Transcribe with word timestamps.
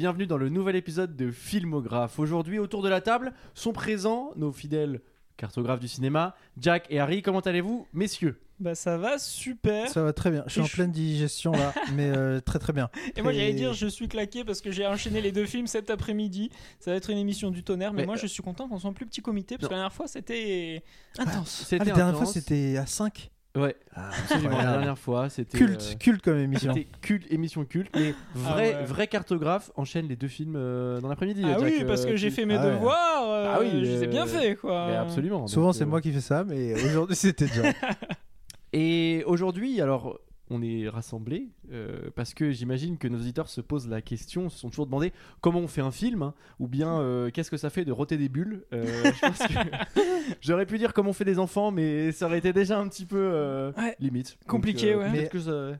bienvenue 0.00 0.26
dans 0.26 0.38
le 0.38 0.48
nouvel 0.48 0.76
épisode 0.76 1.14
de 1.14 1.30
Filmographe. 1.30 2.18
Aujourd'hui, 2.18 2.58
autour 2.58 2.80
de 2.80 2.88
la 2.88 3.02
table 3.02 3.34
sont 3.52 3.74
présents 3.74 4.32
nos 4.34 4.50
fidèles 4.50 5.02
cartographes 5.36 5.78
du 5.80 5.88
cinéma, 5.88 6.34
Jack 6.56 6.86
et 6.88 6.98
Harry. 6.98 7.20
Comment 7.20 7.40
allez-vous, 7.40 7.86
messieurs? 7.92 8.40
Bah 8.60 8.74
ça 8.74 8.96
va 8.96 9.18
super. 9.18 9.88
Ça 9.88 10.02
va 10.02 10.14
très 10.14 10.30
bien. 10.30 10.42
Je 10.46 10.52
suis 10.52 10.60
Et 10.60 10.64
en 10.64 10.66
je- 10.66 10.72
pleine 10.72 10.90
digestion 10.90 11.52
là, 11.52 11.74
mais 11.92 12.10
euh, 12.16 12.40
très 12.40 12.58
très 12.58 12.72
bien. 12.72 12.88
Et 13.14 13.20
moi 13.20 13.34
j'allais 13.34 13.52
dire 13.52 13.74
je 13.74 13.88
suis 13.88 14.08
claqué 14.08 14.42
parce 14.42 14.62
que 14.62 14.70
j'ai 14.70 14.86
enchaîné 14.86 15.20
les 15.20 15.32
deux 15.32 15.44
films 15.44 15.66
cet 15.66 15.90
après-midi. 15.90 16.50
Ça 16.78 16.92
va 16.92 16.96
être 16.96 17.10
une 17.10 17.18
émission 17.18 17.50
du 17.50 17.62
tonnerre, 17.62 17.92
mais, 17.92 18.00
Mais, 18.00 18.06
moi 18.06 18.14
euh, 18.14 18.18
je 18.22 18.26
suis 18.26 18.42
content 18.42 18.68
qu'on 18.68 18.78
soit 18.78 18.88
en 18.88 18.94
plus 18.94 19.04
petit 19.04 19.20
comité 19.20 19.58
parce 19.58 19.68
que 19.68 19.74
la 19.74 19.80
dernière 19.80 19.92
fois 19.92 20.08
c'était 20.08 20.82
intense. 21.18 21.64
C'était 21.68 21.82
Ah, 21.82 21.84
la 21.84 21.94
dernière 21.94 22.14
fois 22.14 22.22
intense. 22.22 22.32
c'était 22.32 22.78
à 22.78 22.86
5. 22.86 23.30
Ouais, 23.56 23.74
absolument. 23.94 24.58
La 24.58 24.62
dernière 24.72 24.98
fois, 24.98 25.28
c'était. 25.28 25.58
Culte, 25.58 25.82
euh, 25.94 25.96
culte 25.98 26.22
comme 26.22 26.38
émission. 26.38 26.72
C'était 26.72 26.86
culte, 27.00 27.26
émission 27.32 27.64
culte, 27.64 27.90
mais 27.96 28.14
vrai, 28.34 28.74
ouais. 28.76 28.84
vrai 28.84 29.06
cartographe 29.08 29.72
enchaîne 29.76 30.06
les 30.06 30.14
deux 30.14 30.28
films 30.28 30.54
euh, 30.56 31.00
dans 31.00 31.08
l'après-midi. 31.08 31.42
Ah 31.44 31.54
Jack, 31.58 31.62
oui, 31.62 31.78
euh, 31.82 31.86
parce 31.86 32.06
que 32.06 32.14
j'ai 32.14 32.30
fait 32.30 32.46
mes 32.46 32.54
Ah 32.54 32.64
ouais. 32.64 32.70
devoirs. 32.74 33.28
euh, 33.28 33.52
Ah 33.56 33.58
oui, 33.60 33.70
je 33.72 33.90
les 33.90 34.04
ai 34.04 34.06
bien 34.06 34.26
fait 34.26 34.54
quoi. 34.54 34.86
Mais 34.86 34.94
absolument. 34.96 35.48
Souvent 35.48 35.72
c'est 35.72 35.82
euh, 35.82 35.86
moi 35.88 36.00
qui 36.00 36.12
fais 36.12 36.20
ça, 36.20 36.44
mais 36.44 36.74
aujourd'hui 36.84 37.16
c'était 37.16 37.46
déjà. 37.46 37.72
Et 38.72 39.24
aujourd'hui, 39.26 39.80
alors, 39.80 40.20
on 40.50 40.62
est 40.62 40.88
rassemblés 40.88 41.48
euh, 41.72 42.10
parce 42.14 42.34
que 42.34 42.50
j'imagine 42.50 42.98
que 42.98 43.08
nos 43.08 43.18
auditeurs 43.18 43.48
se 43.48 43.60
posent 43.60 43.88
la 43.88 44.02
question, 44.02 44.48
se 44.50 44.58
sont 44.58 44.68
toujours 44.70 44.86
demandé 44.86 45.12
comment 45.40 45.60
on 45.60 45.68
fait 45.68 45.80
un 45.80 45.90
film, 45.92 46.22
hein, 46.22 46.34
ou 46.58 46.66
bien 46.68 47.00
euh, 47.00 47.30
qu'est-ce 47.30 47.50
que 47.50 47.56
ça 47.56 47.70
fait 47.70 47.84
de 47.84 47.92
roter 47.92 48.16
des 48.16 48.28
bulles. 48.28 48.64
Euh, 48.72 48.84
j'aurais 50.40 50.66
pu 50.66 50.78
dire 50.78 50.92
comment 50.92 51.10
on 51.10 51.14
fait 51.14 51.24
des 51.24 51.38
enfants, 51.38 51.70
mais 51.70 52.12
ça 52.12 52.26
aurait 52.26 52.38
été 52.38 52.52
déjà 52.52 52.78
un 52.78 52.88
petit 52.88 53.06
peu 53.06 53.16
euh, 53.18 53.72
Ouais. 53.76 53.96
limite. 54.00 54.38
Donc, 54.40 54.48
Compliqué, 54.48 54.92
euh, 54.94 54.98
ouais. 54.98 55.10
peut-être 55.10 55.22
Mais- 55.22 55.28
que 55.28 55.38
ça- 55.40 55.78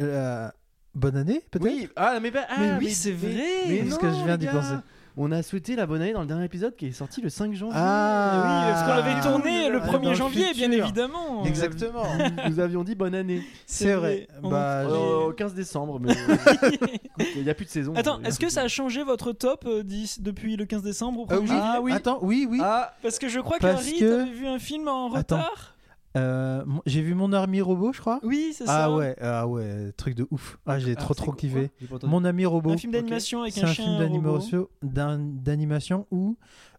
Euh, 0.00 0.48
bonne 0.94 1.16
année 1.16 1.42
peut-être? 1.50 1.62
Oui, 1.64 1.88
ah, 1.96 2.18
mais, 2.22 2.30
bah, 2.30 2.46
ah, 2.48 2.56
Mais 2.58 2.78
oui, 2.78 2.90
c'est 2.90 3.12
vrai. 3.12 3.36
Mais 3.68 3.78
Parce 3.80 3.90
non, 3.90 3.96
que 3.98 4.08
je 4.10 4.24
viens 4.24 4.38
d'y 4.38 4.46
penser. 4.46 4.74
On 5.16 5.32
a 5.32 5.42
souhaité 5.42 5.74
la 5.76 5.86
bonne 5.86 6.00
année 6.02 6.12
dans 6.12 6.20
le 6.20 6.26
dernier 6.26 6.44
épisode 6.44 6.76
qui 6.76 6.86
est 6.86 6.92
sorti 6.92 7.20
le 7.20 7.28
5 7.28 7.52
janvier. 7.52 7.74
Ah 7.76 8.42
oui, 8.66 8.72
parce 8.72 8.82
qu'on 8.82 8.94
l'avait 9.08 9.20
tourné 9.20 9.68
le 9.68 9.80
Ah, 9.82 9.86
1er 9.88 10.02
dans 10.04 10.10
le 10.10 10.14
janvier, 10.14 10.46
bien 10.54 10.70
évidemment. 10.70 11.44
Exactement. 11.44 12.04
Nous 12.48 12.60
avions 12.60 12.84
dit 12.84 12.94
bonne 12.94 13.14
année. 13.14 13.42
C'est 13.66 13.94
vrai. 13.94 14.28
Bah, 14.42 14.82
Euh, 14.86 15.28
Au 15.28 15.32
15 15.32 15.54
décembre, 15.54 15.98
mais 16.00 16.12
il 17.36 17.42
n'y 17.42 17.50
a 17.50 17.54
plus 17.54 17.66
de 17.66 17.70
saison. 17.70 17.92
Attends, 17.96 18.18
Euh, 18.20 18.24
est-ce 18.28 18.38
que 18.38 18.48
ça 18.48 18.62
a 18.62 18.68
changé 18.68 19.02
votre 19.02 19.32
top 19.32 19.64
euh, 19.66 19.82
depuis 20.20 20.56
le 20.56 20.64
15 20.64 20.82
décembre 20.82 21.20
au 21.20 21.26
1er 21.26 21.34
Euh, 21.34 21.40
oui. 21.40 21.46
janvier 21.48 21.62
Ah 21.74 21.80
oui. 21.82 21.92
Attends, 21.92 22.18
oui, 22.22 22.46
oui. 22.48 22.60
Ah, 22.62 22.94
Parce 23.02 23.18
que 23.18 23.28
je 23.28 23.40
crois 23.40 23.58
que 23.58 23.62
Parce 23.62 23.82
Harry, 23.82 23.98
que- 23.98 24.18
t'avais 24.18 24.30
vu 24.30 24.46
un 24.46 24.58
film 24.58 24.88
en 24.88 25.12
Attends. 25.12 25.36
retard. 25.38 25.74
Euh, 26.16 26.64
J'ai 26.86 27.02
vu 27.02 27.14
mon 27.14 27.32
ami 27.32 27.60
robot, 27.60 27.92
je 27.92 28.00
crois. 28.00 28.18
Oui, 28.24 28.52
c'est 28.56 28.66
ça. 28.66 28.84
Ah 28.86 28.94
ouais, 28.94 29.14
ah 29.20 29.46
ouais, 29.46 29.92
truc 29.92 30.14
de 30.16 30.26
ouf. 30.30 30.58
Ah 30.66 30.78
j'ai 30.78 30.92
Ah, 30.92 31.00
trop 31.00 31.14
c'est 31.14 31.22
trop 31.22 31.32
kiffé. 31.32 31.70
Mon 32.02 32.24
ami 32.24 32.46
robot. 32.46 32.72
Un 32.72 32.76
film 32.76 32.92
d'animation 32.92 33.42
avec 33.42 33.54
C'est 33.54 33.62
un, 33.64 33.68
un 33.68 33.72
chien 33.72 33.84
film 33.84 33.96
robot. 33.96 34.02
d'animation 34.04 34.68
d'un- 34.82 35.18
d'animation 35.18 36.06
où 36.10 36.36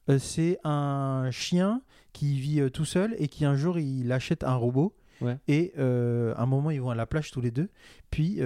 euh, 0.09 0.19
c'est 0.19 0.57
un 0.65 1.29
chien 1.31 1.81
qui 2.11 2.37
vit 2.39 2.59
euh, 2.59 2.69
tout 2.69 2.83
seul 2.85 3.15
et 3.19 3.27
qui 3.29 3.45
un 3.45 3.55
jour 3.55 3.79
il 3.79 4.11
achète 4.11 4.43
un 4.43 4.55
robot. 4.55 4.93
Ouais. 5.21 5.37
Et 5.47 5.71
à 5.77 6.41
un 6.41 6.45
moment 6.47 6.71
ils 6.71 6.81
vont 6.81 6.89
à 6.89 6.95
la 6.95 7.05
plage 7.05 7.31
tous 7.31 7.41
les 7.41 7.51
deux. 7.51 7.69
Puis 8.09 8.39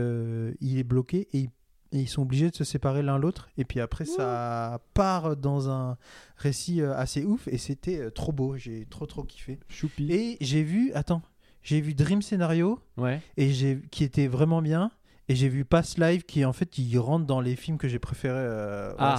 il 0.61 0.77
est 0.77 0.83
bloqué 0.83 1.27
et, 1.33 1.39
il- 1.39 1.49
et 1.95 1.99
ils 2.01 2.07
sont 2.07 2.21
obligés 2.23 2.49
de 2.51 2.55
se 2.55 2.63
séparer 2.63 3.01
l'un 3.01 3.17
l'autre. 3.17 3.49
Et 3.57 3.65
puis 3.65 3.79
après 3.79 4.05
ça 4.05 4.79
part 4.93 5.35
dans 5.35 5.69
un 5.69 5.97
récit 6.37 6.81
euh, 6.81 6.95
assez 6.95 7.23
ouf 7.23 7.47
et 7.47 7.57
c'était 7.57 7.99
euh, 7.99 8.09
trop 8.11 8.31
beau. 8.31 8.57
J'ai 8.57 8.85
trop 8.89 9.05
trop 9.05 9.23
kiffé. 9.23 9.59
Choupi. 9.69 10.11
Et 10.11 10.37
j'ai 10.41 10.61
vu, 10.63 10.91
attends, 10.93 11.21
j'ai 11.63 11.81
vu 11.81 11.93
Dream 11.93 12.21
Scenario 12.21 12.79
Ouais. 12.97 13.21
et 13.37 13.51
j'ai 13.51 13.81
qui 13.91 14.03
était 14.03 14.27
vraiment 14.27 14.61
bien 14.61 14.91
et 15.27 15.35
j'ai 15.35 15.49
vu 15.49 15.65
Past 15.65 15.97
Live 15.97 16.21
qui 16.23 16.45
en 16.45 16.53
fait 16.53 16.77
il 16.77 16.99
rentre 16.99 17.25
dans 17.25 17.41
les 17.41 17.55
films 17.55 17.79
que 17.79 17.87
j'ai 17.87 17.97
préférés 17.97 18.35
euh, 18.37 18.89
ouais, 18.91 18.95
Ah. 18.99 19.17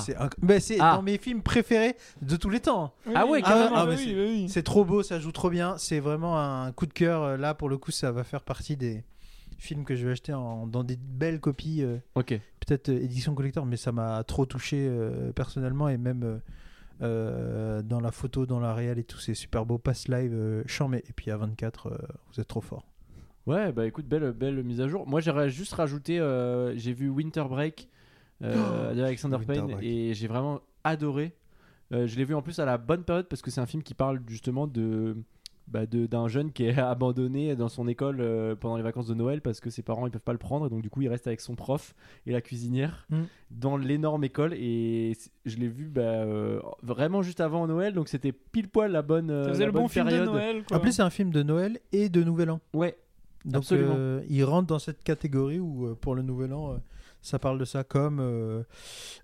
c'est 0.61 0.79
Ah. 0.79 0.95
dans 0.97 1.03
mes 1.03 1.19
films 1.19 1.43
préférés 1.43 1.97
de 2.23 2.37
tous 2.37 2.49
les 2.51 2.61
temps 2.61 2.95
Oui, 3.07 3.13
Ah 3.17 3.25
ouais, 3.25 3.33
oui, 3.39 3.43
carrément. 3.43 3.75
ah 3.77 3.85
Ah, 3.85 3.91
oui, 3.91 3.97
c'est- 4.49 4.59
oui, 4.59 4.63
trop 4.63 4.85
beau 4.85 5.03
ça 5.03 5.19
joue 5.19 5.33
trop 5.33 5.51
bien 5.51 5.77
c'est 5.79 5.99
vraiment 5.99 6.39
un 6.39 6.71
coup 6.73 6.87
de 6.87 6.93
cœur 6.93 7.37
là 7.39 7.55
pour 7.55 7.69
le 7.69 7.77
coup 7.79 7.91
ça 7.91 8.13
va 8.13 8.23
faire 8.23 8.43
partie 8.43 8.77
des 8.77 9.03
films 9.59 9.85
que 9.85 9.95
je 9.95 10.07
vais 10.07 10.13
acheter 10.13 10.33
en- 10.35 10.67
dans 10.67 10.85
des 10.85 10.97
belles 10.97 11.41
copies 11.41 11.83
euh, 11.83 11.99
Ok. 12.15 12.39
peut-être 12.61 12.89
euh, 12.91 13.01
édition 13.03 13.35
collector 13.35 13.65
mais 13.67 13.77
ça 13.77 13.93
m'a 13.93 14.23
trop 14.25 14.45
touché 14.47 14.87
euh, 14.89 15.33
personnellement 15.33 15.89
et 15.89 15.97
même 15.99 16.41
dans 17.01 18.01
la 18.01 18.11
photo 18.11 18.47
dans 18.47 18.61
la 18.61 18.75
réal 18.75 18.99
et 18.99 19.05
tout 19.05 19.19
c'est 19.19 19.35
super 19.35 19.67
beau 19.67 19.79
Past 19.79 20.09
Live 20.09 20.33
euh, 20.35 20.63
charmé 20.67 21.03
et 21.09 21.13
puis 21.13 21.31
à 21.31 21.37
24 21.37 21.87
euh, 21.89 21.97
vous 22.33 22.41
êtes 22.41 22.49
trop 22.49 22.61
fort 22.61 22.85
Ouais, 23.47 23.71
bah 23.71 23.87
écoute, 23.87 24.07
belle, 24.09 24.33
belle 24.33 24.61
mise 24.65 24.81
à 24.81 24.89
jour. 24.89 25.07
Moi, 25.07 25.21
j'aurais 25.21 25.51
juste 25.51 25.73
rajouté, 25.75 26.17
j'ai 26.75 26.93
vu 26.93 27.09
Winter 27.09 27.45
Break 27.49 27.89
euh, 28.43 28.93
de 28.95 29.01
Alexander 29.05 29.37
Winter 29.37 29.53
Payne 29.53 29.67
Break. 29.67 29.85
et 29.85 30.15
j'ai 30.15 30.27
vraiment 30.27 30.61
adoré. 30.83 31.33
Euh, 31.93 32.09
je 32.09 32.17
l'ai 32.17 32.25
vu 32.25 32.35
en 32.35 32.43
plus 32.43 32.59
à 32.59 32.65
la 32.65 32.77
bonne 32.77 33.05
période 33.05 33.29
parce 33.29 33.43
que 33.43 33.53
c'est 33.53 33.61
un 33.61 33.67
film 33.67 33.85
qui 33.85 33.95
parle 33.95 34.21
justement 34.27 34.67
de 34.67 35.17
bah, 35.69 35.85
de- 35.87 36.07
d'un 36.07 36.29
jeune 36.29 36.53
qui 36.53 36.65
est 36.65 36.79
abandonné 36.79 37.57
dans 37.57 37.69
son 37.69 37.89
école 37.89 38.19
euh, 38.21 38.55
pendant 38.55 38.77
les 38.77 38.83
vacances 38.83 39.07
de 39.07 39.15
Noël 39.15 39.41
parce 39.41 39.61
que 39.61 39.69
ses 39.71 39.83
parents 39.83 40.07
ils 40.07 40.11
peuvent 40.11 40.21
pas 40.21 40.33
le 40.33 40.39
prendre 40.39 40.67
et 40.67 40.71
donc 40.71 40.83
du 40.83 40.91
coup 40.91 41.03
il 41.03 41.09
reste 41.09 41.27
avec 41.27 41.41
son 41.41 41.55
prof 41.55 41.95
et 42.27 42.33
la 42.33 42.41
cuisinière 42.41 43.07
Mm. 43.11 43.23
dans 43.51 43.77
l'énorme 43.77 44.25
école 44.25 44.55
et 44.55 45.17
je 45.45 45.57
l'ai 45.57 45.69
vu 45.69 45.87
bah, 45.87 46.01
euh, 46.03 46.61
vraiment 46.83 47.23
juste 47.23 47.41
avant 47.41 47.67
Noël 47.67 47.95
donc 47.95 48.09
c'était 48.09 48.33
pile 48.33 48.69
poil 48.69 48.93
la 48.93 49.03
bonne 49.03 49.31
euh, 49.31 49.43
Ça 49.43 49.49
la 49.49 49.55
faisait 49.55 49.67
le 49.67 49.73
bonne 49.73 49.83
bon 49.83 49.89
film 49.89 50.05
de 50.07 50.11
période. 50.11 50.29
Noël. 50.29 50.65
Quoi. 50.67 50.77
en 50.77 50.81
plus 50.81 50.93
c'est 50.93 51.03
un 51.03 51.11
film 51.11 51.31
de 51.31 51.43
Noël 51.43 51.79
et 51.93 52.09
de 52.09 52.23
Nouvel 52.23 52.51
An 52.51 52.61
ouais 52.75 52.97
Donc 53.45 53.57
Absolument. 53.63 53.95
euh, 53.97 54.23
il 54.29 54.45
rentre 54.45 54.67
dans 54.69 54.79
cette 54.79 55.03
catégorie 55.05 55.61
où 55.61 55.87
euh, 55.87 55.95
pour 55.95 56.15
le 56.15 56.23
nouvel 56.23 56.53
an, 56.53 56.73
euh, 56.73 56.77
ça 57.23 57.39
parle 57.39 57.59
de 57.59 57.65
ça 57.65 57.83
comme 57.85 58.19
euh, 58.21 58.63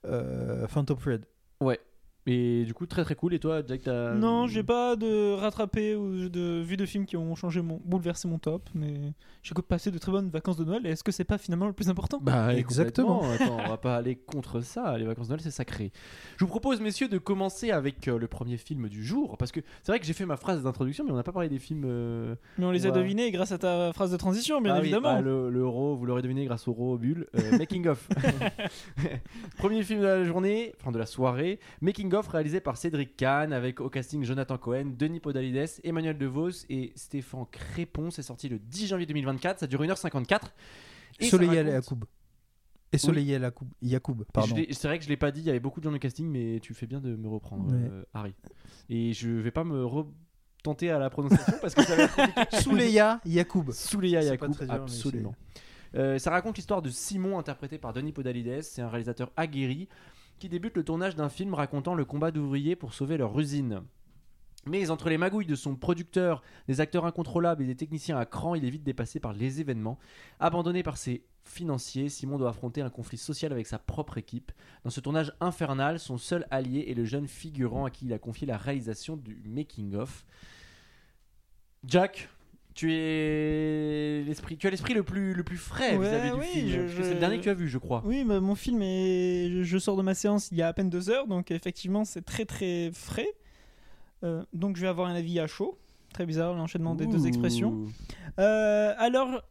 euh, 0.06 0.66
Phantom 0.68 0.96
Thread. 0.98 1.24
ouais 1.60 1.78
et 2.26 2.64
du 2.64 2.72
coup 2.74 2.86
très 2.86 3.02
très 3.04 3.14
cool 3.16 3.34
et 3.34 3.38
toi 3.38 3.62
Jack 3.66 3.82
t'as 3.82 4.14
Non, 4.14 4.46
j'ai 4.46 4.62
pas 4.62 4.94
de 4.96 5.32
rattrapé 5.34 5.96
ou 5.96 6.28
de 6.28 6.60
vu 6.62 6.76
de 6.76 6.86
films 6.86 7.04
qui 7.06 7.16
ont 7.16 7.34
changé 7.34 7.62
mon, 7.62 7.80
bouleversé 7.84 8.28
mon 8.28 8.38
top, 8.38 8.68
mais 8.74 9.12
j'ai 9.42 9.54
passé 9.66 9.90
de 9.90 9.98
très 9.98 10.12
bonnes 10.12 10.30
vacances 10.30 10.56
de 10.56 10.64
Noël. 10.64 10.86
Et 10.86 10.90
est-ce 10.90 11.02
que 11.04 11.10
c'est 11.12 11.24
pas 11.24 11.38
finalement 11.38 11.66
le 11.66 11.72
plus 11.72 11.88
important? 11.88 12.18
Bah, 12.22 12.54
Exactement. 12.54 13.22
Attends, 13.32 13.58
on 13.64 13.68
va 13.68 13.76
pas 13.76 13.96
aller 13.96 14.16
contre 14.16 14.60
ça. 14.60 14.96
Les 14.98 15.04
vacances 15.04 15.26
de 15.26 15.32
Noël, 15.32 15.40
c'est 15.40 15.50
sacré. 15.50 15.90
Je 16.36 16.44
vous 16.44 16.48
propose, 16.50 16.80
messieurs, 16.80 17.08
de 17.08 17.18
commencer 17.18 17.70
avec 17.70 18.06
euh, 18.08 18.18
le 18.18 18.28
premier 18.28 18.56
film 18.56 18.88
du 18.88 19.04
jour. 19.04 19.36
Parce 19.38 19.50
que 19.52 19.60
c'est 19.82 19.90
vrai 19.92 19.98
que 19.98 20.06
j'ai 20.06 20.12
fait 20.12 20.26
ma 20.26 20.36
phrase 20.36 20.62
d'introduction, 20.62 21.04
mais 21.04 21.10
on 21.12 21.16
n'a 21.16 21.22
pas 21.22 21.32
parlé 21.32 21.48
des 21.48 21.58
films. 21.58 21.84
euh, 21.86 22.34
Mais 22.58 22.64
on 22.66 22.70
les 22.70 22.86
a 22.86 22.90
devinés 22.92 23.30
grâce 23.32 23.52
à 23.52 23.58
ta 23.58 23.92
phrase 23.92 24.12
de 24.12 24.16
transition, 24.16 24.60
bien 24.60 24.72
ah 24.74 24.78
oui, 24.78 24.82
évidemment. 24.84 25.14
bah, 25.14 25.20
le, 25.20 25.50
le 25.50 25.66
Raw, 25.66 25.96
vous 25.96 26.06
l'aurez 26.06 26.22
deviné 26.22 26.44
grâce 26.44 26.68
au 26.68 26.72
Raw 26.72 26.96
Bull. 26.98 27.26
euh, 27.36 27.40
Making 27.58 27.88
of. 27.88 28.08
premier 29.58 29.82
film 29.82 30.00
de 30.00 30.06
la 30.06 30.24
journée, 30.24 30.72
enfin 30.80 30.92
de 30.92 30.98
la 30.98 31.06
soirée. 31.06 31.58
Making 31.80 32.11
of 32.14 32.28
réalisé 32.28 32.60
par 32.60 32.76
Cédric 32.76 33.16
Kahn 33.16 33.52
avec 33.52 33.80
au 33.80 33.88
casting 33.90 34.24
Jonathan 34.24 34.58
Cohen, 34.58 34.92
Denis 34.98 35.20
Podalides, 35.20 35.80
Emmanuel 35.84 36.16
DeVos 36.18 36.64
et 36.68 36.92
Stéphane 36.96 37.46
Crépon. 37.50 38.10
C'est 38.10 38.22
sorti 38.22 38.48
le 38.48 38.58
10 38.58 38.88
janvier 38.88 39.06
2024. 39.06 39.60
Ça 39.60 39.66
dure 39.66 39.82
1h54. 39.82 40.40
Et 41.20 41.26
Soleil 41.26 41.48
raconte- 41.48 41.66
El 41.66 41.72
Yacoub. 41.74 42.04
Et 42.92 42.98
Soleil 42.98 43.32
El 43.32 43.42
Yacoub. 43.42 43.68
Yacoub, 43.82 44.20
Et 44.22 44.32
pardon. 44.32 44.56
C'est 44.70 44.88
vrai 44.88 44.98
que 44.98 45.04
je 45.04 45.08
l'ai 45.08 45.16
pas 45.16 45.30
dit, 45.30 45.40
il 45.40 45.46
y 45.46 45.50
avait 45.50 45.60
beaucoup 45.60 45.80
de 45.80 45.84
gens 45.84 45.92
de 45.92 45.98
casting, 45.98 46.28
mais 46.28 46.60
tu 46.60 46.74
fais 46.74 46.86
bien 46.86 47.00
de 47.00 47.16
me 47.16 47.28
reprendre, 47.28 47.70
Ouais. 47.72 47.78
euh, 47.90 48.04
Harry. 48.14 48.34
Et 48.90 49.12
je 49.12 49.28
vais 49.30 49.50
pas 49.50 49.64
me 49.64 49.84
retenter 49.84 50.90
à 50.90 50.98
la 50.98 51.08
prononciation 51.10 51.54
parce 51.60 51.74
que 51.74 51.82
ça 51.82 51.96
va 51.96 52.02
être. 52.04 52.14
Souleya 52.62 53.20
Yacoub. 53.24 53.70
Souleya 53.72 54.22
Yacoub, 54.22 54.50
dur, 54.52 54.70
absolument. 54.70 55.34
Euh, 55.94 56.18
ça 56.18 56.30
raconte 56.30 56.56
l'histoire 56.56 56.80
de 56.82 56.88
Simon, 56.88 57.38
interprété 57.38 57.78
par 57.78 57.92
Denis 57.92 58.12
Podalides. 58.12 58.62
C'est 58.62 58.80
un 58.82 58.88
réalisateur 58.88 59.30
aguerri 59.36 59.88
qui 60.42 60.48
débute 60.48 60.76
le 60.76 60.82
tournage 60.82 61.14
d'un 61.14 61.28
film 61.28 61.54
racontant 61.54 61.94
le 61.94 62.04
combat 62.04 62.32
d'ouvriers 62.32 62.74
pour 62.74 62.94
sauver 62.94 63.16
leur 63.16 63.38
usine. 63.38 63.82
Mais 64.66 64.90
entre 64.90 65.08
les 65.08 65.16
magouilles 65.16 65.46
de 65.46 65.54
son 65.54 65.76
producteur, 65.76 66.42
des 66.66 66.80
acteurs 66.80 67.06
incontrôlables 67.06 67.62
et 67.62 67.66
des 67.66 67.76
techniciens 67.76 68.18
à 68.18 68.26
cran, 68.26 68.56
il 68.56 68.64
est 68.64 68.70
vite 68.70 68.82
dépassé 68.82 69.20
par 69.20 69.34
les 69.34 69.60
événements. 69.60 70.00
Abandonné 70.40 70.82
par 70.82 70.96
ses 70.96 71.22
financiers, 71.44 72.08
Simon 72.08 72.38
doit 72.38 72.48
affronter 72.48 72.82
un 72.82 72.90
conflit 72.90 73.18
social 73.18 73.52
avec 73.52 73.68
sa 73.68 73.78
propre 73.78 74.18
équipe. 74.18 74.50
Dans 74.82 74.90
ce 74.90 74.98
tournage 74.98 75.32
infernal, 75.38 76.00
son 76.00 76.18
seul 76.18 76.44
allié 76.50 76.86
est 76.88 76.94
le 76.94 77.04
jeune 77.04 77.28
figurant 77.28 77.84
à 77.84 77.90
qui 77.90 78.06
il 78.06 78.12
a 78.12 78.18
confié 78.18 78.44
la 78.44 78.56
réalisation 78.56 79.16
du 79.16 79.40
making-of. 79.46 80.26
Jack, 81.84 82.28
tu 82.74 82.92
es 82.92 84.22
l'esprit, 84.26 84.56
tu 84.56 84.66
as 84.66 84.70
l'esprit 84.70 84.94
le 84.94 85.02
plus, 85.02 85.34
le 85.34 85.42
plus 85.44 85.56
frais 85.56 85.96
Ouais, 85.96 86.08
vis-à-vis 86.08 86.30
du 86.32 86.38
oui, 86.40 86.46
film. 86.46 86.88
je- 86.88 87.02
c'est 87.02 87.14
le 87.14 87.20
dernier 87.20 87.38
que 87.38 87.42
tu 87.42 87.50
as 87.50 87.54
vu, 87.54 87.68
je 87.68 87.78
crois. 87.78 88.02
Oui, 88.04 88.24
mais 88.24 88.40
mon 88.40 88.54
film 88.54 88.80
est. 88.82 89.50
Je, 89.50 89.62
je 89.62 89.78
sors 89.78 89.96
de 89.96 90.02
ma 90.02 90.14
séance 90.14 90.50
il 90.50 90.58
y 90.58 90.62
a 90.62 90.68
à 90.68 90.72
peine 90.72 90.90
deux 90.90 91.10
heures, 91.10 91.26
donc 91.26 91.50
effectivement 91.50 92.04
c'est 92.04 92.22
très 92.22 92.44
très 92.44 92.90
frais. 92.92 93.28
Euh, 94.24 94.44
donc 94.52 94.76
je 94.76 94.82
vais 94.82 94.88
avoir 94.88 95.08
un 95.08 95.14
avis 95.14 95.38
à 95.40 95.46
chaud. 95.46 95.78
Très 96.12 96.26
bizarre 96.26 96.54
l'enchaînement 96.54 96.94
des 96.94 97.06
deux 97.06 97.26
expressions. 97.26 97.86
Euh, 98.38 98.94
alors, 98.98 99.42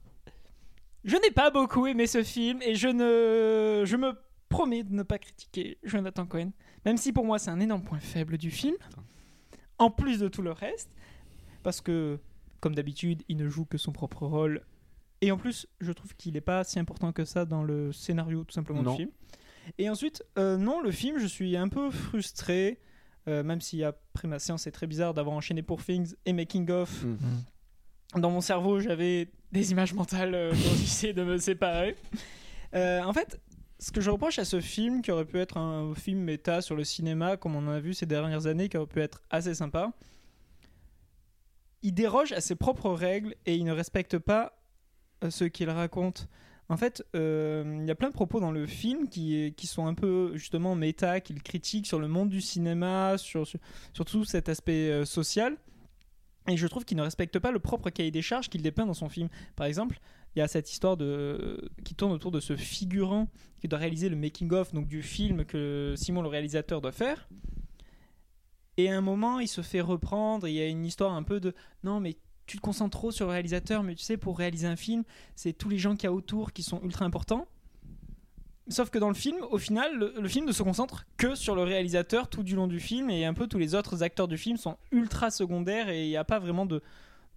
je 1.03 1.15
n'ai 1.17 1.31
pas 1.31 1.49
beaucoup 1.49 1.87
aimé 1.87 2.05
ce 2.05 2.21
film 2.21 2.61
et 2.61 2.75
je 2.75 2.87
ne, 2.87 3.83
je 3.85 3.95
me 3.97 4.13
promets 4.47 4.83
de 4.83 4.93
ne 4.93 5.01
pas 5.03 5.17
critiquer 5.17 5.77
Jonathan 5.83 6.25
Cohen, 6.27 6.51
même 6.85 6.97
si 6.97 7.13
pour 7.13 7.25
moi 7.25 7.39
c'est 7.39 7.49
un 7.49 7.59
énorme 7.59 7.81
point 7.83 7.99
faible 7.99 8.37
du 8.37 8.51
film. 8.51 8.75
En 9.79 9.89
plus 9.89 10.19
de 10.19 10.27
tout 10.27 10.43
le 10.43 10.51
reste, 10.51 10.91
parce 11.63 11.81
que 11.81 12.19
comme 12.61 12.75
d'habitude, 12.75 13.23
il 13.27 13.37
ne 13.37 13.49
joue 13.49 13.65
que 13.65 13.77
son 13.77 13.91
propre 13.91 14.25
rôle. 14.25 14.61
Et 15.19 15.31
en 15.31 15.37
plus, 15.37 15.67
je 15.81 15.91
trouve 15.91 16.15
qu'il 16.15 16.33
n'est 16.33 16.41
pas 16.41 16.63
si 16.63 16.79
important 16.79 17.11
que 17.11 17.25
ça 17.25 17.45
dans 17.45 17.63
le 17.63 17.91
scénario 17.91 18.43
tout 18.43 18.53
simplement 18.53 18.81
Non. 18.81 18.91
du 18.91 18.97
film. 18.97 19.09
Et 19.77 19.89
ensuite, 19.89 20.23
euh, 20.39 20.57
non, 20.57 20.81
le 20.81 20.91
film, 20.91 21.19
je 21.19 21.27
suis 21.27 21.55
un 21.57 21.67
peu 21.67 21.91
frustré, 21.91 22.79
euh, 23.27 23.43
même 23.43 23.61
si 23.61 23.83
après 23.83 24.27
ma 24.27 24.39
séance, 24.39 24.63
c'est 24.63 24.71
très 24.71 24.87
bizarre 24.87 25.13
d'avoir 25.13 25.35
enchaîné 25.35 25.61
pour 25.61 25.83
Things 25.83 26.15
et 26.25 26.33
Making 26.33 26.69
of. 26.71 27.03
Mm. 27.03 28.21
Dans 28.21 28.31
mon 28.31 28.41
cerveau, 28.41 28.79
j'avais 28.79 29.29
des 29.51 29.71
images 29.71 29.93
mentales 29.93 30.33
euh, 30.33 30.51
dont 30.51 30.75
j'essayais 30.77 31.13
de 31.21 31.23
me 31.23 31.37
séparer. 31.37 31.95
Euh, 32.73 33.01
en 33.03 33.13
fait, 33.13 33.39
ce 33.79 33.91
que 33.91 34.01
je 34.01 34.09
reproche 34.09 34.39
à 34.39 34.45
ce 34.45 34.59
film, 34.59 35.01
qui 35.01 35.11
aurait 35.11 35.25
pu 35.25 35.37
être 35.39 35.57
un 35.57 35.93
film 35.95 36.19
méta 36.19 36.61
sur 36.61 36.75
le 36.75 36.83
cinéma, 36.83 37.37
comme 37.37 37.55
on 37.55 37.67
en 37.67 37.71
a 37.71 37.79
vu 37.79 37.93
ces 37.93 38.05
dernières 38.05 38.47
années, 38.47 38.69
qui 38.69 38.77
aurait 38.77 38.87
pu 38.87 39.01
être 39.01 39.21
assez 39.29 39.53
sympa, 39.53 39.91
il 41.83 41.93
déroge 41.93 42.31
à 42.31 42.41
ses 42.41 42.55
propres 42.55 42.91
règles 42.91 43.35
et 43.45 43.55
il 43.55 43.65
ne 43.65 43.71
respecte 43.71 44.17
pas 44.17 44.57
euh, 45.23 45.29
ce 45.29 45.45
qu'il 45.45 45.69
raconte. 45.69 46.27
En 46.69 46.77
fait, 46.77 47.03
euh, 47.15 47.79
il 47.81 47.87
y 47.87 47.91
a 47.91 47.95
plein 47.95 48.09
de 48.09 48.13
propos 48.13 48.39
dans 48.39 48.51
le 48.51 48.65
film 48.65 49.09
qui, 49.09 49.53
sont 49.63 49.87
un 49.87 49.93
peu 49.93 50.31
justement 50.35 50.75
méta, 50.75 51.19
qu'il 51.19 51.43
critique 51.43 51.85
sur 51.85 51.99
le 51.99 52.07
monde 52.07 52.29
du 52.29 52.39
cinéma, 52.39 53.17
sur, 53.17 53.45
sur, 53.45 54.05
tout 54.05 54.23
cet 54.23 54.47
aspect 54.47 54.89
euh, 54.89 55.05
social. 55.05 55.57
Et 56.47 56.57
je 56.57 56.65
trouve 56.67 56.85
qu'il 56.85 56.97
ne 56.97 57.03
respecte 57.03 57.37
pas 57.39 57.51
le 57.51 57.59
propre 57.59 57.89
cahier 57.89 58.09
des 58.09 58.21
charges 58.21 58.49
qu'il 58.49 58.61
dépeint 58.61 58.85
dans 58.85 58.93
son 58.93 59.09
film. 59.09 59.27
Par 59.55 59.67
exemple, 59.67 59.99
il 60.35 60.39
y 60.39 60.41
a 60.41 60.47
cette 60.47 60.71
histoire 60.71 60.97
qui 61.83 61.93
tourne 61.93 62.13
autour 62.13 62.31
de 62.31 62.39
ce 62.39 62.55
figurant 62.55 63.27
qui 63.59 63.67
doit 63.67 63.77
réaliser 63.77 64.07
le 64.09 64.15
making-of 64.15 64.73
donc 64.73 64.87
du 64.87 65.03
film 65.03 65.43
que 65.45 65.93
Simon 65.97 66.21
le 66.21 66.29
réalisateur 66.29 66.81
doit 66.81 66.93
faire. 66.93 67.27
Et 68.77 68.89
à 68.89 68.97
un 68.97 69.01
moment, 69.01 69.39
il 69.39 69.47
se 69.47 69.61
fait 69.61 69.81
reprendre. 69.81 70.47
Il 70.47 70.53
y 70.53 70.61
a 70.61 70.67
une 70.67 70.85
histoire 70.85 71.13
un 71.13 71.23
peu 71.23 71.39
de 71.39 71.53
non, 71.83 71.99
mais 71.99 72.17
tu 72.47 72.57
te 72.57 72.61
concentres 72.61 72.97
trop 72.97 73.11
sur 73.11 73.25
le 73.25 73.31
réalisateur, 73.31 73.83
mais 73.83 73.95
tu 73.95 74.03
sais, 74.03 74.17
pour 74.17 74.37
réaliser 74.37 74.67
un 74.67 74.75
film, 74.75 75.03
c'est 75.35 75.53
tous 75.53 75.69
les 75.69 75.77
gens 75.77 75.95
qu'il 75.95 76.05
y 76.05 76.07
a 76.07 76.13
autour 76.13 76.51
qui 76.51 76.63
sont 76.63 76.81
ultra 76.83 77.05
importants. 77.05 77.47
Sauf 78.67 78.89
que 78.89 78.99
dans 78.99 79.09
le 79.09 79.15
film, 79.15 79.37
au 79.49 79.57
final, 79.57 80.13
le, 80.17 80.27
film 80.27 80.45
ne 80.45 80.51
se 80.51 80.63
concentre 80.63 81.05
que 81.17 81.35
sur 81.35 81.55
le 81.55 81.63
réalisateur 81.63 82.29
tout 82.29 82.43
du 82.43 82.55
long 82.55 82.67
du 82.67 82.79
film 82.79 83.09
et 83.09 83.25
un 83.25 83.33
peu 83.33 83.47
tous 83.47 83.57
les 83.57 83.75
autres 83.75 84.03
acteurs 84.03 84.27
du 84.27 84.37
film 84.37 84.57
sont 84.57 84.77
ultra 84.91 85.31
secondaires 85.31 85.89
et 85.89 86.05
il 86.05 86.09
n'y 86.09 86.15
a 86.15 86.23
pas 86.23 86.39
vraiment 86.39 86.65
de, 86.65 86.81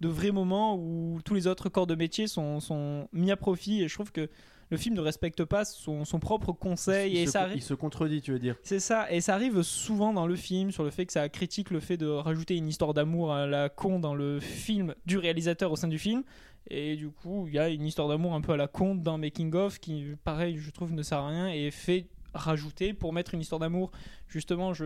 de 0.01 0.07
vrais 0.07 0.31
moments 0.31 0.77
où 0.77 1.19
tous 1.25 1.33
les 1.33 1.47
autres 1.47 1.67
corps 1.67 1.87
de 1.87 1.95
métier 1.95 2.27
sont, 2.27 2.59
sont 2.59 3.09
mis 3.11 3.31
à 3.31 3.35
profit 3.35 3.83
et 3.83 3.87
je 3.87 3.93
trouve 3.93 4.11
que 4.11 4.29
le 4.69 4.77
film 4.77 4.95
ne 4.95 5.01
respecte 5.01 5.43
pas 5.45 5.63
son, 5.65 6.05
son 6.05 6.19
propre 6.19 6.51
conseil 6.51 7.13
il, 7.13 7.17
et 7.19 7.25
se, 7.25 7.31
ça 7.33 7.49
il 7.53 7.61
se 7.61 7.73
contredit, 7.73 8.21
tu 8.21 8.31
veux 8.31 8.39
dire. 8.39 8.55
c'est 8.63 8.79
ça, 8.79 9.11
et 9.11 9.21
ça 9.21 9.35
arrive 9.35 9.61
souvent 9.61 10.11
dans 10.13 10.25
le 10.27 10.35
film 10.35 10.71
sur 10.71 10.83
le 10.83 10.89
fait 10.89 11.05
que 11.05 11.13
ça 11.13 11.29
critique 11.29 11.69
le 11.69 11.79
fait 11.79 11.97
de 11.97 12.07
rajouter 12.07 12.55
une 12.57 12.67
histoire 12.67 12.93
d'amour 12.93 13.31
à 13.33 13.45
la 13.45 13.69
con 13.69 13.99
dans 13.99 14.15
le 14.15 14.39
film 14.39 14.95
du 15.05 15.17
réalisateur 15.17 15.71
au 15.71 15.75
sein 15.75 15.87
du 15.87 15.99
film. 15.99 16.23
Et 16.71 16.95
du 16.95 17.09
coup, 17.11 17.45
il 17.47 17.53
y 17.53 17.59
a 17.59 17.69
une 17.69 17.85
histoire 17.85 18.07
d'amour 18.07 18.33
un 18.33 18.41
peu 18.41 18.53
à 18.53 18.57
la 18.57 18.67
con 18.67 18.95
dans 18.95 19.19
Making 19.19 19.53
of 19.53 19.79
qui, 19.79 20.03
pareil, 20.23 20.57
je 20.57 20.71
trouve 20.71 20.93
ne 20.93 21.03
sert 21.03 21.19
à 21.19 21.27
rien 21.29 21.47
et 21.49 21.69
fait 21.69 22.07
rajouter 22.33 22.93
pour 22.95 23.13
mettre 23.13 23.35
une 23.35 23.41
histoire 23.41 23.59
d'amour. 23.59 23.91
Justement, 24.27 24.73
je. 24.73 24.85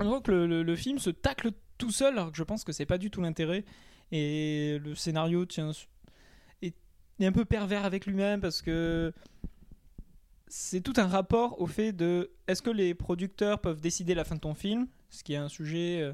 On 0.00 0.08
voit 0.08 0.22
que 0.22 0.30
le, 0.30 0.46
le- 0.46 0.62
le 0.62 0.76
film 0.76 0.98
se 0.98 1.10
tacle 1.10 1.50
tout 1.76 1.90
seul 1.90 2.14
alors 2.14 2.30
que 2.32 2.38
je 2.38 2.42
pense 2.42 2.64
que 2.64 2.72
c'est 2.72 2.86
pas 2.86 2.96
du 2.96 3.10
tout 3.10 3.20
l'intérêt. 3.20 3.64
Et 4.12 4.78
le 4.82 4.94
scénario 4.94 5.44
tient. 5.44 5.72
Est, 7.20 7.24
est 7.24 7.26
un 7.26 7.32
peu 7.32 7.44
pervers 7.44 7.84
avec 7.84 8.06
lui-même 8.06 8.40
parce 8.40 8.62
que 8.62 9.12
c'est 10.48 10.80
tout 10.80 10.94
un 10.96 11.06
rapport 11.06 11.60
au 11.60 11.66
fait 11.66 11.92
de 11.92 12.30
est-ce 12.46 12.62
que 12.62 12.70
les 12.70 12.94
producteurs 12.94 13.60
peuvent 13.60 13.80
décider 13.80 14.14
la 14.14 14.24
fin 14.24 14.34
de 14.34 14.40
ton 14.40 14.54
film, 14.54 14.86
ce 15.10 15.22
qui 15.22 15.34
est 15.34 15.36
un 15.36 15.48
sujet 15.48 16.00
euh, 16.00 16.12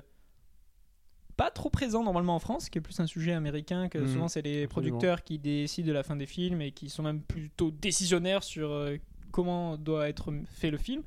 pas 1.36 1.50
trop 1.50 1.70
présent 1.70 2.02
normalement 2.02 2.34
en 2.34 2.40
France, 2.40 2.68
qui 2.68 2.78
est 2.78 2.80
plus 2.80 2.98
un 3.00 3.06
sujet 3.06 3.32
américain 3.32 3.88
que 3.88 3.98
Mhm, 3.98 4.08
souvent 4.08 4.28
c'est 4.28 4.42
les 4.42 4.64
absolument. 4.64 4.68
producteurs 4.98 5.22
qui 5.24 5.38
décident 5.38 5.88
de 5.88 5.92
la 5.92 6.02
fin 6.02 6.16
des 6.16 6.26
films 6.26 6.60
et 6.62 6.72
qui 6.72 6.88
sont 6.88 7.02
même 7.02 7.20
plutôt 7.20 7.70
décisionnaires 7.70 8.42
sur 8.42 8.70
euh, 8.70 8.96
comment 9.30 9.76
doit 9.76 10.08
être 10.08 10.32
fait 10.46 10.70
le 10.70 10.78
film. 10.78 11.02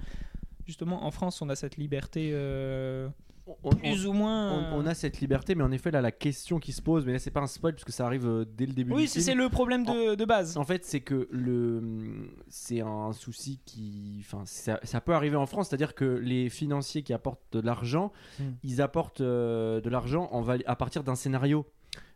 Justement, 0.66 1.06
en 1.06 1.12
France, 1.12 1.42
on 1.42 1.48
a 1.48 1.56
cette 1.56 1.78
liberté 1.78 2.32
euh, 2.34 3.08
On, 3.48 3.56
on- 3.64 3.70
plus 3.76 4.06
ou 4.06 4.12
moins. 4.14 4.74
on 4.74 4.86
a 4.86 4.94
cette 4.94 5.20
liberté, 5.22 5.56
mais 5.56 5.64
en 5.64 5.72
effet, 5.72 5.90
là, 5.90 6.02
la 6.02 6.12
question 6.12 6.60
qui 6.60 6.74
se 6.74 6.82
pose, 6.82 7.06
mais 7.06 7.14
là, 7.14 7.20
c'est 7.20 7.32
pas 7.32 7.40
un 7.40 7.48
spoil 7.48 7.74
puisque 7.74 7.92
ça 7.92 8.06
arrive 8.06 8.28
euh, 8.28 8.46
dès 8.46 8.66
le 8.66 8.74
début 8.74 8.92
Oui, 8.94 9.08
c'est 9.08 9.34
le 9.34 9.48
problème 9.50 9.86
de, 9.86 10.16
de 10.16 10.26
base. 10.26 10.58
En 10.58 10.64
fait, 10.66 10.84
c'est 10.84 11.00
que 11.02 11.28
le, 11.32 12.30
c'est 12.50 12.82
un 12.82 13.14
souci 13.14 13.60
qui, 13.66 14.18
enfin, 14.22 14.44
ça, 14.46 14.80
ça 14.84 15.00
peut 15.02 15.14
arriver 15.14 15.38
en 15.38 15.46
France, 15.46 15.70
c'est-à-dire 15.70 15.96
que 15.96 16.06
les 16.06 16.50
financiers 16.50 17.04
qui 17.04 17.14
apportent 17.14 17.42
de 17.54 17.60
l'argent, 17.62 18.12
Mm. 18.40 18.44
ils 18.64 18.82
apportent 18.82 19.22
euh, 19.22 19.80
de 19.82 19.90
l'argent 19.90 20.30
à 20.66 20.76
partir 20.76 21.04
d'un 21.04 21.16
scénario. 21.16 21.66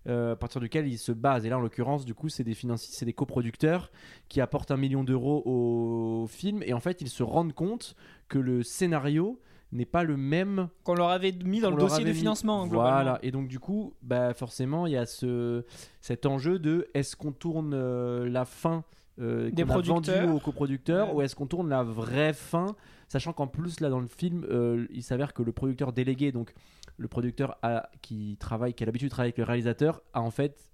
euh, 0.08 0.34
à 0.34 0.36
partir 0.36 0.60
duquel 0.60 0.88
ils 0.88 0.98
se 0.98 1.12
basent. 1.12 1.46
Et 1.46 1.50
là, 1.50 1.58
en 1.58 1.62
l'occurrence, 1.62 2.06
du 2.06 2.14
coup, 2.16 2.28
c'est 2.28 2.44
des 2.44 2.56
financiers, 2.56 2.92
c'est 2.94 3.06
des 3.06 3.14
coproducteurs 3.14 3.92
qui 4.30 4.42
apportent 4.42 4.72
un 4.72 4.78
million 4.78 5.04
d'euros 5.04 5.44
au 5.46 6.28
film. 6.28 6.64
Et 6.66 6.74
en 6.74 6.80
fait, 6.80 7.02
ils 7.02 7.10
se 7.10 7.22
rendent 7.24 7.54
compte 7.54 7.96
que 8.28 8.40
le 8.40 8.64
scénario 8.64 9.40
n'est 9.72 9.86
pas 9.86 10.04
le 10.04 10.18
même 10.18 10.68
Qu'on 10.84 10.96
leur 10.96 11.10
avait 11.10 11.32
mis 11.32 11.60
dans 11.62 11.70
le 11.72 11.78
dossier 11.78 12.04
de 12.06 12.14
financement. 12.14 12.68
globalement. 12.68 12.92
Voilà, 13.04 13.20
et 13.24 13.32
donc 13.32 13.48
du 13.48 13.60
coup, 13.60 13.94
bah, 14.02 14.34
forcément, 14.34 14.86
il 14.88 14.94
y 14.94 14.98
a 14.98 15.06
ce, 15.06 15.64
cet 16.02 16.26
enjeu 16.26 16.60
de 16.60 16.88
est-ce 16.94 17.16
qu'on 17.16 17.32
tourne 17.32 17.74
euh, 17.74 18.28
la 18.30 18.46
fin 18.46 18.84
euh, 19.20 19.50
Des 19.52 19.64
vendue 19.64 19.90
producteurs. 19.90 20.34
aux 20.36 20.40
coproducteurs 20.40 21.10
Ouais. 21.10 21.16
ou 21.16 21.22
est-ce 21.22 21.36
qu'on 21.36 21.46
tourne 21.48 21.70
la 21.70 21.84
vraie 21.84 22.34
fin 22.34 22.76
Sachant 23.08 23.34
qu'en 23.34 23.48
plus, 23.48 23.80
là, 23.82 23.90
dans 23.90 24.00
le 24.00 24.08
film, 24.08 24.46
euh, 24.50 24.88
il 24.92 25.04
s'avère 25.04 25.34
que 25.34 25.44
le 25.44 25.52
producteur 25.52 25.92
délégué, 25.92 26.32
donc 26.32 26.54
le 26.98 27.08
producteur 27.10 27.58
a- 27.62 27.90
qui 28.02 28.38
travaille, 28.40 28.74
qui 28.74 28.84
a 28.84 28.86
l'habitude 28.86 29.10
de 29.10 29.12
travailler 29.12 29.30
avec 29.30 29.38
le 29.38 29.44
réalisateur, 29.44 30.02
a 30.14 30.22
en 30.22 30.32
fait. 30.32 30.71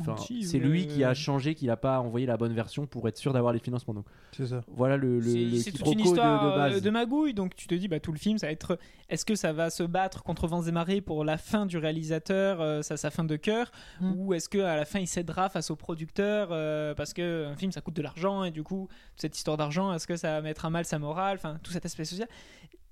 Enfin, 0.00 0.12
Menti, 0.12 0.42
c'est 0.44 0.58
lui 0.58 0.82
euh, 0.82 0.86
qui 0.86 1.04
a 1.04 1.14
changé, 1.14 1.54
qu'il 1.54 1.68
n'a 1.68 1.76
pas 1.76 2.00
envoyé 2.00 2.26
la 2.26 2.36
bonne 2.36 2.52
version 2.54 2.86
pour 2.86 3.06
être 3.08 3.16
sûr 3.16 3.32
d'avoir 3.32 3.52
les 3.52 3.58
financements. 3.58 3.94
Donc 3.94 4.06
C'est 4.36 4.46
ça. 4.46 4.62
voilà 4.68 4.96
le, 4.96 5.18
le, 5.20 5.22
C'est- 5.58 5.70
toute 5.70 5.82
quiproquo 5.82 5.92
une 5.92 5.98
de- 5.98 6.02
histoire 6.04 6.44
de, 6.44 6.50
euh, 6.50 6.56
base. 6.56 6.82
de 6.82 6.90
magouille, 6.90 7.34
donc 7.34 7.54
tu 7.54 7.66
te 7.66 7.74
dis, 7.74 7.88
bah, 7.88 8.00
tout 8.00 8.12
le 8.12 8.18
film, 8.18 8.38
ça 8.38 8.46
va 8.46 8.52
être 8.52 8.78
est-ce 9.08 9.24
que 9.24 9.34
ça 9.34 9.52
va 9.52 9.68
se 9.70 9.82
battre 9.82 10.22
contre 10.22 10.46
vents 10.46 10.62
et 10.62 10.72
marées 10.72 11.00
pour 11.00 11.24
la 11.24 11.36
fin 11.38 11.66
du 11.66 11.76
réalisateur, 11.78 12.60
euh, 12.60 12.82
sa, 12.82 12.96
sa 12.96 13.10
fin 13.10 13.24
de 13.24 13.36
cœur, 13.36 13.70
Mm. 14.00 14.12
ou 14.16 14.34
est-ce 14.34 14.48
qu'à 14.48 14.76
la 14.76 14.84
fin 14.84 14.98
il 15.00 15.06
cédera 15.06 15.48
face 15.48 15.70
au 15.70 15.76
producteur 15.76 16.48
euh, 16.50 16.94
parce 16.94 17.12
que 17.12 17.46
un 17.46 17.56
film 17.56 17.72
ça 17.72 17.80
coûte 17.80 17.94
de 17.94 18.02
l'argent 18.02 18.44
et 18.44 18.50
du 18.50 18.62
coup, 18.62 18.88
cette 19.16 19.36
histoire 19.36 19.56
d'argent, 19.56 19.92
est-ce 19.92 20.06
que 20.06 20.16
ça 20.16 20.32
va 20.32 20.40
mettre 20.42 20.64
à 20.64 20.70
mal 20.70 20.84
sa 20.84 20.98
morale, 20.98 21.36
enfin, 21.36 21.58
tout 21.62 21.72
cet 21.72 21.84
aspect 21.84 22.04
social. 22.04 22.28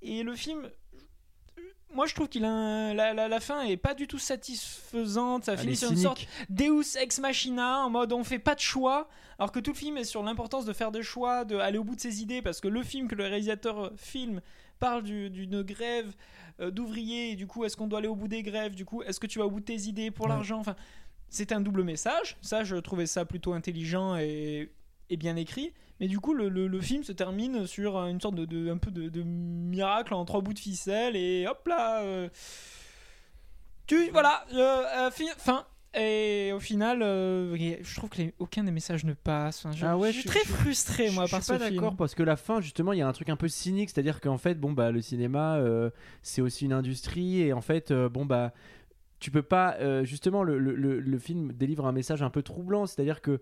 Et 0.03 0.23
le 0.23 0.35
film. 0.35 0.63
Moi, 1.93 2.07
je 2.07 2.15
trouve 2.15 2.29
qu'il 2.29 2.45
a 2.45 2.51
un- 2.51 2.95
la, 2.95 3.13
la, 3.13 3.27
la 3.29 3.41
fin 3.41 3.63
est 3.63 3.77
pas 3.77 3.95
du 3.95 4.07
tout 4.07 4.19
satisfaisante. 4.19 5.45
Ça 5.45 5.53
Elle 5.55 5.59
finit 5.59 5.77
sur 5.77 5.91
une 5.91 5.97
sorte. 5.97 6.27
Deus 6.49 6.97
ex 7.01 7.19
machina 7.19 7.85
en 7.85 7.91
mode 7.91 8.13
on 8.13 8.25
fait 8.25 8.39
pas 8.39 8.55
de 8.55 8.61
choix 8.61 9.09
alors 9.39 9.53
que 9.53 9.59
tout 9.61 9.73
le 9.73 9.77
film 9.77 9.97
est 9.97 10.05
sur 10.05 10.23
l'importance 10.23 10.65
de 10.67 10.73
faire 10.73 10.93
des 10.93 11.03
choix 11.03 11.45
de 11.45 11.57
aller 11.57 11.79
au 11.79 11.85
bout 11.85 11.97
de 11.97 12.01
ses 12.01 12.23
idées 12.23 12.43
parce 12.43 12.61
que 12.61 12.69
le 12.69 12.83
film 12.83 13.09
que 13.09 13.15
le 13.15 13.25
réalisateur 13.25 13.87
euh, 13.87 13.91
filme 13.97 14.41
parle 14.79 15.03
du- 15.03 15.31
d'une 15.31 15.63
grève 15.63 16.13
euh, 16.61 16.71
d'ouvriers 16.71 17.31
et 17.33 17.37
du 17.37 17.47
coup 17.47 17.65
est-ce 17.65 17.77
qu'on 17.77 17.87
doit 17.87 17.99
aller 18.01 18.09
au 18.09 18.15
bout 18.17 18.29
des 18.29 18.43
grèves? 18.43 18.75
Du 18.75 18.85
coup 18.85 19.03
est-ce 19.03 19.19
que 19.19 19.27
tu 19.27 19.39
vas 19.39 19.47
au 19.47 19.51
bout 19.51 19.61
de 19.61 19.65
tes 19.65 19.81
idées 19.89 20.11
pour 20.11 20.27
Ouais. 20.27 20.33
l'argent? 20.33 20.59
Enfin 20.59 20.77
c'est 21.29 21.53
un 21.53 21.61
double 21.61 21.83
message 21.85 22.37
ça 22.43 22.65
je 22.65 22.77
trouvais 22.77 23.07
ça 23.07 23.25
plutôt 23.25 23.53
intelligent 23.53 24.17
et, 24.17 24.71
et 25.11 25.17
bien 25.17 25.37
écrit 25.37 25.73
mais 26.01 26.09
du 26.09 26.19
coup 26.19 26.33
le, 26.33 26.49
le- 26.49 26.67
le 26.67 26.81
film 26.81 27.05
se 27.05 27.13
termine 27.13 27.67
sur 27.67 27.99
une 28.07 28.21
sorte 28.21 28.35
de, 28.37 28.47
de- 28.47 28.71
un 28.71 28.79
peu 28.79 28.91
de, 28.91 29.09
de 29.11 29.23
miracle 29.23 30.15
en 30.15 30.25
trois 30.25 30.41
bouts 30.41 30.55
de 30.55 30.59
ficelle 30.59 31.15
et 31.17 31.47
hop 31.47 31.67
là 31.69 32.01
euh, 32.03 32.29
tu 33.87 34.11
voilà 34.11 34.45
euh, 34.55 34.85
euh, 35.07 35.11
fi- 35.11 35.29
fin 35.37 35.65
et 35.93 36.53
au 36.55 36.61
final, 36.61 37.03
euh, 37.03 37.57
je 37.83 37.97
trouve 37.97 38.11
que 38.11 38.19
les- 38.19 38.33
aucun 38.39 38.63
des 38.63 38.71
messages 38.71 39.03
ne 39.05 39.13
passe. 39.13 39.67
Enfin, 39.67 39.75
je, 39.77 39.85
Ah 39.85 39.99
ouais, 39.99 40.13
je 40.13 40.21
suis 40.21 40.23
je- 40.23 40.29
très 40.29 40.45
je- 40.45 40.53
frustré 40.53 41.11
moi 41.11 41.27
je 41.27 41.33
par 41.33 41.43
suis 41.43 41.53
pas 41.53 41.59
ce 41.59 41.65
film. 41.65 41.75
d'accord 41.75 41.97
parce 41.97 42.15
que 42.15 42.23
la 42.23 42.37
fin 42.37 42.61
justement 42.61 42.93
il 42.93 43.01
y 43.01 43.03
a 43.03 43.09
un 43.09 43.13
truc 43.13 43.29
un 43.29 43.35
peu 43.35 43.49
cynique 43.49 43.91
c'est 43.91 43.99
à 43.99 44.03
dire 44.05 44.21
qu'en 44.21 44.39
fait 44.39 44.55
bon 44.55 44.71
bah 44.73 44.93
le 44.93 45.03
cinéma 45.03 45.61
c'est 46.23 46.43
aussi 46.43 46.65
une 46.67 46.73
industrie 46.73 47.41
et 47.41 47.53
en 47.53 47.61
fait 47.61 47.93
bon 47.93 48.25
bah 48.25 48.53
tu 49.19 49.33
peux 49.33 49.43
pas 49.43 49.77
justement 50.05 50.45
le, 50.45 50.59
le- 50.61 50.77
le- 50.77 51.01
le 51.01 51.19
film 51.19 51.53
délivre 51.53 51.85
un 51.87 51.93
message 51.93 52.23
un 52.23 52.31
peu 52.31 52.43
troublant 52.45 52.87
c'est 52.87 53.03
à 53.03 53.05
dire 53.05 53.21
que 53.21 53.41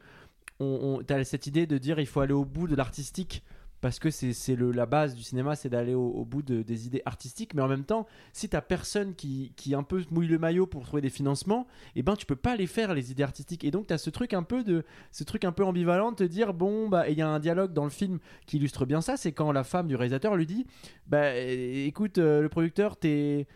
on, 0.60 1.00
on- 1.10 1.24
cette 1.24 1.46
idée 1.46 1.66
de 1.66 1.78
dire 1.78 1.98
il 2.00 2.06
faut 2.06 2.20
aller 2.20 2.32
au 2.32 2.44
bout 2.44 2.66
de 2.68 2.74
l'artistique 2.76 3.42
parce 3.80 3.98
que 3.98 4.10
c'est 4.10 4.32
la 4.56 4.86
base 4.86 5.14
du 5.14 5.22
cinéma, 5.22 5.54
c'est 5.54 5.68
d'aller 5.68 5.94
au, 5.94 6.06
au 6.08 6.24
bout 6.24 6.42
de- 6.42 6.62
des 6.62 6.86
idées 6.86 7.02
artistiques, 7.04 7.54
mais 7.54 7.62
en 7.62 7.68
même 7.68 7.84
temps, 7.84 8.06
si 8.32 8.48
t'as 8.48 8.60
personne 8.60 9.14
qui, 9.14 9.52
qui 9.56 9.74
un 9.74 9.82
peu 9.84 10.02
mouille 10.10 10.26
le 10.26 10.38
maillot 10.38 10.66
pour 10.66 10.84
trouver 10.84 11.00
des 11.02 11.10
financements, 11.10 11.66
et 11.94 12.02
ben 12.02 12.16
tu 12.16 12.26
peux 12.26 12.36
pas 12.36 12.56
les 12.56 12.66
faire 12.66 12.92
les 12.94 13.10
idées 13.12 13.22
artistiques. 13.22 13.62
Et 13.64 13.70
donc 13.70 13.86
t'as 13.86 13.98
ce 13.98 14.10
truc 14.10 14.32
un 14.34 14.42
peu 14.42 14.64
de 14.64 14.84
ce 15.12 15.22
truc 15.24 15.44
un 15.44 15.52
peu 15.52 15.64
ambivalent 15.64 16.10
de 16.10 16.16
te 16.16 16.24
dire 16.24 16.54
bon 16.54 16.88
bah 16.88 17.08
il 17.08 17.16
y 17.16 17.22
a 17.22 17.28
un 17.28 17.38
dialogue 17.38 17.72
dans 17.72 17.84
le 17.84 17.90
film 17.90 18.18
qui 18.46 18.56
illustre 18.56 18.84
bien 18.86 19.00
ça, 19.00 19.16
c'est 19.16 19.32
quand 19.32 19.52
la 19.52 19.62
femme 19.64 19.86
du 19.86 19.94
réalisateur 19.96 20.34
lui 20.36 20.46
dit 20.46 20.66
bah 21.06 21.36
écoute 21.36 22.18
euh, 22.18 22.42
le 22.42 22.48
producteur 22.48 22.96
t'es 22.96 23.46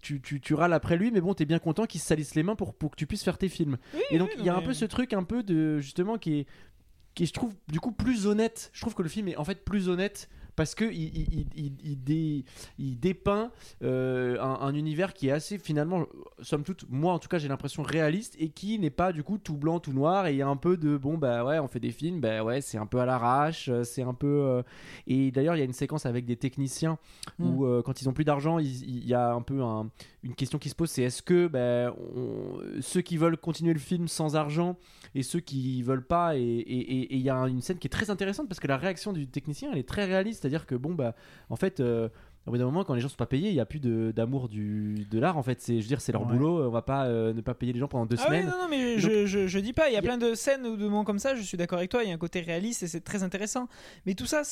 tu, 0.00 0.20
tu, 0.20 0.40
tu 0.40 0.54
râles 0.54 0.72
après 0.72 0.96
lui, 0.96 1.10
mais 1.10 1.20
bon 1.20 1.34
t'es 1.34 1.46
bien 1.46 1.58
content 1.58 1.84
qu'il 1.86 2.00
se 2.00 2.06
salisse 2.06 2.36
les 2.36 2.44
mains 2.44 2.54
pour, 2.54 2.74
pour 2.74 2.92
que 2.92 2.96
tu 2.96 3.08
puisses 3.08 3.24
faire 3.24 3.38
tes 3.38 3.48
films. 3.48 3.76
Oui, 3.92 4.00
Et 4.12 4.18
donc 4.18 4.28
oui, 4.28 4.36
il 4.38 4.44
y 4.46 4.48
a 4.48 4.56
un 4.56 4.62
peu 4.62 4.72
ce 4.72 4.84
truc 4.84 5.12
un 5.12 5.24
peu 5.24 5.42
de 5.42 5.80
justement 5.80 6.16
qui 6.16 6.34
est 6.40 6.46
qui 7.14 7.24
est, 7.24 7.26
je 7.26 7.32
trouve 7.32 7.54
du 7.68 7.80
coup 7.80 7.92
plus 7.92 8.26
honnête. 8.26 8.70
Je 8.72 8.80
trouve 8.80 8.94
que 8.94 9.02
le 9.02 9.08
film 9.08 9.28
est 9.28 9.36
en 9.36 9.44
fait 9.44 9.64
plus 9.64 9.88
honnête 9.88 10.28
parce 10.56 10.74
que 10.74 10.84
il, 10.84 11.16
il, 11.16 11.46
il, 11.56 11.72
il 11.84 12.02
dé- 12.02 12.44
il 12.78 12.98
dépeint 12.98 13.50
euh, 13.82 14.38
un, 14.40 14.58
un 14.66 14.74
univers 14.74 15.12
qui 15.14 15.28
est 15.28 15.32
assez 15.32 15.58
finalement, 15.58 16.06
somme 16.40 16.62
toute, 16.62 16.84
moi 16.88 17.12
en 17.12 17.18
tout 17.18 17.28
cas 17.28 17.38
j'ai 17.38 17.48
l'impression 17.48 17.82
réaliste 17.82 18.36
et 18.38 18.48
qui 18.50 18.78
n'est 18.78 18.90
pas 18.90 19.12
du 19.12 19.22
coup 19.22 19.38
tout 19.38 19.56
blanc, 19.56 19.80
tout 19.80 19.92
noir 19.92 20.26
et 20.26 20.32
il 20.32 20.36
y 20.36 20.42
a 20.42 20.48
un 20.48 20.56
peu 20.56 20.76
de 20.76 20.96
bon 20.96 21.18
bah 21.18 21.44
ouais 21.44 21.58
on 21.58 21.68
fait 21.68 21.80
des 21.80 21.90
films, 21.90 22.20
bah 22.20 22.42
ouais 22.44 22.60
c'est 22.60 22.78
un 22.78 22.86
peu 22.86 22.98
à 23.00 23.06
l'arrache, 23.06 23.68
euh, 23.68 23.84
c'est 23.84 24.02
un 24.02 24.14
peu 24.14 24.26
euh, 24.26 24.62
et 25.06 25.30
d'ailleurs 25.30 25.56
il 25.56 25.58
y 25.58 25.62
a 25.62 25.66
une 25.66 25.72
séquence 25.72 26.06
avec 26.06 26.24
des 26.24 26.36
techniciens 26.36 26.98
Mm. 27.38 27.48
où 27.56 27.64
euh, 27.66 27.82
quand 27.82 28.00
ils 28.02 28.08
ont 28.08 28.12
plus 28.12 28.24
d'argent 28.24 28.58
il, 28.58 29.06
y 29.06 29.14
a 29.14 29.32
un 29.32 29.42
peu 29.42 29.62
un- 29.62 29.90
une 30.22 30.34
question 30.34 30.58
qui 30.58 30.68
se 30.68 30.74
pose 30.74 30.90
c'est 30.90 31.02
est-ce 31.02 31.22
que 31.22 31.46
bah, 31.48 31.94
on- 32.14 32.60
ceux 32.80 33.00
qui 33.00 33.16
veulent 33.16 33.36
continuer 33.36 33.72
le 33.72 33.78
film 33.80 34.08
sans 34.08 34.36
argent 34.36 34.76
et 35.14 35.22
ceux 35.22 35.40
qui 35.40 35.82
veulent 35.82 36.06
pas 36.06 36.36
et 36.36 36.42
il 37.10 37.20
y 37.20 37.30
a 37.30 37.36
une 37.48 37.60
scène 37.60 37.78
qui 37.78 37.86
est 37.86 37.90
très 37.90 38.10
intéressante 38.10 38.48
parce 38.48 38.60
que 38.60 38.66
la 38.68 38.76
réaction 38.76 39.12
du 39.12 39.26
technicien 39.26 39.70
elle 39.72 39.78
est 39.78 39.88
très 39.88 40.04
réaliste 40.04 40.43
c'est 40.44 40.48
à 40.48 40.50
dire 40.50 40.66
que 40.66 40.74
bon 40.74 40.94
bah 40.94 41.14
en 41.48 41.56
fait 41.56 41.80
euh, 41.80 42.08
au 42.46 42.50
bout 42.50 42.58
d'un 42.58 42.66
moment, 42.66 42.84
quand 42.84 42.92
les 42.94 43.00
gens 43.00 43.08
sont 43.08 43.16
pas 43.16 43.24
payés, 43.24 43.48
il 43.48 43.54
y 43.54 43.60
a 43.60 43.64
plus 43.64 43.80
d'amour 43.80 44.50
du 44.50 45.06
de 45.10 45.18
l'art. 45.18 45.38
En 45.38 45.42
fait, 45.42 45.62
c'est, 45.62 45.76
je 45.76 45.80
veux 45.80 45.88
dire, 45.88 46.02
c'est 46.02 46.12
leur 46.12 46.26
Ouais. 46.26 46.32
boulot. 46.34 46.66
On 46.66 46.70
va 46.70 46.82
pas 46.82 47.06
euh, 47.06 47.32
ne 47.32 47.40
pas 47.40 47.54
payer 47.54 47.72
les 47.72 47.78
gens 47.78 47.88
pendant 47.88 48.04
deux 48.04 48.16
Ah 48.18 48.26
oui, 48.28 48.36
semaines. 48.36 48.46
non, 48.50 48.58
non, 48.64 48.68
mais 48.68 48.96
Donc- 48.96 49.00
je, 49.10 49.24
je, 49.24 49.46
je 49.46 49.58
dis 49.60 49.72
pas. 49.72 49.88
Il 49.88 49.94
y 49.94 49.96
a 49.96 50.00
Il 50.00 50.04
y 50.04 50.06
a- 50.06 50.16
plein 50.16 50.18
de 50.18 50.34
scènes 50.34 50.66
ou 50.66 50.76
de 50.76 50.84
moments 50.84 51.04
comme 51.04 51.18
ça. 51.18 51.34
Je 51.34 51.40
suis 51.40 51.56
d'accord 51.56 51.78
avec 51.78 51.90
toi. 51.90 52.02
Il 52.04 52.08
y 52.10 52.12
a 52.12 52.14
un 52.14 52.18
côté 52.18 52.40
réaliste 52.42 52.82
et 52.82 52.86
c'est 52.86 53.00
très 53.00 53.22
intéressant. 53.22 53.66
Mais 54.04 54.12
tout 54.12 54.26
ça, 54.26 54.42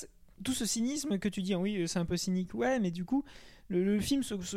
tout 0.42 0.52
ce 0.54 0.64
cynisme 0.64 1.18
que 1.18 1.28
tu 1.28 1.42
dis, 1.42 1.54
oui, 1.54 1.86
c'est 1.86 1.98
un 1.98 2.06
peu 2.06 2.16
cynique. 2.16 2.54
Ouais, 2.54 2.80
mais 2.80 2.90
du 2.90 3.04
coup, 3.04 3.24
le, 3.68 3.84
le 3.84 4.00
film 4.00 4.22
se, 4.22 4.40
se 4.40 4.56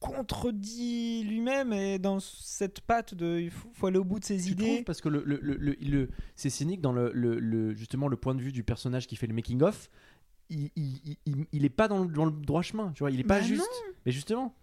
contredit 0.00 1.24
lui-même 1.24 1.72
et 1.72 1.98
dans 1.98 2.20
cette 2.20 2.80
patte 2.80 3.14
de 3.14 3.38
il 3.38 3.50
faut, 3.50 3.68
faut 3.72 3.86
aller 3.86 3.98
au 3.98 4.04
bout 4.04 4.18
de 4.18 4.24
ses 4.24 4.36
Tu 4.38 4.50
idées. 4.52 4.82
parce 4.84 5.00
que 5.00 5.08
le, 5.08 5.22
le, 5.24 5.38
le, 5.40 6.08
c'est 6.34 6.50
cynique 6.50 6.80
dans 6.80 6.92
le, 6.92 7.10
le, 7.14 7.38
le- 7.38 7.72
justement 7.74 8.08
le 8.08 8.16
point 8.16 8.34
de 8.34 8.40
vue 8.40 8.52
du 8.52 8.62
personnage 8.64 9.06
qui 9.06 9.16
fait 9.16 9.26
le 9.26 9.34
making 9.34 9.62
of. 9.62 9.88
Il, 10.52 10.70
il, 10.76 11.00
il- 11.04 11.16
il- 11.26 11.46
il 11.52 11.64
est 11.64 11.70
pas 11.70 11.88
dans 11.88 12.00
le, 12.04 12.06
dans 12.08 12.24
le 12.26 12.30
droit 12.32 12.62
chemin, 12.62 12.92
tu 12.94 13.00
vois. 13.02 13.10
Il 13.10 13.18
est 13.18 13.24
pas 13.24 13.40
Bah 13.40 13.44
juste. 13.46 13.60
non. 13.60 13.92
Mais 14.06 14.12
justement. 14.12 14.54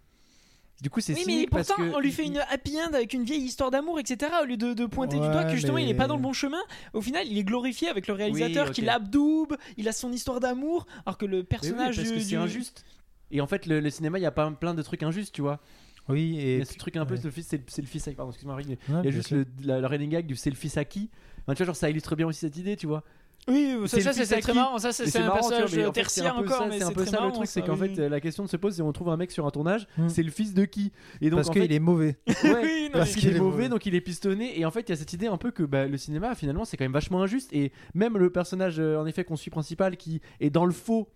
Du 0.82 0.88
coup, 0.88 1.00
c'est 1.00 1.12
Oui, 1.14 1.24
mais 1.26 1.46
parce 1.46 1.66
pourtant, 1.68 1.82
que 1.82 1.94
on 1.94 2.00
lui 2.00 2.08
il- 2.08 2.12
fait 2.14 2.24
il- 2.24 2.28
une 2.32 2.38
happy 2.38 2.78
end 2.80 2.94
avec 2.94 3.12
une 3.12 3.24
vieille 3.24 3.42
histoire 3.42 3.70
d'amour, 3.70 3.98
etc. 4.00 4.32
Au 4.42 4.46
lieu 4.46 4.56
de, 4.56 4.72
de 4.72 4.86
pointer 4.86 5.16
du 5.16 5.26
doigt 5.26 5.44
que 5.44 5.50
justement 5.54 5.76
il 5.76 5.88
est 5.90 5.94
pas 5.94 6.06
dans 6.06 6.16
le 6.16 6.22
bon 6.22 6.32
chemin. 6.32 6.60
Au 6.94 7.02
final, 7.02 7.26
il 7.26 7.36
est 7.36 7.44
glorifié 7.44 7.88
avec 7.88 8.06
le 8.06 8.14
réalisateur 8.14 8.70
qui 8.70 8.80
l'abdouble. 8.80 9.58
Il 9.76 9.88
a 9.88 9.92
son 9.92 10.10
histoire 10.12 10.40
d'amour, 10.40 10.86
alors 11.04 11.18
que 11.18 11.26
le 11.26 11.38
oui, 11.38 11.44
personnage 11.44 11.96
parce 11.96 12.08
du- 12.08 12.14
que 12.14 12.20
c'est 12.20 12.28
du- 12.28 12.36
injuste. 12.36 12.84
Et 13.30 13.40
en 13.42 13.46
fait, 13.46 13.66
le, 13.66 13.80
le 13.80 13.90
cinéma, 13.90 14.18
il 14.18 14.22
y 14.22 14.26
a 14.26 14.30
pas 14.30 14.50
plein 14.52 14.72
de 14.74 14.80
trucs 14.82 15.02
injustes, 15.02 15.34
tu 15.34 15.42
vois. 15.42 15.60
Oui, 16.08 16.30
Il 16.36 16.40
et 16.40 16.58
y 16.58 16.62
a 16.62 16.64
ce 16.64 16.78
truc 16.78 16.96
un 16.96 17.04
peu, 17.06 17.14
ouais. 17.14 17.20
le 17.22 17.30
fils, 17.30 17.46
c'est 17.46 17.62
c'est 17.70 17.82
le 17.82 17.86
fils, 17.86 18.08
pardon, 18.16 18.30
excuse-moi, 18.32 18.58
il 18.62 18.78
y 19.04 19.08
a 19.08 19.10
juste 19.10 19.30
le, 19.30 19.46
la, 19.62 19.80
le 19.80 19.86
running 19.86 20.10
gag 20.10 20.26
du 20.26 20.34
c'est 20.34 20.50
le 20.50 20.56
fils 20.56 20.76
à 20.78 20.84
qui. 20.84 21.10
Enfin, 21.42 21.52
tu 21.54 21.58
vois, 21.58 21.66
genre 21.66 21.76
ça 21.76 21.90
illustre 21.90 22.16
bien 22.16 22.26
aussi 22.26 22.40
cette 22.40 22.56
idée, 22.56 22.76
tu 22.76 22.86
vois. 22.86 23.04
Oui, 23.50 23.76
C'est 23.86 24.00
ça, 24.00 24.12
ça, 24.12 24.24
c'est 24.24 24.40
très 24.40 24.54
marrant. 24.54 24.78
Ça, 24.78 24.92
c'est 24.92 25.16
un 25.18 25.26
marrant, 25.26 25.40
tu 25.40 25.48
vois, 25.48 25.58
personnage 25.58 25.92
tertiaire 25.92 26.36
encore, 26.36 26.66
c'est 26.70 26.82
un 26.82 26.92
peu 26.92 27.04
ça 27.04 27.24
le 27.24 27.32
truc, 27.32 27.46
c'est 27.46 27.62
qu'en 27.62 27.76
fait, 27.76 27.96
la 27.96 28.20
question 28.20 28.46
se 28.46 28.56
pose 28.56 28.78
et 28.78 28.82
on 28.82 28.92
trouve 28.92 29.08
un 29.10 29.16
mec 29.16 29.30
sur 29.30 29.46
un 29.46 29.50
tournage, 29.50 29.86
Hmm. 29.96 30.08
c'est 30.08 30.22
le 30.22 30.30
fils 30.30 30.54
de 30.54 30.64
qui? 30.64 30.92
Et 31.20 31.30
donc 31.30 31.38
parce 31.38 31.48
en 31.48 31.52
qu'il 31.52 31.72
est 31.72 31.78
mauvais. 31.78 32.16
ouais, 32.26 32.34
Oui, 32.44 32.84
non, 32.84 32.90
parce 33.00 33.12
qu'il 33.12 33.20
qu'il 33.28 33.36
est 33.36 33.40
mauvais. 33.40 33.68
donc 33.68 33.86
il 33.86 33.94
est 33.94 34.00
pistonné. 34.00 34.58
Et 34.58 34.64
en 34.64 34.70
fait, 34.70 34.80
il 34.82 34.90
y 34.90 34.92
a 34.92 34.96
cette 34.96 35.12
idée 35.12 35.26
un 35.26 35.36
peu 35.36 35.50
que 35.50 35.62
bah, 35.62 35.86
le 35.86 35.96
cinéma, 35.96 36.34
finalement, 36.34 36.64
c'est 36.64 36.76
quand 36.76 36.84
même 36.84 36.92
vachement 36.92 37.22
injuste. 37.22 37.52
Et 37.52 37.72
même 37.94 38.16
le 38.18 38.30
personnage, 38.30 38.78
euh, 38.78 38.98
en 39.00 39.06
effet, 39.06 39.24
qu'on 39.24 39.36
suit 39.36 39.50
principal, 39.50 39.96
qui 39.96 40.20
est 40.40 40.50
dans 40.50 40.64
le 40.64 40.72
faux. 40.72 41.08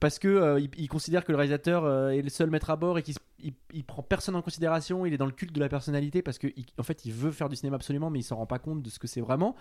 Parce 0.00 0.18
que 0.18 0.28
euh, 0.28 0.58
il, 0.60 0.70
il 0.78 0.88
considère 0.88 1.24
que 1.24 1.32
le 1.32 1.36
réalisateur 1.38 1.84
euh, 1.84 2.10
est 2.10 2.22
le 2.22 2.28
seul 2.30 2.48
maître 2.50 2.70
à 2.70 2.76
bord 2.76 2.98
et 2.98 3.02
qu'il 3.02 3.12
s- 3.14 3.20
il, 3.42 3.52
il 3.74 3.84
prend 3.84 4.02
personne 4.02 4.34
en 4.36 4.42
considération. 4.42 5.04
Il 5.06 5.12
est 5.12 5.18
dans 5.18 5.26
le 5.26 5.32
culte 5.32 5.52
de 5.52 5.60
la 5.60 5.68
personnalité 5.68 6.22
parce 6.22 6.38
que 6.38 6.46
il- 6.56 6.64
en 6.78 6.82
fait 6.82 7.04
il 7.04 7.12
veut 7.12 7.30
faire 7.30 7.48
du 7.48 7.56
cinéma 7.56 7.76
absolument, 7.76 8.08
mais 8.10 8.20
il 8.20 8.22
s'en 8.24 8.36
rend 8.36 8.46
pas 8.46 8.58
compte 8.58 8.82
de 8.82 8.88
ce 8.90 8.98
que 8.98 9.06
c'est 9.06 9.20
vraiment. 9.20 9.54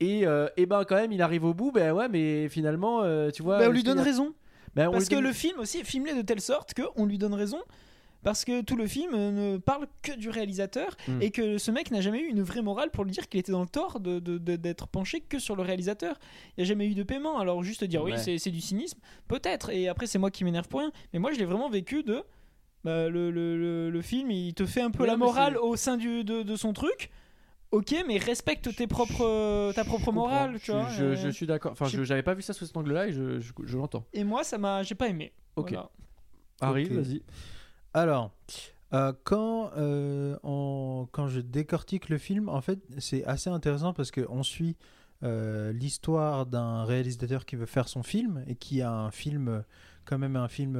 Et, 0.00 0.26
euh, 0.26 0.48
et 0.56 0.66
ben 0.66 0.84
quand 0.84 0.96
même 0.96 1.12
il 1.12 1.22
arrive 1.22 1.44
au 1.44 1.54
bout. 1.54 1.72
Ben 1.72 1.92
ouais, 1.92 2.08
mais 2.08 2.48
finalement 2.48 3.02
tu 3.30 3.42
vois. 3.42 3.58
Bah, 3.58 3.64
on 3.68 3.72
lui 3.72 3.82
donne 3.82 4.00
raison. 4.00 4.34
Ben, 4.74 4.88
on 4.88 4.92
Parce 4.92 5.08
lui 5.08 5.16
que 5.16 5.20
le 5.22 5.32
film 5.32 5.58
aussi 5.58 5.78
est 5.78 5.84
filmé 5.84 6.14
de 6.14 6.22
telle 6.22 6.40
sorte 6.40 6.72
qu'on 6.74 7.04
lui 7.06 7.18
donne 7.18 7.34
raison. 7.34 7.58
Parce 8.22 8.44
que 8.44 8.60
tout 8.62 8.76
le 8.76 8.86
film 8.86 9.12
euh, 9.14 9.30
ne 9.32 9.56
parle 9.58 9.86
que 10.02 10.12
du 10.12 10.28
réalisateur 10.30 10.96
Mm. 11.08 11.22
et 11.22 11.30
que 11.32 11.58
ce 11.58 11.70
mec 11.70 11.90
n'a 11.90 12.00
jamais 12.00 12.20
eu 12.20 12.28
une 12.28 12.42
vraie 12.42 12.62
morale 12.62 12.90
pour 12.90 13.04
lui 13.04 13.10
dire 13.10 13.28
qu'il 13.28 13.40
était 13.40 13.50
dans 13.52 13.62
le 13.62 13.66
tort 13.68 13.98
de- 14.00 14.20
de- 14.20 14.38
de- 14.38 14.56
d'être 14.56 14.86
penché 14.86 15.20
que 15.20 15.38
sur 15.40 15.56
le 15.56 15.62
réalisateur. 15.62 16.16
Il 16.56 16.60
n'y 16.60 16.64
a 16.64 16.66
jamais 16.68 16.86
eu 16.86 16.94
de 16.94 17.02
paiement. 17.02 17.38
Alors 17.38 17.62
juste 17.64 17.82
dire 17.84 18.02
oui, 18.04 18.12
Ouais. 18.12 18.18
c'est 18.18 18.38
c'est 18.38 18.50
du 18.52 18.60
cynisme, 18.60 18.98
peut-être. 19.28 19.70
Et 19.70 19.88
après, 19.88 20.06
c'est 20.06 20.18
moi 20.18 20.30
qui 20.30 20.44
m'énerve 20.44 20.68
pour 20.68 20.80
rien. 20.80 20.92
Mais 21.12 21.18
moi, 21.18 21.32
je 21.32 21.38
l'ai 21.38 21.44
vraiment 21.44 21.68
vécu 21.68 22.02
de. 22.04 22.22
bah, 22.84 23.08
le, 23.08 23.30
le- 23.30 23.56
le- 23.56 23.90
le 23.90 24.02
film, 24.02 24.30
il 24.32 24.54
te 24.54 24.66
fait 24.66 24.80
un 24.82 24.90
peu 24.90 25.02
Ouais, 25.04 25.08
la 25.08 25.16
morale 25.16 25.56
au 25.56 25.76
sein 25.76 25.96
du, 25.96 26.24
de, 26.24 26.42
de 26.42 26.56
son 26.56 26.72
truc. 26.72 27.10
Ok, 27.70 27.94
mais 28.08 28.18
respecte 28.18 28.74
tes 28.76 28.86
propres, 28.88 29.72
ta 29.72 29.82
propre 29.84 30.10
morale, 30.12 30.58
tu 30.60 30.66
Je- 30.66 30.72
vois. 30.72 30.88
Je, 30.90 31.04
euh, 31.04 31.16
je 31.16 31.28
suis 31.28 31.46
d'accord. 31.46 31.72
Enfin, 31.72 31.86
j'avais 31.86 32.22
pas 32.24 32.34
vu 32.34 32.42
ça 32.42 32.52
sous 32.52 32.66
cet 32.66 32.76
angle-là 32.76 33.06
et 33.06 33.12
je, 33.12 33.40
je, 33.40 33.52
je 33.64 33.76
l'entends. 33.78 34.04
Et 34.12 34.24
moi, 34.24 34.42
ça 34.44 34.58
m'a, 34.58 34.82
j'ai 34.82 34.94
pas 34.96 35.08
aimé. 35.08 35.32
Ok. 35.56 35.70
Voilà. 35.70 35.90
Harry, 36.60 36.84
Ok. 36.86 36.90
vas-y. 36.92 37.22
Alors, 37.94 38.30
euh, 38.92 39.12
quand, 39.24 39.70
euh, 39.76 40.36
on- 40.42 41.06
quand 41.12 41.28
je 41.28 41.40
décortique 41.40 42.08
le 42.08 42.18
film, 42.18 42.48
en 42.48 42.60
fait, 42.60 42.78
c'est 42.98 43.24
assez 43.24 43.50
intéressant 43.50 43.92
parce 43.92 44.10
qu'on 44.10 44.42
suit 44.42 44.76
euh, 45.24 45.72
l'histoire 45.72 46.46
d'un 46.46 46.84
réalisateur 46.84 47.46
qui 47.46 47.54
veut 47.54 47.66
faire 47.66 47.86
son 47.86 48.02
film 48.02 48.44
et 48.48 48.56
qui 48.56 48.82
a 48.82 48.90
un 48.90 49.12
film, 49.12 49.62
quand 50.04 50.18
même 50.18 50.34
un 50.34 50.48
film 50.48 50.76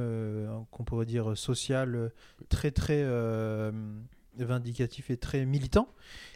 qu'on 0.69 0.83
pourrait 0.83 1.05
dire 1.05 1.37
social, 1.37 2.11
très 2.49 2.71
très 2.71 3.05
vindicatif 4.37 5.09
et 5.11 5.17
très 5.17 5.45
militant. 5.45 5.87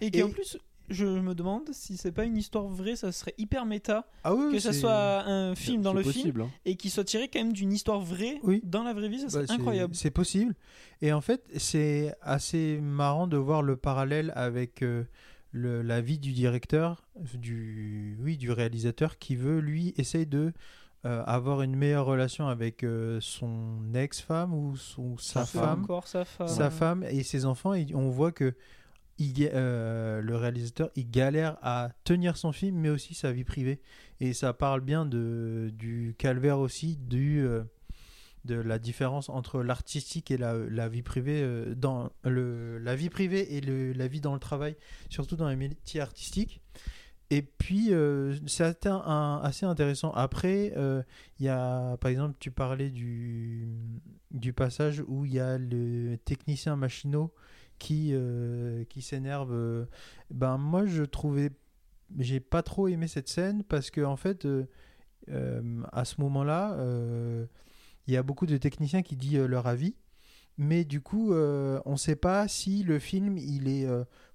Et 0.01 0.11
qui 0.11 0.19
Et- 0.19 0.23
en 0.23 0.29
plus, 0.29 0.57
je 0.89 1.05
me 1.05 1.33
demande 1.35 1.69
si 1.73 1.97
c'est 1.97 2.11
pas 2.11 2.23
une 2.25 2.37
histoire 2.37 2.67
vraie, 2.67 2.95
ça 2.95 3.11
serait 3.11 3.33
hyper 3.37 3.65
méta 3.65 4.07
Ah 4.23 4.33
oui, 4.33 4.53
que 4.53 4.59
ça 4.59 4.71
soit 4.73 5.23
un 5.25 5.53
film 5.55 5.81
dans 5.81 5.93
le 5.93 6.01
film 6.01 6.13
possible, 6.13 6.41
hein. 6.43 6.49
et 6.65 6.75
qui 6.75 6.89
soit 6.89 7.03
tiré 7.03 7.27
quand 7.27 7.39
même 7.39 7.53
d'une 7.53 7.73
histoire 7.73 7.99
vraie 7.99 8.39
Oui. 8.43 8.61
dans 8.63 8.83
la 8.83 8.93
vraie 8.93 9.09
vie, 9.09 9.19
ça 9.19 9.25
Bah, 9.25 9.31
serait 9.31 9.47
c'est- 9.47 9.53
incroyable. 9.53 9.95
C'est 9.95 10.11
possible. 10.11 10.55
Et 11.01 11.11
en 11.13 11.21
fait, 11.21 11.43
c'est 11.57 12.15
assez 12.21 12.79
marrant 12.81 13.27
de 13.27 13.37
voir 13.37 13.61
le 13.61 13.75
parallèle 13.75 14.31
avec 14.35 14.81
euh, 14.81 15.03
le- 15.51 15.81
la 15.81 16.01
vie 16.01 16.19
du 16.19 16.31
directeur, 16.33 17.07
du, 17.33 18.17
oui, 18.21 18.37
du 18.37 18.51
réalisateur, 18.51 19.17
qui 19.17 19.35
veut, 19.35 19.59
lui, 19.59 19.93
essayer 19.97 20.25
de 20.25 20.53
euh, 21.05 21.23
avoir 21.25 21.61
une 21.61 21.75
meilleure 21.75 22.05
relation 22.05 22.47
avec 22.47 22.83
euh, 22.83 23.19
son 23.21 23.93
ex-femme 23.93 24.53
ou 24.53 24.75
son, 24.75 25.15
sa 25.17 25.45
femme, 25.45 25.83
encore 25.83 26.07
sa 26.07 26.25
femme. 26.25 26.47
sa 26.47 26.69
femme 26.71 27.03
et 27.03 27.21
ses 27.23 27.45
enfants. 27.45 27.73
Et 27.75 27.85
on 27.93 28.09
voit 28.09 28.31
que 28.31 28.55
euh, 29.19 30.21
le 30.21 30.35
réalisateur, 30.35 30.89
il 30.95 31.09
galère 31.09 31.57
à 31.61 31.89
tenir 32.03 32.37
son 32.37 32.51
film, 32.51 32.77
mais 32.77 32.89
aussi 32.89 33.13
sa 33.13 33.31
vie 33.31 33.43
privée. 33.43 33.81
Et 34.19 34.33
ça 34.33 34.53
parle 34.53 34.81
bien 34.81 35.05
de, 35.05 35.71
du 35.73 36.15
calvaire 36.17 36.59
aussi, 36.59 36.97
du, 36.97 37.39
euh, 37.39 37.63
de 38.45 38.55
la 38.55 38.79
différence 38.79 39.29
entre 39.29 39.61
l'artistique 39.63 40.31
et 40.31 40.37
la, 40.37 40.53
la 40.53 40.87
vie 40.87 41.01
privée, 41.01 41.41
euh, 41.41 41.73
dans 41.75 42.11
le, 42.23 42.77
la 42.77 42.95
vie 42.95 43.09
privée 43.09 43.55
et 43.55 43.61
le, 43.61 43.93
la 43.93 44.07
vie 44.07 44.21
dans 44.21 44.33
le 44.33 44.39
travail, 44.39 44.75
surtout 45.09 45.35
dans 45.35 45.49
les 45.49 45.55
métiers 45.55 46.01
artistiques. 46.01 46.61
Et 47.29 47.41
puis, 47.41 47.91
c'est 48.45 48.63
assez, 48.63 49.65
intéressant. 49.65 50.13
Après, 50.13 50.71
il 51.39 51.45
y 51.45 51.49
a, 51.49 51.97
par 51.97 52.09
exemple, 52.09 52.37
tu 52.39 52.51
parlais 52.51 52.89
du, 52.89 53.67
du 54.31 54.53
passage 54.53 55.03
où 55.09 55.25
il 55.25 55.33
y 55.33 55.39
a 55.41 55.57
le 55.57 56.15
technicien 56.23 56.77
machinot 56.77 57.33
qui, 57.79 58.11
euh, 58.13 58.83
qui 58.85 59.01
s'énerve. 59.01 59.51
euh, 59.53 59.85
Ben, 60.31 60.57
moi, 60.57 60.85
je 60.85 61.03
trouvais. 61.03 61.51
J'ai 62.17 62.39
pas 62.39 62.63
trop 62.63 62.87
aimé 62.87 63.07
cette 63.07 63.27
scène 63.27 63.63
parce 63.63 63.91
que, 63.91 64.01
en 64.01 64.15
fait, 64.15 64.45
euh, 64.45 64.65
à 65.91 66.05
ce 66.05 66.21
moment-là, 66.21 66.77
il 68.07 68.13
y 68.13 68.17
a 68.17 68.23
beaucoup 68.23 68.45
de 68.45 68.57
techniciens 68.57 69.01
qui 69.01 69.15
disent 69.15 69.39
leur 69.39 69.67
avis. 69.67 69.95
Mais 70.59 70.85
du 70.85 71.01
coup, 71.01 71.33
on 71.33 71.91
ne 71.91 71.97
sait 71.97 72.15
pas 72.15 72.47
si 72.47 72.83
le 72.83 72.97
film 72.99 73.37
il 73.37 73.67
est 73.67 73.87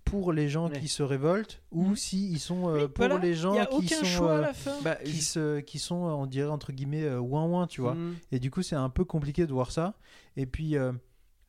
pour 0.04 0.32
les 0.32 0.49
gens 0.49 0.68
Ouais. 0.68 0.78
qui 0.80 0.88
se 0.88 1.02
révoltent 1.02 1.62
ou 1.70 1.87
Mhm. 1.90 1.96
si 1.96 2.30
ils 2.32 2.38
sont 2.40 2.68
euh, 2.68 2.88
pour 2.88 3.06
voilà, 3.06 3.18
les 3.18 3.34
gens 3.34 3.54
qui 3.80 3.88
sont 3.88 4.26
euh. 4.28 4.42
Bah, 4.82 4.96
qui 4.96 5.22
se 5.22 5.61
qui 5.61 5.78
sont 5.78 5.94
on 5.94 6.26
dirait 6.26 6.50
entre 6.50 6.72
guillemets 6.72 7.08
ouin 7.14 7.46
ouin 7.46 7.66
tu 7.68 7.80
vois 7.82 7.94
Mm. 7.94 8.14
et 8.32 8.40
du 8.40 8.50
coup 8.50 8.62
c'est 8.62 8.75
un 8.75 8.90
peu 8.90 9.04
compliqué 9.04 9.46
de 9.46 9.52
voir 9.52 9.70
ça 9.70 9.94
et 10.37 10.44
puis 10.44 10.76
euh, 10.76 10.92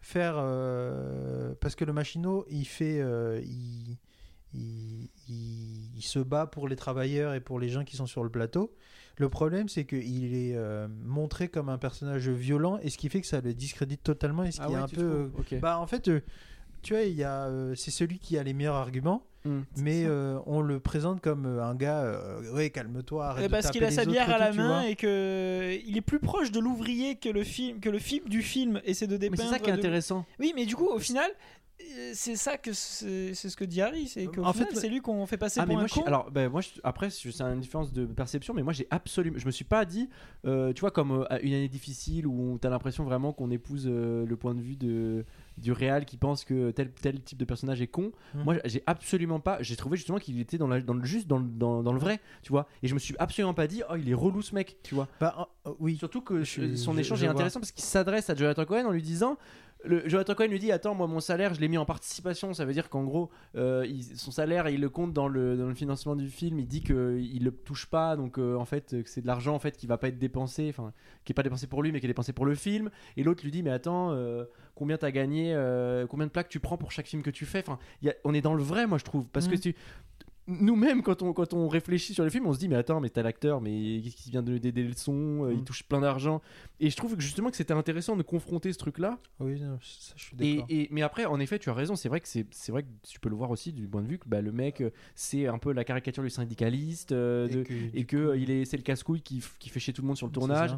faire 0.03 0.35
euh, 0.37 1.53
parce 1.61 1.75
que 1.75 1.85
le 1.85 1.93
machinot 1.93 2.45
il 2.49 2.65
fait 2.65 2.99
euh, 2.99 3.39
il, 3.43 3.97
il, 4.53 5.09
il- 5.29 5.89
il 5.95 6.01
se 6.03 6.19
bat 6.19 6.45
pour 6.45 6.67
les 6.67 6.75
travailleurs 6.75 7.33
et 7.33 7.39
pour 7.39 7.57
les 7.59 7.69
gens 7.69 7.85
qui 7.85 7.95
sont 7.95 8.05
sur 8.05 8.23
le 8.23 8.29
plateau. 8.29 8.75
Le 9.17 9.29
problème 9.29 9.69
c'est 9.69 9.85
qu'il 9.85 10.35
est 10.35 10.55
euh, 10.55 10.87
montré 11.05 11.47
comme 11.47 11.69
un 11.69 11.77
personnage 11.77 12.27
violent 12.29 12.77
et 12.83 12.89
ce 12.89 12.97
qui 12.97 13.07
fait 13.09 13.21
que 13.21 13.27
ça 13.27 13.39
le 13.41 13.53
discrédite 13.53 14.03
totalement 14.03 14.43
et 14.43 14.51
ce 14.51 14.59
Ah 14.61 14.65
est 14.69 14.73
ouais, 14.73 14.75
un 14.75 14.87
peu 14.87 15.31
bah 15.61 15.79
en 15.79 15.87
fait 15.87 16.09
tu 16.81 16.93
vois 16.93 17.03
il 17.03 17.13
y 17.15 17.23
a 17.23 17.49
c'est 17.75 17.91
celui 17.91 18.19
qui 18.19 18.37
a 18.37 18.43
les 18.43 18.53
meilleurs 18.53 18.75
arguments 18.75 19.25
Mm. 19.45 19.61
mais 19.77 20.05
euh, 20.05 20.39
on 20.45 20.61
le 20.61 20.79
présente 20.79 21.19
comme 21.19 21.45
euh, 21.45 21.63
un 21.63 21.75
gars 21.75 22.01
euh, 22.01 22.53
ouais 22.53 22.69
calme-toi 22.69 23.25
arrête 23.27 23.43
Et 23.43 23.47
de 23.47 23.51
parce 23.51 23.71
qu'il 23.71 23.83
a 23.83 23.91
sa 23.91 24.05
bière 24.05 24.29
et 24.29 24.33
à 24.33 24.37
la 24.37 24.53
main 24.53 24.83
et 24.83 24.95
que 24.95 25.77
il 25.85 25.97
est 25.97 26.01
plus 26.01 26.19
proche 26.19 26.51
de 26.51 26.61
l'ouvrier 26.61 27.15
que 27.15 27.27
le 27.27 27.43
film 27.43 27.79
que 27.81 27.89
le 27.89 27.99
film 27.99 28.29
du 28.29 28.41
film 28.41 28.79
essaie 28.85 29.05
de 29.07 29.13
Mais 29.13 29.19
dépeindre. 29.29 29.43
c'est 29.43 29.49
ça 29.49 29.59
qui 29.59 29.69
est 29.69 29.73
de- 29.73 29.77
intéressant. 29.79 30.25
Oui, 30.39 30.53
mais 30.55 30.65
du 30.65 30.75
coup, 30.77 30.87
au 30.87 30.99
final, 30.99 31.29
c'est 32.13 32.35
ça 32.35 32.57
que 32.57 32.71
c'est 32.73 33.33
ce 33.33 33.55
que 33.57 33.65
dit 33.65 33.81
Harry, 33.81 34.07
c'est 34.07 34.25
qu'au 34.27 34.43
En 34.43 34.53
final, 34.53 34.69
fait, 34.69 34.75
c'est 34.79 34.89
lui 34.89 35.01
qu'on 35.01 35.25
fait 35.25 35.37
passer 35.37 35.59
Ah 35.59 35.65
mais 35.65 35.73
pour 35.73 35.75
moi, 35.77 35.83
un 35.83 35.87
je 35.87 35.93
con. 35.95 36.03
alors 36.05 36.31
ben, 36.31 36.49
moi 36.49 36.61
je- 36.61 36.69
après 36.83 37.09
c'est 37.09 37.27
une 37.41 37.59
différence 37.59 37.91
de 37.91 38.05
perception 38.05 38.53
mais 38.53 38.63
moi 38.63 38.73
j'ai 38.73 38.87
absolument 38.89 39.37
je 39.39 39.45
me 39.45 39.51
suis 39.51 39.65
pas 39.65 39.83
dit 39.85 40.09
euh, 40.45 40.71
tu 40.73 40.81
vois 40.81 40.91
comme 40.91 41.11
euh, 41.11 41.39
une 41.41 41.53
année 41.53 41.67
difficile 41.67 42.25
où 42.27 42.57
t'as 42.61 42.69
l'impression 42.69 43.03
vraiment 43.03 43.33
qu'on 43.33 43.51
épouse 43.51 43.85
euh, 43.87 44.25
le 44.25 44.35
point 44.37 44.53
de 44.55 44.61
vue 44.61 44.75
de 44.75 45.25
du 45.57 45.71
réal 45.71 46.05
qui 46.05 46.17
pense 46.17 46.45
que 46.45 46.71
tel 46.71 46.91
tel 46.91 47.21
type 47.21 47.37
de 47.37 47.45
personnage 47.45 47.81
est 47.81 47.87
con 47.87 48.11
Mhm. 48.33 48.43
moi 48.43 48.55
j'ai 48.65 48.81
absolument 48.87 49.39
pas 49.39 49.57
j'ai 49.61 49.75
trouvé 49.75 49.97
justement 49.97 50.17
qu'il 50.19 50.39
était 50.39 50.57
dans, 50.57 50.67
la, 50.67 50.81
dans 50.81 50.93
le 50.93 51.03
juste 51.05 51.27
dans 51.27 51.37
le, 51.37 51.45
dans, 51.45 51.83
dans 51.83 51.93
le 51.93 51.99
vrai 51.99 52.19
tu 52.43 52.49
vois 52.51 52.67
et 52.81 52.87
je 52.87 52.93
me 52.93 52.99
suis 52.99 53.15
absolument 53.19 53.53
pas 53.53 53.67
dit 53.67 53.81
oh 53.89 53.95
il 53.95 54.09
est 54.09 54.13
relou 54.15 54.41
ce 54.41 54.55
mec 54.55 54.77
tu 54.83 54.95
vois 54.95 55.07
Bah, 55.19 55.49
euh, 55.67 55.71
oui. 55.79 55.97
Surtout 55.97 56.21
que 56.21 56.43
Je- 56.43 56.75
son 56.75 56.93
je- 56.93 56.99
échange 56.99 57.19
je 57.19 57.23
est 57.23 57.27
vois. 57.27 57.33
intéressant 57.33 57.59
parce 57.59 57.71
qu'il 57.71 57.83
s'adresse 57.83 58.29
à 58.29 58.35
Jonathan 58.35 58.65
Cohen 58.65 58.85
en 58.85 58.91
lui 58.91 59.01
disant. 59.01 59.37
Le, 59.85 60.07
Jonathan 60.07 60.33
Cohen 60.35 60.47
lui 60.47 60.59
dit 60.59 60.71
Attends, 60.71 60.95
moi, 60.95 61.07
mon 61.07 61.19
salaire, 61.19 61.53
je 61.53 61.59
l'ai 61.59 61.67
mis 61.67 61.77
en 61.77 61.85
participation. 61.85 62.53
Ça 62.53 62.63
veut 62.65 62.73
dire 62.73 62.89
qu'en 62.89 63.03
gros, 63.03 63.29
euh, 63.55 63.85
il- 63.87 64.03
son 64.17 64.31
salaire, 64.31 64.69
il 64.69 64.79
le 64.79 64.89
compte 64.89 65.13
dans 65.13 65.27
le, 65.27 65.57
dans 65.57 65.67
le 65.67 65.73
financement 65.75 66.15
du 66.15 66.29
film. 66.29 66.59
Il 66.59 66.67
dit 66.67 66.81
qu'il 66.81 67.43
le 67.43 67.51
touche 67.51 67.85
pas. 67.87 68.15
Donc, 68.15 68.37
euh, 68.39 68.55
en 68.55 68.65
fait, 68.65 69.03
que 69.03 69.09
c'est 69.09 69.21
de 69.21 69.27
l'argent 69.27 69.53
en 69.55 69.59
fait, 69.59 69.75
qui 69.75 69.85
va 69.87 69.97
pas 69.97 70.07
être 70.07 70.19
dépensé. 70.19 70.67
Enfin, 70.69 70.93
qui 71.25 71.33
est 71.33 71.35
pas 71.35 71.43
dépensé 71.43 71.67
pour 71.67 71.83
lui, 71.83 71.91
mais 71.91 71.99
qui 71.99 72.05
est 72.05 72.07
dépensé 72.07 72.31
pour 72.33 72.45
le 72.45 72.55
film. 72.55 72.89
Et 73.17 73.23
l'autre 73.23 73.43
lui 73.43 73.51
dit 73.51 73.61
Mais 73.63 73.71
attends, 73.71 74.11
euh, 74.13 74.45
combien 74.75 74.97
t'as 74.97 75.11
gagné 75.11 75.53
Combien 76.09 76.27
de 76.27 76.31
plaques 76.31 76.49
tu 76.49 76.59
prends 76.59 76.77
pour 76.77 76.91
chaque 76.91 77.07
film 77.07 77.21
que 77.21 77.29
tu 77.29 77.45
fais? 77.45 77.59
Enfin, 77.59 77.77
il 78.01 78.07
y 78.07 78.09
a- 78.11 78.15
on 78.23 78.33
est 78.33 78.41
dans 78.41 78.53
le 78.53 78.63
vrai, 78.63 78.87
moi, 78.87 78.97
je 78.97 79.03
trouve. 79.03 79.25
Parce 79.27 79.47
que 79.47 79.55
Mhm. 79.55 79.59
tu 79.59 79.75
nous-mêmes, 80.47 81.01
quand 81.03 81.21
on, 81.21 81.31
quand 81.33 81.53
on 81.53 81.67
réfléchit 81.67 82.13
sur 82.13 82.23
le 82.23 82.29
film, 82.29 82.45
on 82.47 82.53
se 82.53 82.59
dit 82.59 82.67
mais 82.67 82.75
attends, 82.75 82.99
mais 82.99 83.09
t'as 83.09 83.23
l'acteur, 83.23 83.61
mais 83.61 84.01
qu'est-ce 84.03 84.15
qui 84.15 84.29
vient 84.31 84.41
de 84.43 84.57
donner 84.57 84.71
des 84.73 84.83
leçons 84.83 85.45
euh, 85.45 85.53
Il 85.53 85.59
Mm. 85.59 85.63
touche 85.63 85.83
plein 85.83 86.01
d'argent. 86.01 86.41
Et 86.79 86.89
je 86.89 86.95
trouve 86.97 87.15
que 87.15 87.21
justement 87.21 87.49
que 87.49 87.55
c'était 87.55 87.73
intéressant 87.73 88.15
de 88.17 88.23
confronter 88.23 88.73
ce 88.73 88.77
truc-là. 88.77 89.19
Oui, 89.39 89.57
ça, 89.59 90.13
je 90.17 90.21
suis 90.23 90.35
d'accord. 90.35 90.65
et- 90.69 90.87
mais 90.91 91.01
après, 91.01 91.25
en 91.25 91.39
effet, 91.39 91.59
tu 91.59 91.69
as 91.69 91.73
raison. 91.73 91.95
C'est 91.95 92.09
vrai 92.09 92.19
que 92.19 92.27
c'est 92.27 92.45
c'est 92.51 92.71
vrai 92.71 92.83
que 92.83 92.87
tu 93.07 93.19
peux 93.19 93.29
le 93.29 93.35
voir 93.35 93.51
aussi 93.51 93.71
du 93.71 93.87
point 93.87 94.01
de 94.01 94.07
vue 94.07 94.19
que 94.19 94.27
bah, 94.27 94.41
le 94.41 94.51
mec, 94.51 94.81
euh, 94.81 94.89
c'est 95.15 95.47
un 95.47 95.57
peu 95.57 95.71
la 95.71 95.83
caricature 95.85 96.23
du 96.23 96.29
syndicaliste. 96.29 97.11
euh, 97.13 97.47
de- 97.47 97.63
que, 97.63 97.73
et 97.93 98.03
que 98.05 98.31
coup, 98.31 98.33
il 98.33 98.51
est, 98.51 98.65
c'est 98.65 98.77
le 98.77 98.83
casse-couille 98.83 99.21
qui, 99.21 99.41
qui 99.59 99.69
fait 99.69 99.79
chier 99.79 99.93
tout 99.93 100.01
le 100.01 100.07
monde 100.07 100.17
sur 100.17 100.27
le 100.27 100.33
tournage. 100.33 100.71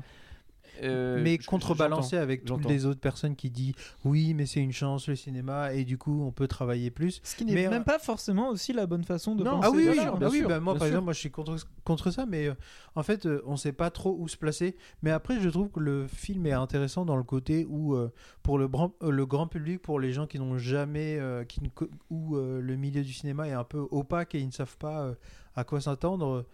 Euh, 0.84 1.22
mais 1.24 1.38
contrebalancé 1.38 2.18
avec 2.18 2.46
toutes 2.46 2.66
les 2.66 2.86
autres 2.86 3.00
personnes 3.00 3.36
qui 3.36 3.50
disent 3.50 3.74
oui, 4.04 4.34
mais 4.34 4.46
c'est 4.46 4.60
une 4.60 4.72
chance 4.74 5.08
le 5.08 5.16
cinéma 5.16 5.74
et 5.74 5.84
du 5.86 5.98
coup 5.98 6.22
on 6.24 6.32
peut 6.32 6.48
travailler 6.48 6.92
plus. 6.92 7.22
Ce 7.24 7.36
qui 7.36 7.46
n'est 7.46 7.54
Mais, 7.54 7.68
même 7.70 7.82
euh, 7.82 7.86
pas 7.86 8.00
forcément 8.00 8.50
aussi 8.50 8.74
la 8.74 8.86
bonne 8.86 9.04
façon 9.04 9.36
de 9.36 9.44
Non, 9.44 9.52
penser. 9.52 9.68
Ah 9.68 9.72
oui, 9.72 9.88
oui, 9.90 10.00
sûr, 10.00 10.18
bah 10.18 10.28
oui, 10.30 10.40
sûr, 10.40 10.48
bah 10.50 10.60
moi 10.60 10.74
bien 10.74 10.80
par 10.80 10.88
sûr. 10.88 10.88
exemple, 10.88 11.04
moi 11.06 11.14
je 11.14 11.20
suis 11.20 11.32
contre, 11.32 11.56
contre 11.84 12.12
ça, 12.12 12.26
mais 12.26 12.48
euh, 12.48 12.54
en 12.96 13.04
fait 13.04 13.26
euh, 13.26 13.42
on 13.46 13.56
sait 13.58 13.72
pas 13.74 13.90
trop 13.90 14.16
où 14.20 14.28
se 14.28 14.38
placer. 14.38 14.76
Mais 15.02 15.12
après 15.12 15.40
je 15.40 15.50
trouve 15.50 15.70
que 15.70 15.80
le 15.80 16.08
film 16.08 16.46
est 16.46 16.52
intéressant 16.52 17.06
dans 17.06 17.16
le 17.18 17.24
côté 17.24 17.66
où 17.70 17.96
euh, 17.96 18.12
pour 18.44 18.58
le 18.58 18.68
grand, 18.68 18.94
euh, 19.02 19.12
le 19.12 19.26
grand 19.26 19.48
public, 19.48 19.82
pour 19.82 20.00
les 20.00 20.12
gens 20.14 20.28
qui 20.28 20.40
n'ont 20.40 20.58
jamais, 20.58 21.18
euh, 21.20 21.44
qui 21.46 21.62
ne 21.64 21.70
co- 21.70 21.90
où 22.10 22.36
euh, 22.36 22.60
le 22.62 22.76
milieu 22.76 23.02
du 23.04 23.14
cinéma 23.14 23.48
est 23.48 23.54
un 23.54 23.64
peu 23.64 23.88
opaque 23.92 24.36
et 24.36 24.40
ils 24.40 24.48
ne 24.48 24.52
savent 24.52 24.78
pas 24.78 25.04
euh, 25.04 25.14
à 25.56 25.64
quoi 25.64 25.80
s'attendre. 25.82 26.46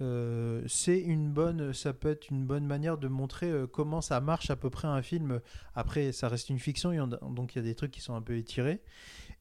Euh, 0.00 0.62
c'est 0.66 0.98
une 0.98 1.30
bonne, 1.30 1.72
ça 1.72 1.92
peut 1.92 2.10
être 2.10 2.28
une 2.30 2.44
bonne 2.46 2.66
manière 2.66 2.98
de 2.98 3.08
montrer 3.08 3.50
euh, 3.50 3.66
comment 3.66 4.00
ça 4.00 4.20
marche 4.20 4.50
à 4.50 4.56
peu 4.56 4.70
près 4.70 4.88
un 4.88 5.02
film. 5.02 5.40
Après, 5.74 6.12
ça 6.12 6.28
reste 6.28 6.50
une 6.50 6.58
fiction, 6.58 6.92
y 6.92 7.00
en 7.00 7.08
donc 7.08 7.54
il 7.54 7.58
y 7.58 7.60
a 7.60 7.64
des 7.64 7.74
trucs 7.74 7.90
qui 7.90 8.00
sont 8.00 8.14
un 8.14 8.22
peu 8.22 8.36
étirés. 8.36 8.80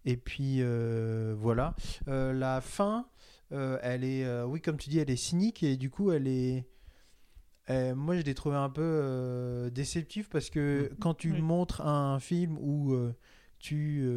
Et 0.05 0.17
puis 0.17 0.57
euh, 0.59 1.35
voilà, 1.37 1.75
la 2.07 2.61
fin, 2.61 3.07
elle 3.51 4.03
est, 4.03 4.43
oui, 4.43 4.61
comme 4.61 4.77
tu 4.77 4.89
dis, 4.89 4.99
elle 4.99 5.09
est 5.09 5.15
cynique 5.15 5.63
et 5.63 5.77
du 5.77 5.89
coup, 5.89 6.11
elle 6.11 6.27
est. 6.27 6.65
moi, 7.69 8.15
je 8.15 8.21
l'ai 8.21 8.33
trouvé 8.33 8.55
un 8.55 8.69
peu 8.69 9.69
déceptif 9.73 10.29
parce 10.29 10.49
que 10.49 10.91
quand 10.99 11.13
tu 11.13 11.31
Oui. 11.31 11.41
montres 11.41 11.81
un 11.81 12.19
film 12.19 12.57
où 12.59 12.95
tu, 13.59 14.07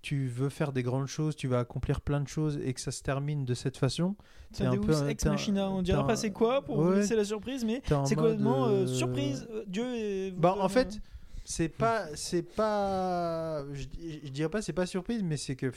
tu 0.00 0.26
veux 0.26 0.48
faire 0.48 0.72
des 0.72 0.82
grandes 0.82 1.06
choses, 1.06 1.36
tu 1.36 1.48
vas 1.48 1.60
accomplir 1.60 2.00
plein 2.00 2.20
de 2.20 2.28
choses 2.28 2.58
et 2.64 2.72
que 2.72 2.80
ça 2.80 2.90
se 2.90 3.02
termine 3.02 3.44
de 3.44 3.54
cette 3.54 3.76
façon, 3.76 4.16
C'est 4.52 4.64
un 4.64 4.76
peu 4.76 5.08
ex 5.08 5.24
machina. 5.26 5.70
On 5.70 5.82
dira 5.82 6.06
pas 6.06 6.16
c'est 6.16 6.32
quoi 6.32 6.62
pour 6.64 6.82
vous 6.82 6.92
laisser 6.92 7.16
la 7.16 7.24
surprise, 7.24 7.64
mais 7.64 7.82
c'est 8.04 8.14
complètement 8.14 8.66
euh, 8.66 8.82
euh, 8.82 8.86
surprise. 8.86 9.46
Euh, 9.50 9.64
Dieu 9.66 9.94
est. 9.94 10.30
Bah, 10.32 10.56
en 10.58 10.68
fait, 10.68 11.00
c'est 11.44 11.68
pas, 11.68 12.06
c'est 12.14 12.42
pas, 12.42 13.64
je, 13.72 13.84
je 14.24 14.30
dirais 14.30 14.48
pas 14.48 14.62
c'est 14.62 14.72
pas 14.72 14.86
surprise, 14.86 15.22
mais 15.22 15.36
c'est 15.36 15.56
que 15.56 15.72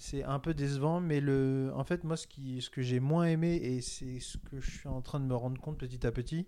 c'est 0.00 0.24
un 0.24 0.38
peu 0.38 0.54
décevant. 0.54 1.00
Mais 1.00 1.20
le, 1.20 1.70
en 1.74 1.84
fait, 1.84 2.04
moi, 2.04 2.16
ce 2.16 2.26
qui, 2.26 2.60
ce 2.62 2.70
que 2.70 2.82
j'ai 2.82 3.00
moins 3.00 3.26
aimé 3.26 3.56
et 3.56 3.80
c'est 3.80 4.18
ce 4.18 4.38
que 4.38 4.60
je 4.60 4.70
suis 4.70 4.88
en 4.88 5.02
train 5.02 5.20
de 5.20 5.26
me 5.26 5.36
rendre 5.36 5.60
compte 5.60 5.78
petit 5.78 6.06
à 6.06 6.10
petit, 6.10 6.46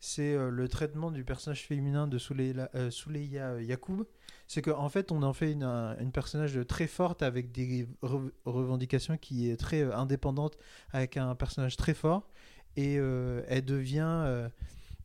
c'est 0.00 0.34
euh, 0.34 0.50
le 0.50 0.68
traitement 0.68 1.10
du 1.10 1.24
personnage 1.24 1.66
féminin 1.66 2.06
de 2.06 2.18
Souleya, 2.18 2.70
euh, 2.74 2.90
Souleya 2.90 3.60
Yacoub. 3.60 4.04
C'est 4.48 4.62
qu'en 4.62 4.78
en 4.78 4.88
fait, 4.88 5.12
on 5.12 5.22
en 5.22 5.32
fait 5.32 5.52
une, 5.52 5.62
un- 5.62 5.96
une 5.98 6.10
personnage 6.10 6.58
très 6.66 6.86
forte 6.88 7.22
avec 7.22 7.52
des 7.52 7.86
re- 8.02 8.32
revendications 8.46 9.16
qui 9.18 9.50
est 9.50 9.56
très 9.56 9.82
euh, 9.82 9.94
indépendante, 9.94 10.56
avec 10.92 11.16
un 11.18 11.34
personnage 11.36 11.76
très 11.76 11.94
fort, 11.94 12.28
et 12.76 12.98
euh, 12.98 13.42
elle 13.46 13.64
devient 13.64 14.00
euh, 14.26 14.48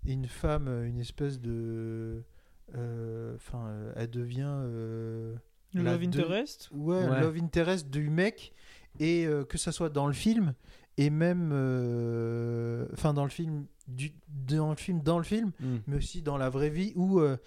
une 0.06 0.28
femme, 0.28 0.68
une 0.86 1.00
espèce 1.00 1.40
de. 1.40 2.24
Enfin, 2.70 3.68
euh, 3.68 3.94
elle 3.96 4.10
devient. 4.10 4.48
euh, 4.48 5.36
le 5.74 5.84
Love 5.84 6.04
Interest? 6.04 6.70
ouais, 6.72 7.08
Ouais. 7.10 7.20
love 7.22 7.36
interest 7.38 7.90
du 7.90 8.10
mec 8.10 8.54
et 9.00 9.26
euh, 9.26 9.44
que 9.44 9.58
ça 9.58 9.72
soit 9.72 9.90
dans 9.90 10.06
le 10.08 10.14
film 10.14 10.54
et 10.98 11.10
même 11.10 11.50
euh, 11.52 12.86
enfin 12.94 13.12
dans 13.14 13.24
le 13.24 13.32
film 13.32 13.66
du 13.88 14.12
dans 14.28 14.70
le 14.70 14.76
film 14.76 15.02
dans 15.02 15.18
le 15.18 15.24
film 15.24 15.52
Mm. 15.60 15.78
mais 15.88 15.98
aussi 15.98 16.22
dans 16.22 16.38
la 16.38 16.50
vraie 16.50 16.70
vie 16.70 16.94
où 16.96 17.20
euh, 17.20 17.38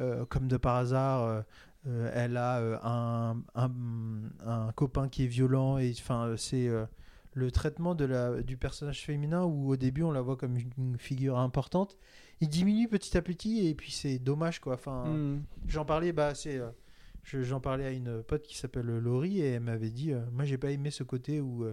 euh, 0.00 0.24
comme 0.26 0.46
de 0.48 0.56
par 0.56 0.76
hasard 0.76 1.22
euh, 1.86 2.10
elle 2.14 2.36
a 2.36 2.58
un, 2.86 3.36
un, 3.54 3.70
un 4.46 4.72
copain 4.72 5.08
qui 5.08 5.24
est 5.24 5.28
violent 5.28 5.78
et 5.78 5.92
enfin 5.98 6.34
c'est 6.36 6.68
le 7.32 7.50
traitement 7.50 7.94
de 7.94 8.04
la, 8.04 8.42
du 8.42 8.56
personnage 8.56 9.02
féminin 9.04 9.44
où 9.44 9.70
au 9.70 9.76
début 9.76 10.02
on 10.02 10.10
la 10.12 10.20
voit 10.20 10.36
comme 10.36 10.56
une 10.78 10.98
figure 10.98 11.38
importante 11.38 11.96
il 12.40 12.48
diminue 12.48 12.86
petit 12.88 13.16
à 13.16 13.22
petit 13.22 13.66
et 13.66 13.74
puis 13.74 13.92
c'est 13.92 14.18
dommage 14.18 14.60
quoi 14.60 14.74
enfin 14.74 15.04
Mm. 15.06 15.42
J'en 15.68 15.84
parlais, 15.84 16.12
bah, 16.12 16.34
c'est, 16.34 16.60
je- 17.22 17.42
j'en 17.42 17.60
parlais 17.60 17.84
à 17.86 17.90
une 17.90 18.22
pote 18.22 18.42
qui 18.42 18.56
s'appelle 18.58 18.86
Laurie 18.86 19.40
et 19.40 19.52
elle 19.52 19.60
m'avait 19.62 19.90
dit, 19.90 20.12
moi 20.32 20.44
j'ai 20.44 20.58
pas 20.58 20.70
aimé 20.70 20.90
ce 20.90 21.02
côté 21.02 21.40
où 21.40 21.64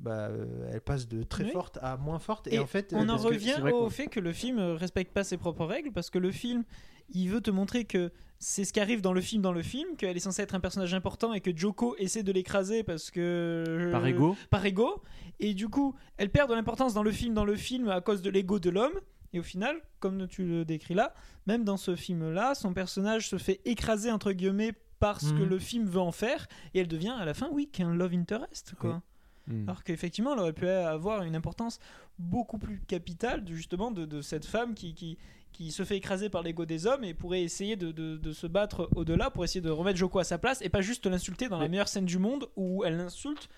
bah, 0.00 0.28
euh, 0.28 0.70
elle 0.72 0.80
passe 0.80 1.06
de 1.08 1.22
très 1.22 1.44
Oui. 1.44 1.50
forte 1.50 1.78
à 1.82 1.96
moins 1.96 2.18
forte 2.18 2.46
et, 2.48 2.54
Et 2.54 2.58
en 2.58 2.66
fait, 2.66 2.92
On 2.96 3.08
euh, 3.08 3.12
en 3.12 3.16
que 3.18 3.22
revient 3.28 3.54
au 3.72 3.90
fait 3.90 4.06
que 4.06 4.18
le 4.20 4.32
film 4.32 4.58
euh, 4.58 4.74
respecte 4.74 5.12
pas 5.12 5.24
ses 5.24 5.36
propres 5.36 5.64
règles 5.66 5.92
parce 5.92 6.10
que 6.10 6.18
le 6.18 6.30
film, 6.32 6.64
il 7.10 7.28
veut 7.28 7.40
te 7.40 7.50
montrer 7.50 7.84
que 7.84 8.10
c'est 8.38 8.64
ce 8.64 8.72
qui 8.72 8.80
arrive 8.80 9.02
dans 9.02 9.12
le 9.12 9.20
film 9.20 9.42
dans 9.42 9.52
le 9.52 9.62
film, 9.62 9.96
qu'elle 9.96 10.16
est 10.16 10.20
censée 10.20 10.40
être 10.42 10.54
un 10.54 10.60
personnage 10.60 10.94
important 10.94 11.34
et 11.34 11.40
que 11.42 11.54
Joko 11.54 11.94
essaie 11.98 12.22
de 12.22 12.32
l'écraser 12.32 12.82
parce 12.82 13.10
que 13.10 13.90
Par 13.92 14.06
ego. 14.06 14.34
par 14.48 14.64
ego 14.64 15.02
et 15.38 15.52
du 15.52 15.68
coup 15.68 15.94
elle 16.16 16.30
perd 16.30 16.48
de 16.48 16.54
l'importance 16.54 16.94
dans 16.94 17.02
le 17.02 17.10
film 17.12 17.34
dans 17.34 17.44
le 17.44 17.56
film 17.56 17.88
à 17.90 18.00
cause 18.00 18.22
de 18.22 18.30
l'ego 18.30 18.58
de 18.58 18.70
l'homme 18.70 18.98
et 19.34 19.40
au 19.40 19.42
final 19.42 19.76
comme 19.98 20.26
tu 20.26 20.44
le 20.46 20.64
décris 20.64 20.94
là 20.94 21.12
même 21.46 21.64
dans 21.64 21.76
ce 21.76 21.94
film 21.96 22.32
là 22.32 22.54
son 22.54 22.72
personnage 22.72 23.28
se 23.28 23.36
fait 23.36 23.60
écraser 23.66 24.10
entre 24.10 24.32
guillemets 24.32 24.72
parce 25.00 25.32
que 25.32 25.42
Mhm. 25.42 25.48
le 25.48 25.58
film 25.58 25.84
veut 25.86 26.00
en 26.00 26.12
faire 26.12 26.46
et 26.72 26.80
elle 26.80 26.88
devient 26.88 27.14
à 27.18 27.24
la 27.26 27.34
fin 27.34 27.48
oui 27.52 27.68
qu'un 27.70 27.94
love 27.94 28.14
interest 28.14 28.72
quoi 28.78 29.02
Mm. 29.46 29.68
alors 29.68 29.82
qu'effectivement, 29.84 30.34
elle 30.34 30.40
aurait 30.40 30.52
pu 30.52 30.68
avoir 30.68 31.22
une 31.22 31.34
importance 31.34 31.78
beaucoup 32.18 32.58
plus 32.58 32.80
capitale 32.86 33.44
de, 33.44 33.54
justement 33.54 33.90
de, 33.90 34.04
de 34.04 34.20
cette 34.22 34.44
femme 34.44 34.74
qui, 34.74 34.94
qui, 34.94 35.16
qui 35.52 35.72
se 35.72 35.84
fait 35.84 35.96
écraser 35.96 36.28
par 36.28 36.42
l'ego 36.42 36.64
des 36.66 36.86
hommes 36.86 37.02
et 37.04 37.14
pourrait 37.14 37.42
essayer 37.42 37.76
de, 37.76 37.90
de- 37.92 38.16
de 38.16 38.32
se 38.32 38.46
battre 38.46 38.88
au-delà 38.94 39.30
pour 39.30 39.42
essayer 39.44 39.60
de 39.60 39.70
remettre 39.70 39.98
Joko 39.98 40.18
à 40.18 40.24
sa 40.24 40.38
place 40.38 40.60
et 40.62 40.68
pas 40.68 40.82
juste 40.82 41.06
l'insulter 41.06 41.48
dans 41.48 41.56
la 41.58 41.64
Mais- 41.64 41.70
meilleure 41.70 41.88
scène 41.88 42.04
du 42.04 42.18
monde 42.18 42.48
où 42.56 42.84
elle 42.84 42.96
l'insulte. 42.98 43.48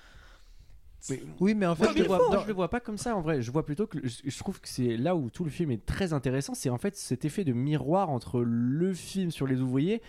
Mais- 1.11 1.21
oui, 1.41 1.55
mais 1.55 1.67
en 1.67 1.75
fait, 1.75 1.89
je, 1.97 2.05
vois, 2.05 2.21
je 2.43 2.47
le 2.47 2.53
vois 2.53 2.71
pas 2.71 2.79
comme 2.79 2.97
ça 2.97 3.17
en 3.17 3.21
vrai. 3.23 3.43
Je 3.43 3.51
vois 3.51 3.67
plutôt 3.67 3.89
que 3.89 3.99
je 4.07 4.39
trouve 4.39 4.61
que 4.61 4.69
c'est 4.69 4.97
là 4.97 5.17
où 5.17 5.31
tout 5.31 5.43
le 5.43 5.51
film 5.51 5.73
est 5.73 5.85
très 5.85 6.13
intéressant. 6.13 6.55
C'est 6.55 6.71
en 6.71 6.79
fait 6.79 6.97
cet 6.97 7.25
effet 7.25 7.43
de 7.43 7.53
miroir 7.53 8.09
entre 8.09 8.41
le 8.41 8.95
film 8.95 9.33
sur 9.33 9.49
les 9.49 9.61
ouvriers 9.61 10.01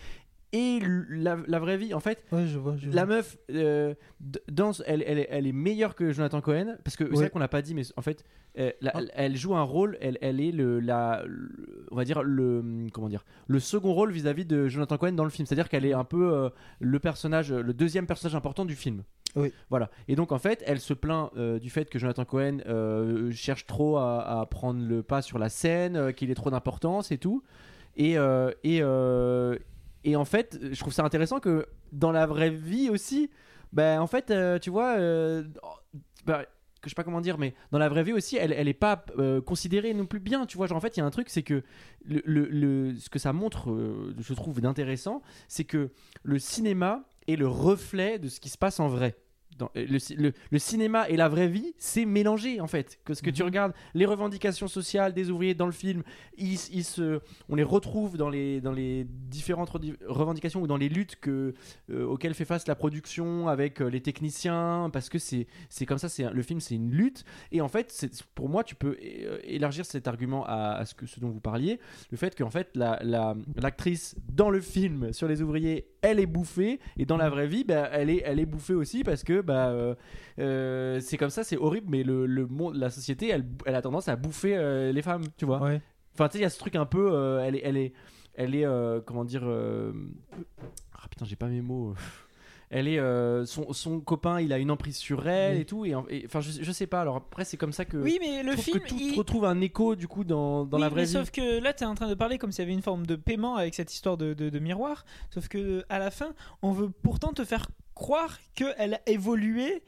et 0.53 0.79
la, 1.09 1.37
la 1.47 1.59
vraie 1.59 1.75
vie. 1.77 1.93
En 1.93 1.99
fait, 1.99 2.23
Ouais, 2.31 2.45
je 2.47 2.57
vois. 2.57 2.75
je 2.77 2.89
la 2.89 3.05
vois. 3.05 3.15
meuf 3.17 3.37
euh, 3.51 3.93
elle, 4.85 5.03
elle, 5.05 5.19
est- 5.19 5.27
elle 5.29 5.47
est 5.47 5.51
meilleure 5.51 5.95
que 5.95 6.11
Jonathan 6.13 6.39
Cohen 6.41 6.77
parce 6.83 6.95
que 6.95 7.05
c'est 7.05 7.15
vrai 7.15 7.29
qu'on 7.29 7.39
l'a 7.39 7.47
pas 7.47 7.61
dit, 7.61 7.73
mais 7.75 7.81
en 7.97 8.01
fait, 8.01 8.23
euh, 8.59 8.71
Ah. 8.85 9.01
elle, 9.15 9.35
joue 9.35 9.55
un 9.55 9.63
rôle. 9.63 9.97
Elle, 9.99 10.17
elle 10.21 10.39
est 10.39 10.51
le, 10.51 10.79
la, 10.79 11.23
le- 11.25 11.87
on 11.91 11.95
va 11.95 12.05
dire 12.05 12.21
le, 12.23 12.63
comment 12.93 13.09
dire, 13.09 13.25
le 13.47 13.59
second 13.59 13.93
rôle 13.93 14.11
vis-à-vis 14.11 14.45
de 14.45 14.67
Jonathan 14.67 14.97
Cohen 14.97 15.13
dans 15.13 15.23
le 15.23 15.29
film. 15.31 15.45
C'est-à-dire 15.47 15.67
qu'elle 15.69 15.85
est 15.85 15.93
un 15.93 16.03
peu 16.05 16.31
euh, 16.33 16.49
le 16.79 16.99
personnage, 16.99 17.51
le 17.51 17.73
deuxième 17.73 18.05
personnage 18.05 18.35
important 18.35 18.63
du 18.63 18.75
film. 18.75 19.03
Oui. 19.35 19.51
Voilà. 19.71 19.89
Et 20.07 20.15
donc 20.15 20.31
en 20.31 20.37
fait, 20.37 20.63
elle 20.67 20.79
se 20.79 20.93
plaint 20.93 21.31
euh, 21.35 21.57
du 21.57 21.71
fait 21.71 21.89
que 21.89 21.97
Jonathan 21.97 22.23
Cohen 22.25 22.59
cherche 23.31 23.65
trop 23.65 23.97
à, 23.97 24.41
à 24.41 24.45
prendre 24.45 24.85
le 24.85 25.01
pas 25.01 25.23
sur 25.23 25.39
la 25.39 25.49
scène, 25.49 26.13
qu'il 26.13 26.29
ait 26.29 26.35
trop 26.35 26.51
d'importance 26.51 27.11
et 27.11 27.17
tout. 27.17 27.41
Et, 27.97 28.13
et, 28.63 28.81
et 30.03 30.15
en 30.15 30.25
fait, 30.25 30.59
je 30.71 30.79
trouve 30.79 30.93
ça 30.93 31.03
intéressant 31.03 31.39
que 31.39 31.67
dans 31.91 32.11
la 32.11 32.25
vraie 32.25 32.49
vie 32.49 32.89
aussi, 32.89 33.29
ben 33.71 33.99
en 34.01 34.07
fait, 34.07 34.31
euh, 34.31 34.59
tu 34.59 34.69
vois, 34.69 34.97
euh, 34.97 35.43
bah, 36.25 36.45
je 36.83 36.89
sais 36.89 36.95
pas 36.95 37.03
comment 37.03 37.21
dire, 37.21 37.37
mais 37.37 37.53
dans 37.71 37.77
la 37.79 37.87
vraie 37.89 38.03
vie 38.03 38.13
aussi, 38.13 38.35
elle, 38.37 38.51
elle 38.51 38.67
est 38.67 38.73
pas 38.73 39.05
euh, 39.17 39.41
considérée 39.41 39.93
non 39.93 40.05
plus 40.05 40.19
bien. 40.19 40.45
Tu 40.45 40.57
vois, 40.57 40.67
genre 40.67 40.77
en 40.77 40.81
fait, 40.81 40.97
il 40.97 40.99
y 40.99 41.03
a 41.03 41.05
un 41.05 41.09
truc, 41.11 41.29
c'est 41.29 41.43
que 41.43 41.63
le, 42.05 42.21
le- 42.25 42.47
le- 42.49 42.95
ce 42.99 43.09
que 43.09 43.19
ça 43.19 43.31
montre, 43.33 43.71
euh, 43.71 44.13
je 44.19 44.33
trouve 44.33 44.59
d'intéressant, 44.61 45.21
c'est 45.47 45.63
que 45.63 45.91
le 46.23 46.39
cinéma 46.39 47.05
est 47.27 47.37
le 47.37 47.47
reflet 47.47 48.19
de 48.19 48.27
ce 48.27 48.39
qui 48.41 48.49
se 48.49 48.57
passe 48.57 48.79
en 48.79 48.89
vrai. 48.89 49.15
Dans- 49.57 49.69
euh, 49.75 49.85
le, 49.87 49.97
le- 50.21 50.33
le 50.51 50.59
cinéma 50.59 51.07
et 51.09 51.15
la 51.17 51.29
vraie 51.29 51.47
vie, 51.47 51.73
c'est 51.77 52.05
mélangé 52.05 52.59
en 52.61 52.67
fait. 52.67 52.99
Que 53.05 53.13
ce 53.13 53.21
que 53.21 53.29
tu 53.29 53.41
Mhm. 53.41 53.47
regardes, 53.47 53.73
les 53.93 54.05
revendications 54.05 54.67
sociales 54.67 55.13
des 55.13 55.29
ouvriers 55.29 55.53
dans 55.53 55.65
le 55.65 55.71
film, 55.71 56.03
ils, 56.37 56.53
ils 56.71 56.83
se, 56.83 57.19
on 57.49 57.55
les 57.55 57.63
retrouve 57.63 58.17
dans 58.17 58.29
les, 58.29 58.61
dans 58.61 58.71
les 58.71 59.05
différentes 59.05 59.69
revendications 60.07 60.61
ou 60.61 60.67
dans 60.67 60.77
les 60.77 60.89
luttes 60.89 61.17
que, 61.19 61.53
euh, 61.89 62.05
auxquelles 62.05 62.33
fait 62.33 62.45
face 62.45 62.67
la 62.67 62.75
production 62.75 63.47
avec 63.47 63.81
euh, 63.81 63.87
les 63.89 64.01
techniciens, 64.01 64.89
parce 64.91 65.09
que 65.09 65.17
c'est 65.17 65.47
comme 65.85 65.97
ça, 65.97 66.07
le 66.31 66.41
film 66.41 66.59
c'est 66.59 66.75
une 66.75 66.91
lutte. 66.91 67.23
Et 67.51 67.61
en 67.61 67.67
fait, 67.67 68.07
pour 68.35 68.49
moi, 68.49 68.63
tu 68.63 68.75
peux 68.75 68.97
euh, 69.03 69.37
élargir 69.43 69.85
cet 69.85 70.07
argument 70.07 70.45
à, 70.45 70.73
à 70.73 70.85
ce, 70.85 70.93
que, 70.95 71.05
ce 71.05 71.19
dont 71.19 71.29
vous 71.29 71.39
parliez, 71.41 71.79
le 72.11 72.17
fait 72.17 72.35
qu'en 72.37 72.49
fait, 72.49 72.69
la- 72.75 72.99
la- 73.03 73.35
l'actrice 73.55 74.15
dans 74.31 74.49
le 74.49 74.61
film 74.61 75.13
sur 75.13 75.27
les 75.27 75.41
ouvriers, 75.41 75.87
elle 76.01 76.19
est 76.19 76.25
bouffée, 76.25 76.79
et 76.97 77.05
dans 77.05 77.17
la 77.17 77.29
vraie 77.29 77.47
vie, 77.47 77.63
bah, 77.63 77.89
elle, 77.91 78.09
est, 78.09 78.21
elle 78.25 78.39
est 78.39 78.45
bouffée 78.45 78.73
aussi 78.73 79.03
parce 79.03 79.23
que 79.23 79.41
bah, 79.43 79.67
euh, 79.69 79.95
euh, 80.39 80.99
c'est 80.99 81.17
comme 81.17 81.29
ça, 81.29 81.43
c'est 81.43 81.57
horrible, 81.57 81.87
mais 81.89 82.03
le, 82.03 82.25
le 82.25 82.47
monde, 82.47 82.75
la 82.75 82.89
société, 82.89 83.29
elle, 83.29 83.45
elle 83.65 83.75
a 83.75 83.81
tendance 83.81 84.07
à 84.07 84.15
bouffer 84.15 84.55
euh, 84.57 84.91
les 84.91 85.01
femmes, 85.01 85.23
tu 85.37 85.45
vois. 85.45 85.61
Ouais. 85.61 85.81
Enfin, 86.15 86.27
tu 86.27 86.33
sais, 86.33 86.39
il 86.39 86.43
y 86.43 86.45
a 86.45 86.49
ce 86.49 86.59
truc 86.59 86.75
un 86.75 86.85
peu. 86.85 87.09
euh, 87.13 87.43
elle 87.43 87.55
est. 87.55 87.61
Elle 87.63 87.77
est, 87.77 87.93
elle 88.35 88.55
est 88.55 88.65
euh, 88.65 88.99
comment 89.05 89.25
dire. 89.25 89.43
euh, 89.45 89.93
Ah 90.93 91.07
putain, 91.09 91.25
j'ai 91.25 91.35
pas 91.35 91.47
mes 91.47 91.61
mots. 91.61 91.93
Elle 92.75 92.87
est. 92.87 92.97
euh, 92.97 93.45
son, 93.45 93.71
son 93.71 93.99
copain, 93.99 94.41
il 94.41 94.51
a 94.51 94.57
une 94.57 94.71
emprise 94.71 94.97
sur 94.97 95.27
elle 95.27 95.55
Oui. 95.57 95.61
et 95.61 95.65
tout. 95.65 95.85
Et 95.85 95.93
en- 95.93 96.07
et- 96.09 96.23
enfin, 96.25 96.41
je, 96.41 96.63
je 96.63 96.71
sais 96.71 96.87
pas. 96.87 97.01
Alors 97.01 97.17
après, 97.17 97.45
c'est 97.45 97.55
comme 97.57 97.71
ça 97.71 97.85
que. 97.85 97.97
Oui, 97.97 98.17
mais 98.19 98.41
le 98.41 98.53
film. 98.55 98.79
tout 98.87 98.95
il- 98.99 99.15
retrouve 99.15 99.45
un 99.45 99.61
écho 99.61 99.95
du 99.95 100.07
coup 100.07 100.23
dans, 100.23 100.65
dans 100.65 100.77
Oui, 100.77 100.81
la 100.81 100.89
vraie 100.89 101.01
mais 101.01 101.05
vie. 101.05 101.11
Sauf 101.13 101.29
que 101.29 101.61
là, 101.61 101.73
tu 101.73 101.83
es 101.83 101.85
en 101.85 101.93
train 101.93 102.09
de 102.09 102.15
parler 102.15 102.39
comme 102.39 102.51
s'il 102.51 102.63
y 102.63 102.65
avait 102.65 102.73
une 102.73 102.81
forme 102.81 103.05
de 103.05 103.15
paiement 103.15 103.57
avec 103.57 103.75
cette 103.75 103.93
histoire 103.93 104.17
de, 104.17 104.33
de- 104.33 104.49
de 104.49 104.59
miroir. 104.59 105.05
Sauf 105.29 105.49
que 105.49 105.83
à 105.89 105.99
la 105.99 106.09
fin, 106.09 106.33
on 106.63 106.71
veut 106.71 106.89
pourtant 106.89 107.31
te 107.31 107.43
faire 107.43 107.67
croire 107.95 108.39
qu'elle 108.55 108.95
a 108.95 109.01
évolué. 109.09 109.83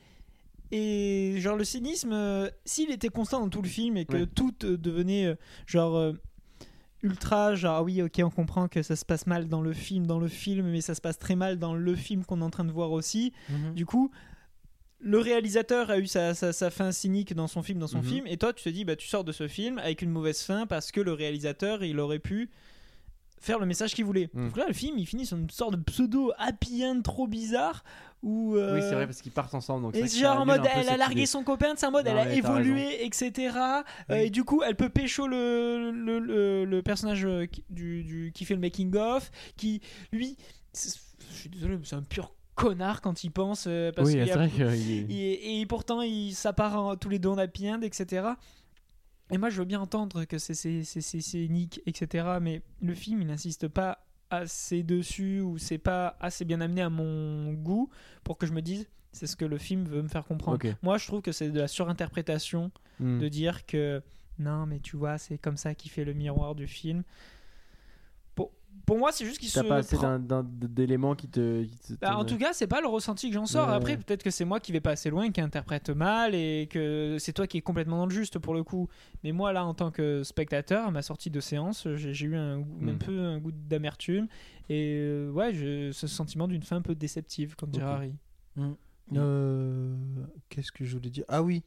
Et 0.71 1.35
genre, 1.39 1.55
le 1.55 1.63
cynisme, 1.63 2.11
euh, 2.11 2.49
s'il 2.65 2.91
était 2.91 3.09
constant 3.09 3.39
dans 3.39 3.49
tout 3.49 3.61
le 3.61 3.67
film 3.69 3.97
et 3.97 4.05
que 4.05 4.17
Ouais. 4.17 4.25
tout 4.25 4.53
euh, 4.63 4.77
devenait 4.77 5.25
euh, 5.27 5.35
genre. 5.67 6.13
ultra 7.03 7.53
genre 7.53 7.75
ah 7.75 7.83
oui 7.83 8.01
ok 8.01 8.13
on 8.23 8.31
comprend 8.31 8.67
que 8.67 8.81
ça 8.81 8.95
se 8.95 9.05
passe 9.05 9.27
mal 9.27 9.47
dans 9.47 9.61
le 9.61 9.73
film 9.73 10.07
dans 10.07 10.17
le 10.17 10.27
film 10.27 10.71
mais 10.71 10.81
ça 10.81 10.95
se 10.95 11.01
passe 11.01 11.19
très 11.19 11.35
mal 11.35 11.59
dans 11.59 11.75
le 11.75 11.93
film 11.95 12.25
qu'on 12.25 12.41
est 12.41 12.43
en 12.43 12.49
train 12.49 12.65
de 12.65 12.71
voir 12.71 12.91
aussi 12.91 13.31
Mhm. 13.49 13.75
du 13.75 13.85
coup, 13.85 14.09
le 15.01 15.19
réalisateur 15.19 15.91
a 15.91 15.99
eu 15.99 16.07
sa, 16.07 16.33
sa- 16.33 16.51
sa 16.51 16.71
fin 16.71 16.91
cynique 16.91 17.35
dans 17.35 17.45
son 17.47 17.61
film, 17.61 17.77
dans 17.77 17.85
son 17.87 17.99
Mhm. 17.99 18.03
film, 18.05 18.27
et 18.27 18.37
toi, 18.37 18.53
tu 18.53 18.63
te 18.63 18.69
dis, 18.69 18.85
bah, 18.85 18.95
tu 18.95 19.07
sors 19.07 19.23
de 19.23 19.31
ce 19.31 19.47
film 19.47 19.77
avec 19.77 20.01
une 20.01 20.09
mauvaise 20.09 20.41
fin 20.41 20.65
parce 20.65 20.91
que 20.91 20.99
le 20.99 21.13
réalisateur, 21.13 21.83
il 21.83 21.99
aurait 21.99 22.17
pu 22.17 22.49
faire 23.39 23.59
le 23.59 23.65
message 23.65 23.93
qu'il 23.93 24.05
voulait. 24.05 24.29
Donc 24.33 24.57
là, 24.57 24.65
le 24.67 24.73
film, 24.73 24.97
il 24.97 25.05
finit 25.05 25.25
sur 25.25 25.37
une 25.37 25.49
sorte 25.49 25.75
de 25.75 25.83
pseudo 25.83 26.31
happy 26.37 26.85
end 26.85 27.01
trop 27.03 27.27
bizarre 27.27 27.83
où. 28.23 28.55
euh, 28.55 28.75
Oui, 28.75 28.81
c'est 28.81 28.95
vrai 28.95 29.05
parce 29.05 29.21
qu'ils 29.21 29.31
partent 29.31 29.53
ensemble. 29.53 29.83
Donc 29.83 29.95
et 29.95 30.01
c'est 30.01 30.07
c'est 30.07 30.17
que 30.17 30.23
genre 30.23 30.39
en 30.39 30.45
mode 30.45 30.61
un 30.61 30.69
elle 30.75 30.89
a 30.89 30.97
largué 30.97 31.17
idée. 31.21 31.25
son 31.25 31.43
copain 31.43 31.73
de 31.73 31.79
sa 31.79 31.91
mode, 31.91 32.05
Non, 32.05 32.11
elle 32.11 32.17
a 32.27 32.33
évolué, 32.33 33.05
etc. 33.05 33.55
Euh, 34.09 34.15
et 34.15 34.29
du 34.29 34.43
coup, 34.43 34.63
elle 34.63 34.75
peut 34.75 34.89
pécho 34.89 35.27
le, 35.27 35.91
le, 35.91 36.19
le- 36.19 36.65
le 36.65 36.81
personnage 36.81 37.25
euh, 37.25 37.45
qui, 37.45 37.63
du, 37.69 38.03
du- 38.03 38.31
qui 38.33 38.45
fait 38.45 38.55
le 38.55 38.61
making 38.61 38.95
of, 38.95 39.29
qui 39.57 39.81
lui, 40.11 40.37
c'est- 40.73 40.97
je 41.31 41.35
suis 41.35 41.49
désolé, 41.49 41.77
c'est 41.83 41.95
un 41.95 42.01
pur 42.03 42.33
connard 42.55 43.01
quand 43.01 43.23
il 43.25 43.31
pense. 43.31 43.65
euh, 43.67 43.91
parce 43.91 44.07
Oui, 44.09 44.13
c'est 44.25 44.31
a- 44.31 44.35
vrai 44.37 44.49
qu'il 44.49 44.63
est- 44.63 45.13
et, 45.13 45.59
et 45.61 45.65
pourtant, 45.65 46.01
il, 46.01 46.33
ça 46.33 46.53
part 46.53 46.79
en- 46.81 46.95
tous 46.95 47.09
les 47.09 47.19
deux 47.19 47.29
en 47.29 47.37
happy 47.37 47.69
end, 47.69 47.81
etc. 47.81 48.27
Et 49.31 49.37
moi, 49.37 49.49
je 49.49 49.57
veux 49.59 49.65
bien 49.65 49.79
entendre 49.81 50.25
que 50.25 50.37
c'est 50.37 50.53
c'est- 50.53 50.83
c'est- 50.83 51.01
c'est- 51.01 51.21
c'est 51.21 51.47
Nick, 51.47 51.81
etc. 51.85 52.25
Mais 52.41 52.61
le 52.81 52.93
film, 52.93 53.21
il 53.21 53.27
n'insiste 53.27 53.67
pas 53.67 54.05
assez 54.29 54.83
dessus 54.83 55.39
ou 55.41 55.57
c'est 55.57 55.77
pas 55.77 56.15
assez 56.19 56.45
bien 56.45 56.61
amené 56.61 56.81
à 56.81 56.89
mon 56.89 57.53
goût 57.53 57.89
pour 58.23 58.37
que 58.37 58.45
je 58.45 58.53
me 58.53 58.61
dise 58.61 58.87
c'est 59.11 59.27
ce 59.27 59.35
que 59.35 59.45
le 59.45 59.57
film 59.57 59.85
veut 59.85 60.01
me 60.01 60.07
faire 60.09 60.25
comprendre. 60.25 60.57
Moi, 60.83 60.97
je 60.97 61.07
trouve 61.07 61.21
que 61.21 61.31
c'est 61.31 61.49
de 61.49 61.59
la 61.59 61.67
surinterprétation 61.67 62.71
Hmm. 62.99 63.19
de 63.19 63.27
dire 63.27 63.65
que 63.65 64.01
non, 64.39 64.65
mais 64.65 64.79
tu 64.79 64.95
vois, 64.97 65.17
c'est 65.17 65.37
comme 65.37 65.57
ça 65.57 65.73
qu'il 65.75 65.89
fait 65.91 66.03
le 66.05 66.13
miroir 66.13 66.53
du 66.55 66.67
film. 66.67 67.03
Pour, 68.85 68.97
moi, 68.99 69.11
c'est 69.11 69.25
juste 69.25 69.39
qu'il 69.39 69.49
se 69.49 69.59
T'as 69.59 69.67
pas 69.67 69.77
assez 69.77 69.95
prend- 69.95 70.19
d'éléments 70.43 71.15
qui 71.15 71.27
te. 71.27 71.63
qui 71.63 71.77
te- 71.77 71.93
bah, 71.99 72.17
en 72.17 72.23
tout 72.25 72.37
cas, 72.37 72.53
c'est 72.53 72.67
pas 72.67 72.81
le 72.81 72.87
ressenti 72.87 73.29
que 73.29 73.33
j'en 73.33 73.45
sors. 73.47 73.67
Ouais, 73.69 73.73
Après, 73.73 73.91
ouais. 73.93 73.97
peut-être 73.97 74.21
que 74.21 74.29
c'est 74.29 74.45
moi 74.45 74.59
qui 74.59 74.71
vais 74.71 74.79
pas 74.79 74.91
assez 74.91 75.09
loin, 75.09 75.31
qui 75.31 75.41
interprète 75.41 75.89
mal 75.89 76.35
et 76.35 76.67
que 76.69 77.17
c'est 77.19 77.33
toi 77.33 77.47
qui 77.47 77.57
es 77.57 77.61
complètement 77.61 77.97
dans 77.97 78.05
le 78.05 78.11
juste 78.11 78.37
pour 78.37 78.53
le 78.53 78.63
coup. 78.63 78.87
Mais 79.23 79.31
moi, 79.31 79.53
là, 79.53 79.65
en 79.65 79.73
tant 79.73 79.89
que 79.91 80.23
spectateur, 80.23 80.87
à 80.87 80.91
ma 80.91 81.01
sortie 81.01 81.29
de 81.31 81.39
séance, 81.39 81.87
j'ai 81.95 82.25
eu 82.25 82.35
un, 82.35 82.57
Mm. 82.59 82.89
un 82.89 82.95
peu 82.95 83.19
un 83.21 83.39
goût 83.39 83.51
d'amertume 83.51 84.27
et 84.69 84.97
euh, 84.99 85.31
ouais, 85.31 85.51
ce 85.91 86.05
sentiment 86.07 86.47
d'une 86.47 86.61
fin 86.63 86.75
un 86.77 86.81
peu 86.81 86.93
déceptive, 86.95 87.55
comme 87.55 87.71
dirait 87.71 87.85
Ok. 87.85 87.91
Harry. 87.91 88.13
Euh, 89.15 89.95
Qu'est-ce 90.49 90.71
que 90.71 90.85
je 90.85 90.95
voulais 90.97 91.09
dire? 91.09 91.25
Ah 91.27 91.41
oui, 91.43 91.63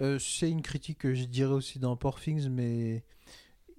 euh, 0.00 0.18
c'est 0.18 0.50
une 0.50 0.62
critique 0.62 0.98
que 0.98 1.14
je 1.14 1.24
dirais 1.24 1.52
aussi 1.52 1.78
dans 1.78 1.96
Poor 1.96 2.20
Things, 2.20 2.48
mais 2.48 3.02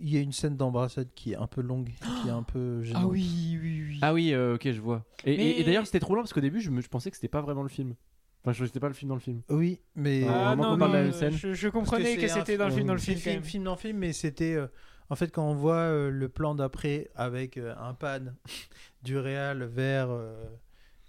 il 0.03 0.13
y 0.13 0.17
a 0.17 0.19
une 0.19 0.33
scène 0.33 0.57
d'embrassade 0.57 1.07
qui 1.15 1.31
est 1.31 1.35
un 1.37 1.47
peu 1.47 1.61
longue, 1.61 1.89
qui 2.21 2.27
est 2.27 2.31
un 2.31 2.43
peu 2.43 2.83
gênante. 2.83 3.03
Ah 3.03 3.07
oui, 3.07 3.57
oui, 3.61 3.83
oui. 3.87 3.99
Ah 4.01 4.13
oui, 4.13 4.33
euh, 4.33 4.55
ok, 4.55 4.69
je 4.71 4.81
vois. 4.81 5.05
Et, 5.23 5.37
Mais- 5.37 5.43
et- 5.43 5.59
et 5.61 5.63
d'ailleurs, 5.63 5.85
c'était 5.85 6.01
trop 6.01 6.13
long 6.13 6.21
parce 6.21 6.33
qu'au 6.33 6.41
début, 6.41 6.59
je, 6.59 6.69
me, 6.69 6.81
je 6.81 6.89
pensais 6.89 7.09
que 7.09 7.15
c'était 7.15 7.29
pas 7.29 7.41
vraiment 7.41 7.63
le 7.63 7.69
film. 7.69 7.95
Enfin, 8.43 8.51
je 8.51 8.65
c'était 8.65 8.81
pas 8.81 8.89
le 8.89 8.93
film 8.93 9.07
dans 9.09 9.15
le 9.15 9.21
film. 9.21 9.41
Oui, 9.49 9.79
mais 9.95 10.25
Ah, 10.27 10.47
vraiment 10.55 10.73
qu'on 10.73 10.77
parle 10.77 10.91
de 10.91 10.97
la 10.97 11.03
même 11.03 11.13
scène. 11.13 11.31
je, 11.31 11.67
comprenais 11.69 12.15
que, 12.15 12.27
c'est 12.27 12.31
un 12.31 12.35
c'était 12.45 12.57
dans 12.57 12.65
le 12.67 12.71
film, 12.73 12.87
dans 12.87 12.93
le 12.93 12.99
film. 12.99 13.17
quand 13.23 13.29
même. 13.31 13.43
film 13.43 13.63
dans 13.63 13.71
le 13.71 13.77
film, 13.77 13.97
mais 13.99 14.11
c'était 14.11 14.55
euh, 14.55 14.67
en 15.09 15.15
fait 15.15 15.31
quand 15.31 15.49
on 15.49 15.55
voit 15.55 15.75
euh, 15.77 16.09
le 16.09 16.27
plan 16.27 16.53
d'après 16.53 17.09
avec 17.15 17.55
euh, 17.57 17.73
un 17.77 17.93
pan 17.93 18.19
du 19.03 19.17
réal 19.17 19.63
vers 19.63 20.09
euh, 20.09 20.35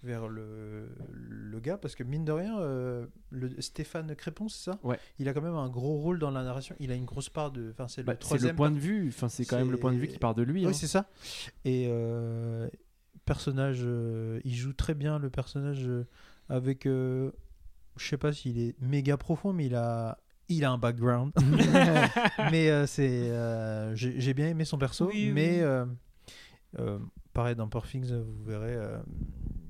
vers 0.04 0.28
le, 0.28 0.88
le 1.12 1.60
gars, 1.60 1.76
parce 1.78 1.94
que 1.94 2.04
mine 2.04 2.24
de 2.24 2.32
rien, 2.32 2.58
euh, 2.60 3.06
le 3.30 3.60
Stéphane 3.60 4.14
Crépon, 4.14 4.48
c'est 4.48 4.70
ça 4.70 4.78
Ouais. 4.82 4.98
Il 5.18 5.28
a 5.28 5.34
quand 5.34 5.42
même 5.42 5.54
un 5.56 5.68
gros 5.68 5.96
rôle 5.96 6.18
dans 6.18 6.30
la 6.30 6.42
narration. 6.44 6.76
Il 6.78 6.92
a 6.92 6.94
une 6.94 7.04
grosse 7.04 7.28
part 7.28 7.50
de, 7.50 7.70
enfin 7.72 7.88
c'est 7.88 8.02
Bah, 8.02 8.12
le 8.12 8.18
troisième. 8.18 8.50
le 8.52 8.56
point 8.56 8.70
de 8.70 8.78
vue. 8.78 9.08
Enfin, 9.08 9.28
c'est 9.28 9.44
quand 9.44 9.56
même 9.56 9.70
le 9.70 9.78
point 9.78 9.92
de 9.92 9.98
vue 9.98 10.08
qui 10.08 10.18
part 10.18 10.34
de 10.34 10.42
lui. 10.42 10.62
Oui, 10.64 10.70
hein. 10.70 10.72
c'est 10.72 10.86
ça. 10.86 11.08
Et 11.64 11.86
euh, 11.88 12.68
personnage, 13.24 13.80
euh, 13.82 14.40
il 14.44 14.54
joue 14.54 14.72
très 14.72 14.94
bien 14.94 15.18
le 15.18 15.30
personnage 15.30 15.88
avec, 16.48 16.84
je 16.84 17.30
sais 17.96 18.18
pas 18.18 18.32
s'il 18.32 18.58
est 18.60 18.74
méga 18.80 19.16
profond, 19.16 19.52
mais 19.52 19.66
il 19.66 19.74
a, 19.74 20.18
il 20.48 20.64
a 20.64 20.70
un 20.70 20.78
background. 20.78 21.32
mais 22.50 22.68
euh, 22.70 22.86
c'est, 22.86 23.30
euh, 23.30 23.94
j'ai 23.94 24.34
bien 24.34 24.48
aimé 24.48 24.64
son 24.64 24.76
perso. 24.78 25.06
Oui, 25.08 25.30
mais 25.32 25.60
euh, 25.62 25.86
pareil 27.32 27.56
dans 27.56 27.68
Poor 27.68 27.86
Things, 27.86 28.12
vous 28.12 28.44
verrez. 28.44 28.76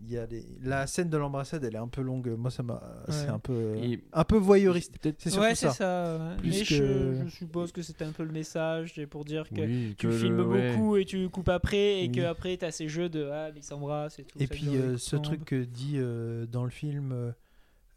Il 0.07 0.13
y 0.13 0.19
a 0.19 0.27
des... 0.27 0.45
La 0.63 0.87
scène 0.87 1.09
de 1.11 1.17
l'embrassade, 1.17 1.65
elle 1.65 1.75
est 1.75 1.79
un 1.79 1.89
peu 1.89 2.03
longue. 2.03 2.29
Moi, 2.37 2.51
ça 2.51 2.63
m'a. 2.63 2.83
C'est 3.09 3.29
un 3.29 3.39
peu, 3.39 3.77
Et- 3.77 4.03
un 4.13 4.25
peu 4.25 4.37
voyeuriste. 4.37 4.95
C'est 5.03 5.31
surtout 5.31 5.41
Ouais, 5.41 5.55
c'est 5.55 5.69
ça. 5.69 5.73
ça. 5.73 6.37
Plus 6.39 6.51
Mais 6.51 6.59
que- 6.61 6.65
je, 6.65 7.25
je 7.25 7.29
suppose 7.31 7.73
que 7.73 7.83
c'était 7.83 8.05
un 8.05 8.13
peu 8.13 8.25
le 8.25 8.33
message 8.33 9.01
pour 9.11 9.25
dire 9.25 9.49
que 9.49 9.61
oui, 9.63 9.95
tu 9.99 10.07
que 10.09 10.13
filmes 10.17 10.37
le- 10.37 10.47
ouais. 10.47 10.77
beaucoup 10.77 10.97
et 10.97 11.05
tu 11.05 11.29
coupes 11.29 11.49
après 11.49 12.01
et 12.05 12.09
Oui. 12.09 12.13
que 12.13 12.21
après 12.23 12.57
t'as 12.57 12.71
ces 12.71 12.89
jeux 12.89 13.09
de 13.09 13.29
ah 13.33 13.51
mais 13.53 13.61
ils 13.61 13.65
s'embrassent 13.65 14.19
et 14.19 14.25
tout. 14.25 14.39
Et 14.41 14.47
puis 14.47 14.69
euh, 14.77 14.97
ce 14.99 15.17
truc 15.17 15.45
que 15.45 15.65
dit 15.65 15.95
euh, 15.97 16.47
dans 16.47 16.65
le 16.65 16.71
film 16.71 17.13
euh, 17.13 17.33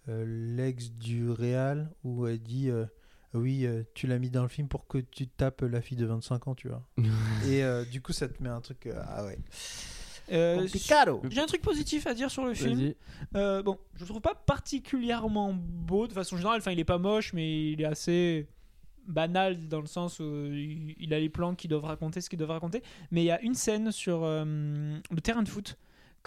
euh, 0.10 0.24
l'ex 0.56 0.91
du 0.91 1.30
Réal 1.30 1.89
où 2.04 2.28
elle 2.28 2.39
dit 2.39 2.70
euh, 2.70 2.86
oui 3.34 3.65
euh, 3.65 3.84
tu 3.93 4.08
l'as 4.08 4.20
mis 4.20 4.30
dans 4.30 4.43
le 4.43 4.48
film 4.48 4.67
pour 4.67 4.88
que 4.88 4.98
tu 5.00 5.28
tapes 5.28 5.62
la 5.62 5.82
fille 5.82 5.98
de 5.98 6.06
25 6.06 6.48
ans 6.48 6.56
tu 6.56 6.70
vois 6.70 6.84
et 7.46 7.63
euh, 7.63 7.84
du 7.86 8.02
coup 8.02 8.13
ça 8.13 8.28
te 8.30 8.41
met 8.41 8.50
un 8.50 8.62
truc 8.62 8.88
euh, 8.88 8.93
ah 9.08 9.26
ouais 9.26 9.38
Euh. 10.32 10.68
J'ai 11.30 11.42
un 11.42 11.46
truc 11.46 11.62
positif 11.62 12.08
à 12.08 12.13
dire 12.13 12.30
sur 12.30 12.46
le 12.46 12.54
film. 12.54 12.94
Euh, 13.36 13.62
bon, 13.63 13.78
je 13.96 14.02
le 14.02 14.06
trouve 14.08 14.22
pas 14.22 14.36
particulièrement 14.36 15.54
beau 15.54 16.08
de 16.08 16.13
façon 16.13 16.38
générale. 16.38 16.60
Enfin, 16.60 16.72
il 16.72 16.80
est 16.80 16.86
pas 16.86 16.98
moche, 16.98 17.34
mais 17.34 17.72
il 17.72 17.82
est 17.82 17.86
assez 17.86 18.48
banal 19.08 19.68
dans 19.70 19.80
le 19.80 19.88
sens 19.88 20.20
où 20.20 20.24
il 20.24 20.94
il 21.00 21.13
a 21.13 21.20
les 21.20 21.30
plans 21.30 21.56
qui 21.56 21.68
doivent 21.68 21.86
raconter 21.86 22.22
ce 22.22 22.30
qu'ils 22.30 22.40
doivent 22.40 22.52
raconter. 22.52 22.84
Mais 23.12 23.22
il 23.22 23.26
y 23.26 23.32
a 23.32 23.42
une 23.42 23.56
scène 23.56 23.92
sur 23.92 24.24
euh, 24.24 25.00
le 25.10 25.22
terrain 25.22 25.44
de 25.44 25.50
foot 25.50 25.78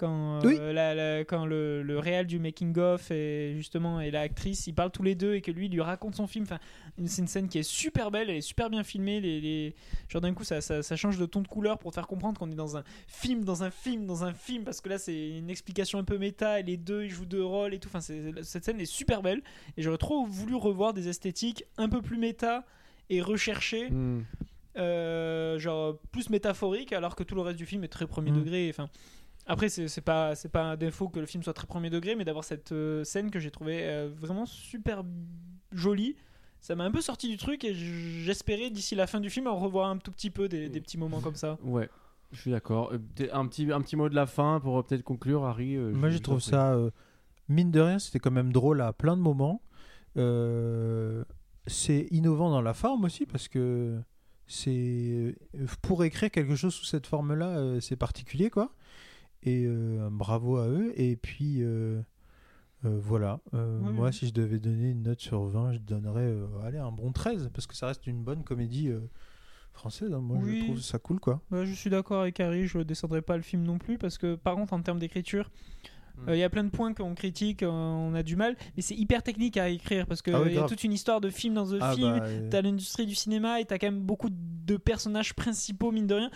quand, 0.01 0.39
euh, 0.43 0.47
Oui. 0.47 0.57
la- 0.73 0.93
la- 0.95 1.23
quand 1.23 1.45
le, 1.45 1.81
le 1.83 1.99
réal 1.99 2.25
du 2.27 2.39
making 2.39 2.77
of 2.79 3.09
et 3.11 3.53
justement 3.55 4.01
et 4.01 4.11
l'actrice 4.11 4.67
ils 4.67 4.73
parlent 4.73 4.91
tous 4.91 5.03
les 5.03 5.15
deux 5.15 5.35
et 5.35 5.41
que 5.41 5.51
lui 5.51 5.67
il 5.67 5.71
lui 5.71 5.81
raconte 5.81 6.15
son 6.15 6.27
film. 6.27 6.43
Enfin, 6.43 6.59
c'est 7.05 7.21
une 7.21 7.27
scène 7.27 7.47
qui 7.47 7.59
est 7.59 7.63
super 7.63 8.11
belle, 8.11 8.29
elle 8.29 8.37
est 8.37 8.41
super 8.41 8.69
bien 8.69 8.83
filmée. 8.83 9.21
Les, 9.21 9.39
les- 9.39 9.75
genre 10.09 10.21
d'un 10.21 10.33
coup 10.33 10.43
ça, 10.43 10.59
ça, 10.61 10.81
ça 10.83 10.95
change 10.95 11.17
de 11.17 11.25
ton 11.25 11.41
de 11.41 11.47
couleur 11.47 11.77
pour 11.77 11.91
te 11.91 11.95
faire 11.95 12.07
comprendre 12.07 12.39
qu'on 12.39 12.51
est 12.51 12.55
dans 12.55 12.75
un 12.77 12.83
film, 13.07 13.43
dans 13.45 13.63
un 13.63 13.69
film, 13.71 14.05
dans 14.05 14.23
un 14.23 14.33
film, 14.33 14.63
parce 14.63 14.81
que 14.81 14.89
là 14.89 14.97
c'est 14.97 15.37
une 15.37 15.49
explication 15.49 15.99
un 15.99 16.03
peu 16.03 16.17
méta 16.17 16.59
et 16.59 16.63
les 16.63 16.77
deux 16.77 17.03
ils 17.03 17.09
jouent 17.11 17.25
deux 17.25 17.43
rôles 17.45 17.73
et 17.73 17.79
tout. 17.79 17.89
Enfin, 17.93 18.01
cette 18.01 18.65
scène 18.65 18.81
est 18.81 18.85
super 18.85 19.21
belle 19.21 19.41
et 19.77 19.81
j'aurais 19.81 19.97
trop 19.97 20.25
voulu 20.25 20.55
revoir 20.55 20.93
des 20.93 21.07
esthétiques 21.07 21.63
un 21.77 21.87
peu 21.89 22.01
plus 22.01 22.17
méta 22.17 22.65
et 23.09 23.21
recherchées, 23.21 23.89
Hmm. 23.91 24.23
euh, 24.77 25.59
genre 25.59 25.97
plus 26.11 26.29
métaphoriques, 26.29 26.93
alors 26.93 27.15
que 27.15 27.23
tout 27.23 27.35
le 27.35 27.41
reste 27.41 27.57
du 27.57 27.65
film 27.65 27.83
est 27.83 27.89
très 27.89 28.07
premier 28.07 28.31
Mm. 28.31 28.35
degré. 28.35 28.67
Enfin, 28.69 28.89
après 29.47 29.69
c'est 29.69 30.01
pas 30.01 30.35
c'est 30.35 30.49
pas 30.49 30.63
un 30.63 30.77
défaut 30.77 31.09
que 31.09 31.19
le 31.19 31.25
film 31.25 31.43
soit 31.43 31.53
très 31.53 31.67
premier 31.67 31.89
degré, 31.89 32.15
mais 32.15 32.25
d'avoir 32.25 32.43
cette 32.43 32.71
euh, 32.71 33.03
scène 33.03 33.31
que 33.31 33.39
j'ai 33.39 33.51
trouvé 33.51 33.79
euh, 33.83 34.09
vraiment 34.13 34.45
super 34.45 35.03
joli. 35.71 36.15
Ça 36.59 36.75
m'a 36.75 36.83
un 36.83 36.91
peu 36.91 37.01
sorti 37.01 37.27
du 37.27 37.37
truc 37.37 37.63
et 37.63 37.73
j'espérais 37.73 38.69
d'ici 38.69 38.93
la 38.93 39.07
fin 39.07 39.19
du 39.19 39.29
film 39.31 39.47
en 39.47 39.57
revoir 39.57 39.89
un 39.89 39.97
tout 39.97 40.11
petit 40.11 40.29
peu 40.29 40.47
des, 40.47 40.69
des 40.69 40.79
petits 40.79 40.97
moments 40.99 41.19
comme 41.19 41.35
ça. 41.35 41.57
Ouais, 41.63 41.89
je 42.31 42.39
suis 42.39 42.51
d'accord. 42.51 42.91
Euh, 42.93 42.99
un 43.33 43.47
petit, 43.47 43.71
un 43.71 43.81
petit 43.81 43.95
mot 43.95 44.09
de 44.09 44.15
la 44.15 44.27
fin 44.27 44.59
pour 44.59 44.83
peut-être 44.85 45.01
conclure, 45.03 45.43
Harry. 45.45 45.75
Moi, 45.75 46.09
je- 46.11 46.17
je 46.17 46.21
trouve 46.21 46.39
ça, 46.39 46.73
euh, 46.73 46.91
mine 47.49 47.71
de 47.71 47.79
rien, 47.79 47.97
c'était 47.97 48.19
quand 48.19 48.29
même 48.29 48.53
drôle 48.53 48.79
à 48.81 48.93
plein 48.93 49.17
de 49.17 49.21
moments. 49.23 49.63
Euh, 50.17 51.23
c'est 51.67 52.07
innovant 52.11 52.49
dans 52.51 52.61
la 52.61 52.73
forme 52.73 53.05
aussi 53.05 53.25
parce 53.25 53.47
que 53.47 53.99
c'est 54.45 55.35
pour 55.81 56.03
écrire 56.03 56.29
quelque 56.31 56.55
chose 56.55 56.73
sous 56.73 56.85
cette 56.85 57.07
forme-là, 57.07 57.47
euh, 57.57 57.79
c'est 57.79 57.95
particulier 57.95 58.49
quoi. 58.49 58.73
Et 59.43 59.65
euh, 59.65 60.09
bravo 60.11 60.57
à 60.57 60.67
eux. 60.67 60.93
Et 60.95 61.15
puis 61.15 61.57
euh, 61.63 62.01
euh, 62.85 62.99
voilà. 63.01 63.39
Moi, 63.53 64.11
si 64.11 64.27
je 64.27 64.33
devais 64.33 64.59
donner 64.59 64.89
une 64.91 65.03
note 65.03 65.19
sur 65.19 65.43
20, 65.43 65.73
je 65.73 65.77
donnerais 65.79 66.33
allez, 66.63 66.77
un 66.77 66.91
bon 66.91 67.11
13 67.11 67.49
parce 67.53 67.67
que 67.67 67.75
ça 67.75 67.87
reste 67.87 68.07
une 68.07 68.23
bonne 68.23 68.43
comédie 68.43 68.91
française. 69.73 70.11
hein. 70.13 70.19
Moi, 70.19 70.37
Oui. 70.41 70.59
je 70.59 70.65
trouve 70.65 70.81
ça 70.81 70.99
cool 70.99 71.19
quoi. 71.19 71.41
Ouais, 71.51 71.65
je 71.65 71.73
suis 71.73 71.89
d'accord 71.89 72.21
avec 72.21 72.39
Harry, 72.39 72.67
je 72.67 72.79
descendrai 72.79 73.21
pas 73.21 73.37
le 73.37 73.43
film 73.43 73.63
non 73.63 73.77
plus 73.77 73.97
parce 73.97 74.17
que 74.17 74.35
par 74.35 74.55
contre 74.55 74.73
en 74.73 74.81
termes 74.81 74.99
d'écriture, 74.99 75.49
Mm. 76.25 76.29
euh, 76.29 76.35
il 76.35 76.39
y 76.39 76.43
a 76.43 76.49
plein 76.49 76.63
de 76.63 76.69
points 76.69 76.93
qu'on 76.93 77.13
critique, 77.15 77.63
euh, 77.63 77.67
on 77.69 78.13
a 78.13 78.23
du 78.23 78.35
mal, 78.35 78.55
mais 78.75 78.81
c'est 78.81 78.95
hyper 78.95 79.23
technique 79.23 79.57
à 79.57 79.69
écrire 79.69 80.05
parce 80.07 80.21
qu'il 80.21 80.33
Ah 80.35 80.41
oui, 80.41 80.53
y 80.53 80.57
a 80.57 80.63
toute 80.63 80.83
une 80.83 80.93
histoire 80.93 81.21
de 81.21 81.29
film 81.29 81.53
dans 81.55 81.65
The 81.67 81.77
Ah, 81.81 81.93
Film. 81.95 82.19
bah, 82.19 82.25
euh, 82.25 82.47
T'as 82.49 82.61
l'industrie 82.61 83.05
du 83.05 83.15
cinéma 83.15 83.59
et 83.59 83.65
t'as 83.65 83.77
quand 83.77 83.87
même 83.87 84.01
beaucoup 84.01 84.29
de 84.31 84.77
personnages 84.77 85.33
principaux 85.33 85.91
mine 85.91 86.07
de 86.07 86.15
rien. 86.15 86.31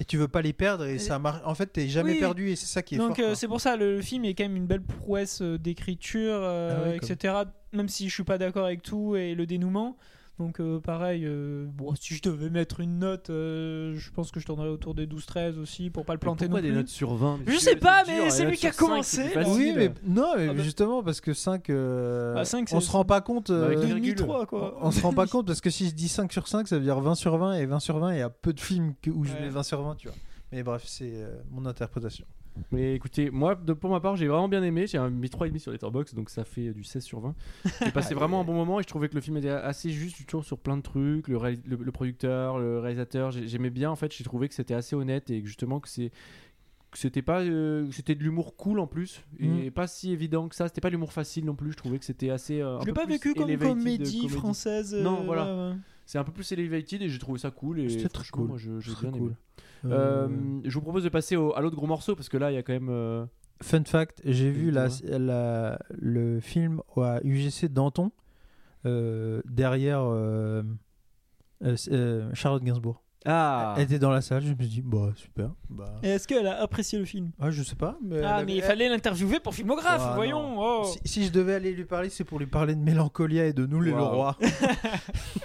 et 0.00 0.04
tu 0.04 0.16
veux 0.18 0.28
pas 0.28 0.42
les 0.42 0.52
perdre 0.52 0.84
et 0.84 0.98
ça 0.98 1.18
marche. 1.18 1.40
En 1.44 1.54
fait, 1.54 1.66
t'es 1.66 1.88
jamais 1.88 2.12
Oui. 2.12 2.18
perdu 2.18 2.50
et 2.50 2.56
c'est 2.56 2.66
ça 2.66 2.82
qui 2.82 2.96
est 2.96 2.98
Donc 2.98 3.18
euh, 3.18 3.34
c'est 3.34 3.48
pour 3.48 3.60
ça 3.60 3.76
le, 3.76 3.96
le 3.96 4.02
film 4.02 4.24
est 4.24 4.34
quand 4.34 4.44
même 4.44 4.56
une 4.56 4.66
belle 4.66 4.82
prouesse 4.82 5.40
euh, 5.42 5.58
d'écriture, 5.58 6.32
euh, 6.34 6.94
Ah 6.94 6.98
comme- 6.98 7.10
etc. 7.12 7.34
Même 7.72 7.88
si 7.88 8.08
je 8.08 8.14
suis 8.14 8.24
pas 8.24 8.38
d'accord 8.38 8.66
avec 8.66 8.82
tout 8.82 9.16
et 9.16 9.34
le 9.34 9.46
dénouement. 9.46 9.96
Donc 10.38 10.60
euh, 10.60 10.80
pareil, 10.80 11.24
euh, 11.24 11.66
bon, 11.68 11.94
si 11.94 12.14
je 12.14 12.22
devais 12.22 12.48
mettre 12.50 12.80
une 12.80 12.98
note, 12.98 13.28
euh, 13.30 13.94
je 13.96 14.10
pense 14.10 14.30
que 14.32 14.40
je 14.40 14.46
tournerais 14.46 14.68
autour 14.70 14.94
des 14.94 15.06
12-13 15.06 15.58
aussi 15.58 15.90
pour 15.90 16.04
pas 16.04 16.14
le 16.14 16.16
Mais 16.16 16.20
planter 16.22 16.46
Pourquoi 16.46 16.60
non 16.60 16.62
des 16.62 16.68
plus. 16.70 16.76
notes 16.78 16.88
sur 16.88 17.14
20 17.14 17.40
Je 17.46 17.58
sais 17.58 17.76
pas, 17.76 18.02
mais 18.06 18.30
c'est 18.30 18.42
notes 18.44 18.50
lui 18.52 18.56
qui 18.58 18.66
a 18.66 18.72
commencé. 18.72 19.22
Oui, 19.46 19.72
mais 19.76 19.92
non, 20.04 20.32
mais 20.36 20.48
Ah 20.48 20.54
bah- 20.54 20.62
justement 20.62 21.02
parce 21.02 21.20
que 21.20 21.34
5 21.34 21.68
euh, 21.70 22.34
Bah, 22.34 22.44
cinq, 22.46 22.68
on 22.72 22.80
c'est- 22.80 22.86
se 22.86 22.90
rend 22.92 23.04
pas 23.04 23.20
compte 23.20 23.52
Bah, 23.52 23.66
avec 23.66 23.78
euh, 23.78 23.82
les 23.82 23.88
Demi 23.90 24.00
virgules. 24.00 24.24
3 24.26 24.46
quoi. 24.46 24.78
on 24.80 24.90
se 24.90 25.00
rend 25.02 25.12
pas 25.12 25.26
compte 25.28 25.46
parce 25.46 25.60
que 25.60 25.70
si 25.70 25.86
je 25.88 25.94
dis 25.94 26.08
5 26.08 26.32
sur 26.32 26.48
5, 26.48 26.66
ça 26.66 26.76
veut 26.78 26.82
dire 26.84 26.98
20 26.98 27.14
sur 27.14 27.36
20 27.36 27.54
et 27.54 27.66
20 27.66 27.78
sur 27.80 27.98
20, 27.98 28.12
il 28.14 28.18
y 28.18 28.22
a 28.22 28.30
peu 28.30 28.52
de 28.54 28.60
films 28.60 28.94
où 29.08 29.24
je 29.24 29.32
Ouais. 29.34 29.40
mets 29.42 29.48
20 29.50 29.62
sur 29.62 29.82
20, 29.82 29.94
tu 29.96 30.08
vois. 30.08 30.16
Mais 30.50 30.62
bref, 30.62 30.82
c'est 30.86 31.12
euh, 31.12 31.36
mon 31.50 31.66
interprétation. 31.66 32.24
Mais 32.70 32.94
écoutez, 32.94 33.30
moi, 33.30 33.54
de- 33.54 33.72
pour 33.72 33.90
ma 33.90 34.00
part, 34.00 34.16
j'ai 34.16 34.26
vraiment 34.28 34.48
bien 34.48 34.62
aimé. 34.62 34.86
J'ai 34.86 34.98
mis 35.10 35.28
3,5 35.28 35.58
sur 35.58 35.72
Letterboxd, 35.72 36.14
donc 36.14 36.28
ça 36.30 36.44
fait 36.44 36.72
du 36.72 36.84
16 36.84 37.02
sur 37.02 37.20
20. 37.20 37.34
J'ai 37.82 37.90
passé 37.92 38.14
vraiment 38.14 38.40
un 38.40 38.44
bon 38.44 38.54
moment 38.54 38.78
et 38.78 38.82
je 38.82 38.88
trouvais 38.88 39.08
que 39.08 39.14
le 39.14 39.20
film 39.22 39.38
était 39.38 39.48
assez 39.50 39.90
juste, 39.90 40.24
toujours 40.26 40.44
sur 40.44 40.58
plein 40.58 40.76
de 40.76 40.82
trucs. 40.82 41.28
Le, 41.28 41.38
le, 41.64 41.76
le 41.76 41.92
producteur, 41.92 42.58
le 42.58 42.78
réalisateur, 42.78 43.30
j'ai- 43.30 43.48
j'aimais 43.48 43.70
bien. 43.70 43.90
En 43.90 43.96
fait, 43.96 44.12
j'ai 44.14 44.24
trouvé 44.24 44.48
que 44.48 44.54
c'était 44.54 44.74
assez 44.74 44.94
honnête 44.94 45.30
et 45.30 45.40
que 45.40 45.46
justement 45.48 45.80
que 45.80 45.88
c'est 45.88 46.10
c'était 46.94 47.22
pas 47.22 47.40
euh, 47.40 47.90
c'était 47.90 48.14
de 48.14 48.22
l'humour 48.22 48.54
cool 48.54 48.78
en 48.78 48.86
plus 48.86 49.24
et 49.40 49.46
Mm. 49.46 49.70
pas 49.70 49.86
si 49.86 50.12
évident 50.12 50.48
que 50.48 50.54
ça 50.54 50.68
c'était 50.68 50.82
pas 50.82 50.90
l'humour 50.90 51.10
facile 51.14 51.46
non 51.46 51.54
plus 51.54 51.72
je 51.72 51.76
trouvais 51.78 51.98
que 51.98 52.04
c'était 52.04 52.28
assez 52.28 52.60
euh, 52.60 52.76
un 52.76 52.80
Je 52.82 52.86
l'ai 52.86 52.92
pas 52.92 53.06
vécu 53.06 53.32
comme 53.32 53.48
elevated 53.48 53.78
comédie, 53.78 54.28
française. 54.28 54.94
Non, 54.94 55.20
euh, 55.22 55.24
voilà. 55.24 55.44
ouais, 55.46 55.70
ouais. 55.72 55.76
c'est 56.04 56.18
un 56.18 56.24
peu 56.24 56.32
plus 56.32 56.52
elevated 56.52 57.00
et 57.00 57.08
j'ai 57.08 57.18
trouvé 57.18 57.38
ça 57.38 57.50
cool 57.50 57.80
et 57.80 57.86
très 58.08 58.28
cool. 58.30 58.48
moi 58.48 58.58
je- 58.58 58.78
Très 58.92 59.08
bien 59.08 59.18
cool. 59.18 59.28
aimé 59.28 59.36
Euh, 59.84 60.26
Euh, 60.28 60.60
je 60.64 60.74
vous 60.74 60.80
propose 60.82 61.04
de 61.04 61.08
passer 61.08 61.36
au- 61.36 61.54
à 61.56 61.60
l'autre 61.60 61.76
gros 61.76 61.86
morceau 61.86 62.14
parce 62.14 62.28
que 62.28 62.36
là 62.36 62.50
il 62.50 62.54
y 62.54 62.58
a 62.58 62.62
quand 62.62 62.72
même 62.72 62.88
euh, 62.90 63.24
Fun 63.62 63.84
fact, 63.84 64.20
j'ai 64.24 64.50
vu 64.50 64.70
la, 64.72 64.88
le 65.90 66.40
film 66.40 66.80
à 66.96 67.20
UGC 67.22 67.68
Danton 67.68 68.10
euh, 68.86 69.40
derrière 69.44 70.00
euh, 70.02 70.62
euh, 71.64 71.76
euh, 71.92 72.30
Charlotte 72.34 72.64
Gainsbourg. 72.64 73.02
ah 73.24 73.74
Elle 73.76 73.84
était 73.84 74.00
dans 74.00 74.10
la 74.10 74.20
salle, 74.20 74.42
je 74.42 74.48
me 74.50 74.56
suis 74.58 74.66
dit, 74.68 74.82
bah 74.82 75.10
super. 75.14 75.52
Bah, 75.70 75.94
Et 76.02 76.08
Est-ce 76.08 76.26
qu'elle 76.26 76.48
a 76.48 76.60
apprécié 76.60 76.98
le 76.98 77.04
film? 77.04 77.30
Ah, 77.38 77.52
je 77.52 77.62
sais 77.62 77.76
pas. 77.76 77.96
Mais 78.02 78.20
Ah, 78.24 78.42
mais 78.44 78.56
il 78.56 78.62
fallait 78.62 78.88
l'interviewer 78.88 79.38
pour 79.38 79.54
Filmographe, 79.54 80.02
Ah, 80.04 80.14
voyons. 80.16 80.56
oh. 80.58 80.84
Si, 80.84 80.98
si 81.04 81.26
je 81.26 81.30
devais 81.32 81.54
aller 81.54 81.72
lui 81.72 81.84
parler, 81.84 82.08
c'est 82.08 82.24
pour 82.24 82.40
lui 82.40 82.46
parler 82.46 82.74
de 82.74 82.80
Mélancolia 82.80 83.46
et 83.46 83.52
de 83.52 83.64
Nous 83.66 83.80
les 83.80 83.92
Wow. 83.92 83.98
Leroy. 83.98 84.36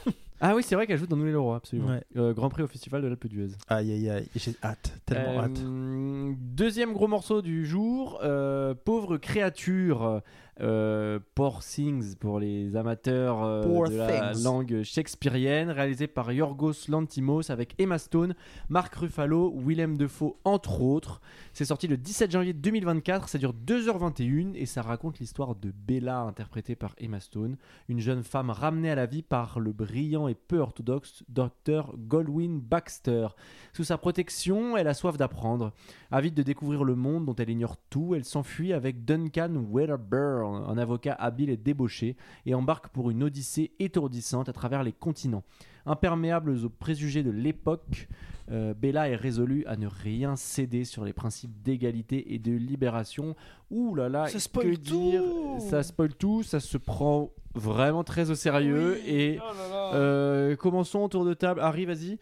Ah 0.40 0.56
oui, 0.56 0.62
c'est 0.64 0.76
vrai 0.76 0.86
qu'elle 0.86 0.98
joue 1.00 1.08
dans 1.08 1.16
Nous 1.18 1.26
les 1.26 1.32
Leroy, 1.32 1.56
absolument. 1.56 1.90
Ouais. 1.90 2.04
Euh, 2.16 2.34
Grand 2.34 2.50
Prix 2.50 2.62
au 2.64 2.68
Festival 2.68 3.02
de 3.02 3.08
l'Alpe 3.08 3.28
d'Huez. 3.28 3.50
Aïe 3.70 3.92
aïe 3.92 4.10
aïe, 4.10 4.28
j'ai 4.36 4.54
hâte, 4.64 4.94
tellement 5.06 5.40
Euh, 5.40 5.46
hâte. 5.46 6.38
Deuxième 6.56 6.94
gros 6.94 7.08
morceau 7.08 7.42
du 7.42 7.66
jour, 7.66 8.20
euh, 8.24 8.76
Pauvre 8.76 9.18
créature, 9.18 10.22
euh, 10.62 11.20
Poor 11.36 11.64
Things 11.64 12.16
pour 12.16 12.40
les 12.40 12.76
amateurs 12.76 13.44
euh, 13.44 13.88
de 13.88 13.96
la 13.96 14.32
Things. 14.34 14.44
langue 14.44 14.82
shakespearienne, 14.84 15.70
réalisé 15.70 16.08
par 16.08 16.32
Yorgos 16.32 16.88
Lantimos 16.90 17.52
avec 17.52 17.76
Emma 17.80 17.98
Stone, 17.98 18.36
Mark 18.70 18.94
Ruffalo, 18.96 19.54
Willem 19.58 19.98
Dafoe 19.98 20.36
entre 20.44 20.82
autres. 20.82 21.22
C'est 21.54 21.66
sorti 21.66 21.88
le 21.88 21.98
17 21.98 22.32
janvier 22.32 22.54
2024, 22.54 23.30
ça 23.30 23.38
dure 23.38 23.54
2h21 23.54 24.54
et 24.56 24.66
ça 24.66 24.82
raconte 24.82 25.20
l'histoire 25.20 25.56
de 25.56 25.72
Bella 25.72 26.22
interprétée 26.22 26.76
par 26.76 26.96
Emma 26.98 27.20
Stone, 27.20 27.58
une 27.88 28.00
jeune 28.00 28.24
femme 28.24 28.50
ramenée 28.50 28.90
à 28.92 28.96
la 28.96 29.06
vie 29.06 29.24
par 29.24 29.60
le 29.60 29.72
brillant 29.74 30.28
et 30.28 30.36
peu 30.36 30.60
orthodoxe 30.60 31.24
docteur 31.30 31.94
Goldwyn 31.98 32.60
Baxter. 32.60 33.28
Sous 33.74 33.84
sa 33.84 33.98
protection, 33.98 34.78
elle 34.78 34.88
a 34.88 34.94
soif 34.94 35.18
d'apprendre. 35.18 35.72
Avide 36.12 36.34
de 36.34 36.44
découvrir 36.44 36.84
le 36.84 36.96
monde 36.96 37.26
dont 37.26 37.36
elle 37.36 37.50
ignore 37.50 37.78
tout, 37.90 38.16
elle 38.16 38.26
s'enfuit 38.26 38.74
avec 38.74 39.06
Duncan 39.06 39.66
Wedderburn, 39.72 40.47
un 40.56 40.78
avocat 40.78 41.14
habile 41.14 41.50
et 41.50 41.58
débauché, 41.58 42.16
et 42.46 42.54
embarque 42.56 42.90
pour 42.90 43.10
une 43.12 43.24
odyssée 43.24 43.72
étourdissante 43.80 44.50
à 44.50 44.54
travers 44.54 44.84
les 44.84 44.94
continents. 44.94 45.44
Imperméable 45.86 46.52
aux 46.52 46.70
préjugés 46.70 47.24
de 47.24 47.32
l'époque, 47.32 48.08
euh, 48.52 48.74
Bella 48.74 49.10
est 49.10 49.16
résolue 49.16 49.66
à 49.68 49.78
ne 49.78 49.88
rien 49.88 50.36
céder 50.36 50.84
sur 50.84 51.06
les 51.06 51.14
principes 51.14 51.62
d'égalité 51.64 52.34
et 52.34 52.40
de 52.40 52.52
libération. 52.52 53.36
Ouh 53.72 53.96
là 53.96 54.10
là, 54.10 54.28
Ça 54.28 54.34
que 54.34 54.40
spoil 54.40 54.78
dire? 54.78 55.22
tout. 55.22 55.58
Ça 55.70 55.84
spoil 55.84 56.14
tout, 56.14 56.44
ça 56.44 56.60
se 56.60 56.78
prend 56.78 57.32
vraiment 57.56 58.04
très 58.04 58.30
au 58.32 58.36
sérieux 58.36 58.98
Oui. 59.04 59.10
et 59.10 59.40
Oh 59.42 59.46
là 59.54 59.70
là. 59.70 59.94
euh, 59.96 60.56
commençons 60.58 61.00
autour 61.00 61.24
de 61.26 61.34
table. 61.34 61.60
Harry, 61.62 61.86
vas-y. 61.86 62.20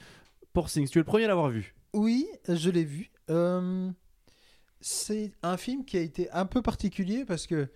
Pour 0.54 0.70
Things, 0.70 0.88
tu 0.90 1.00
es 1.00 1.02
le 1.02 1.06
premier 1.06 1.26
à 1.26 1.28
l'avoir 1.30 1.50
vu. 1.50 1.76
Oui, 1.94 2.28
je 2.48 2.70
l'ai 2.70 2.84
vu. 2.86 3.12
Euh, 3.30 3.90
c'est 4.80 5.32
un 5.42 5.58
film 5.58 5.84
qui 5.86 5.98
a 5.98 6.02
été 6.02 6.30
un 6.32 6.46
peu 6.46 6.62
particulier 6.62 7.26
parce 7.26 7.48
que 7.48 7.68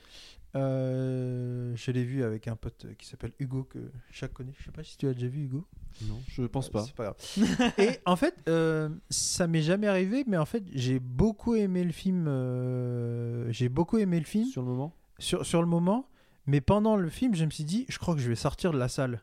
euh, 0.56 1.76
je 1.76 1.92
l'ai 1.92 2.04
vu 2.04 2.24
avec 2.24 2.48
un 2.48 2.56
pote 2.56 2.88
qui 2.98 3.06
s'appelle 3.06 3.34
Hugo 3.40 3.64
que 3.64 3.92
chaque 4.12 4.34
connaît. 4.34 4.54
Je 4.58 4.66
sais 4.66 4.72
pas 4.72 4.84
si 4.84 4.98
tu 4.98 5.08
as 5.08 5.14
déjà 5.14 5.28
vu 5.28 5.44
Hugo. 5.46 5.68
Non, 6.04 6.20
je 6.28 6.44
pense 6.44 6.70
pas. 6.70 6.84
C'est 6.84 6.96
pas 6.96 7.04
grave. 7.04 7.74
Et 7.78 8.00
en 8.06 8.16
fait, 8.16 8.36
euh, 8.48 8.90
ça 9.10 9.48
m'est 9.48 9.62
jamais 9.62 9.88
arrivé, 9.88 10.24
mais 10.28 10.38
en 10.38 10.46
fait, 10.46 10.64
j'ai 10.74 11.00
beaucoup 11.00 11.56
aimé 11.56 11.84
le 11.84 11.92
film. 11.92 12.26
euh, 12.28 13.52
j'ai 13.52 13.70
beaucoup 13.70 13.98
aimé 13.98 14.20
le 14.20 14.26
film 14.26 14.46
Sur 14.46 14.62
le 14.62 14.68
moment 14.70 14.96
sur, 15.20 15.46
sur 15.46 15.62
le 15.62 15.68
moment, 15.68 16.10
mais 16.46 16.62
pendant 16.62 16.96
le 16.96 17.10
film, 17.10 17.36
je 17.36 17.46
me 17.46 17.50
suis 17.52 17.66
dit, 17.66 17.86
je 17.90 18.00
crois 18.00 18.16
que 18.16 18.22
je 18.22 18.30
vais 18.30 18.36
sortir 18.36 18.72
de 18.72 18.78
la 18.78 18.88
salle. 18.88 19.22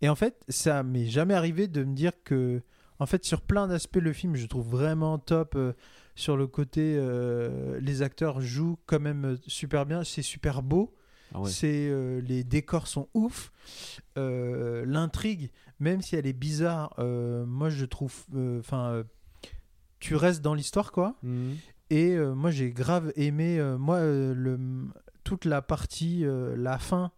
Et 0.00 0.08
en 0.08 0.14
fait, 0.14 0.42
ça 0.48 0.82
m'est 0.82 1.06
jamais 1.06 1.34
arrivé 1.34 1.68
de 1.68 1.84
me 1.84 1.94
dire 1.94 2.12
que, 2.24 2.62
en 2.98 3.06
fait, 3.06 3.24
sur 3.24 3.42
plein 3.42 3.66
d'aspects, 3.66 3.96
le 3.96 4.12
film, 4.12 4.36
je 4.36 4.46
trouve 4.46 4.68
vraiment 4.68 5.18
top. 5.18 5.56
Sur 6.16 6.36
le 6.36 6.46
côté, 6.46 6.96
euh, 6.98 7.78
les 7.80 8.00
acteurs 8.02 8.40
jouent 8.40 8.78
quand 8.86 8.98
même 8.98 9.24
euh, 9.26 9.36
super 9.46 9.84
bien, 9.86 10.02
c'est 10.02 10.22
super 10.22 10.62
beau. 10.62 10.94
Ah 11.34 11.40
ouais. 11.42 11.50
C'est 11.50 11.88
euh, 11.90 12.20
les 12.22 12.42
décors 12.42 12.86
sont 12.86 13.08
ouf. 13.12 13.52
Euh, 14.16 14.84
L'intrigue, 14.86 15.50
même 15.78 16.00
si 16.00 16.16
elle 16.16 16.26
est 16.26 16.32
bizarre, 16.32 16.94
euh, 16.98 17.44
moi 17.44 17.68
je 17.68 17.84
trouve, 17.84 18.14
enfin, 18.58 19.04
tu 20.00 20.16
restes 20.16 20.40
dans 20.40 20.54
l'histoire 20.54 20.90
quoi. 20.90 21.16
Mhm. 21.22 21.56
Et 21.90 22.16
moi 22.16 22.50
j'ai 22.50 22.72
grave 22.72 23.12
aimé, 23.14 23.62
moi 23.78 24.00
le, 24.00 24.58
toute 25.22 25.44
la 25.44 25.62
partie, 25.62 26.24
la 26.56 26.78
fin 26.78 27.12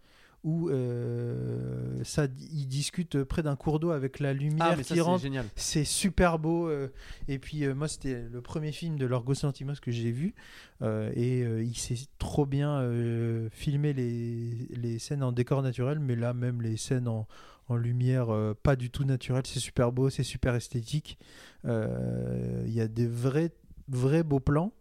où 0.44 0.68
euh, 0.70 2.03
ça, 2.05 2.27
ils 2.53 2.66
discutent 2.68 3.24
près 3.24 3.42
d'un 3.42 3.57
cours 3.57 3.81
d'eau 3.81 3.90
avec 3.90 4.20
la 4.20 4.33
lumière 4.33 4.68
Ah, 4.70 4.77
mais 4.77 4.83
qui 4.85 4.94
c'est 4.94 5.01
rentre. 5.01 5.22
C'est 5.57 5.85
super 5.85 6.38
beau. 6.38 6.68
euh, 6.68 6.88
et 7.27 7.38
puis, 7.38 7.64
euh, 7.64 7.74
moi, 7.74 7.88
c'était 7.88 8.22
le 8.31 8.40
premier 8.40 8.72
film 8.72 8.96
de 8.96 9.07
Lorgos 9.07 9.35
Lantimos 9.42 9.74
que 9.83 9.90
j'ai 9.90 10.12
vu. 10.12 10.35
euh, 10.83 11.11
et 11.16 11.42
euh, 11.42 11.62
il 11.64 11.77
sait 11.77 11.96
trop 12.18 12.46
bien 12.46 12.81
euh, 12.81 13.48
filmer 13.51 13.92
les, 13.92 14.68
les 14.70 14.98
scènes 15.01 15.22
en 15.24 15.33
décor 15.33 15.62
naturel, 15.62 15.98
mais 15.98 16.14
là, 16.14 16.33
même 16.35 16.62
les 16.62 16.77
scènes 16.77 17.09
en, 17.09 17.27
en 17.68 17.77
lumière 17.77 18.31
euh, 18.33 18.55
pas 18.62 18.77
du 18.77 18.90
tout 18.90 19.05
naturelle. 19.05 19.42
C'est 19.44 19.61
super 19.61 19.90
beau, 19.92 20.09
c'est 20.09 20.22
super 20.22 20.55
esthétique. 20.55 21.18
Euh, 21.64 22.62
Il 22.66 22.72
y 22.72 22.81
a 22.81 22.88
des 22.88 23.07
vrais, 23.09 23.51
vrais 23.88 24.22
beaux 24.22 24.40
plans. 24.40 24.72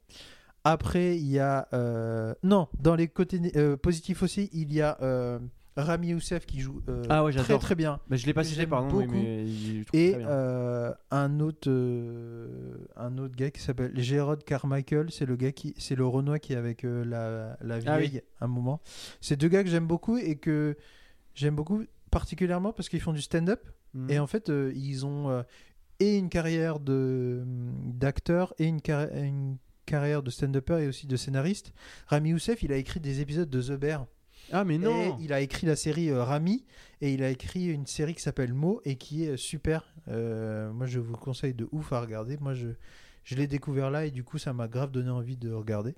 Après, 0.72 1.18
il 1.18 1.28
y 1.28 1.40
a. 1.40 1.68
euh, 1.74 2.34
non, 2.44 2.68
dans 2.80 2.96
les 2.96 3.08
côtés 3.08 3.40
euh, 3.56 3.78
positifs 3.78 4.22
aussi, 4.24 4.50
il 4.54 4.74
y 4.74 4.82
a 4.82 4.98
euh, 5.02 5.40
Rami 5.76 6.08
Youssef 6.10 6.46
qui 6.46 6.60
joue 6.60 6.82
Ah 7.10 7.24
ouais, 7.24 7.32
très 7.34 7.58
très 7.60 7.76
bien. 7.76 8.00
Bah, 8.10 8.16
je 8.16 8.26
l'ai 8.26 8.34
pas 8.34 8.44
cité, 8.44 8.66
pardon, 8.68 8.88
beaucoup. 9.02 9.12
mais 9.12 9.46
je 9.48 9.82
Et 9.94 10.12
très 10.14 10.20
bien. 10.20 10.94
un 11.12 11.40
autre 11.40 11.70
un 12.96 13.18
autre 13.18 13.36
gars 13.36 13.52
qui 13.52 13.62
s'appelle 13.62 13.92
Gérard 13.96 14.38
Carmichael, 14.46 15.12
c'est 15.12 15.26
le 15.26 15.36
gars 15.36 15.52
qui 15.52 15.74
c'est 15.78 15.96
le 15.96 16.06
Renoir 16.06 16.40
qui 16.40 16.54
est 16.54 16.58
avec 16.58 16.84
la, 16.84 17.58
la 17.62 17.76
Ah 17.86 18.00
vieille 18.00 18.22
à 18.42 18.46
un 18.46 18.48
moment. 18.48 18.82
C'est 19.22 19.36
deux 19.38 19.48
gars 19.50 19.64
que 19.64 19.70
j'aime 19.70 19.88
beaucoup 19.88 20.18
et 20.18 20.36
que 20.36 20.76
j'aime 21.36 21.56
beaucoup 21.56 21.84
particulièrement 22.12 22.74
parce 22.74 22.90
qu'ils 22.90 23.02
font 23.02 23.14
du 23.14 23.22
stand-up 23.22 23.62
Mhm. 23.94 24.10
et 24.12 24.20
en 24.20 24.28
fait 24.28 24.52
ils 24.76 25.06
ont 25.06 25.44
et 26.02 26.18
une 26.18 26.28
carrière 26.30 26.80
de 26.82 27.44
d'acteur 27.86 28.54
et 28.60 28.66
une, 28.66 28.80
carri- 28.80 29.10
une 29.18 29.58
carrière 29.88 30.22
de 30.22 30.30
stand-upper 30.30 30.84
et 30.84 30.88
aussi 30.88 31.08
de 31.08 31.16
scénariste. 31.16 31.74
Rami 32.08 32.30
Youssef, 32.30 32.62
il 32.62 32.72
a 32.72 32.78
écrit 32.78 33.00
des 33.00 33.22
épisodes 33.22 33.50
de 33.50 33.62
The 33.62 33.80
Bear. 33.80 34.06
Ah, 34.52 34.64
mais 34.64 34.76
Et 34.76 34.78
non 34.78 35.18
il 35.20 35.34
a 35.34 35.42
écrit 35.42 35.66
la 35.68 35.76
série 35.76 36.10
euh, 36.10 36.24
Rami 36.24 36.64
et 37.02 37.14
il 37.14 37.24
a 37.24 37.30
écrit 37.30 37.66
une 37.66 37.86
série 37.86 38.14
qui 38.14 38.22
s'appelle 38.22 38.54
Mo 38.54 38.82
et 38.86 38.96
qui 38.96 39.26
est 39.26 39.30
euh, 39.30 39.38
super. 39.38 39.94
Euh, 40.08 40.72
moi, 40.72 40.86
je 40.86 41.00
vous 41.00 41.14
le 41.14 41.18
conseille 41.18 41.54
de 41.54 41.68
ouf 41.72 41.92
à 41.92 42.02
regarder. 42.02 42.38
Moi, 42.38 42.54
je, 42.54 42.68
je 43.24 43.36
l'ai 43.36 43.48
découvert 43.48 43.90
là 43.90 44.06
et 44.06 44.12
du 44.12 44.24
coup, 44.24 44.38
ça 44.38 44.54
m'a 44.54 44.68
grave 44.68 44.92
donné 44.92 45.10
envie 45.10 45.38
de 45.38 45.52
regarder. 45.52 45.96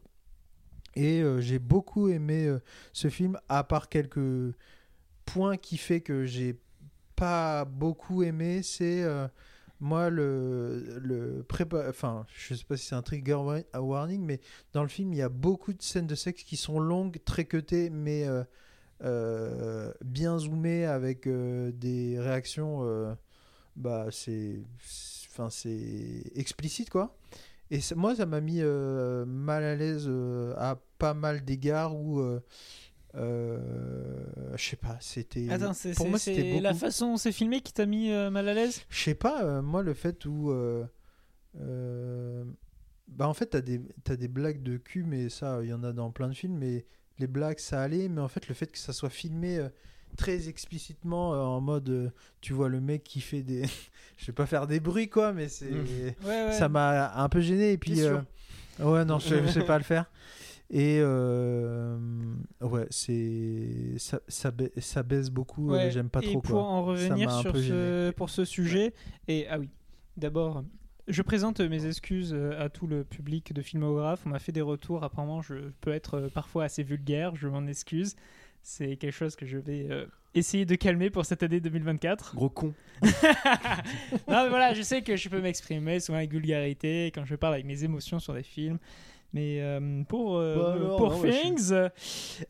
Et 0.95 1.21
euh, 1.21 1.41
j'ai 1.41 1.59
beaucoup 1.59 2.07
aimé 2.09 2.51
ce 2.93 3.09
film, 3.09 3.37
à 3.49 3.63
part 3.63 3.89
quelques 3.89 4.55
points 5.25 5.57
qui 5.57 5.77
fait 5.77 6.01
que 6.01 6.25
j'ai 6.25 6.59
pas 7.15 7.65
beaucoup 7.65 8.23
aimé. 8.23 8.61
C'est 8.63 9.03
moi 9.79 10.09
le 10.09 10.99
le 11.01 11.43
prépa 11.43 11.85
enfin 11.89 12.25
je 12.33 12.53
sais 12.53 12.65
pas 12.65 12.75
si 12.77 12.85
c'est 12.87 12.95
un 12.95 13.01
trigger 13.01 13.35
wa- 13.35 13.79
warning 13.79 14.21
mais 14.23 14.39
dans 14.73 14.81
le 14.83 14.89
film 14.89 15.13
il 15.13 15.17
y 15.17 15.21
a 15.21 15.29
beaucoup 15.29 15.73
de 15.73 15.81
scènes 15.81 16.07
de 16.07 16.15
sexe 16.15 16.43
qui 16.43 16.57
sont 16.57 16.79
longues 16.79 17.17
très 17.23 17.45
cutées 17.45 17.89
mais 17.89 18.27
euh, 18.27 18.43
euh, 19.03 19.93
bien 20.03 20.37
zoomées 20.37 20.85
avec 20.85 21.27
euh, 21.27 21.71
des 21.71 22.19
réactions 22.19 23.15
bah 23.75 24.07
c'est 24.11 24.61
enfin 25.31 25.49
c'est 25.49 26.23
explicite 26.35 26.89
quoi. 26.89 27.15
Et 27.71 27.79
moi 27.95 28.15
ça 28.15 28.25
m'a 28.25 28.41
mis 28.41 28.61
mal 28.61 29.63
à 29.63 29.75
l'aise 29.75 30.09
à 30.57 30.77
pas 30.97 31.13
mal 31.13 31.45
d'égards 31.45 31.95
où 31.95 32.21
euh, 33.15 34.25
je 34.55 34.63
sais 34.69 34.75
pas 34.75 34.97
c'était 35.01 35.49
Attends, 35.49 35.73
c'est 35.73 35.93
pour 35.93 36.05
c'est- 36.05 36.09
moi 36.09 36.19
c'était 36.19 36.41
c'est 36.41 36.49
beaucoup 36.51 36.63
la 36.63 36.73
façon 36.73 37.11
dont 37.11 37.17
c'est 37.17 37.31
filmé 37.31 37.61
qui 37.61 37.73
t'a 37.73 37.85
mis 37.85 38.11
euh, 38.11 38.29
mal 38.29 38.47
à 38.47 38.53
l'aise? 38.53 38.81
Je 38.89 38.99
sais 39.03 39.15
pas, 39.15 39.43
euh, 39.43 39.61
moi, 39.61 39.81
le 39.83 39.93
fait 39.93 40.25
où. 40.25 40.51
bah, 43.07 43.27
en 43.27 43.33
fait, 43.33 43.47
t'as 43.47 43.61
des, 43.61 43.81
des 44.05 44.27
blagues 44.27 44.61
de 44.61 44.77
cul, 44.77 45.03
mais 45.03 45.29
ça, 45.29 45.59
il 45.63 45.69
y 45.69 45.73
en 45.73 45.83
a 45.83 45.91
dans 45.91 46.11
plein 46.11 46.29
de 46.29 46.33
films, 46.35 46.57
mais 46.57 46.85
les 47.17 47.27
blagues, 47.27 47.59
ça 47.59 47.81
allait, 47.81 48.07
mais 48.07 48.21
en 48.21 48.27
fait, 48.27 48.47
le 48.47 48.53
fait 48.53 48.71
que 48.71 48.77
ça 48.77 48.93
soit 48.93 49.09
filmé 49.09 49.59
très 50.17 50.47
explicitement, 50.49 51.31
en 51.31 51.61
mode. 51.61 52.13
tu 52.41 52.53
vois 52.53 52.69
le 52.69 52.79
mec 52.81 53.03
qui 53.03 53.21
fait 53.21 53.41
des. 53.41 53.63
je 54.17 54.25
vais 54.27 54.33
pas 54.33 54.45
faire 54.45 54.67
des 54.67 54.79
bruits, 54.79 55.09
quoi, 55.09 55.33
mais 55.33 55.49
c'est. 55.49 55.69
Ouais, 56.23 56.45
ouais. 56.45 56.51
Ça 56.51 56.69
m'a 56.69 57.13
un 57.15 57.29
peu 57.29 57.41
gêné, 57.41 57.73
et 57.73 57.77
puis. 57.77 57.99
Ouais, 58.79 59.03
non, 59.03 59.19
je, 59.19 59.43
je 59.45 59.51
sais 59.51 59.63
pas 59.63 59.77
le 59.77 59.83
faire. 59.83 60.05
Et 60.71 60.99
euh, 61.01 61.97
ouais, 62.61 62.85
c'est 62.91 63.95
ça, 63.97 64.19
ça, 64.27 64.51
ba- 64.51 64.65
ça 64.77 65.01
baisse 65.03 65.29
beaucoup. 65.31 65.71
euh, 65.73 65.77
Ouais, 65.77 65.91
J'aime 65.91 66.09
pas 66.09 66.19
et 66.21 66.25
trop 66.27 66.41
pour 66.41 66.51
quoi. 66.51 66.63
en 66.63 66.83
revenir 66.85 67.31
sur 67.31 67.55
ce, 67.57 68.11
pour 68.11 68.29
ce 68.29 68.45
sujet, 68.45 68.93
et 69.27 69.47
ah 69.49 69.57
oui, 69.57 69.69
d'abord, 70.15 70.63
je 71.07 71.21
présente 71.23 71.59
mes 71.59 71.87
excuses 71.87 72.33
euh, 72.35 72.63
à 72.63 72.69
tout 72.69 72.85
le 72.85 73.03
public 73.03 73.51
de 73.51 73.63
filmographe. 73.63 74.21
On 74.27 74.29
m'a 74.29 74.37
fait 74.39 74.51
des 74.51 74.61
retours. 74.61 75.03
Apparemment, 75.03 75.41
je 75.41 75.55
peux 75.81 75.91
être 75.91 76.29
parfois 76.35 76.65
assez 76.65 76.83
vulgaire. 76.83 77.35
Je 77.35 77.47
m'en 77.47 77.65
excuse. 77.65 78.15
C'est 78.61 78.95
quelque 78.97 79.13
chose 79.13 79.35
que 79.35 79.47
je 79.47 79.57
vais 79.57 79.87
euh, 79.89 80.05
essayer 80.35 80.65
de 80.65 80.75
calmer 80.75 81.09
pour 81.09 81.25
cette 81.25 81.41
année 81.41 81.61
2024. 81.61 82.35
Gros 82.35 82.49
con. 82.51 82.73
non, 83.01 83.07
mais 84.43 84.49
voilà, 84.49 84.73
je 84.73 84.81
sais 84.81 85.01
que 85.01 85.15
je 85.15 85.29
peux 85.29 85.41
m'exprimer 85.41 85.99
souvent 85.99 86.17
avec 86.19 86.31
vulgarité 86.31 87.07
quand 87.15 87.25
je 87.25 87.35
parle 87.35 87.55
avec 87.55 87.65
mes 87.65 87.83
émotions 87.83 88.19
sur 88.19 88.33
des 88.33 88.43
films. 88.43 88.77
Mais 89.33 89.61
euh, 89.61 90.03
pour, 90.07 90.37
euh, 90.37 90.55
Bah 90.55 90.73
alors, 90.73 90.97
pour 90.97 91.11
non, 91.11 91.21
bah, 91.21 91.29
Things, 91.29 91.71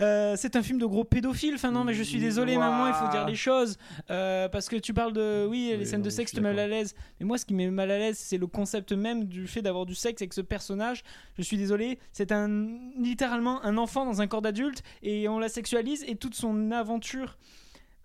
euh, 0.01 0.35
c'est 0.37 0.55
un 0.55 0.63
film 0.63 0.79
de 0.79 0.85
gros 0.85 1.03
pédophiles. 1.03 1.55
Enfin, 1.55 1.71
non, 1.71 1.83
mais 1.83 1.93
je 1.93 2.03
suis 2.03 2.19
désolé, 2.19 2.55
Ouah. 2.55 2.69
maman, 2.69 2.87
il 2.87 2.93
faut 2.93 3.09
dire 3.09 3.25
les 3.27 3.35
choses. 3.35 3.77
Euh, 4.09 4.47
parce 4.47 4.69
que 4.69 4.77
tu 4.77 4.93
parles 4.93 5.13
de. 5.13 5.45
Oui, 5.49 5.75
les 5.77 5.85
scènes 5.85 5.99
non, 5.99 6.05
de 6.05 6.09
sexe 6.09 6.31
te 6.31 6.39
mettent 6.39 6.55
mal 6.55 6.59
à 6.59 6.67
l'aise. 6.67 6.95
Mais 7.19 7.25
moi, 7.25 7.37
ce 7.37 7.45
qui 7.45 7.53
met 7.53 7.69
mal 7.69 7.91
à 7.91 7.97
l'aise, 7.97 8.17
c'est 8.17 8.37
le 8.37 8.47
concept 8.47 8.93
même 8.93 9.25
du 9.25 9.45
fait 9.47 9.61
d'avoir 9.61 9.85
du 9.85 9.95
sexe 9.95 10.21
avec 10.21 10.33
ce 10.33 10.41
personnage. 10.41 11.03
Je 11.37 11.41
suis 11.41 11.57
désolé, 11.57 11.99
c'est 12.13 12.31
un 12.31 12.67
littéralement 12.97 13.63
un 13.65 13.77
enfant 13.77 14.05
dans 14.05 14.21
un 14.21 14.27
corps 14.27 14.41
d'adulte 14.41 14.81
et 15.03 15.27
on 15.27 15.37
la 15.39 15.49
sexualise 15.49 16.05
et 16.07 16.15
toute 16.15 16.35
son 16.35 16.71
aventure 16.71 17.37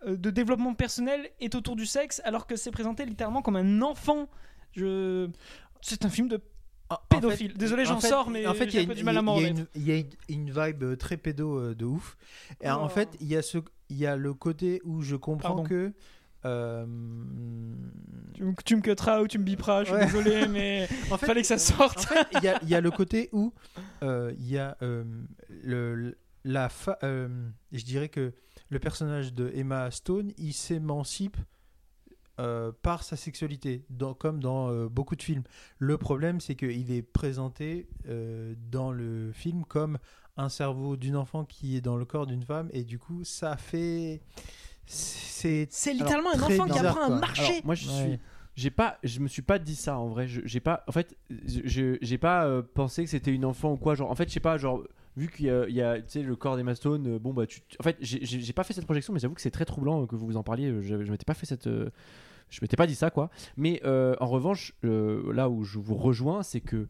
de 0.07 0.31
développement 0.31 0.75
personnel 0.75 1.31
est 1.41 1.55
autour 1.55 1.77
du 1.77 1.87
sexe 1.87 2.21
alors 2.25 2.47
que 2.47 2.57
c'est 2.57 2.71
présenté 2.71 3.07
littéralement 3.07 3.41
comme 3.41 3.57
un 3.57 3.83
enfant. 3.83 4.29
Je... 4.73 5.29
C'est 5.81 6.05
un 6.05 6.11
film 6.11 6.29
de 6.29 6.41
En 6.90 6.97
pédophile. 7.09 7.53
fait- 7.53 7.59
Désolé, 7.59 7.85
j'en 7.85 7.99
sors, 8.01 8.29
mais 8.31 8.47
en 8.47 8.55
fait, 8.55 8.68
j'ai 8.70 8.70
il 8.70 8.75
y 8.75 8.79
a 8.81 8.83
un 8.83 8.87
peu 8.87 8.92
une- 8.92 8.99
du 8.99 9.05
mal 9.05 9.16
à 9.18 9.23
m'en 9.23 9.38
il 9.38 9.42
y 9.42 9.47
a 9.47 9.49
une- 9.49 9.66
Il 9.75 9.87
y 9.88 9.92
a 9.92 9.97
une, 9.97 10.11
une 10.29 10.51
vibe 10.51 10.97
très 10.99 11.16
pédo 11.16 11.59
euh, 11.59 11.75
de 11.75 11.85
ouf. 11.85 12.16
Et 12.61 12.68
en 12.70 12.85
Oh. 12.87 12.88
fait, 12.88 13.16
il 13.20 13.27
y 13.27 13.37
a 13.37 13.42
ce, 13.42 13.59
y 13.90 14.05
a 14.07 14.16
le 14.16 14.35
côté 14.35 14.81
où 14.85 15.01
je 15.03 15.16
comprends 15.16 15.49
Pardon. 15.55 15.64
que. 15.64 15.92
euh, 16.44 16.85
Tu, 18.35 18.42
me- 18.44 18.55
tu 18.64 18.77
me 18.77 18.81
cutteras 18.83 19.23
ou 19.23 19.29
tu 19.29 19.38
me 19.38 19.44
biperas, 19.44 19.85
je 19.85 19.88
suis 19.90 19.94
Ouais. 19.97 20.07
désolé, 20.07 20.47
mais 20.49 20.88
en 21.11 21.16
fait, 21.16 21.27
fallait 21.27 21.40
que 21.42 21.47
ça 21.47 21.55
en 21.55 21.59
sorte. 21.59 22.01
fait, 22.05 22.27
il 22.35 22.42
y 22.44 22.49
a, 22.49 22.59
il 22.62 22.68
y 22.68 22.75
a 22.75 22.81
le 22.81 22.90
côté 22.90 23.29
où 23.33 23.53
euh, 24.03 24.33
il 24.38 24.49
y 24.51 24.59
a 24.59 24.77
euh, 24.83 25.05
le, 25.62 26.18
la 26.44 26.68
je 27.01 27.85
dirais 27.85 28.09
que 28.11 28.33
le 28.68 28.79
personnage 28.79 29.33
de 29.33 29.51
Emma 29.55 29.90
Stone, 29.90 30.33
il 30.37 30.53
s'émancipe 30.53 31.37
euh, 32.40 32.73
par 32.83 33.03
sa 33.05 33.16
sexualité, 33.16 33.85
dans- 33.90 34.14
comme 34.14 34.40
dans 34.40 34.68
euh, 34.70 34.88
beaucoup 34.88 35.16
de 35.16 35.23
films. 35.23 35.42
Le 35.79 35.97
problème, 35.99 36.40
c'est 36.40 36.55
qu'il 36.57 36.90
est 36.90 37.03
présenté 37.03 37.88
euh, 38.09 38.55
dans 38.70 38.90
le 38.92 39.31
film 39.33 39.64
comme 39.64 39.99
un 40.37 40.49
cerveau 40.49 40.97
d'une 40.97 41.16
enfant 41.16 41.44
qui 41.44 41.77
est 41.77 41.81
dans 41.81 41.97
le 41.97 42.05
corps 42.05 42.27
d'une 42.27 42.42
femme, 42.42 42.68
et 42.73 42.83
du 42.85 42.99
coup, 42.99 43.23
ça 43.25 43.57
fait. 43.57 44.20
C'est 44.87 45.68
littéralement 45.92 46.31
un 46.31 46.35
Alors, 46.35 46.51
enfant 46.51 46.66
qui 46.66 46.79
apprend 46.79 47.03
à 47.05 47.09
marcher. 47.20 47.42
Alors, 47.53 47.64
moi, 47.66 47.75
je 47.75 47.88
Ouais. 47.88 47.92
suis. 48.03 48.18
J'ai 48.57 48.70
pas, 48.70 48.99
je 49.03 49.18
me 49.18 49.27
suis 49.27 49.42
pas 49.42 49.59
dit 49.59 49.75
ça 49.75 49.99
en 49.99 50.07
vrai. 50.09 50.29
Je- 50.29 50.42
J'ai 50.44 50.61
pas, 50.61 50.85
en 50.87 50.92
fait, 50.92 51.16
j'ai 51.31 52.18
pas 52.18 52.47
euh, 52.47 52.62
pensé 52.62 53.03
que 53.05 53.11
c'était 53.11 53.33
une 53.33 53.44
enfant 53.44 53.73
ou 53.73 53.77
quoi. 53.77 53.94
Genre, 53.97 54.09
en 54.11 54.14
fait, 54.14 54.29
je 54.29 54.35
sais 54.35 54.40
pas, 54.40 54.59
genre, 54.59 54.83
vu 55.16 55.29
qu'il 55.29 55.46
y 55.46 55.50
a, 55.50 55.66
le 55.66 56.35
corps 56.35 56.57
d'Emma 56.57 56.74
Stone, 56.74 57.07
euh, 57.07 57.18
bon 57.18 57.33
bah, 57.33 57.46
tu, 57.46 57.61
en 57.79 57.83
fait, 57.83 57.96
j'ai- 58.00 58.53
pas 58.53 58.64
fait 58.64 58.72
cette 58.72 58.85
projection, 58.85 59.12
mais 59.12 59.18
j'avoue 59.20 59.35
que 59.35 59.40
c'est 59.40 59.50
très 59.50 59.64
troublant 59.64 60.03
euh, 60.03 60.07
que 60.07 60.16
vous 60.16 60.27
vous 60.27 60.37
en 60.37 60.42
parliez. 60.42 60.68
euh, 60.70 60.81
Je, 60.83 61.05
je 61.05 61.11
m'étais 61.11 61.24
pas 61.24 61.35
fait 61.35 61.46
cette, 61.46 61.68
je 61.68 62.59
m'étais 62.62 62.77
pas 62.77 62.87
dit 62.87 62.94
ça 62.94 63.11
quoi. 63.11 63.31
Mais 63.57 63.81
en 63.85 64.27
revanche, 64.27 64.74
là 64.83 65.48
où 65.48 65.64
je 65.64 65.79
vous 65.79 65.94
rejoins, 65.96 66.42
c'est 66.42 66.61
que 66.61 66.87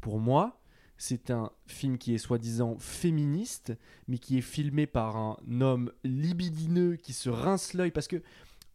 pour 0.00 0.18
moi, 0.18 0.58
c'est 0.98 1.30
un 1.30 1.50
film 1.66 1.98
qui 1.98 2.14
est 2.14 2.18
soi-disant 2.18 2.76
féministe, 2.78 3.72
mais 4.06 4.18
qui 4.18 4.38
est 4.38 4.42
filmé 4.42 4.86
par 4.86 5.16
un 5.16 5.36
homme 5.60 5.90
libidineux 6.04 6.96
qui 6.96 7.12
se 7.12 7.28
rince 7.28 7.74
l'œil 7.74 7.90
parce 7.90 8.06
que 8.06 8.22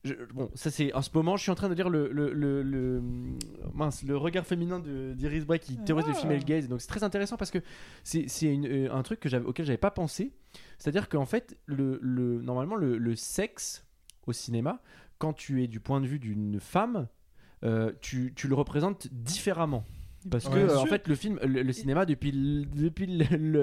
je- 0.07 0.33
bon, 0.33 0.49
ça 0.55 0.71
c'est 0.71 0.93
en 0.93 1.01
ce 1.01 1.09
moment, 1.13 1.37
je 1.37 1.43
suis 1.43 1.51
en 1.51 1.55
train 1.55 1.69
de 1.69 1.73
lire 1.73 1.89
le, 1.89 2.09
le, 2.11 2.33
le, 2.33 2.63
le- 2.63 3.01
mince, 3.73 4.03
le 4.03 4.17
regard 4.17 4.45
féminin 4.45 4.79
d'Iris 5.15 5.45
Bray 5.45 5.59
qui 5.59 5.77
théorise 5.77 6.05
le 6.07 6.13
Ah. 6.15 6.19
female 6.21 6.43
gaze. 6.43 6.67
Donc 6.67 6.81
c'est 6.81 6.87
très 6.87 7.03
intéressant 7.03 7.37
parce 7.37 7.51
que 7.51 7.59
c'est 8.03 8.25
euh, 8.43 8.89
un 8.91 9.03
truc 9.03 9.19
que 9.19 9.35
auquel 9.43 9.65
j'avais 9.65 9.77
pas 9.77 9.91
pensé. 9.91 10.31
C'est-à-dire 10.77 11.09
qu'en 11.09 11.25
fait, 11.25 11.57
le, 11.65 11.99
le- 12.01 12.41
normalement, 12.41 12.75
le, 12.75 12.97
le 12.97 13.15
sexe 13.15 13.85
au 14.25 14.33
cinéma, 14.33 14.81
quand 15.19 15.33
tu 15.33 15.63
es 15.63 15.67
du 15.67 15.79
point 15.79 16.01
de 16.01 16.07
vue 16.07 16.19
d'une 16.19 16.59
femme, 16.59 17.07
euh, 17.63 17.91
tu, 18.01 18.33
tu 18.35 18.47
le 18.47 18.55
représentes 18.55 19.07
différemment. 19.11 19.83
Parce 20.29 20.45
que, 20.45 20.53
Ouais, 20.53 20.59
euh, 20.61 20.77
en 20.77 20.85
fait, 20.85 21.07
le 21.07 21.15
film, 21.15 21.39
le, 21.43 21.61
le 21.63 21.73
cinéma, 21.73 22.05
depuis, 22.05 22.29
l- 22.29 22.67
depuis 22.75 23.07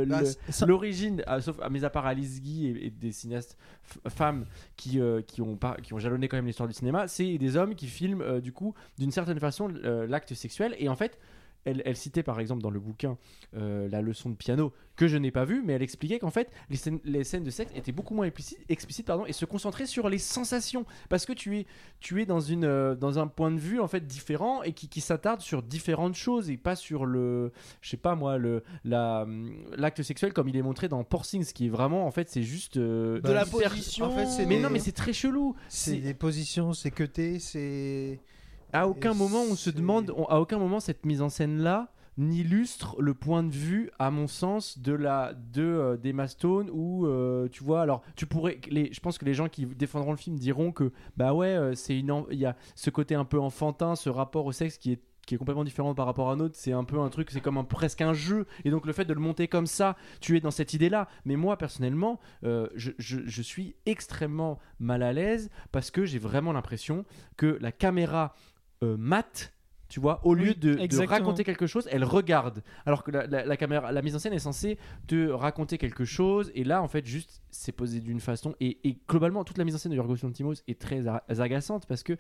Bah, 0.07 0.21
l'origine, 0.67 1.23
ah, 1.27 1.41
sauf 1.41 1.59
à 1.61 1.69
mis 1.69 1.85
à 1.85 1.91
part 1.91 2.07
Alice 2.07 2.41
Guy 2.41 2.69
et, 2.69 2.87
et 2.87 2.91
des 2.91 3.13
cinéastes 3.13 3.59
f- 3.87 4.09
femmes 4.11 4.47
qui, 4.77 5.01
euh, 5.01 5.21
qui, 5.21 5.43
ont 5.43 5.57
pas, 5.57 5.77
qui 5.83 5.93
ont 5.93 5.99
jalonné 5.99 6.29
quand 6.29 6.37
même 6.37 6.47
l'histoire 6.47 6.69
du 6.69 6.75
cinéma, 6.75 7.07
c'est 7.09 7.37
des 7.39 7.57
hommes 7.57 7.75
qui 7.75 7.87
filment 7.87 8.23
euh, 8.23 8.41
du 8.41 8.53
coup 8.53 8.75
d'une 8.99 9.11
certaine 9.11 9.41
façon 9.41 9.69
euh, 9.85 10.07
l'acte 10.07 10.33
sexuel. 10.35 10.75
Et 10.79 10.89
en 10.89 10.97
fait, 10.97 11.19
elle, 11.65 11.83
elle 11.85 11.97
citait 11.97 12.23
par 12.23 12.41
exemple 12.41 12.63
dans 12.63 12.71
le 12.71 12.81
bouquin 12.81 13.17
euh, 13.57 13.89
la 13.89 14.01
leçon 14.03 14.31
de 14.31 14.35
piano 14.35 14.73
que 14.97 15.09
je 15.09 15.17
n'ai 15.17 15.31
pas 15.33 15.45
vue, 15.45 15.63
mais 15.65 15.73
elle 15.73 15.83
expliquait 15.83 16.19
qu'en 16.21 16.31
fait 16.31 16.51
les 16.71 16.77
scènes, 16.77 17.01
les 17.05 17.25
scènes 17.25 17.43
de 17.43 17.51
sexe 17.51 17.73
étaient 17.75 17.91
beaucoup 17.93 18.15
moins 18.15 18.27
explicites, 18.27 18.59
explicites 18.69 19.07
pardon, 19.07 19.27
et 19.27 19.33
se 19.33 19.45
concentraient 19.45 19.87
sur 19.87 20.09
les 20.09 20.19
sensations 20.19 20.85
parce 21.09 21.27
que 21.27 21.33
tu 21.33 21.59
es, 21.59 21.67
tu 22.01 22.23
es 22.23 22.27
dans, 22.27 22.41
une, 22.41 22.65
euh, 22.65 22.95
dans 22.95 23.19
un 23.19 23.27
point 23.27 23.51
de 23.51 23.59
vue 23.59 23.81
en 23.81 23.89
fait 23.89 24.07
différent 24.07 24.63
et 24.63 24.73
qui, 24.73 24.89
qui 24.89 25.01
s'attarde 25.01 25.41
sur 25.41 25.63
différentes 25.63 26.15
choses 26.15 26.49
et 26.51 26.57
pas 26.57 26.77
sur 26.77 27.07
le, 27.07 27.51
je 27.81 27.91
sais 27.91 27.97
pas 27.97 28.15
moi, 28.15 28.39
le, 28.39 28.63
la, 28.85 29.23
hum, 29.23 29.53
l'acte 29.77 30.03
sexuel 30.03 30.33
comme 30.33 30.49
il 30.49 30.57
est 30.57 30.63
montré 30.63 30.89
dans 30.89 31.03
Porsings 31.03 31.53
qui 31.53 31.67
est 31.67 31.71
vraiment 31.71 32.07
en 32.07 32.11
fait 32.13 32.29
c'est 32.29 32.43
juste 32.45 32.77
euh, 32.77 33.21
Bah, 33.21 33.33
la 33.33 33.45
position. 33.47 34.07
en 34.07 34.11
fait, 34.11 34.27
c'est 34.27 34.47
Mais 34.47 34.57
des- 34.57 34.63
non 34.63 34.71
mais 34.71 34.79
c'est 34.79 34.93
très 34.93 35.13
chelou. 35.13 35.57
C'est 35.69 35.93
C'est- 35.93 35.97
des 36.01 36.15
positions, 36.15 36.73
c'est 36.73 36.91
cuté, 36.91 37.39
c'est. 37.41 38.21
À 38.75 38.87
aucun 38.89 39.15
moment 39.15 39.43
on 39.51 39.55
se 39.55 39.71
demande, 39.71 40.13
on- 40.17 40.25
à 40.27 40.39
aucun 40.41 40.59
moment 40.59 40.81
cette 40.81 41.07
mise 41.07 41.23
en 41.23 41.29
scène 41.31 41.59
là 41.63 41.91
n'illustre 42.17 42.95
le 43.01 43.13
point 43.13 43.43
de 43.43 43.51
vue, 43.53 43.91
à 43.99 44.11
mon 44.11 44.29
sens, 44.29 44.79
de 44.79 44.93
la 44.93 45.35
de 45.35 45.63
euh, 45.63 45.97
d'Emma 45.97 46.29
Stone 46.29 46.71
où 46.73 47.07
euh, 47.07 47.49
tu 47.49 47.65
vois, 47.65 47.83
alors 47.83 48.03
tu 48.15 48.25
pourrais, 48.27 48.61
les, 48.71 48.93
je 48.93 49.01
pense 49.01 49.19
que 49.19 49.25
les 49.25 49.35
gens 49.35 49.49
qui 49.49 49.67
défendront 49.67 50.13
le 50.13 50.17
film 50.17 50.37
diront 50.39 50.71
que 50.73 50.93
bah 51.17 51.35
ouais, 51.35 51.49
euh, 51.49 51.75
c'est 51.75 51.99
une, 51.99 52.25
il 52.31 52.39
y 52.39 52.47
a 52.47 52.55
ce 52.77 52.91
côté 52.91 53.15
un 53.17 53.25
peu 53.25 53.41
enfantin, 53.41 53.97
ce 53.97 54.11
rapport 54.11 54.47
au 54.47 54.53
sexe 54.53 54.79
qui 54.79 54.93
est 54.93 55.01
qui 55.27 55.35
est 55.37 55.39
complètement 55.39 55.65
différent 55.65 55.95
par 55.95 56.05
rapport 56.05 56.29
à 56.29 56.35
un 56.35 56.41
autre, 56.41 56.55
c'est 56.55 56.73
un 56.73 56.85
peu 56.85 57.01
un 57.01 57.09
truc, 57.09 57.31
c'est 57.31 57.41
comme 57.41 57.57
un, 57.57 57.65
presque 57.65 58.03
un 58.03 58.13
jeu, 58.13 58.45
et 58.67 58.71
donc 58.71 58.85
le 58.85 58.93
fait 58.93 59.07
de 59.07 59.15
le 59.15 59.21
monter 59.21 59.49
comme 59.49 59.67
ça, 59.67 59.97
tu 60.21 60.37
es 60.37 60.41
dans 60.41 60.51
cette 60.51 60.75
idée-là. 60.75 61.09
Mais 61.25 61.35
moi, 61.37 61.57
personnellement, 61.57 62.21
euh, 62.45 62.69
je, 62.75 62.91
je- 62.99 63.21
je 63.25 63.41
suis 63.43 63.75
extrêmement 63.87 64.59
mal 64.81 65.03
à 65.03 65.15
l'aise 65.15 65.49
parce 65.73 65.91
que 65.91 66.05
j'ai 66.05 66.19
vraiment 66.19 66.53
l'impression 66.53 67.07
que 67.39 67.57
la 67.63 67.73
caméra 67.73 68.35
euh, 68.83 68.97
mate, 68.99 69.53
tu 69.89 70.01
vois, 70.01 70.21
au 70.27 70.35
lieu 70.35 70.55
Oui, 70.61 70.89
de, 70.89 71.07
raconter 71.07 71.45
quelque 71.45 71.67
chose, 71.67 71.87
elle 71.93 72.03
regarde. 72.05 72.63
Alors 72.85 73.05
que 73.05 73.11
la, 73.13 73.27
la- 73.27 73.45
la 73.45 73.57
caméra, 73.57 73.93
la 73.93 74.03
mise 74.03 74.17
en 74.17 74.19
scène 74.19 74.33
est 74.33 74.39
censée 74.41 74.77
te 75.07 75.29
raconter 75.31 75.79
quelque 75.79 76.05
chose, 76.05 76.51
et 76.55 76.65
là, 76.65 76.83
en 76.83 76.89
fait, 76.89 77.07
juste, 77.07 77.43
c'est 77.51 77.71
posé 77.71 78.01
d'une 78.01 78.19
façon. 78.19 78.55
Et, 78.61 78.79
et 78.89 78.99
globalement, 79.09 79.45
toute 79.45 79.59
la 79.59 79.65
mise 79.65 79.75
en 79.75 79.79
scène 79.79 79.93
de 79.93 79.97
Yorgos 79.97 80.17
Lanthimos 80.25 80.55
est 80.67 80.81
très 80.81 81.05
agaçante 81.29 81.87
parce 81.87 82.03
que 82.03 82.17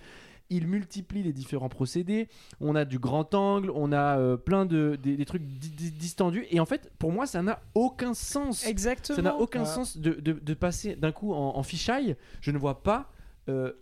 il 0.50 0.68
multiplie 0.68 1.22
les 1.22 1.32
différents 1.32 1.70
procédés. 1.70 2.28
On 2.60 2.76
a 2.76 2.84
du 2.84 2.98
grand 2.98 3.34
angle, 3.34 3.70
on 3.74 3.92
a 3.92 4.18
euh, 4.18 4.36
plein 4.36 4.66
de 4.66 4.96
des, 5.02 5.16
des 5.16 5.24
trucs 5.24 5.42
di- 5.42 5.70
di- 5.70 5.90
distendus, 5.90 6.44
et 6.50 6.60
en 6.60 6.66
fait, 6.66 6.92
pour 6.98 7.10
moi, 7.12 7.26
ça 7.26 7.42
n'a 7.42 7.60
aucun 7.74 8.12
sens. 8.14 8.64
Exactement. 8.66 9.16
Ça 9.16 9.22
n'a 9.22 9.34
aucun 9.36 9.62
Ah. 9.62 9.66
sens 9.66 9.96
de, 9.96 10.12
de- 10.12 10.32
de 10.38 10.54
passer 10.54 10.96
d'un 10.96 11.12
coup 11.12 11.32
en, 11.32 11.56
en 11.56 11.62
fichaille. 11.62 12.14
Je 12.42 12.50
ne 12.50 12.58
vois 12.58 12.82
pas 12.82 13.10
euh, 13.48 13.72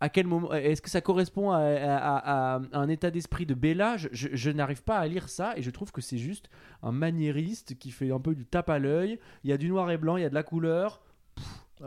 à 0.00 0.08
quel 0.08 0.26
moment. 0.26 0.52
Est-ce 0.52 0.80
que 0.82 0.90
ça 0.90 1.00
correspond 1.00 1.50
à, 1.50 1.58
à- 1.58 1.96
à- 1.96 2.56
à 2.56 2.78
un 2.78 2.88
état 2.88 3.10
d'esprit 3.10 3.46
de 3.46 3.54
Bella? 3.54 3.96
Je, 3.96 4.08
je- 4.12 4.28
je 4.32 4.50
n'arrive 4.50 4.82
pas 4.82 4.98
à 4.98 5.06
lire 5.08 5.28
ça 5.28 5.54
et 5.56 5.62
je 5.62 5.70
trouve 5.70 5.90
que 5.92 6.00
c'est 6.00 6.18
juste 6.18 6.48
un 6.82 6.92
maniériste 6.92 7.78
qui 7.78 7.90
fait 7.90 8.10
un 8.12 8.20
peu 8.20 8.34
du 8.34 8.46
tape 8.46 8.70
à 8.70 8.78
l'œil. 8.78 9.18
Il 9.44 9.50
y 9.50 9.52
a 9.52 9.56
du 9.56 9.68
noir 9.68 9.90
et 9.90 9.98
blanc, 9.98 10.16
il 10.16 10.22
y 10.22 10.26
a 10.26 10.30
de 10.30 10.34
la 10.34 10.42
couleur. 10.44 11.00
Pff. 11.34 11.86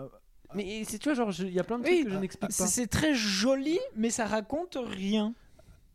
Mais 0.54 0.84
c'est 0.84 0.98
tu 1.00 1.06
vois, 1.08 1.14
genre, 1.14 1.32
il 1.40 1.54
y 1.54 1.60
a 1.60 1.64
plein 1.64 1.80
de 1.80 1.84
trucs 1.84 1.96
Oui, 1.96 2.04
que 2.04 2.10
je 2.12 2.18
n'explique 2.18 2.52
C'est 2.52 2.64
pas. 2.64 2.68
c'est 2.70 2.88
très 2.88 3.14
joli, 3.16 3.80
mais 3.96 4.10
ça 4.10 4.26
raconte 4.26 4.78
rien. 4.82 5.34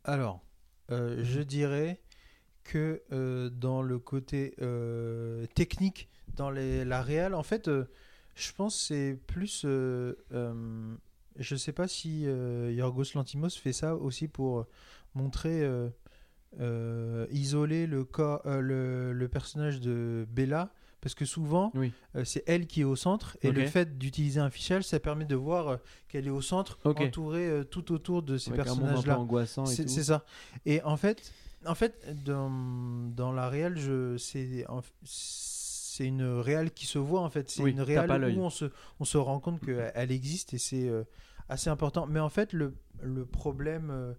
Alors, 0.05 0.41
euh, 0.91 1.21
je 1.23 1.41
dirais 1.43 2.01
que 2.65 3.03
euh, 3.13 3.51
dans 3.51 3.83
le 3.83 3.99
côté 3.99 4.55
euh, 4.63 5.45
technique, 5.55 6.09
dans 6.37 6.51
les- 6.51 6.85
la 6.87 7.03
réelle, 7.03 7.35
en 7.35 7.43
fait, 7.43 7.69
euh, 7.69 7.85
je 8.35 8.51
pense 8.53 8.75
que 8.79 8.83
c'est 8.87 9.19
plus. 9.27 9.67
Euh, 11.37 11.41
euh, 11.41 11.43
je 11.43 11.57
sais 11.57 11.73
pas 11.73 11.89
si 11.89 12.27
euh, 12.27 12.73
Yorgos 12.73 13.15
Lantimos 13.15 13.51
fait 13.51 13.73
ça 13.73 13.95
aussi 13.97 14.29
pour 14.29 14.67
montrer. 15.15 15.63
euh, 15.63 15.89
euh, 16.61 17.27
isoler 17.33 17.87
le, 17.87 18.05
corps, 18.05 18.41
euh, 18.47 18.61
le, 18.61 19.13
le 19.13 19.29
personnage 19.29 19.79
de 19.81 20.27
Bella 20.31 20.73
parce 21.03 21.15
que 21.15 21.27
souvent 21.27 21.71
Oui. 21.75 21.93
euh, 22.15 22.25
c'est 22.25 22.43
elle 22.47 22.67
qui 22.67 22.81
est 22.81 22.85
au 22.85 22.97
centre 22.97 23.37
et 23.43 23.53
le 23.53 23.67
fait 23.67 23.99
d'utiliser 23.99 24.41
un 24.41 24.49
fichage 24.49 24.85
ça 24.85 24.99
permet 24.99 25.27
de 25.27 25.35
voir 25.35 25.69
euh, 25.69 25.77
qu'elle 26.09 26.27
est 26.27 26.31
au 26.31 26.41
centre 26.41 26.79
entourée 26.85 27.47
euh, 27.47 27.65
tout 27.65 27.93
autour 27.93 28.23
de 28.23 28.39
ces 28.39 28.53
Avec 28.53 28.63
personnages 28.65 29.05
là 29.05 29.19
angoissant 29.19 29.67
c'est 29.67 29.85
tout. 29.85 29.91
c'est 29.91 30.05
ça. 30.05 30.25
Et 30.65 30.83
en 30.83 30.97
fait, 30.97 31.31
en 31.67 31.75
fait 31.75 32.25
dans, 32.25 32.49
dans 33.15 33.33
la 33.33 33.51
réelle, 33.51 33.77
je, 33.77 34.17
c'est, 34.17 34.65
une 36.01 36.23
réelle 36.23 36.71
qui 36.71 36.87
se 36.87 36.99
voit 36.99 37.21
en 37.21 37.29
fait. 37.31 37.51
C'est 37.51 37.63
Oui, 37.63 37.73
une 37.73 37.83
réelle 37.83 38.11
où 38.37 38.41
on 38.41 38.51
se, 38.51 38.67
on 38.99 39.05
se 39.05 39.19
rend 39.19 39.41
compte 39.41 39.61
qu'elle 39.61 40.13
existe 40.13 40.55
et 40.55 40.59
c'est 40.59 40.89
euh, 40.89 41.05
assez 41.49 41.71
important. 41.71 42.07
Mais 42.07 42.21
en 42.21 42.29
fait, 42.29 42.53
le, 42.53 42.75
le 43.03 43.25
problème. 43.27 43.91
euh, 43.91 44.13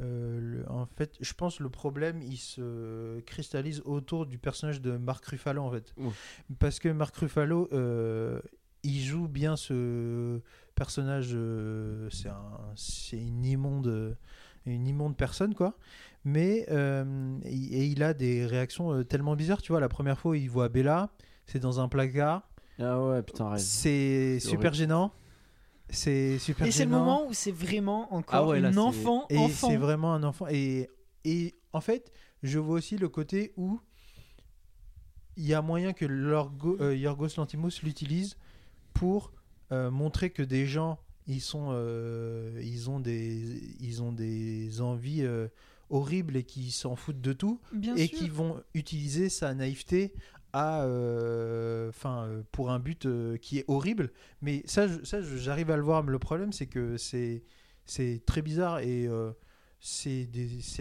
euh, 0.00 0.40
le- 0.40 0.70
en 0.70 0.86
fait, 0.86 1.16
je 1.20 1.34
pense 1.34 1.60
le 1.60 1.68
problème 1.68 2.22
il 2.22 2.38
se 2.38 3.20
cristallise 3.20 3.82
autour 3.84 4.24
du 4.24 4.38
personnage 4.38 4.80
de 4.80 4.96
Mark 4.96 5.22
Ruffalo 5.26 5.60
en 5.62 5.70
fait, 5.70 5.94
parce 6.58 6.78
que 6.78 6.88
Mark 6.88 7.14
Ruffalo 7.14 7.68
euh, 7.74 8.40
il 8.84 9.02
joue 9.02 9.28
bien 9.28 9.54
ce 9.54 10.40
personnage, 10.74 11.32
euh, 11.34 12.08
c'est 12.10 12.30
un, 12.30 12.72
une 13.12 13.44
immonde, 13.44 14.16
une 14.64 14.86
immonde 14.88 15.14
personne 15.14 15.54
quoi. 15.54 15.76
Mais 16.24 16.64
euh, 16.70 17.38
et 17.44 17.84
il 17.86 18.02
a 18.02 18.14
des 18.14 18.46
réactions 18.46 19.04
tellement 19.04 19.36
bizarres, 19.36 19.60
tu 19.60 19.72
vois. 19.72 19.80
La 19.80 19.90
première 19.90 20.18
fois, 20.18 20.38
il 20.38 20.48
voit 20.48 20.70
Bella, 20.70 21.10
c'est 21.44 21.58
dans 21.58 21.80
un 21.80 21.88
placard, 21.88 22.48
Ah 22.78 22.98
ouais, 23.04 23.22
putain, 23.22 23.58
c'est 23.58 24.38
C'est 24.40 24.48
super 24.48 24.70
horrible. 24.70 24.74
gênant. 24.76 25.12
C'est 25.92 26.38
super 26.38 26.66
Et 26.66 26.70
c'est 26.72 26.84
le 26.84 26.90
moment 26.90 27.26
où 27.28 27.32
c'est 27.34 27.52
vraiment 27.52 28.12
encore 28.14 28.34
Ah 28.34 28.46
ouais, 28.46 28.60
là, 28.60 28.68
une 28.68 28.74
c'est- 28.74 28.80
enfant. 28.80 29.26
Et 29.30 29.38
enfant. 29.38 29.68
c'est 29.68 29.76
vraiment 29.76 30.14
un 30.14 30.22
enfant. 30.24 30.46
Et, 30.48 30.88
et 31.24 31.54
en 31.72 31.80
fait, 31.80 32.10
je 32.42 32.58
vois 32.58 32.76
aussi 32.76 32.96
le 32.96 33.08
côté 33.08 33.52
où 33.56 33.78
il 35.36 35.46
y 35.46 35.54
a 35.54 35.62
moyen 35.62 35.92
que 35.92 36.04
Lorgo- 36.04 36.76
euh, 36.80 36.94
Yorgos 36.96 37.36
Lantimos 37.36 37.70
l'utilise 37.82 38.36
pour 38.92 39.32
euh, 39.70 39.90
montrer 39.90 40.30
que 40.30 40.42
des 40.42 40.66
gens, 40.66 40.98
ils, 41.26 41.40
sont, 41.40 41.68
euh, 41.72 42.60
ils, 42.62 42.90
ont, 42.90 43.00
des, 43.00 43.74
ils 43.80 44.02
ont 44.02 44.12
des 44.12 44.80
envies 44.82 45.22
euh, 45.22 45.48
horribles 45.88 46.36
et 46.36 46.44
qui 46.44 46.70
s'en 46.70 46.96
foutent 46.96 47.20
de 47.20 47.32
tout. 47.32 47.60
Bien 47.72 47.96
et 47.96 48.08
qui 48.08 48.28
vont 48.28 48.62
utiliser 48.74 49.28
sa 49.30 49.54
naïveté 49.54 50.12
à, 50.52 50.82
euh, 50.84 51.88
enfin, 51.88 52.26
euh, 52.26 52.42
pour 52.52 52.70
un 52.70 52.78
but 52.78 53.06
euh, 53.06 53.36
qui 53.38 53.58
est 53.58 53.64
horrible. 53.68 54.10
Mais 54.40 54.62
ça, 54.66 54.86
je- 54.88 55.04
ça, 55.04 55.20
j'arrive 55.22 55.70
à 55.70 55.76
le 55.76 55.82
voir. 55.82 56.02
Mais 56.04 56.12
le 56.12 56.18
problème, 56.18 56.52
c'est 56.52 56.66
que 56.66 56.96
c'est, 56.96 57.42
c'est 57.86 58.22
très 58.26 58.42
bizarre 58.42 58.80
et 58.80 59.06
euh, 59.06 59.32
c'est, 59.84 60.28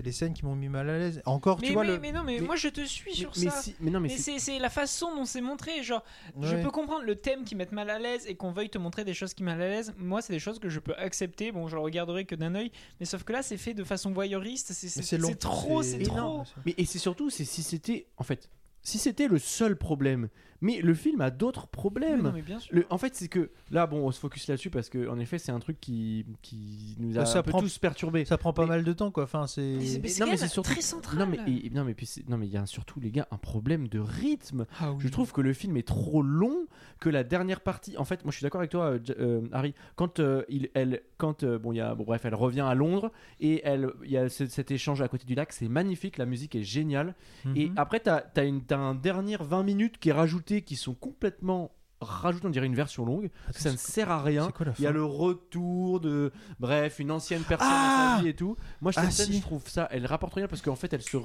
les 0.03 0.11
scènes 0.11 0.33
qui 0.33 0.45
m'ont 0.45 0.55
mis 0.55 0.69
mal 0.69 0.87
à 0.89 0.97
l'aise. 0.99 1.21
Encore, 1.25 1.57
Mais, 1.59 1.67
tu 1.67 1.73
vois 1.73 1.83
mais, 1.83 1.93
le. 1.93 1.99
mais 1.99 2.11
non, 2.11 2.23
mais, 2.23 2.39
moi 2.39 2.55
je 2.55 2.67
te 2.67 2.81
suis 2.85 3.15
sur 3.15 3.35
ça. 3.35 3.49
si- 3.49 3.75
mais 3.79 3.89
non, 3.89 3.99
mais 3.99 4.09
c'est- 4.09 4.59
la 4.59 4.69
façon 4.69 5.15
dont 5.15 5.25
c'est 5.25 5.41
montré. 5.41 5.81
Genre, 5.81 6.03
je 6.39 6.55
peux 6.57 6.69
comprendre 6.69 7.03
le 7.03 7.15
thème 7.15 7.43
qui 7.43 7.55
mette 7.55 7.71
mal 7.71 7.89
à 7.89 7.97
l'aise 7.97 8.27
et 8.27 8.35
qu'on 8.35 8.51
veuille 8.51 8.69
te 8.69 8.77
montrer 8.77 9.03
des 9.03 9.15
choses 9.15 9.33
qui 9.33 9.41
mal 9.41 9.59
à 9.59 9.67
l'aise. 9.67 9.93
Moi, 9.97 10.21
c'est 10.21 10.33
des 10.33 10.39
choses 10.39 10.59
que 10.59 10.69
je 10.69 10.79
peux 10.79 10.93
accepter. 10.95 11.51
Bon, 11.51 11.67
je 11.67 11.75
le 11.75 11.81
regarderai 11.81 12.25
que 12.25 12.35
d'un 12.35 12.53
œil. 12.53 12.71
Mais 12.99 13.07
sauf 13.07 13.23
que 13.23 13.33
là, 13.33 13.41
c'est 13.41 13.57
fait 13.57 13.73
de 13.73 13.83
façon 13.83 14.11
voyeuriste. 14.11 14.71
C'est 14.73 15.37
trop, 15.39 15.81
c'est 15.81 15.97
trop. 16.03 16.43
Mais 16.65 16.75
et 16.77 16.85
c'est 16.85 16.99
surtout, 16.99 17.29
c'est 17.31 17.45
si 17.45 17.63
c'était, 17.63 18.05
en 18.17 18.23
fait, 18.23 18.49
si 18.81 18.97
c'était 18.97 19.27
le 19.27 19.39
seul 19.39 19.75
problème. 19.75 20.29
Mais 20.61 20.79
le 20.81 20.93
film 20.93 21.21
a 21.21 21.31
d'autres 21.31 21.63
Mais 21.63 21.71
problèmes. 21.71 22.21
non, 22.21 22.31
mais 22.31 22.41
bien 22.41 22.59
sûr. 22.59 22.73
Le- 22.75 22.85
en 22.89 22.97
fait, 22.97 23.15
c'est 23.15 23.27
que 23.27 23.49
là, 23.71 23.87
bon, 23.87 24.05
on 24.07 24.11
se 24.11 24.19
focus 24.19 24.47
là-dessus 24.47 24.69
parce 24.69 24.89
que, 24.89 25.07
en 25.09 25.17
effet, 25.19 25.37
c'est 25.39 25.51
un 25.51 25.59
truc 25.59 25.79
qui, 25.81 26.25
qui 26.41 26.95
nous 26.99 27.17
a 27.17 27.25
Ça 27.25 27.39
un 27.39 27.43
peu 27.43 27.51
prend- 27.51 27.59
tous 27.61 27.77
perturbés. 27.79 28.25
Ça 28.25 28.37
prend 28.37 28.53
pas 28.53 28.63
Mais- 28.63 28.69
mal 28.69 28.83
de 28.83 28.93
temps, 28.93 29.11
quoi. 29.11 29.23
Enfin, 29.23 29.47
c'est. 29.47 29.61
Non, 29.61 30.27
mais 30.27 30.37
c'est 30.37 30.47
surtout- 30.47 30.71
très 30.71 30.81
central. 30.81 31.19
Non 31.19 31.25
mais 31.25 31.39
et- 31.51 31.69
non 31.71 31.83
mais 31.83 31.93
puis 31.93 32.07
non 32.29 32.37
mais 32.37 32.47
il 32.47 32.53
y 32.53 32.57
a 32.57 32.65
surtout 32.65 32.99
les 32.99 33.11
gars 33.11 33.27
un 33.31 33.37
problème 33.37 33.87
de 33.87 33.99
rythme. 33.99 34.65
Ah 34.79 34.91
oui. 34.91 34.97
Je 34.99 35.07
trouve 35.09 35.31
que 35.31 35.41
le 35.41 35.53
film 35.53 35.77
est 35.77 35.87
trop 35.87 36.21
long, 36.21 36.67
que 36.99 37.09
la 37.09 37.23
dernière 37.23 37.61
partie. 37.61 37.97
En 37.97 38.05
fait, 38.05 38.23
moi 38.23 38.31
je 38.31 38.37
suis 38.37 38.43
d'accord 38.43 38.61
avec 38.61 38.71
toi, 38.71 38.85
euh, 38.91 38.99
euh, 39.19 39.41
Harry. 39.51 39.73
Quand 39.95 40.19
euh, 40.19 40.43
il, 40.49 40.69
elle, 40.73 41.01
quand 41.17 41.43
euh, 41.43 41.57
bon, 41.57 41.71
il 41.71 41.77
y 41.77 41.81
a, 41.81 41.95
bon, 41.95 42.03
bref, 42.03 42.25
elle 42.25 42.35
revient 42.35 42.61
à 42.61 42.75
Londres 42.75 43.11
et 43.39 43.61
elle, 43.63 43.89
il 44.03 44.11
y 44.11 44.17
a 44.17 44.29
ce- 44.29 44.45
cet 44.47 44.71
échange 44.71 45.01
à 45.01 45.07
côté 45.07 45.25
du 45.25 45.33
lac, 45.35 45.51
c'est 45.53 45.67
magnifique, 45.67 46.17
la 46.17 46.25
musique 46.25 46.55
est 46.55 46.63
géniale. 46.63 47.15
Et 47.55 47.69
Mhm. 47.69 47.73
après, 47.77 47.99
t'as 47.99 48.23
as, 48.35 48.43
une, 48.43 48.61
un 48.71 48.95
dernier 48.95 49.37
20 49.39 49.63
minutes 49.63 49.97
qui 49.97 50.09
est 50.09 50.13
rajouté, 50.13 50.50
qui 50.59 50.75
sont 50.75 50.93
complètement 50.93 51.71
rajoutés, 52.03 52.47
on 52.47 52.49
dirait 52.49 52.65
une 52.65 52.73
version 52.75 53.05
longue. 53.05 53.29
Attends, 53.47 53.59
Ça 53.59 53.71
ne 53.71 53.77
sert 53.77 54.09
à 54.09 54.23
rien. 54.23 54.47
c'est 54.47 54.53
quoi 54.53 54.65
la 54.65 54.73
Il 54.79 54.83
y 54.83 54.87
a 54.87 54.91
le 54.91 55.05
retour 55.05 55.99
de, 55.99 56.31
bref, 56.59 56.97
une 56.97 57.11
ancienne 57.11 57.43
personne 57.47 57.67
Ah 57.71 58.13
dans 58.13 58.17
sa 58.17 58.23
vie 58.23 58.29
et 58.29 58.33
tout. 58.35 58.57
Moi, 58.81 58.91
cette 58.91 59.03
Ah, 59.05 59.11
scène, 59.11 59.27
si. 59.27 59.33
je 59.37 59.41
trouve 59.41 59.67
ça, 59.69 59.87
elle 59.91 60.07
rapporte 60.07 60.33
rien 60.33 60.47
parce 60.47 60.63
qu'en 60.63 60.75
fait, 60.75 60.91
elle 60.93 61.03
se 61.03 61.15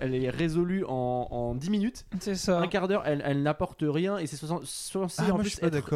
elle 0.00 0.14
est 0.14 0.30
résolue 0.30 0.84
en, 0.86 1.26
en 1.30 1.54
10 1.56 1.70
minutes, 1.70 2.06
C'est 2.20 2.36
ça. 2.36 2.60
un 2.60 2.68
quart 2.68 2.86
d'heure, 2.86 3.02
elle, 3.04 3.20
elle 3.26 3.42
n'apporte 3.42 3.82
rien 3.84 4.16
et 4.18 4.26
c'est 4.28 4.36
censé 4.36 5.22
Ah, 5.22 5.32
en 5.32 5.34
moi, 5.34 5.42
je 5.42 5.56
plus 5.56 5.58
être 5.66 5.90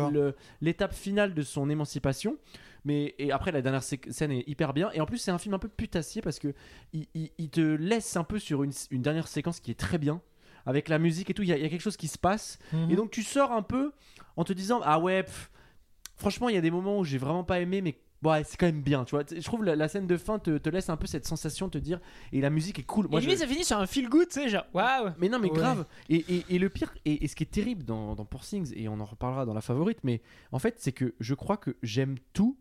l'étape 0.60 0.92
finale 0.92 1.32
de 1.32 1.42
son 1.42 1.70
émancipation. 1.70 2.36
Mais 2.84 3.14
et 3.18 3.30
après, 3.32 3.50
la 3.52 3.62
dernière 3.62 3.82
scène 3.82 4.30
est 4.32 4.44
hyper 4.48 4.72
bien 4.72 4.90
et 4.92 5.00
en 5.00 5.06
plus, 5.06 5.18
c'est 5.18 5.30
un 5.32 5.38
film 5.38 5.54
un 5.54 5.58
peu 5.60 5.68
putassier 5.68 6.20
parce 6.22 6.38
que 6.40 6.52
il, 6.92 7.06
il- 7.14 7.30
il 7.38 7.48
te 7.50 7.60
laisse 7.60 8.16
un 8.16 8.22
peu 8.24 8.38
sur 8.38 8.62
une, 8.62 8.72
une 8.90 9.02
dernière 9.02 9.26
séquence 9.28 9.58
qui 9.60 9.70
est 9.72 9.78
très 9.78 9.98
bien. 9.98 10.20
Avec 10.66 10.88
la 10.88 10.98
musique 10.98 11.30
et 11.30 11.34
tout, 11.34 11.42
il 11.42 11.48
y, 11.48 11.52
a- 11.52 11.56
il 11.56 11.62
y 11.62 11.66
a 11.66 11.68
quelque 11.68 11.80
chose 11.80 11.96
qui 11.96 12.08
se 12.08 12.18
passe. 12.18 12.58
Mhm. 12.72 12.90
Et 12.90 12.96
donc 12.96 13.10
tu 13.10 13.22
sors 13.22 13.52
un 13.52 13.62
peu 13.62 13.92
en 14.36 14.44
te 14.44 14.52
disant 14.52 14.80
ah 14.84 14.98
ouais, 14.98 15.22
pff, 15.22 15.50
franchement 16.16 16.48
il 16.48 16.54
y 16.54 16.58
a 16.58 16.60
des 16.60 16.70
moments 16.70 16.98
où 16.98 17.04
j'ai 17.04 17.18
vraiment 17.18 17.44
pas 17.44 17.60
aimé, 17.60 17.80
mais 17.80 17.96
ouais 18.24 18.42
c'est 18.44 18.56
quand 18.56 18.66
même 18.66 18.82
bien. 18.82 19.04
Tu 19.04 19.14
vois, 19.14 19.24
je 19.30 19.40
trouve 19.44 19.64
la, 19.64 19.76
la 19.76 19.86
scène 19.88 20.06
de 20.06 20.16
fin 20.16 20.38
te, 20.38 20.58
te 20.58 20.68
laisse 20.68 20.88
un 20.90 20.96
peu 20.96 21.06
cette 21.06 21.26
sensation 21.26 21.66
de 21.66 21.72
te 21.72 21.78
dire 21.78 22.00
et 22.32 22.40
la 22.40 22.50
musique 22.50 22.78
est 22.78 22.82
cool. 22.84 23.06
Moi, 23.08 23.20
et 23.20 23.22
je- 23.22 23.36
ça 23.36 23.46
finit 23.46 23.64
sur 23.64 23.78
un 23.78 23.86
feel 23.86 24.08
good, 24.08 24.28
tu 24.28 24.40
sais, 24.40 24.48
genre, 24.48 24.64
waouh. 24.74 25.10
mais 25.18 25.28
non 25.28 25.38
mais 25.38 25.50
Ouais. 25.50 25.56
grave. 25.56 25.86
Et, 26.08 26.16
et- 26.28 26.44
et 26.50 26.58
le 26.58 26.68
pire 26.68 26.92
et, 27.04 27.24
et 27.24 27.28
ce 27.28 27.36
qui 27.36 27.44
est 27.44 27.46
terrible 27.52 27.84
dans, 27.84 28.14
dans 28.16 28.24
Poor 28.24 28.40
Things 28.44 28.72
et 28.74 28.88
on 28.88 28.98
en 29.00 29.04
reparlera 29.04 29.44
dans 29.46 29.54
la 29.54 29.60
favorite, 29.60 29.98
mais 30.02 30.20
en 30.52 30.58
fait 30.58 30.74
c'est 30.78 30.92
que 30.92 31.14
je 31.20 31.34
crois 31.34 31.56
que 31.58 31.76
j'aime 31.82 32.16
tout 32.32 32.56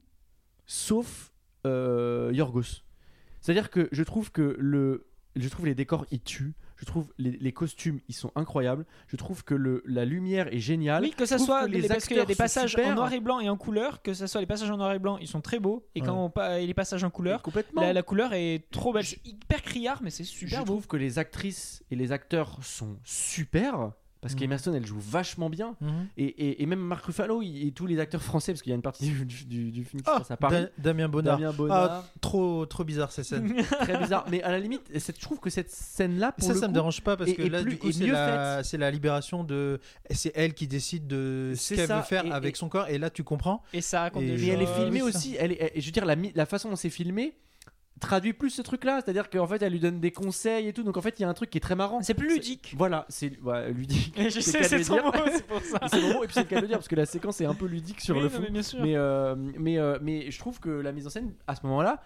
sauf 0.65 1.31
euh, 1.65 2.29
Yorgos. 2.33 2.81
C'est-à-dire 3.41 3.69
que 3.69 3.89
je 3.91 4.03
trouve 4.03 4.31
que 4.31 4.55
le 4.59 5.07
je 5.35 5.49
trouve 5.49 5.65
les 5.65 5.75
décors 5.75 6.05
ils 6.11 6.21
tuent, 6.21 6.53
Je 6.77 6.85
trouve 6.85 7.13
les, 7.17 7.31
les 7.31 7.51
costumes, 7.53 7.99
ils 8.09 8.13
sont 8.15 8.31
incroyables. 8.35 8.85
Je 9.07 9.15
trouve 9.15 9.43
que 9.43 9.53
le, 9.55 9.81
la 9.85 10.03
lumière 10.05 10.53
est 10.53 10.59
géniale. 10.59 11.03
Oui, 11.03 11.11
que 11.11 11.25
ça 11.25 11.37
Je 11.37 11.43
soit 11.43 11.65
que 11.67 11.71
les 11.71 11.81
les 11.81 11.87
parce 11.87 12.05
qu'il 12.05 12.17
y 12.17 12.19
a 12.19 12.23
acteurs 12.23 12.35
des 12.35 12.37
passages 12.43 12.71
super. 12.71 12.87
en 12.89 12.95
noir 12.95 13.13
et 13.13 13.19
blanc 13.19 13.39
et 13.39 13.49
en 13.49 13.55
couleur, 13.57 14.01
que 14.01 14.13
ça 14.13 14.27
soit 14.27 14.41
les 14.41 14.47
passages 14.47 14.69
en 14.69 14.77
noir 14.77 14.91
et 14.93 14.99
blanc, 14.99 15.17
ils 15.19 15.27
sont 15.27 15.41
très 15.41 15.59
beaux, 15.59 15.87
et 15.95 16.01
quand 16.01 16.25
Ouais. 16.25 16.31
on 16.35 16.57
et 16.57 16.67
les 16.67 16.73
passages 16.73 17.03
en 17.03 17.09
couleur, 17.09 17.41
complètement. 17.41 17.81
la, 17.81 17.93
la 17.93 18.03
couleur 18.03 18.33
est 18.33 18.69
trop 18.71 18.91
belle. 18.93 19.05
C'est 19.05 19.25
hyper 19.25 19.61
criard, 19.61 20.01
mais 20.03 20.09
c'est 20.09 20.23
super 20.25 20.59
je 20.59 20.65
beau. 20.65 20.73
trouve 20.73 20.87
que 20.87 20.97
les 20.97 21.17
actrices 21.19 21.83
et 21.91 21.95
les 21.95 22.11
acteurs 22.11 22.57
sont 22.61 22.97
super. 23.03 23.91
Parce 24.21 24.33
qu'Emma 24.33 24.57
Stone, 24.57 24.73
elle 24.73 24.85
joue 24.87 24.97
vachement 24.99 25.51
bien. 25.51 25.75
Mhm. 25.81 26.07
Et, 26.17 26.23
et- 26.25 26.63
et 26.63 26.65
même 26.65 26.79
Marc 26.79 27.05
Ruffalo 27.05 27.43
il- 27.43 27.67
et 27.67 27.71
tous 27.71 27.85
les 27.85 27.99
acteurs 27.99 28.23
français, 28.23 28.53
parce 28.53 28.63
qu'il 28.63 28.71
y 28.71 28.73
a 28.73 28.75
une 28.75 28.81
partie 28.81 29.05
du, 29.25 29.45
du- 29.45 29.71
du 29.71 29.83
film 29.85 30.01
qui 30.01 30.09
Ah, 30.11 30.17
passe 30.17 30.31
à 30.31 30.37
Paris. 30.37 30.63
Da- 30.63 30.69
Damien 30.79 31.07
Bonnard. 31.09 31.37
Damien 31.37 31.53
Bonnard, 31.53 31.91
Ah, 31.91 32.03
trop, 32.21 32.65
trop 32.65 32.83
bizarre 32.83 33.11
cette 33.11 33.25
scène. 33.25 33.53
très 33.81 33.97
bizarre. 33.99 34.25
Mais 34.31 34.41
à 34.41 34.49
la 34.51 34.59
limite, 34.59 34.81
je 34.93 35.11
trouve 35.21 35.39
que 35.39 35.51
cette 35.51 35.69
scène-là, 35.69 36.31
pour 36.31 36.43
ça, 36.47 36.53
le 36.53 36.59
ça 36.59 36.65
me 36.67 36.71
coup, 36.71 36.73
dérange 36.73 37.01
pas 37.01 37.15
parce 37.17 37.33
que 37.33 37.41
là, 37.43 37.61
plus- 37.61 37.71
du 37.71 37.77
coup, 37.77 37.89
est 37.89 38.63
c'est 38.63 38.77
la, 38.77 38.89
libération 38.89 39.43
de. 39.43 39.79
C'est 40.09 40.31
elle 40.33 40.53
qui 40.55 40.67
décide 40.67 41.05
de 41.05 41.53
ce 41.55 41.75
qu'elle 41.75 41.87
veut 41.87 42.01
faire 42.01 42.25
et- 42.25 42.31
avec 42.31 42.55
et- 42.55 42.57
son 42.57 42.67
corps, 42.69 42.87
et 42.89 42.97
là, 42.97 43.09
tu 43.11 43.23
comprends. 43.23 43.61
Et 43.73 43.81
ça 43.81 44.01
raconte 44.01 44.23
Et- 44.23 44.47
elle 44.47 44.61
est 44.63 44.75
filmée 44.79 45.01
aussi. 45.03 45.35
Elle 45.39 45.51
est, 45.51 45.73
je 45.79 45.85
veux 45.85 45.91
dire, 45.91 46.05
la 46.05 46.45
façon 46.47 46.69
dont 46.69 46.75
c'est 46.75 46.89
filmé 46.89 47.35
traduit 47.99 48.33
plus 48.33 48.49
ce 48.49 48.61
truc-là. 48.61 49.01
C'est-à-dire 49.03 49.29
qu'en 49.29 49.47
fait, 49.47 49.61
elle 49.61 49.71
lui 49.71 49.79
donne 49.79 49.99
des 49.99 50.11
conseils 50.11 50.67
et 50.67 50.73
tout. 50.73 50.83
Donc 50.83 50.97
en 50.97 51.01
fait, 51.01 51.19
il 51.19 51.23
y 51.23 51.25
a 51.25 51.29
un 51.29 51.33
truc 51.33 51.49
qui 51.49 51.57
est 51.57 51.61
très 51.61 51.75
marrant. 51.75 52.01
C'est 52.01 52.13
plus 52.13 52.27
ludique. 52.33 52.73
Voilà, 52.77 53.05
c'est 53.09 53.39
ouais, 53.41 53.71
ludique. 53.71 54.17
Et 54.17 54.29
je 54.29 54.39
sais, 54.39 54.63
c'est 54.63 54.83
son 54.83 54.95
mot, 54.95 55.11
c'est 55.31 55.47
pour 55.47 55.61
ça. 55.61 55.79
c'est 55.87 56.01
moment, 56.01 56.23
et 56.23 56.27
puis 56.27 56.33
c'est 56.33 56.41
le 56.41 56.47
cas 56.47 56.57
de 56.57 56.61
le 56.61 56.67
dire 56.67 56.77
parce 56.77 56.87
que 56.87 56.95
la 56.95 57.05
séquence 57.05 57.39
est 57.41 57.45
un 57.45 57.55
peu 57.55 57.65
ludique 57.67 58.01
sur 58.01 58.15
Oui, 58.15 58.23
le 58.23 58.29
non, 58.29 58.33
fond. 58.35 58.41
mais 58.43 58.49
bien 58.49 58.63
sûr. 58.63 58.79
Mais, 58.81 58.95
euh, 58.95 59.35
mais, 59.35 59.77
euh, 59.77 59.97
mais 60.01 60.29
je 60.31 60.39
trouve 60.39 60.59
que 60.59 60.69
la 60.69 60.91
mise 60.91 61.07
en 61.07 61.09
scène 61.09 61.33
à 61.47 61.55
ce 61.55 61.65
moment-là 61.65 62.01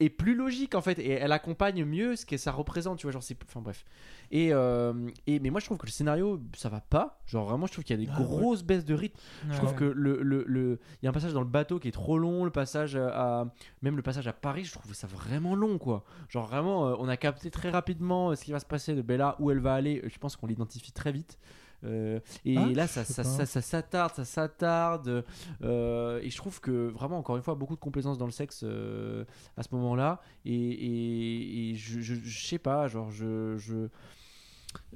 est 0.00 0.10
plus 0.10 0.34
logique 0.34 0.74
en 0.74 0.80
fait 0.80 0.98
et 0.98 1.10
elle 1.10 1.30
accompagne 1.32 1.84
mieux 1.84 2.16
ce 2.16 2.26
que 2.26 2.36
ça 2.36 2.50
représente 2.50 2.98
tu 2.98 3.06
vois 3.06 3.12
genre 3.12 3.22
c'est 3.22 3.36
enfin 3.46 3.60
bref 3.60 3.84
et, 4.32 4.52
euh, 4.52 4.92
et 5.28 5.38
mais 5.38 5.50
moi 5.50 5.60
je 5.60 5.66
trouve 5.66 5.78
que 5.78 5.86
le 5.86 5.92
scénario 5.92 6.40
ça 6.56 6.68
va 6.68 6.80
pas. 6.80 7.20
Genre 7.26 7.46
vraiment 7.46 7.66
je 7.66 7.72
trouve 7.72 7.84
qu'il 7.84 7.98
y 8.00 8.02
a 8.02 8.06
des 8.06 8.10
Ah 8.12 8.18
ouais. 8.18 8.24
grosses 8.26 8.64
baisses 8.64 8.84
de 8.84 8.94
rythme. 8.94 9.18
Je 9.50 9.56
trouve 9.58 9.74
que 9.74 9.84
le 9.84 10.20
le 10.22 10.42
le- 10.48 10.80
il 11.00 11.04
y 11.04 11.06
a 11.06 11.10
un 11.10 11.12
passage 11.12 11.32
dans 11.34 11.40
le 11.42 11.46
bateau 11.46 11.78
qui 11.78 11.88
est 11.88 11.92
trop 11.92 12.18
long 12.18 12.44
le 12.44 12.50
passage 12.50 12.96
à 12.96 13.44
même 13.82 13.96
le 13.96 14.02
passage 14.02 14.26
à 14.26 14.32
Paris 14.32 14.64
je 14.64 14.72
trouve 14.72 14.92
ça 14.94 15.06
vraiment 15.06 15.54
long 15.54 15.78
quoi. 15.78 16.02
Genre 16.28 16.46
vraiment 16.46 16.88
euh, 16.88 16.94
on 16.98 17.08
a 17.08 17.16
capté 17.16 17.50
très 17.50 17.70
rapidement 17.70 18.30
euh, 18.30 18.34
ce 18.34 18.44
qui 18.44 18.52
va 18.52 18.58
se 18.58 18.66
passer 18.66 18.94
de 18.94 19.02
Bella 19.02 19.36
où 19.38 19.50
elle 19.50 19.60
va 19.60 19.74
aller. 19.74 20.02
Je 20.06 20.18
pense 20.18 20.34
qu'on 20.36 20.46
l'identifie 20.48 20.92
très 20.92 21.12
vite. 21.12 21.38
Euh, 21.84 22.20
et 22.44 22.56
Ah, 22.56 22.66
là 22.72 22.86
ça 22.86 23.02
ça, 23.04 23.24
ça, 23.24 23.44
ça 23.44 23.60
s'attarde 23.60 24.14
ça 24.14 24.24
s'attarde 24.24 25.24
euh, 25.64 26.20
et 26.22 26.30
je 26.30 26.36
trouve 26.36 26.60
que 26.60 26.88
vraiment 26.88 27.18
encore 27.18 27.36
une 27.36 27.42
fois 27.42 27.56
beaucoup 27.56 27.74
de 27.74 27.80
complaisance 27.80 28.18
dans 28.18 28.26
le 28.26 28.30
sexe 28.30 28.60
euh, 28.62 29.24
à 29.56 29.64
ce 29.64 29.74
moment 29.74 29.96
là 29.96 30.20
et, 30.44 30.54
et, 30.54 31.70
et 31.70 31.74
je, 31.74 32.00
je, 32.00 32.14
je 32.14 32.46
sais 32.46 32.58
pas 32.60 32.86
genre 32.86 33.10
je, 33.10 33.56
je 33.58 33.88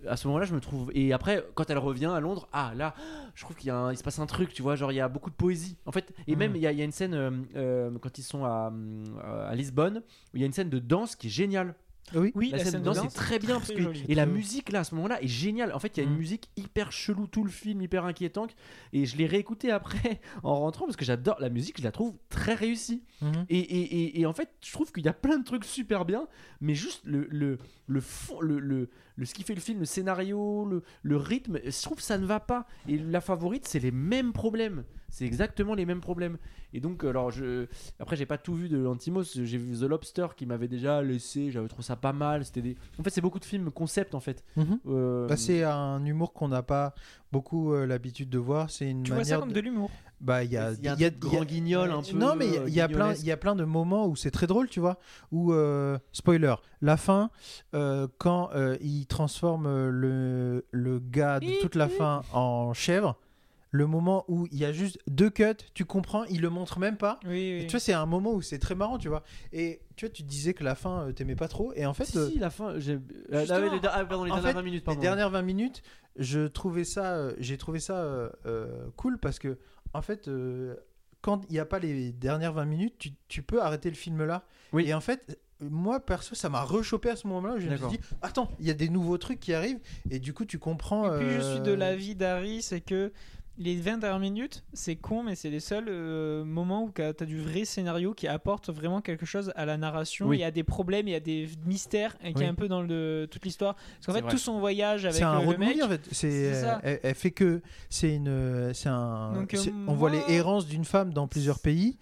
à 0.08 0.16
ce 0.16 0.26
moment-là, 0.28 0.46
je 0.46 0.54
me 0.54 0.60
trouve. 0.60 0.90
Et 0.94 1.12
après, 1.12 1.44
quand 1.54 1.68
elle 1.70 1.78
revient 1.78 2.06
à 2.06 2.20
Londres, 2.20 2.48
ah 2.52 2.72
là, 2.76 2.94
je 3.34 3.42
trouve 3.44 3.56
qu'il 3.56 3.68
y 3.68 3.70
a 3.70 3.76
un- 3.76 3.92
il 3.92 3.96
se 3.96 4.02
passe 4.04 4.18
un 4.18 4.26
truc, 4.26 4.52
tu 4.52 4.62
vois, 4.62 4.76
genre 4.76 4.92
il 4.92 4.96
y 4.96 5.00
a 5.00 5.08
beaucoup 5.08 5.30
de 5.30 5.34
poésie. 5.34 5.76
En 5.86 5.92
fait, 5.92 6.12
et 6.26 6.36
même 6.36 6.54
il 6.56 6.62
y, 6.62 6.66
a- 6.66 6.72
il 6.72 6.78
y 6.78 6.82
a 6.82 6.84
une 6.84 6.92
scène 6.92 7.14
euh, 7.14 7.30
euh, 7.56 7.90
quand 8.00 8.18
ils 8.18 8.22
sont 8.22 8.44
à, 8.44 8.72
euh, 8.72 9.48
à 9.50 9.54
Lisbonne, 9.54 10.02
où 10.32 10.36
il 10.36 10.40
y 10.40 10.42
a 10.42 10.46
une 10.46 10.52
scène 10.52 10.70
de 10.70 10.78
danse 10.78 11.16
qui 11.16 11.26
est 11.28 11.30
géniale. 11.30 11.74
Oui. 12.14 12.30
Oui, 12.36 12.50
la, 12.50 12.58
scène 12.64 12.78
de 12.82 12.84
danse 12.84 12.98
est 13.04 13.08
très 13.16 13.40
bien 13.40 13.56
parce 13.56 13.72
que 13.72 13.82
jolie. 13.82 14.04
et 14.08 14.14
la 14.14 14.26
musique 14.26 14.70
là 14.70 14.78
à 14.78 14.84
ce 14.84 14.94
moment-là 14.94 15.20
est 15.24 15.26
géniale. 15.26 15.72
En 15.72 15.80
fait, 15.80 15.96
il 15.96 16.00
y 16.00 16.02
a 16.02 16.04
une 16.06 16.12
Mhm. 16.12 16.18
musique 16.20 16.48
hyper 16.56 16.92
chelou 16.92 17.26
tout 17.26 17.42
le 17.42 17.50
film, 17.50 17.82
hyper 17.82 18.04
inquiétante. 18.04 18.54
Et 18.92 19.06
je 19.06 19.16
l'ai 19.16 19.26
réécouté 19.26 19.72
après 19.72 20.20
en 20.44 20.54
rentrant 20.54 20.84
parce 20.84 20.94
que 20.94 21.04
j'adore 21.04 21.36
la 21.40 21.48
musique, 21.48 21.78
je 21.78 21.82
la 21.82 21.90
trouve 21.90 22.14
très 22.28 22.54
réussie. 22.54 23.02
Mhm. 23.22 23.46
Et, 23.48 23.58
et, 23.58 23.80
et, 24.04 24.20
et 24.20 24.26
en 24.26 24.32
fait, 24.32 24.50
je 24.64 24.70
trouve 24.70 24.92
qu'il 24.92 25.04
y 25.04 25.08
a 25.08 25.12
plein 25.12 25.36
de 25.38 25.44
trucs 25.44 25.64
super 25.64 26.04
bien, 26.04 26.28
mais 26.60 26.74
juste 26.76 27.00
le, 27.06 27.26
le, 27.28 27.58
le 27.88 28.00
fond, 28.00 28.40
le, 28.40 28.60
le, 28.60 28.88
le- 29.16 29.24
ce 29.26 29.34
qui 29.34 29.42
fait 29.42 29.54
le 29.54 29.60
film, 29.60 29.80
le 29.80 29.84
scénario, 29.84 30.64
le, 30.66 30.82
le 31.02 31.16
rythme, 31.16 31.58
je 31.64 31.82
trouve 31.82 31.96
que 31.98 32.02
ça 32.02 32.18
ne 32.18 32.26
va 32.26 32.40
pas. 32.40 32.66
Et 32.88 32.98
la 32.98 33.20
favorite, 33.20 33.66
c'est 33.66 33.78
les 33.80 33.90
mêmes 33.90 34.32
problèmes. 34.32 34.84
C'est 35.08 35.24
exactement 35.24 35.74
les 35.74 35.86
mêmes 35.86 36.00
problèmes. 36.00 36.36
Et 36.76 36.80
donc, 36.80 37.04
alors, 37.04 37.30
je... 37.30 37.66
après, 37.98 38.16
j'ai 38.16 38.26
pas 38.26 38.36
tout 38.36 38.54
vu 38.54 38.68
de 38.68 38.76
Lantimos. 38.76 39.22
J'ai 39.34 39.56
vu 39.56 39.74
The 39.78 39.88
Lobster 39.88 40.26
qui 40.36 40.44
m'avait 40.44 40.68
déjà 40.68 41.00
laissé. 41.00 41.50
J'avais 41.50 41.68
trouvé 41.68 41.82
ça 41.84 41.96
pas 41.96 42.12
mal. 42.12 42.44
C'était 42.44 42.60
des... 42.60 42.76
En 43.00 43.02
fait, 43.02 43.08
c'est 43.10 43.22
beaucoup 43.22 43.38
de 43.38 43.46
films 43.46 43.70
concept 43.70 44.14
en 44.14 44.20
fait. 44.20 44.44
Mhm. 44.56 44.78
Euh, 44.86 45.26
Bah, 45.26 45.36
c'est 45.38 45.62
un 45.64 46.04
humour 46.04 46.34
qu'on 46.34 46.48
n'a 46.48 46.62
pas 46.62 46.94
beaucoup 47.32 47.72
euh, 47.72 47.86
l'habitude 47.86 48.28
de 48.28 48.38
voir. 48.38 48.68
C'est 48.70 48.90
une 48.90 49.02
Tu 49.04 49.10
vois 49.12 49.24
ça 49.24 49.30
manière 49.36 49.40
comme 49.40 49.48
de- 49.50 49.54
de 49.54 49.60
l'humour. 49.60 49.90
Bah, 50.20 50.44
il 50.44 50.52
y 50.52 50.56
a, 50.58 50.72
il 50.72 50.82
y 50.84 50.88
a 50.88 50.94
y 50.98 51.04
a- 51.04 51.10
truc 51.10 51.22
il 51.24 51.28
y 51.32 51.36
a- 51.36 51.38
grand 51.38 51.44
guignol 51.44 51.90
un 51.90 52.02
peu. 52.02 52.16
Non, 52.16 52.36
mais 52.36 52.46
il 52.66 52.74
y 52.74 52.80
a- 52.82 52.88
plein, 52.88 53.14
il 53.14 53.24
y 53.24 53.32
a 53.32 53.36
plein 53.38 53.54
de 53.56 53.64
moments 53.64 54.06
où 54.06 54.14
c'est 54.16 54.30
très 54.30 54.46
drôle, 54.46 54.68
tu 54.68 54.80
vois. 54.80 54.98
Où, 55.32 55.52
euh, 55.54 55.98
spoiler, 56.12 56.54
la 56.82 56.96
fin, 56.98 57.30
euh, 57.74 58.06
quand 58.18 58.50
euh, 58.54 58.76
il 58.82 59.06
transforme 59.06 59.66
euh, 59.66 59.90
le, 59.90 60.66
le 60.72 60.98
gars 60.98 61.40
de 61.40 61.60
toute 61.60 61.74
la 61.74 61.88
fin 61.88 62.22
en 62.32 62.72
chèvre, 62.74 63.18
le 63.76 63.86
moment 63.86 64.24
où 64.28 64.46
il 64.50 64.58
y 64.58 64.64
a 64.64 64.72
juste 64.72 64.98
deux 65.06 65.30
cuts, 65.30 65.44
tu 65.74 65.84
comprends, 65.84 66.24
il 66.24 66.40
le 66.40 66.50
montre 66.50 66.78
même 66.78 66.96
pas. 66.96 67.20
Oui, 67.26 67.60
Et 67.62 67.66
tu 67.66 67.72
vois, 67.72 67.80
c'est 67.80 67.92
un 67.92 68.06
moment 68.06 68.32
où 68.32 68.42
c'est 68.42 68.58
très 68.58 68.74
marrant, 68.74 68.98
tu 68.98 69.08
vois. 69.08 69.22
Et 69.52 69.80
tu 69.96 70.06
vois, 70.06 70.12
tu 70.12 70.22
disais 70.22 70.54
que 70.54 70.64
la 70.64 70.74
fin, 70.74 71.08
euh, 71.08 71.12
t'aimais 71.12 71.36
pas 71.36 71.48
trop. 71.48 71.72
Et 71.74 71.84
en 71.86 71.94
fait, 71.94 72.06
Si, 72.06 72.18
euh, 72.18 72.28
si, 72.30 72.38
la 72.38 72.50
fin. 72.50 72.78
j'ai- 72.78 72.94
euh, 73.32 73.44
les, 73.70 73.80
ah, 73.88 74.04
pardon, 74.04 74.24
les 74.24 74.30
dernières 74.30 74.42
fait, 74.42 74.52
20 74.54 74.62
minutes. 74.62 74.80
les 74.80 74.84
Pardon. 74.84 75.00
dernières 75.00 75.30
20 75.30 75.42
minutes, 75.42 75.82
je 76.16 76.46
trouvais 76.46 76.84
ça, 76.84 77.14
euh, 77.14 77.34
j'ai 77.38 77.56
trouvé 77.58 77.78
ça 77.80 77.96
euh, 77.98 78.86
cool 78.96 79.18
parce 79.18 79.38
que, 79.38 79.58
en 79.92 80.02
fait, 80.02 80.30
quand 81.20 81.42
il 81.48 81.52
n'y 81.52 81.58
a 81.58 81.64
pas 81.66 81.78
les 81.78 82.12
dernières 82.12 82.52
20 82.52 82.64
minutes, 82.64 82.94
tu, 82.98 83.10
tu 83.28 83.42
peux 83.42 83.62
arrêter 83.62 83.88
le 83.90 83.96
film 83.96 84.24
là. 84.24 84.44
Oui. 84.72 84.84
Et 84.88 84.94
en 84.94 85.00
fait, 85.00 85.38
moi 85.60 86.00
perso, 86.00 86.34
ça 86.34 86.48
m'a 86.48 86.62
rechopé 86.62 87.10
à 87.10 87.16
ce 87.16 87.26
moment-là. 87.28 87.58
Je 87.58 87.68
me 87.68 87.76
suis 87.76 87.86
dit, 87.88 87.98
attends, 88.22 88.50
il 88.60 88.66
y 88.66 88.70
a 88.70 88.74
des 88.74 88.88
nouveaux 88.88 89.18
trucs 89.18 89.40
qui 89.40 89.54
arrivent 89.54 89.80
et 90.10 90.18
du 90.18 90.32
coup, 90.34 90.44
tu 90.44 90.58
comprends. 90.58 91.12
Et 91.14 91.18
puis 91.18 91.30
je 91.30 91.40
suis 91.40 91.60
de 91.60 91.72
l'avis 91.72 92.14
d'Harry, 92.14 92.62
c'est 92.62 92.80
que 92.82 93.12
les 93.58 93.76
20 93.76 93.98
dernières 93.98 94.18
minutes, 94.20 94.64
c'est 94.72 94.96
con, 94.96 95.22
mais 95.22 95.34
c'est 95.34 95.50
les 95.50 95.60
seuls 95.60 95.86
euh, 95.88 96.44
moments 96.44 96.84
où 96.84 96.92
tu 96.94 97.02
as 97.02 97.12
du 97.24 97.40
vrai 97.40 97.64
scénario 97.64 98.12
qui 98.12 98.28
apporte 98.28 98.68
vraiment 98.70 99.00
quelque 99.00 99.24
chose 99.24 99.52
à 99.56 99.64
la 99.64 99.76
narration. 99.76 100.26
Oui. 100.26 100.38
Il 100.38 100.40
y 100.40 100.44
a 100.44 100.50
des 100.50 100.62
problèmes, 100.62 101.08
il 101.08 101.12
y 101.12 101.16
a 101.16 101.20
des 101.20 101.48
mystères 101.64 102.16
et 102.22 102.32
qui 102.32 102.40
Oui. 102.40 102.44
est 102.44 102.48
un 102.48 102.54
peu 102.54 102.68
dans 102.68 102.82
le, 102.82 103.26
toute 103.30 103.44
l'histoire. 103.44 103.74
Parce 103.74 104.06
qu'en 104.06 104.12
fait, 104.12 104.20
vrai. 104.20 104.30
tout 104.30 104.38
son 104.38 104.58
voyage 104.58 105.04
avec 105.06 105.16
C'est 105.16 105.22
un 105.24 105.40
euh, 105.40 105.52
le 105.52 105.58
mec. 105.58 105.82
en 105.82 105.88
fait. 105.88 106.02
C'est, 106.12 106.52
elle, 106.82 107.00
elle 107.02 107.14
fait 107.14 107.30
que 107.30 107.62
c'est 107.88 108.14
une, 108.14 108.72
c'est 108.74 108.88
un. 108.88 109.32
Donc, 109.32 109.54
euh, 109.54 109.58
on 109.86 109.94
voit 109.94 110.10
les 110.10 110.22
errances 110.28 110.66
d'une 110.66 110.84
femme 110.84 111.12
dans 111.12 111.26
plusieurs 111.26 111.58
pays 111.58 111.96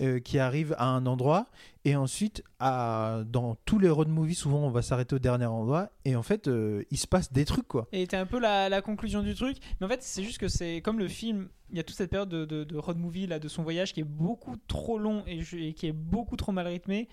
euh, 0.00 0.20
qui 0.20 0.38
arrive 0.38 0.74
à 0.78 0.86
un 0.86 1.04
endroit 1.06 1.46
et 1.84 1.96
ensuite 1.96 2.42
à, 2.58 3.22
dans 3.26 3.54
tous 3.64 3.78
les 3.78 3.88
road 3.88 4.08
movies 4.08 4.36
souvent 4.36 4.58
on 4.58 4.70
va 4.70 4.82
s'arrêter 4.82 5.14
au 5.16 5.18
dernier 5.18 5.46
endroit 5.46 5.90
et 6.04 6.14
en 6.14 6.22
fait 6.22 6.46
euh, 6.46 6.84
il 6.90 6.98
se 6.98 7.06
passe 7.06 7.32
des 7.32 7.44
trucs 7.44 7.66
quoi. 7.68 7.88
Et 7.92 8.00
c'était 8.02 8.18
un 8.18 8.26
peu 8.26 8.38
la, 8.38 8.68
la 8.68 8.82
conclusion 8.82 9.22
du 9.22 9.34
truc. 9.34 9.56
Mais 9.80 9.86
en 9.86 9.88
fait, 9.88 10.02
c'est 10.02 10.22
juste 10.22 10.38
que 10.38 10.48
c'est 10.48 10.82
comme 10.82 10.98
le 10.98 11.08
film, 11.08 11.48
il 11.70 11.76
y 11.76 11.80
a 11.80 11.82
toute 11.82 11.96
cette 11.96 12.10
période 12.10 12.28
de, 12.28 12.44
de- 12.44 12.64
de 12.64 12.76
road 12.76 12.98
movie 12.98 13.26
là, 13.26 13.38
de 13.38 13.48
son 13.48 13.62
voyage 13.62 13.92
qui 13.94 14.00
est 14.00 14.04
beaucoup 14.04 14.56
trop 14.68 14.98
long 14.98 15.22
et, 15.26 15.42
qui 15.72 15.86
est 15.86 15.92
beaucoup 15.92 16.36
trop 16.36 16.52
mal 16.52 16.66
rythmé. 16.66 17.08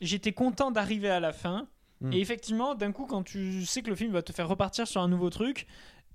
J'étais 0.00 0.32
content 0.32 0.70
d'arriver 0.70 1.08
à 1.10 1.20
la 1.20 1.32
fin. 1.32 1.66
Mm. 2.00 2.12
Et 2.12 2.20
effectivement, 2.20 2.74
d'un 2.74 2.92
coup, 2.92 3.06
quand 3.06 3.22
tu 3.22 3.64
sais 3.64 3.82
que 3.82 3.88
le 3.88 3.96
film 3.96 4.12
va 4.12 4.22
te 4.22 4.32
faire 4.32 4.46
repartir 4.48 4.86
sur 4.86 5.00
un 5.00 5.08
nouveau 5.08 5.30
truc, 5.30 5.66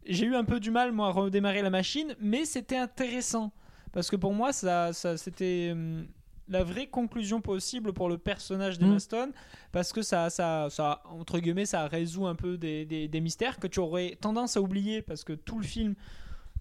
j'ai 0.06 0.26
eu 0.26 0.36
un 0.36 0.44
peu 0.46 0.60
du 0.60 0.72
mal 0.72 0.92
moi 0.92 1.08
à 1.08 1.12
redémarrer 1.12 1.62
la 1.62 1.70
machine, 1.72 2.16
mais 2.20 2.46
c'était 2.46 2.78
intéressant 2.78 3.52
parce 3.92 4.10
que 4.10 4.16
pour 4.16 4.34
moi, 4.34 4.54
ça, 4.54 4.94
ça 4.94 5.18
c'était 5.18 5.72
hum, 5.74 6.08
la 6.50 6.64
vraie 6.64 6.88
conclusion 6.88 7.40
possible 7.42 7.94
pour 7.94 8.10
le 8.10 8.18
personnage 8.18 8.78
d'Emma 8.80 8.96
Mm. 8.96 9.00
Stone 9.00 9.32
parce 9.72 9.94
que 9.94 10.02
ça, 10.02 10.30
ça, 10.30 10.68
ça, 10.70 11.02
entre 11.06 11.40
guillemets, 11.40 11.66
ça 11.66 11.88
résout 11.88 12.26
un 12.28 12.36
peu 12.36 12.58
des, 12.58 12.86
des- 12.86 13.08
des 13.08 13.22
mystères 13.22 13.60
que 13.60 13.68
tu 13.68 13.80
aurais 13.80 14.18
tendance 14.20 14.58
à 14.58 14.62
oublier 14.62 15.02
parce 15.02 15.24
que 15.24 15.34
tout 15.34 15.58
le 15.60 15.64
film, 15.66 15.96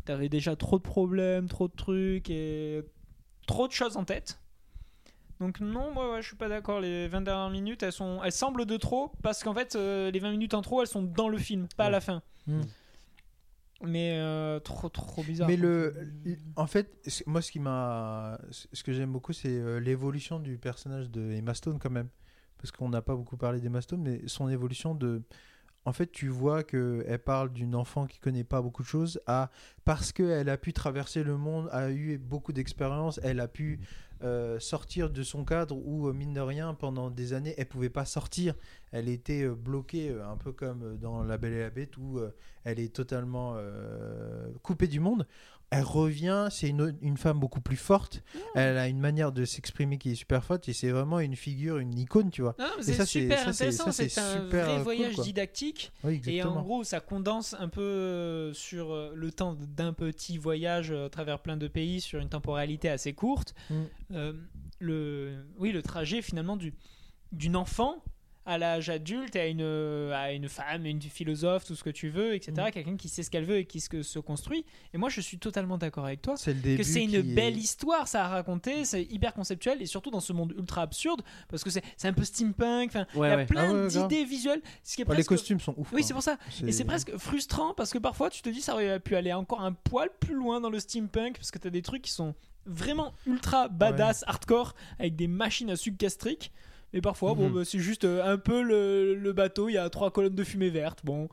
t'avais 0.05 0.28
déjà 0.28 0.55
trop 0.57 0.78
de 0.78 0.83
problèmes, 0.83 1.49
trop 1.49 1.66
de 1.68 1.74
trucs 1.76 2.31
et 2.31 2.83
trop 3.47 3.66
de 3.66 3.72
choses 3.72 3.97
en 3.97 4.05
tête. 4.05 4.39
Donc 5.41 5.59
non, 5.61 5.91
moi 5.93 6.12
ouais, 6.12 6.22
je 6.22 6.28
suis 6.28 6.37
pas 6.37 6.49
d'accord. 6.49 6.81
Les 6.81 7.09
20 7.09 7.22
dernières 7.22 7.51
minutes, 7.51 7.83
elles 7.83 7.93
sont, 7.93 8.20
elles 8.22 8.31
semblent 8.33 8.66
de 8.66 8.76
trop 8.76 9.11
parce 9.22 9.43
qu'en 9.43 9.55
fait, 9.55 9.74
euh, 9.74 10.11
les 10.11 10.18
20 10.18 10.31
minutes 10.33 10.55
en 10.55 10.61
trop, 10.62 10.83
elles 10.83 10.87
sont 10.87 11.03
dans 11.03 11.28
le 11.28 11.39
film, 11.39 11.66
pas 11.76 11.87
à 11.87 11.91
la 11.91 12.01
fin. 12.01 12.22
Mm. 12.47 12.61
Mais 13.83 14.18
euh, 14.18 14.61
trop, 14.61 14.89
trop 14.89 15.22
bizarre. 15.22 15.49
Mais 15.49 15.57
le, 15.57 15.95
en 16.57 16.66
fait, 16.66 17.09
moi, 17.26 17.41
ce 17.41 17.51
qui 17.51 17.61
m'a, 17.61 18.39
ce 18.51 18.83
que 18.83 18.93
j'aime 18.93 19.12
beaucoup, 19.12 19.33
c'est 19.33 19.49
euh, 19.49 19.81
l'évolution 19.81 20.39
du 20.39 20.59
personnage 20.59 21.11
de 21.11 21.33
Emma 21.33 21.55
Stone 21.55 21.78
quand 21.78 21.91
même, 21.91 22.09
parce 22.59 22.72
qu'on 22.72 22.91
n'a 22.91 23.01
pas 23.01 23.14
beaucoup 23.14 23.37
parlé 23.37 23.61
d'Emma 23.61 23.81
Stone, 23.81 24.03
mais 24.03 24.20
son 24.26 24.49
évolution 24.49 24.95
de, 24.95 25.22
en 25.87 25.93
fait, 25.93 26.12
tu 26.12 26.28
vois 26.28 26.62
que 26.62 27.05
elle 27.09 27.20
parle 27.20 27.53
d'une 27.53 27.74
enfant 27.74 28.07
qui 28.07 28.18
connaît 28.18 28.45
pas 28.45 28.61
beaucoup 28.61 28.83
de 28.83 28.89
choses 28.89 29.20
à 29.26 29.51
parce 29.85 30.12
qu'elle 30.12 30.51
a 30.51 30.59
pu 30.59 30.72
traverser 30.74 31.24
le 31.24 31.39
monde, 31.39 31.68
a 31.72 31.91
eu 31.91 32.18
beaucoup 32.18 32.53
d'expérience, 32.53 33.18
elle 33.22 33.41
a 33.41 33.49
pu 33.49 33.81
euh, 34.23 34.61
sortir 34.61 35.09
de 35.09 35.23
son 35.23 35.45
cadre 35.45 35.77
où 35.77 36.09
euh, 36.09 36.12
mine 36.12 36.35
de 36.35 36.41
rien 36.41 36.75
pendant 36.75 37.09
des 37.11 37.33
années 37.33 37.55
elle 37.57 37.66
pouvait 37.66 37.89
pas 37.89 38.05
sortir, 38.05 38.55
elle 38.93 39.09
était 39.09 39.45
euh, 39.45 39.55
bloquée, 39.55 40.14
un 40.21 40.37
peu 40.37 40.53
comme 40.53 40.99
dans 40.99 41.23
La 41.23 41.39
Belle 41.39 41.55
et 41.55 41.61
la 41.61 41.71
Bête, 41.71 41.97
où 41.97 42.21
elle 42.64 42.79
est 42.79 42.95
totalement 42.95 43.57
coupée 44.62 44.89
du 44.89 45.01
monde. 45.01 45.27
Elle 45.71 45.85
revient, 45.85 46.49
c'est 46.51 46.68
une, 46.68 46.97
une 47.01 47.16
femme 47.16 47.39
beaucoup 47.39 47.61
plus 47.61 47.77
forte. 47.77 48.25
Elle 48.57 48.77
a 48.77 48.89
une 48.89 48.99
manière 48.99 49.31
de 49.31 49.45
s'exprimer 49.45 49.99
qui 49.99 50.11
est 50.11 50.14
super 50.16 50.43
forte 50.45 50.68
et 50.68 50.73
c'est 50.73 50.91
vraiment 50.91 51.21
une 51.21 51.37
figure, 51.37 51.79
une 51.79 51.97
icône, 51.97 52.31
tu 52.31 52.43
vois. 52.43 52.57
Et 52.81 52.83
ça, 52.83 53.07
c'est- 53.07 53.21
super 53.21 53.47
intéressant. 53.49 53.93
c'est 53.93 54.18
un 54.18 54.45
super, 54.45 54.64
vrai 54.66 54.75
cool, 54.75 54.83
voyage 54.83 55.14
quoi. 55.14 55.25
didactique. 55.25 55.93
Oui, 56.03 56.21
Et 56.27 56.43
en 56.43 56.61
gros, 56.61 56.83
ça 56.83 56.99
condense 56.99 57.55
un 57.59 57.68
peu 57.68 57.81
euh, 57.83 58.53
sur 58.53 58.91
euh, 58.93 59.12
le 59.14 59.31
temps 59.31 59.55
d'un 59.55 59.93
petit 59.93 60.39
voyage 60.39 60.91
euh, 60.91 61.07
à 61.07 61.09
travers 61.09 61.39
plein 61.41 61.57
de 61.57 61.68
pays 61.68 62.01
sur 62.01 62.18
une 62.21 62.29
temporalité 62.29 62.89
assez 62.89 63.12
courte. 63.12 63.55
Mm. 63.71 63.75
Euh, 64.12 64.33
le, 64.81 65.45
oui, 65.59 65.71
le 65.71 65.83
trajet 65.83 66.21
finalement 66.21 66.57
du, 66.57 66.75
d'une 67.31 67.55
enfant 67.55 68.03
à 68.47 68.57
l'âge 68.59 68.88
adulte, 68.88 69.36
à 69.36 69.47
une, 69.47 70.11
à 70.12 70.32
une 70.32 70.49
femme, 70.49 70.86
une 70.86 71.01
philosophe, 71.03 71.64
tout 71.66 71.74
ce 71.74 71.84
que 71.84 71.91
tu 71.91 72.09
veux, 72.09 72.34
etc. 72.34 72.53
Mm. 72.68 72.70
Quelqu'un 72.72 72.97
qui 72.97 73.09
sait 73.09 73.22
ce 73.22 73.30
qu'elle 73.30 73.45
veut 73.45 73.59
et 73.59 73.64
qui 73.66 73.80
se, 73.80 74.03
se 74.03 74.18
construit. 74.18 74.64
Et 74.95 74.99
moi, 74.99 75.09
je 75.11 75.20
suis 75.20 75.38
totalement 75.38 75.76
d'accord 75.78 76.07
avec 76.07 76.22
toi 76.22 76.36
c'est 76.36 76.55
le 76.55 76.61
début. 76.61 76.78
que 76.78 76.82
c'est 76.82 77.05
une 77.05 77.14
est- 77.14 77.22
belle 77.22 77.57
histoire 77.59 78.09
ça 78.09 78.24
à 78.24 78.28
raconter, 78.28 78.84
c'est 78.84 79.03
hyper 79.05 79.34
conceptuel 79.34 79.82
et 79.82 79.86
surtout 79.86 80.11
dans 80.11 80.20
ce 80.20 80.32
monde 80.32 80.55
ultra 80.57 80.82
absurde 80.82 81.22
parce 81.49 81.62
que 81.62 81.70
c'est 81.70 81.82
un 82.05 82.12
peu 82.12 82.24
steampunk, 82.24 82.88
enfin 82.88 83.07
il 83.14 83.20
y 83.20 83.24
a 83.24 83.36
ouais. 83.36 83.47
plein 83.47 83.68
Ah 83.70 83.72
ouais, 83.74 83.88
d'idées 83.88 84.24
visuelles, 84.24 84.62
ce 84.82 84.97
qui 84.97 85.03
est 85.03 85.14
les 85.14 85.24
costumes 85.24 85.61
sont 85.61 85.74
ouf. 85.76 85.93
oui 85.93 86.01
hein. 86.01 86.05
c'est 86.07 86.14
pour 86.14 86.22
ça 86.22 86.38
et 86.66 86.72
c'est 86.72 86.84
presque 86.84 87.16
frustrant 87.18 87.74
parce 87.74 87.93
que 87.93 87.99
parfois 87.99 88.30
tu 88.30 88.41
te 88.43 88.49
dis 88.49 88.62
ça 88.62 88.74
aurait 88.74 88.99
pu 89.01 89.16
aller 89.16 89.32
encore 89.32 89.61
un 89.61 89.72
poil 89.72 90.09
plus 90.18 90.34
loin 90.34 90.61
dans 90.61 90.70
le 90.70 90.80
steampunk 90.80 91.36
parce 91.36 91.51
que 91.51 91.59
tu 91.59 91.66
as 91.68 91.70
des 91.70 91.82
trucs 91.82 92.03
qui 92.03 92.11
sont 92.12 92.34
vraiment 92.66 93.12
ultra 93.26 93.68
badass, 93.68 94.24
hardcore 94.26 94.74
avec 94.99 95.16
des 95.16 95.28
machines 95.28 95.70
à 95.70 95.76
sucre 95.76 95.97
gastrique. 95.99 96.53
Mais 96.93 97.01
parfois, 97.01 97.34
bon, 97.34 97.49
Mhm. 97.49 97.55
bah, 97.55 97.64
c'est 97.64 97.78
juste 97.78 98.05
euh, 98.05 98.24
un 98.24 98.36
peu 98.38 98.62
le, 98.62 99.14
le 99.14 99.32
bateau, 99.32 99.68
il 99.68 99.74
y 99.74 99.78
a 99.78 99.88
trois 99.91 100.11
colonnes 100.11 100.34
de 100.34 100.45
fumée 100.45 100.70
verte. 100.70 101.01
Bon, 101.05 101.28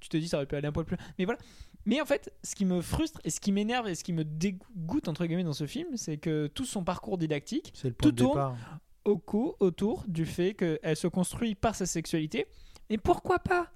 tu 0.00 0.08
te 0.08 0.16
dis 0.16 0.28
ça 0.28 0.38
aurait 0.38 0.46
pu 0.46 0.56
aller 0.56 0.68
un 0.68 0.72
poil 0.72 0.86
plus 0.86 0.96
loin. 0.96 1.04
Mais 1.18 1.24
voilà. 1.24 1.38
Mais 1.84 2.00
en 2.00 2.04
fait, 2.06 2.32
ce 2.44 2.54
qui 2.54 2.64
me 2.64 2.80
frustre 2.80 3.20
et 3.24 3.30
ce 3.30 3.40
qui 3.40 3.50
m'énerve 3.52 3.88
et 3.88 3.94
ce 3.96 4.04
qui 4.04 4.12
me 4.12 4.24
dégoûte 4.24 5.08
entre 5.08 5.26
guillemets 5.26 5.42
dans 5.44 5.52
ce 5.52 5.66
film, 5.66 5.96
c'est 5.96 6.16
que 6.16 6.46
tout 6.46 6.64
son 6.64 6.84
parcours 6.84 7.18
didactique 7.18 7.72
le 7.84 7.92
tout 7.92 8.12
tourne. 8.12 8.56
au 9.04 9.20
autour 9.58 10.04
du 10.06 10.24
fait 10.26 10.54
qu'elle 10.54 10.96
se 10.96 11.08
construit 11.08 11.54
par 11.56 11.74
sa 11.74 11.86
sexualité. 11.86 12.46
Et 12.88 12.98
pourquoi 12.98 13.40
pas? 13.40 13.68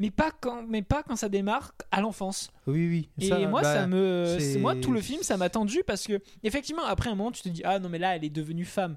Mais 0.00 0.10
pas, 0.10 0.30
quand, 0.30 0.64
mais 0.68 0.82
pas 0.82 1.02
quand 1.04 1.16
ça 1.16 1.28
démarre 1.28 1.72
à 1.90 2.00
l'enfance. 2.00 2.50
Oui, 2.66 3.08
oui. 3.18 3.26
Et 3.26 3.46
moi, 3.46 3.62
bah, 3.62 3.74
ça 3.74 3.86
me, 3.86 4.24
c'est- 4.38 4.54
c'est- 4.54 4.58
moi, 4.58 4.74
tout 4.74 4.92
le 4.92 5.00
film, 5.00 5.22
ça 5.22 5.36
m'a 5.36 5.48
tendu 5.48 5.82
parce 5.86 6.06
que, 6.06 6.20
effectivement, 6.42 6.84
après 6.84 7.08
un 7.10 7.14
moment, 7.14 7.30
tu 7.30 7.42
te 7.42 7.48
dis, 7.48 7.62
ah 7.64 7.78
non, 7.78 7.88
mais 7.88 7.98
là, 8.00 8.16
elle 8.16 8.24
est 8.24 8.30
devenue 8.30 8.64
femme. 8.64 8.96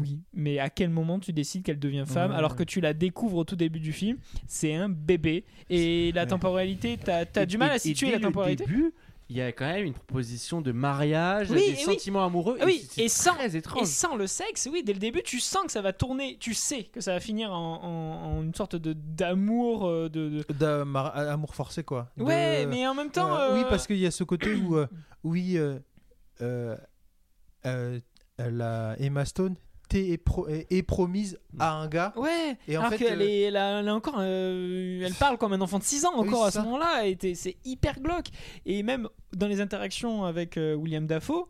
Oui, 0.00 0.20
mais 0.32 0.58
à 0.58 0.70
quel 0.70 0.90
moment 0.90 1.18
tu 1.18 1.32
décides 1.32 1.62
qu'elle 1.62 1.78
devient 1.78 2.04
femme 2.06 2.30
Ouais. 2.30 2.36
alors 2.36 2.56
que 2.56 2.62
tu 2.62 2.80
la 2.80 2.92
découvres 2.94 3.38
au 3.38 3.44
tout 3.44 3.56
début 3.56 3.80
du 3.80 3.92
film 3.92 4.16
C'est 4.46 4.74
un 4.74 4.88
bébé. 4.88 5.44
Et 5.70 6.12
la 6.12 6.26
temporalité, 6.26 6.98
t'as 7.02 7.24
as 7.34 7.42
Et- 7.42 7.46
du 7.46 7.58
mal 7.58 7.68
et- 7.68 7.72
à 7.72 7.76
et 7.76 7.78
situer 7.78 8.06
dès 8.06 8.12
la 8.12 8.18
le 8.18 8.24
temporalité. 8.24 8.64
début, 8.64 8.92
il 9.30 9.36
y 9.36 9.42
a 9.42 9.52
quand 9.52 9.66
même 9.66 9.84
une 9.84 9.92
proposition 9.92 10.62
de 10.62 10.72
mariage, 10.72 11.50
Oui, 11.50 11.56
des 11.58 11.62
et 11.66 11.70
oui. 11.70 11.76
sentiments 11.82 12.24
amoureux. 12.24 12.56
Oui, 12.64 12.88
et 12.96 13.08
sans- 13.08 13.34
très 13.34 13.54
Et 13.54 13.58
étrange. 13.58 13.86
sans 13.86 14.16
le 14.16 14.26
sexe, 14.26 14.66
oui, 14.72 14.82
dès 14.82 14.94
le 14.94 14.98
début, 14.98 15.22
tu 15.22 15.38
sens 15.38 15.64
que 15.66 15.72
ça 15.72 15.82
va 15.82 15.92
tourner, 15.92 16.38
tu 16.40 16.54
sais 16.54 16.84
que 16.84 17.02
ça 17.02 17.12
va 17.12 17.20
finir 17.20 17.52
en, 17.52 17.82
en- 17.84 18.38
en 18.38 18.42
une 18.42 18.54
sorte 18.54 18.76
de 18.76 18.94
d'amour. 18.94 19.86
euh, 19.86 20.08
De, 20.08 20.30
de- 20.30 20.44
D'amar- 20.54 21.14
amour 21.14 21.54
forcé, 21.54 21.82
quoi. 21.84 22.10
De- 22.16 22.22
Ouais, 22.22 22.64
mais 22.66 22.86
en 22.86 22.94
même 22.94 23.10
temps. 23.10 23.36
Euh, 23.36 23.52
Oui, 23.54 23.60
euh, 23.64 23.68
parce 23.68 23.86
qu'il 23.86 23.98
y 23.98 24.06
a 24.06 24.10
ce 24.10 24.24
côté 24.24 24.54
où, 24.54 24.76
euh, 24.76 24.86
oui, 25.24 25.58
la 28.38 28.96
Emma 28.98 29.24
Stone 29.24 29.56
est, 29.94 30.18
pro- 30.18 30.48
est- 30.48 30.66
est 30.70 30.82
promise 30.82 31.38
à 31.58 31.72
un 31.74 31.88
gars. 31.88 32.12
Ouais, 32.16 32.56
Et 32.68 32.76
en 32.76 32.80
alors 32.80 32.92
fait, 32.92 32.98
qu'elle 32.98 33.20
euh, 33.22 33.26
est, 33.28 33.40
elle 33.42 33.56
a- 33.56 33.80
elle 33.80 33.88
a 33.88 33.94
encore, 33.94 34.16
euh, 34.18 35.02
elle 35.04 35.14
parle 35.14 35.38
comme 35.38 35.52
un 35.52 35.60
enfant 35.60 35.78
de 35.78 35.84
6 35.84 36.04
ans 36.06 36.12
Oui, 36.16 36.28
encore 36.28 36.44
à 36.44 36.50
ce 36.50 36.58
moment-là, 36.60 37.06
et 37.06 37.16
c'est 37.34 37.56
hyper 37.64 38.00
glauque. 38.00 38.26
Et 38.66 38.82
même 38.82 39.08
dans 39.34 39.46
les 39.48 39.60
interactions 39.60 40.24
avec 40.24 40.56
euh, 40.56 40.74
William 40.74 41.06
Dafoe, 41.06 41.48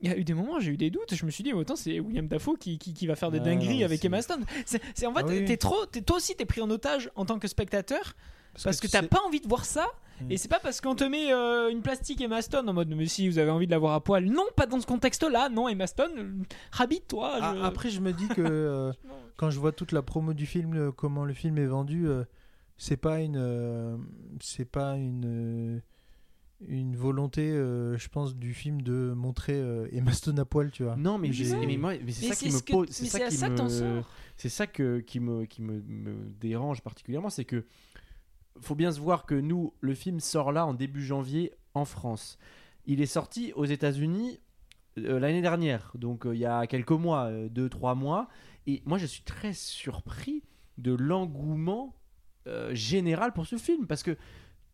il 0.00 0.10
y 0.10 0.12
a 0.12 0.16
eu 0.16 0.24
des 0.24 0.34
moments, 0.34 0.58
j'ai 0.58 0.72
eu 0.72 0.76
des 0.76 0.90
doutes, 0.90 1.14
je 1.14 1.24
me 1.24 1.30
suis 1.30 1.44
dit, 1.44 1.52
autant 1.52 1.76
c'est 1.76 2.00
William 2.00 2.26
Dafoe 2.26 2.56
qui, 2.58 2.76
qui, 2.78 2.92
qui 2.92 3.06
va 3.06 3.14
faire 3.14 3.30
des 3.30 3.38
dingueries 3.38 3.80
non, 3.80 3.84
avec 3.84 4.04
Emma 4.04 4.20
Stone. 4.20 4.44
C'est, 4.66 5.06
en 5.06 5.14
fait, 5.14 5.20
Ah 5.24 5.28
oui. 5.28 5.44
t'es 5.44 5.56
trop, 5.56 5.86
toi 6.04 6.16
aussi 6.16 6.34
t'es 6.34 6.44
pris 6.44 6.60
en 6.60 6.68
otage 6.70 7.10
en 7.14 7.24
tant 7.24 7.38
que 7.38 7.46
spectateur, 7.46 8.14
parce 8.64 8.80
que 8.80 8.86
tu 8.86 8.92
t'as 8.92 9.02
pas 9.02 9.20
envie 9.26 9.40
de 9.40 9.46
voir 9.48 9.64
ça. 9.64 9.86
Et 10.30 10.36
c'est 10.36 10.48
pas 10.48 10.58
parce 10.60 10.80
qu'on 10.80 10.94
te 10.94 11.04
met 11.04 11.32
euh, 11.32 11.70
une 11.70 11.82
plastique 11.82 12.20
Emma 12.20 12.40
Stone 12.42 12.68
en 12.68 12.72
mode 12.72 12.88
mais 12.94 13.06
si 13.06 13.28
vous 13.28 13.38
avez 13.38 13.50
envie 13.50 13.66
de 13.66 13.70
la 13.72 13.78
voir 13.78 13.94
à 13.94 14.02
poil, 14.02 14.24
non, 14.26 14.44
pas 14.56 14.66
dans 14.66 14.80
ce 14.80 14.86
contexte-là, 14.86 15.48
non 15.48 15.68
Emma 15.68 15.86
Stone, 15.86 16.12
euh, 16.18 16.32
habite-toi. 16.78 17.38
Ah, 17.40 17.54
je- 17.56 17.62
Après, 17.62 17.90
je 17.90 18.00
me 18.00 18.12
dis 18.12 18.28
que 18.28 18.34
euh, 18.40 18.92
quand 19.36 19.50
je 19.50 19.58
vois 19.60 19.72
toute 19.72 19.92
la 19.92 20.02
promo 20.02 20.32
du 20.34 20.46
film, 20.46 20.74
euh, 20.74 20.92
comment 20.92 21.24
le 21.24 21.32
film 21.34 21.58
est 21.58 21.66
vendu, 21.66 22.08
euh, 22.08 22.24
c'est 22.76 22.96
pas 22.96 23.20
une, 23.20 23.36
euh, 23.38 23.96
c'est 24.40 24.64
pas 24.70 24.96
une, 24.96 25.24
euh, 25.26 25.80
une 26.68 26.94
volonté, 26.96 27.50
euh, 27.50 27.98
je 27.98 28.08
pense, 28.08 28.36
du 28.36 28.54
film 28.54 28.82
de 28.82 29.12
montrer 29.16 29.54
euh, 29.54 29.88
Emma 29.92 30.12
Stone 30.12 30.38
à 30.38 30.44
poil, 30.44 30.70
tu 30.70 30.84
vois. 30.84 30.96
Non, 30.96 31.18
mais, 31.18 31.30
mais 31.66 31.76
moi, 31.76 31.94
mais 32.04 32.12
c'est 32.12 32.28
ça 32.28 32.36
qui 32.36 32.50
me 32.52 32.60
pose, 32.60 32.88
c'est 32.90 33.06
ça 33.06 33.24
à 33.24 33.28
qui 33.28 33.36
ça 33.36 33.48
que 33.50 33.56
t'en 33.56 33.64
me, 33.64 33.68
sors. 33.68 34.08
c'est 34.36 34.48
ça 34.48 34.66
que 34.68 35.00
qui 35.00 35.18
me 35.20 35.44
qui 35.46 35.60
me, 35.62 35.80
me 35.82 36.14
dérange 36.40 36.80
particulièrement, 36.80 37.30
c'est 37.30 37.44
que 37.44 37.64
faut 38.60 38.74
bien 38.74 38.92
se 38.92 39.00
voir 39.00 39.26
que 39.26 39.34
nous, 39.34 39.72
le 39.80 39.94
film 39.94 40.20
sort 40.20 40.52
là 40.52 40.66
en 40.66 40.74
début 40.74 41.02
janvier 41.02 41.52
en 41.74 41.84
France. 41.84 42.38
Il 42.86 43.00
est 43.00 43.06
sorti 43.06 43.52
aux 43.54 43.64
États-Unis 43.64 44.40
euh, 44.98 45.18
l'année 45.18 45.42
dernière, 45.42 45.92
donc 45.94 46.26
euh, 46.26 46.34
il 46.34 46.40
y 46.40 46.46
a 46.46 46.66
quelques 46.66 46.90
mois, 46.90 47.24
euh, 47.24 47.48
deux 47.48 47.68
trois 47.68 47.94
mois, 47.94 48.28
et 48.66 48.82
moi 48.84 48.98
je 48.98 49.06
suis 49.06 49.22
très 49.22 49.52
surpris 49.52 50.42
de 50.78 50.92
l'engouement 50.92 51.94
euh, 52.46 52.74
général 52.74 53.32
pour 53.32 53.46
ce 53.46 53.56
film 53.56 53.86
parce 53.86 54.02
que 54.02 54.16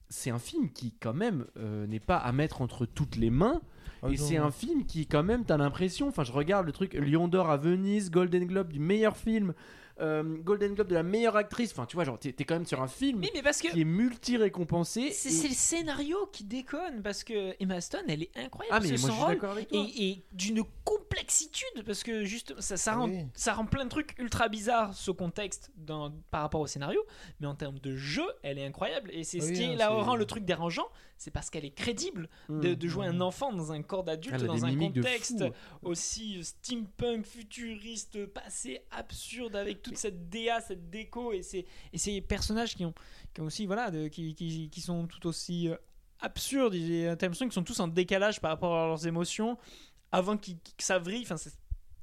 c'est 0.09 0.31
un 0.31 0.39
film 0.39 0.71
qui 0.71 0.95
quand 0.99 1.13
même 1.13 1.45
euh, 1.59 1.87
n'est 1.87 2.01
pas 2.01 2.17
à 2.17 2.33
mettre 2.33 2.63
entre 2.63 2.87
toutes 2.87 3.17
les 3.17 3.29
mains 3.31 3.61
Ah, 4.03 4.09
et 4.11 4.17
c'est 4.17 4.39
un 4.39 4.51
film 4.51 4.87
qui, 4.87 5.07
quand 5.07 5.23
même, 5.23 5.45
t'as 5.45 5.59
l'impression. 5.59 6.09
Enfin, 6.09 6.25
je 6.25 6.33
regarde 6.33 6.65
le 6.65 6.73
truc 6.73 6.95
Lion 6.95 7.29
d'Or 7.29 7.51
à 7.51 7.59
Venise, 7.59 8.11
Golden 8.11 8.47
Globe 8.47 8.73
du 8.73 8.79
meilleur 8.79 9.19
film, 9.19 9.53
euh, 10.01 10.23
Golden 10.23 10.75
Globe 10.75 10.89
de 10.89 10.95
la 10.95 11.03
meilleure 11.03 11.37
actrice. 11.37 11.73
Enfin, 11.73 11.87
tu 11.87 11.97
vois, 11.97 12.05
genre, 12.05 12.19
t'es 12.19 12.33
quand 12.45 12.55
même 12.55 12.67
sur 12.67 12.81
un 12.83 12.89
film 12.89 13.21
Oui, 13.21 13.31
mais 13.35 13.43
parce 13.43 13.61
que 13.61 13.69
qui 13.69 13.81
est 13.81 13.85
multi-récompensé. 13.85 15.11
c'est 15.13 15.45
et- 15.47 15.49
le 15.49 15.55
scénario 15.55 16.27
qui 16.33 16.45
déconne 16.45 17.03
parce 17.03 17.25
que 17.25 17.55
Emma 17.61 17.81
Stone 17.81 18.05
elle 18.09 18.23
est 18.23 18.31
incroyable 18.37 18.77
Ah, 18.77 18.81
mais 18.81 18.89
je 18.89 18.97
son 18.97 19.09
suis 19.13 19.21
rôle 19.21 19.39
avec 19.43 19.69
toi. 19.69 19.85
d'une 20.33 20.63
complexitude 20.85 21.85
parce 21.87 22.03
que 22.03 22.25
juste 22.25 22.59
ça, 22.61 22.77
ça, 22.77 22.93
Ah 22.93 22.97
rend, 22.99 23.09
oui. 23.09 23.27
ça 23.35 23.55
rend 23.55 23.67
plein 23.67 23.85
de 23.85 23.91
trucs 23.91 24.15
ultra 24.19 24.49
bizarres 24.49 24.95
ce 24.95 25.11
contexte 25.11 25.71
dans, 25.77 26.13
par 26.31 26.43
rapport 26.43 26.61
au 26.61 26.67
scénario 26.67 27.01
mais 27.41 27.47
en 27.47 27.55
termes 27.55 27.79
de 27.79 27.97
jeu 27.97 28.27
elle 28.43 28.59
est 28.59 28.67
incroyable 28.67 29.11
et 29.13 29.25
c'est 29.25 29.41
ce 29.41 29.47
Oui, 29.49 29.53
qui 29.55 29.67
là 29.77 29.89
c'est- 29.89 30.03
rend 30.03 30.17
le 30.17 30.25
truc 30.25 30.45
dérangeant 30.45 30.89
c'est 31.19 31.31
parce 31.31 31.51
qu'elle 31.51 31.65
est 31.65 31.71
crédible 31.75 32.29
de, 32.49 32.71
Mm. 32.71 32.75
de 32.77 32.89
jouer 32.89 33.07
un 33.07 33.21
enfant 33.21 33.53
dans 33.53 33.73
un 33.73 33.83
corps 33.83 34.05
d'adulte 34.05 34.43
dans 34.45 34.65
un 34.65 34.75
contexte 34.77 35.45
aussi 35.83 36.43
steampunk 36.43 37.27
futuriste 37.27 38.27
passé 38.27 38.81
absurde 38.91 39.57
avec 39.57 39.83
toute 39.83 39.97
cette 39.97 40.29
DA 40.31 40.61
cette 40.61 40.91
déco 40.91 41.33
et 41.33 41.43
ces, 41.43 41.67
et 41.93 41.99
ces 41.99 42.21
personnages 42.21 42.75
qui 42.75 42.85
ont, 42.85 42.95
qui 43.35 43.41
ont 43.41 43.45
aussi 43.47 43.67
voilà 43.67 43.91
de- 43.91 44.09
qui, 44.09 44.35
qui, 44.35 44.71
qui 44.71 44.81
sont 44.81 45.07
tout 45.07 45.27
aussi 45.27 45.69
euh, 45.69 45.77
absurdes 46.21 46.75
j'ai 46.75 47.05
l'impression 47.07 47.47
qu'ils 47.47 47.53
sont 47.53 47.63
tous 47.65 47.81
en 47.81 47.89
décalage 47.89 48.41
par 48.41 48.51
rapport 48.51 48.75
à 48.77 48.87
leurs 48.87 49.07
émotions 49.07 49.59
avant 50.13 50.37
qu'ils- 50.37 50.59
que 50.59 50.85
ça 50.85 50.99
vrille 50.99 51.23
enfin 51.23 51.37
c'est 51.37 51.53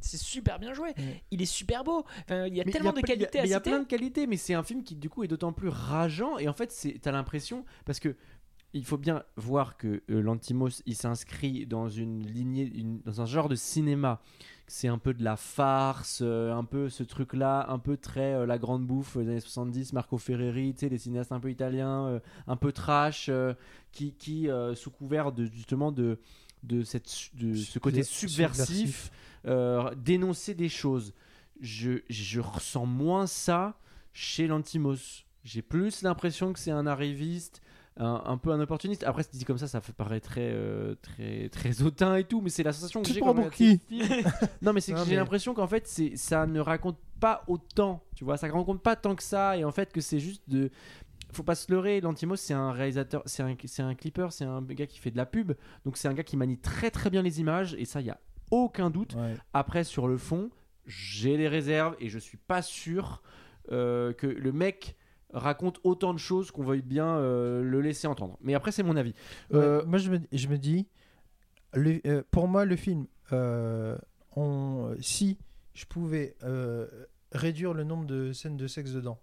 c'est 0.02 0.18
super 0.18 0.60
bien 0.60 0.72
joué. 0.72 0.90
Ouais. 1.00 1.24
Il 1.32 1.42
est 1.42 1.48
super 1.48 1.84
beau. 1.84 2.06
Enfin, 2.26 2.46
il 2.46 2.54
y 2.56 2.62
a 2.62 2.64
Mais 2.64 2.72
tellement 2.72 2.92
y 2.92 2.94
de 2.94 3.00
a 3.00 3.02
qualités 3.02 3.30
Il 3.34 3.38
y 3.38 3.40
a, 3.40 3.42
à 3.42 3.46
il 3.46 3.50
y 3.50 3.54
a 3.56 3.60
plein 3.60 3.80
de 3.80 3.86
qualités, 3.88 4.28
mais 4.28 4.38
c'est 4.38 4.54
un 4.54 4.62
film 4.62 4.84
qui 4.84 4.94
du 4.96 5.10
coup 5.10 5.24
est 5.24 5.28
d'autant 5.28 5.52
plus 5.52 5.70
rageant. 5.70 6.38
Et 6.38 6.48
en 6.48 6.54
fait, 6.54 6.72
t'as 7.02 7.12
l'impression 7.12 7.66
parce 7.86 8.00
que 8.00 8.16
il 8.76 8.84
faut 8.86 8.98
bien 8.98 9.24
voir 9.38 9.78
que 9.78 10.04
euh, 10.12 10.22
Lantimos 10.22 10.82
il 10.86 10.96
s'inscrit 10.96 11.66
dans 11.66 11.90
une 11.90 12.24
lignée, 12.28 12.70
une- 12.76 13.00
dans 13.02 13.22
un 13.22 13.26
genre 13.26 13.50
de 13.50 13.56
cinéma. 13.56 14.22
C'est 14.68 14.88
un 14.88 14.98
peu 14.98 15.14
de 15.14 15.24
la 15.24 15.38
farce, 15.38 16.20
euh, 16.24 16.52
un 16.54 16.64
peu 16.64 16.90
ce 16.90 17.04
truc-là, 17.04 17.68
un 17.70 17.80
peu 17.80 17.98
très 17.98 18.34
euh, 18.34 18.46
la 18.46 18.58
grande 18.58 18.86
bouffe 18.86 19.16
des 19.18 19.30
années 19.30 19.40
70, 19.40 19.94
Marco 19.94 20.18
Ferreri, 20.18 20.74
tu 20.74 20.82
sais, 20.82 20.90
les 20.90 20.98
cinéastes 20.98 21.32
un 21.32 21.40
peu 21.40 21.50
italiens, 21.52 22.20
un 22.48 22.56
peu 22.56 22.72
trash, 22.72 23.30
qui, 23.92 24.14
qui 24.14 24.48
sous 24.76 24.92
couvert 24.92 25.32
de 25.32 25.46
justement 25.46 25.92
de 25.92 26.20
de 26.64 26.82
cette 26.84 27.30
de 27.36 27.54
ce 27.54 27.78
côté 27.80 27.98
subversif 28.04 29.12
dénoncer 29.98 30.54
des 30.56 30.70
choses. 30.70 31.14
Je, 31.62 32.00
je 32.10 32.40
ressens 32.42 32.86
moins 32.86 33.28
ça 33.28 33.80
chez 34.14 34.48
Lantimos. 34.48 35.24
J'ai 35.44 35.62
plus 35.62 36.02
l'impression 36.02 36.52
que 36.54 36.60
c'est 36.60 36.72
un 36.72 36.88
arriviste, 36.88 37.62
un, 37.98 38.22
un 38.26 38.38
peu 38.38 38.52
un 38.52 38.60
opportuniste. 38.60 39.04
Après, 39.04 39.24
c'est 39.24 39.36
dit 39.38 39.46
comme 39.46 39.58
ça, 39.58 39.68
ça 39.68 39.82
fait 39.82 39.94
paraître 39.94 40.28
très, 40.30 40.50
euh, 40.52 40.96
très, 41.02 41.50
très 41.50 41.82
hautain 41.82 42.16
et 42.16 42.24
tout, 42.26 42.42
mais 42.42 42.50
c'est 42.50 42.64
la 42.64 42.74
sensation 42.74 43.02
que 43.02 43.08
Tu 43.08 43.14
j'ai 43.14 43.20
quand 43.22 43.34
pour 43.34 43.50
qui. 43.52 43.80
Non, 44.62 44.74
mais 44.74 44.82
c'est 44.82 44.92
que 44.94 45.00
j'ai 45.00 45.12
mais- 45.12 45.16
l'impression 45.16 45.54
qu'en 45.54 45.68
fait, 45.68 45.88
c'est, 45.88 46.16
ça 46.18 46.46
ne 46.46 46.60
raconte 46.60 46.98
pas 47.20 47.44
autant. 47.48 48.04
Tu 48.16 48.24
vois, 48.26 48.38
ça 48.38 48.48
raconte 48.48 48.82
pas 48.82 48.96
tant 48.96 49.16
que 49.16 49.24
ça, 49.24 49.58
et 49.58 49.64
en 49.64 49.72
fait, 49.72 49.92
que 49.94 50.02
c'est 50.02 50.20
juste 50.20 50.44
de. 50.50 50.70
Faut 51.32 51.44
pas 51.44 51.56
se 51.56 51.70
leurrer, 51.72 52.00
Lantimos 52.02 52.38
c'est 52.38 52.54
un 52.54 52.72
réalisateur, 52.72 53.22
c'est 53.26 53.44
un, 53.44 53.56
c'est 53.66 53.82
un 53.82 53.94
clipper, 53.96 54.28
c'est 54.32 54.46
un 54.46 54.62
gars 54.62 54.86
qui 54.88 55.00
fait 55.00 55.12
de 55.12 55.18
la 55.18 55.26
pub, 55.26 55.52
donc 55.84 55.98
c'est 55.98 56.08
un 56.08 56.14
gars 56.14 56.24
qui 56.24 56.38
manie 56.38 56.58
très 56.58 56.92
très 56.92 57.10
bien 57.10 57.22
les 57.22 57.42
images, 57.42 57.76
et 57.78 57.84
ça, 57.84 58.00
il 58.00 58.08
y 58.08 58.10
a 58.10 58.20
aucun 58.52 58.90
doute. 58.90 59.16
Ouais. 59.16 59.36
Après, 59.54 59.84
sur 59.84 60.08
le 60.08 60.18
fond, 60.18 60.50
j'ai 60.86 61.36
des 61.36 61.48
réserves 61.50 61.96
et 62.00 62.08
je 62.10 62.20
suis 62.20 62.38
pas 62.38 62.62
sûr 62.62 63.22
euh, 63.72 64.14
que 64.14 64.28
le 64.28 64.52
mec 64.54 64.96
raconte 65.34 65.80
autant 65.84 66.14
de 66.14 66.20
choses 66.20 66.52
qu'on 66.52 66.64
veuille 66.64 66.82
bien 66.82 67.18
euh, 67.18 67.62
le 67.64 67.82
laisser 67.82 68.08
entendre. 68.08 68.38
Mais 68.42 68.54
après, 68.54 68.72
c'est 68.72 68.84
mon 68.84 68.96
avis. 68.96 69.14
Ouais, 69.52 69.60
Euh, 69.60 69.86
moi, 69.86 69.98
je 70.00 70.10
me, 70.12 70.20
je 70.32 70.48
me 70.48 70.58
dis, 70.58 70.88
le- 71.74 72.00
euh, 72.08 72.24
pour 72.32 72.48
moi, 72.48 72.66
le 72.66 72.76
film, 72.76 73.06
euh, 73.34 73.98
on, 74.36 74.96
si 75.02 75.38
je 75.74 75.86
pouvais 75.86 76.36
euh, 76.44 76.88
réduire 77.32 77.74
le 77.74 77.84
nombre 77.84 78.06
de 78.06 78.32
scènes 78.34 78.56
de 78.58 78.68
sexe 78.68 78.92
dedans 78.92 79.20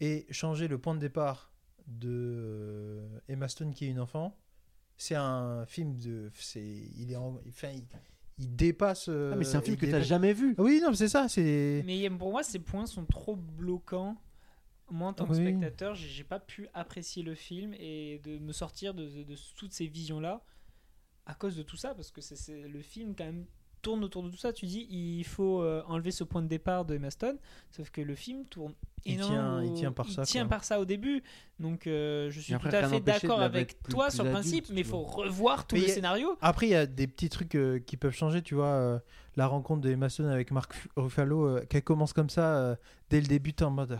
et 0.00 0.26
changer 0.30 0.68
le 0.68 0.78
point 0.78 0.94
de 0.94 1.00
départ 1.00 1.52
de 1.86 2.08
euh, 2.10 3.18
Emma 3.28 3.48
Stone 3.48 3.72
qui 3.74 3.86
est 3.86 3.88
une 3.88 4.00
enfant, 4.00 4.36
c'est 4.96 5.14
un 5.16 5.64
film 5.66 5.96
de, 5.96 6.30
c'est, 6.34 6.60
il 6.98 7.10
est, 7.10 7.16
en- 7.16 7.40
enfin, 7.48 7.68
il, 7.74 7.84
il 8.38 8.54
dépasse. 8.54 9.06
euh, 9.08 9.30
ah, 9.32 9.36
mais 9.36 9.44
c'est 9.44 9.56
un 9.56 9.60
film 9.62 9.74
il 9.74 9.80
que 9.80 9.86
tu 9.86 9.92
dépasse- 9.92 10.06
jamais 10.06 10.32
vu. 10.32 10.54
Oui, 10.58 10.80
non, 10.84 10.92
c'est 10.94 11.08
ça, 11.08 11.26
c'est. 11.28 11.82
Mais 11.86 12.08
pour 12.10 12.30
moi, 12.30 12.42
ces 12.44 12.58
points 12.60 12.86
sont 12.86 13.04
trop 13.06 13.34
bloquants. 13.36 14.16
Moi, 14.90 15.08
en 15.08 15.12
tant 15.12 15.26
que 15.26 15.32
Oui. 15.32 15.36
spectateur, 15.42 15.94
j'ai 15.94 16.24
pas 16.24 16.40
pu 16.40 16.68
apprécier 16.72 17.22
le 17.22 17.34
film 17.34 17.74
et 17.74 18.20
de 18.24 18.38
me 18.38 18.52
sortir 18.52 18.94
de, 18.94 19.06
de- 19.08 19.22
de 19.22 19.36
toutes 19.56 19.72
ces 19.72 19.86
visions-là 19.86 20.42
à 21.26 21.34
cause 21.34 21.56
de 21.56 21.62
tout 21.62 21.76
ça, 21.76 21.94
parce 21.94 22.10
que 22.10 22.20
c'est 22.22 22.66
le 22.68 22.80
film 22.80 23.14
quand 23.14 23.24
même 23.26 23.44
tourne 23.88 24.04
autour 24.04 24.22
de 24.22 24.28
tout 24.30 24.36
ça. 24.36 24.52
Tu 24.52 24.66
dis, 24.66 24.86
il 24.90 25.24
faut 25.24 25.62
euh, 25.62 25.82
enlever 25.88 26.10
ce 26.10 26.22
point 26.22 26.42
de 26.42 26.46
départ 26.48 26.84
de 26.84 26.94
Emma 26.94 27.10
Stone, 27.10 27.38
sauf 27.70 27.88
que 27.90 28.02
le 28.02 28.14
film 28.14 28.44
tourne 28.44 28.74
Il 29.06 29.16
tient- 29.18 29.62
il 29.62 29.72
tient 29.72 29.92
par 29.92 30.10
ça, 30.10 30.24
tient 30.24 30.46
par 30.46 30.62
ça 30.64 30.78
au 30.78 30.84
début. 30.84 31.22
Donc, 31.58 31.86
euh, 31.86 32.30
je 32.30 32.38
suis 32.40 32.52
après, 32.52 32.68
tout 32.68 32.76
à 32.76 32.86
fait 32.88 33.00
d'accord 33.00 33.40
avec 33.40 33.80
plus- 33.82 33.92
toi 33.94 34.08
plus 34.08 34.14
sur 34.16 34.24
le 34.24 34.30
principe, 34.30 34.66
mais 34.70 34.80
il 34.80 34.86
faut 34.86 35.00
revoir 35.02 35.66
tout 35.66 35.74
Mais 35.76 35.80
le 35.82 35.86
il 35.86 35.90
a- 35.90 35.94
scénario. 35.94 36.36
Après, 36.42 36.66
il 36.66 36.70
y 36.70 36.74
a 36.74 36.84
des 36.84 37.06
petits 37.06 37.30
trucs 37.30 37.54
euh, 37.54 37.78
qui 37.78 37.96
peuvent 37.96 38.14
changer, 38.14 38.42
tu 38.42 38.54
vois. 38.54 38.66
euh, 38.66 38.98
la 39.36 39.46
rencontre 39.46 39.80
de 39.82 39.90
Emma 39.90 40.08
Stone 40.08 40.26
avec 40.26 40.50
Mark 40.50 40.74
Ruffalo, 40.96 41.60
qu'elle 41.70 41.84
commence 41.84 42.12
comme 42.12 42.28
ça 42.28 42.76
dès 43.08 43.20
le 43.20 43.26
début, 43.28 43.54
en 43.62 43.70
mode. 43.70 43.96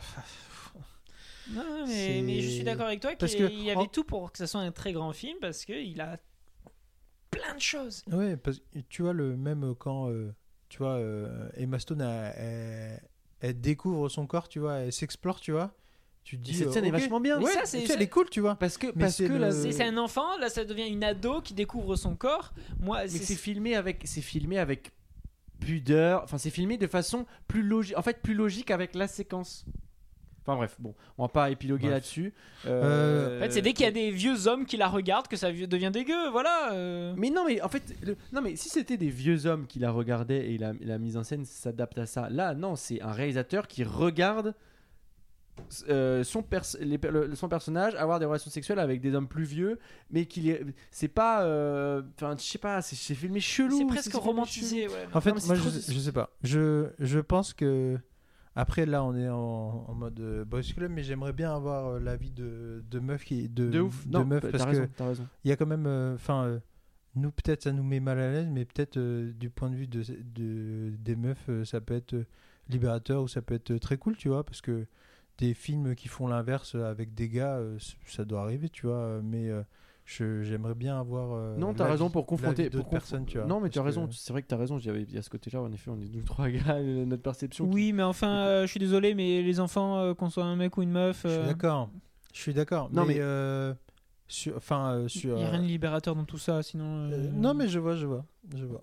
Non, 1.51 1.86
mais, 1.86 2.41
je 2.43 2.49
suis 2.49 2.64
d'accord 2.64 2.86
avec 2.89 3.01
toi 3.01 3.14
qu'il 3.14 3.62
y 3.62 3.70
avait 3.70 3.76
en- 3.80 3.86
tout 3.86 4.05
pour 4.05 4.32
que 4.32 4.39
ça 4.39 4.47
soit 4.47 4.61
un 4.61 4.70
très 4.72 4.93
grand 4.93 5.12
film 5.12 5.39
parce 5.41 5.64
qu'il 5.64 5.99
a 6.01 6.18
plein 7.31 7.55
de 7.55 7.61
choses. 7.61 8.03
Ouais, 8.11 8.37
parce 8.37 8.59
que 8.59 8.79
tu 8.89 9.03
vois, 9.03 9.12
le 9.12 9.37
même 9.37 9.74
quand 9.79 10.11
euh, 10.11 10.33
tu 10.68 10.79
vois, 10.79 10.97
euh, 10.97 11.49
Emma 11.57 11.79
Stone, 11.79 12.01
elle, 12.01 12.35
elle- 12.37 13.03
elle 13.41 13.61
découvre 13.61 14.09
son 14.09 14.26
corps, 14.26 14.49
tu 14.49 14.59
vois, 14.59 14.76
elle 14.79 14.93
s'explore, 14.93 15.41
tu 15.41 15.53
vois. 15.53 15.72
Tu 16.24 16.37
te 16.37 16.43
dis. 16.43 16.55
cette 16.55 16.68
euh, 16.68 16.72
scène 16.72 16.85
est 16.85 16.91
vachement 16.91 17.20
bien. 17.20 17.41
Ouais, 17.41 17.53
ça, 17.53 17.64
c'est- 17.64 17.81
tu 17.81 17.87
sais, 17.87 17.95
elle 17.95 18.03
est 18.03 18.09
cool, 18.09 18.29
tu 18.29 18.41
vois. 18.41 18.55
Parce 18.57 18.76
que, 18.76 18.89
Mais 18.89 18.93
parce 19.05 19.14
c'est 19.16 19.29
que 19.29 19.33
le- 19.33 19.51
C'est 19.51 19.72
c'est 19.72 19.85
un 19.85 19.97
enfant, 19.97 20.37
là 20.39 20.51
ça 20.51 20.64
devient 20.64 20.87
une 20.89 21.03
ado 21.05 21.41
qui 21.41 21.55
découvre 21.55 21.97
son 21.97 22.16
corps. 22.16 22.53
Moi, 22.81 23.03
mais 23.03 23.09
c'est 23.09 23.18
c'est 23.24 23.35
filmé 23.35 23.74
avec, 23.76 24.03
c'est 24.05 24.20
filmé 24.20 24.59
avec 24.59 24.93
pudeur. 25.61 26.22
Enfin, 26.24 26.39
c'est 26.39 26.51
filmé 26.51 26.76
de 26.76 26.87
façon 26.87 27.26
plus 27.47 27.62
logique. 27.62 27.97
En 27.97 28.03
fait, 28.03 28.20
plus 28.22 28.35
logique 28.35 28.70
avec 28.70 28.95
la 28.95 29.09
séquence. 29.09 29.64
Enfin 30.49 30.57
bref, 30.57 30.76
bon, 30.78 30.94
on 31.18 31.24
va 31.24 31.28
pas 31.28 31.51
épiloguer 31.51 31.88
là-dessus. 31.90 32.32
Euh, 32.64 33.36
En 33.36 33.42
fait, 33.42 33.53
c'est 33.53 33.61
dès 33.61 33.74
qu'il 33.74 33.84
y 33.84 33.88
a 33.88 33.92
des 33.92 34.11
vieux 34.11 34.46
hommes 34.46 34.64
qui 34.64 34.78
la 34.78 34.88
regardent 34.88 35.28
que 35.28 35.36
ça 35.36 35.53
devient 35.53 35.90
dégueu, 35.92 36.30
voilà. 36.30 36.72
euh. 36.72 37.12
Mais 37.18 37.28
non, 37.28 37.44
mais 37.46 37.61
en 37.61 37.68
fait, 37.68 37.82
le- 38.03 38.16
non, 38.32 38.40
mais 38.40 38.57
si 38.57 38.70
c'était 38.70 38.96
des 38.96 39.11
vieux 39.11 39.44
hommes 39.44 39.66
qui 39.66 39.78
la 39.78 39.90
regardaient 39.90 40.51
et 40.53 40.57
la, 40.57 40.72
la 40.80 40.96
mise 40.96 41.18
en 41.18 41.22
scène 41.22 41.44
s'adapte 41.44 41.99
à 41.99 42.07
ça, 42.07 42.30
là, 42.30 42.55
non, 42.55 42.76
c'est 42.76 43.03
un 43.03 43.12
réalisateur 43.12 43.68
qui 43.68 43.84
regarde 43.84 44.55
euh, 45.88 46.22
son, 46.22 46.42
pers- 46.42 46.76
les 46.80 46.99
per- 46.99 47.11
le- 47.11 47.34
son 47.34 47.49
personnage 47.49 47.94
avoir 47.96 48.20
des 48.20 48.26
relations 48.26 48.51
sexuelles 48.51 48.78
avec 48.78 49.01
des 49.01 49.12
hommes 49.14 49.26
plus 49.26 49.42
vieux, 49.44 49.78
mais 50.11 50.24
qui 50.24 50.40
les- 50.40 50.62
c'est 50.92 51.09
pas, 51.09 51.42
euh, 51.42 52.01
enfin, 52.16 52.36
je 52.38 52.42
sais 52.44 52.59
pas, 52.59 52.80
c'est 52.80 52.94
c'est 52.94 53.16
filmé 53.16 53.40
chelou. 53.40 53.76
C'est 53.76 53.84
presque 53.86 54.11
filmé 54.12 54.24
romantisé, 54.24 54.86
ouais. 54.88 55.09
En 55.12 55.20
fait, 55.20 55.32
mais 55.32 55.40
c'est 55.40 55.46
moi, 55.49 55.57
trop- 55.57 55.68
je, 55.68 55.92
je 55.92 55.99
sais 55.99 56.12
pas. 56.12 56.30
Je, 56.44 56.86
je 57.01 57.18
pense 57.18 57.53
que. 57.55 57.99
Après, 58.59 58.87
là, 58.87 59.05
on 59.05 59.15
est 59.17 59.29
en, 59.29 59.85
en 59.89 59.95
mode 59.95 60.19
euh, 60.19 60.45
boys 60.45 60.63
club, 60.63 60.91
mais 60.91 61.03
j'aimerais 61.05 61.33
bien 61.33 61.55
avoir 61.55 61.87
euh, 61.87 62.01
l'avis 62.01 62.31
de, 62.33 62.83
de 62.91 62.99
meufs 62.99 63.25
qui. 63.25 63.49
De, 63.49 63.71
De 63.71 63.81
ouf, 63.81 64.05
de 64.07 64.13
non, 64.19 64.25
meufs, 64.25 64.43
t'as 64.43 64.51
parce 64.51 64.65
raison, 64.65 64.87
que 64.87 65.13
il 65.45 65.49
y 65.49 65.53
a 65.53 65.57
quand 65.57 65.67
même. 65.67 65.87
Enfin, 66.15 66.45
euh, 66.45 66.59
nous, 67.15 67.31
peut-être, 67.31 67.63
ça 67.63 67.73
nous 67.73 67.85
met 67.85 68.01
mal 68.01 68.19
à 68.19 68.33
l'aise, 68.33 68.49
mais 68.51 68.65
peut-être 68.65 68.97
euh, 68.97 69.33
du 69.33 69.49
point 69.49 69.71
de 69.71 69.77
vue 69.77 69.87
de, 69.87 70.03
de- 70.35 70.93
des 70.99 71.15
meufs, 71.15 71.49
euh, 71.49 71.65
ça 71.65 71.81
peut 71.81 71.95
être 71.95 72.15
euh, 72.15 72.27
libérateur 72.69 73.23
ou 73.23 73.29
ça 73.29 73.43
peut 73.43 73.55
être 73.55 73.77
très 73.79 73.97
cool, 73.97 74.17
tu 74.17 74.29
vois, 74.29 74.45
parce 74.45 74.61
que 74.61 74.87
des 75.39 75.55
films 75.55 75.95
qui 75.95 76.09
font 76.09 76.27
l'inverse 76.27 76.75
avec 76.75 77.15
des 77.15 77.29
gars, 77.29 77.61
ça 78.07 78.25
doit 78.25 78.43
arriver, 78.43 78.69
tu 78.69 78.87
vois, 78.87 79.21
mais 79.23 79.51
j'aimerais 80.09 80.75
bien 80.75 80.99
avoir. 80.99 81.33
euh, 81.33 81.57
Non, 81.57 81.75
t'as 81.75 81.87
raison 81.87 82.09
pour 82.11 82.25
confronter. 82.27 82.71
d'autres 82.71 82.87
conf- 82.89 82.91
personnes, 82.91 83.27
tu 83.27 83.39
vois. 83.39 83.47
non, 83.47 83.61
mais 83.61 83.69
tu 83.69 83.79
as 83.79 83.83
raison. 83.83 84.07
que- 84.07 84.15
C'est 84.15 84.33
vrai 84.33 84.43
que 84.43 84.47
t'as 84.49 84.57
raison. 84.57 84.79
Il 84.79 84.87
y 84.87 84.89
avait- 84.91 85.03
il 85.03 85.15
y 85.15 85.19
a 85.19 85.23
ce 85.23 85.31
côté-là. 85.31 85.61
En 85.63 85.71
effet, 85.73 85.91
on 85.91 86.01
est 86.01 86.09
nous 86.13 86.23
trois 86.23 86.49
gars. 86.51 86.81
Notre 86.81 87.23
perception. 87.23 87.69
qui- 87.69 87.75
Oui, 87.75 87.93
mais 87.93 88.03
enfin, 88.03 88.39
euh, 88.47 88.63
je 88.63 88.71
suis 88.71 88.81
désolé, 88.81 89.15
mais 89.15 89.43
les 89.43 89.61
enfants, 89.61 89.99
euh, 89.99 90.15
qu'on 90.15 90.31
soit 90.31 90.45
un 90.45 90.57
mec 90.57 90.77
ou 90.79 90.83
une 90.83 90.91
meuf, 90.91 91.23
Je 91.25 91.29
suis 91.29 91.47
d'accord. 91.47 91.91
Je 92.33 92.41
suis 92.41 92.55
d'accord. 92.55 92.89
Non, 92.93 93.05
mais, 93.05 93.15
mais- 93.15 93.21
euh, 93.21 93.75
sur, 94.29 94.57
enfin, 94.57 94.93
euh, 94.95 95.03
il 95.05 95.11
sur. 95.11 95.37
n'y 95.37 95.45
a 95.45 95.51
rien 95.51 95.61
de 95.63 95.67
libérateur 95.67 96.15
dans 96.15 96.25
tout 96.25 96.39
ça, 96.39 96.63
sinon. 96.63 96.85
euh, 96.85 97.11
euh, 97.13 97.31
non, 97.35 97.55
mais 97.55 97.69
je 97.69 97.79
vois, 97.79 97.95
je 97.97 98.07
vois, 98.07 98.25
je 98.57 98.65
vois. 98.65 98.83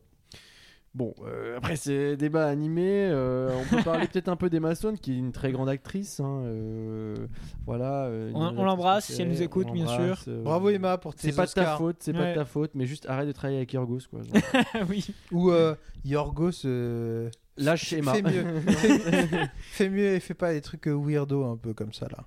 Bon, 0.95 1.13
euh, 1.25 1.57
après 1.57 1.75
c'est 1.75 2.15
débat 2.15 2.47
animé, 2.47 3.09
euh, 3.11 3.49
on 3.53 3.75
peut 3.75 3.83
parler 3.83 4.07
peut-être 4.07 4.29
un 4.29 4.37
peu 4.37 4.49
d'Emma 4.49 4.75
Stone, 4.75 4.97
qui 4.97 5.11
est 5.11 5.17
une 5.17 5.33
très 5.33 5.51
grande 5.51 5.67
actrice. 5.67 6.21
hein, 6.21 6.43
euh, 6.45 7.27
voilà. 7.65 8.05
euh, 8.05 8.31
On- 8.33 8.63
l'embrasse, 8.63 9.07
si 9.07 9.21
elle 9.21 9.27
nous 9.27 9.41
écoute, 9.41 9.67
bien 9.73 9.87
sûr. 9.87 10.23
euh, 10.29 10.41
Bravo 10.41 10.69
Emma 10.69 10.97
pour 10.97 11.13
tes 11.13 11.29
C'est 11.31 11.35
pas 11.35 11.45
de 11.47 11.51
ta 11.51 11.75
faute, 11.75 11.97
c'est 11.99 12.13
pas 12.13 12.29
de 12.29 12.35
ta 12.35 12.45
faute, 12.45 12.71
mais 12.75 12.85
juste 12.85 13.07
arrête 13.09 13.27
de 13.27 13.33
travailler 13.33 13.57
avec 13.57 13.73
Yorgos 13.73 14.07
quoi. 14.09 14.21
oui. 14.89 15.05
Ou 15.33 15.51
euh, 15.51 15.75
Yorgos. 16.05 16.65
euh, 16.65 17.29
Lâche 17.57 17.91
Emma. 17.91 18.13
Fais 18.13 18.21
mieux. 18.21 18.45
fais, 19.59 19.89
mieux 19.89 20.13
et 20.13 20.19
fais 20.21 20.33
pas 20.33 20.53
des 20.53 20.61
trucs 20.61 20.87
weirdo 20.87 21.43
un 21.43 21.57
peu 21.57 21.73
comme 21.73 21.91
ça 21.93 22.07
là. 22.09 22.23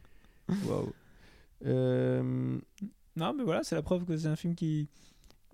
Waouh. 0.66 0.92
Non, 3.16 3.34
mais 3.34 3.42
voilà, 3.44 3.62
c'est 3.64 3.74
la 3.74 3.82
preuve 3.82 4.04
que 4.04 4.16
c'est 4.16 4.28
un 4.28 4.36
film 4.36 4.54
qui. 4.54 4.88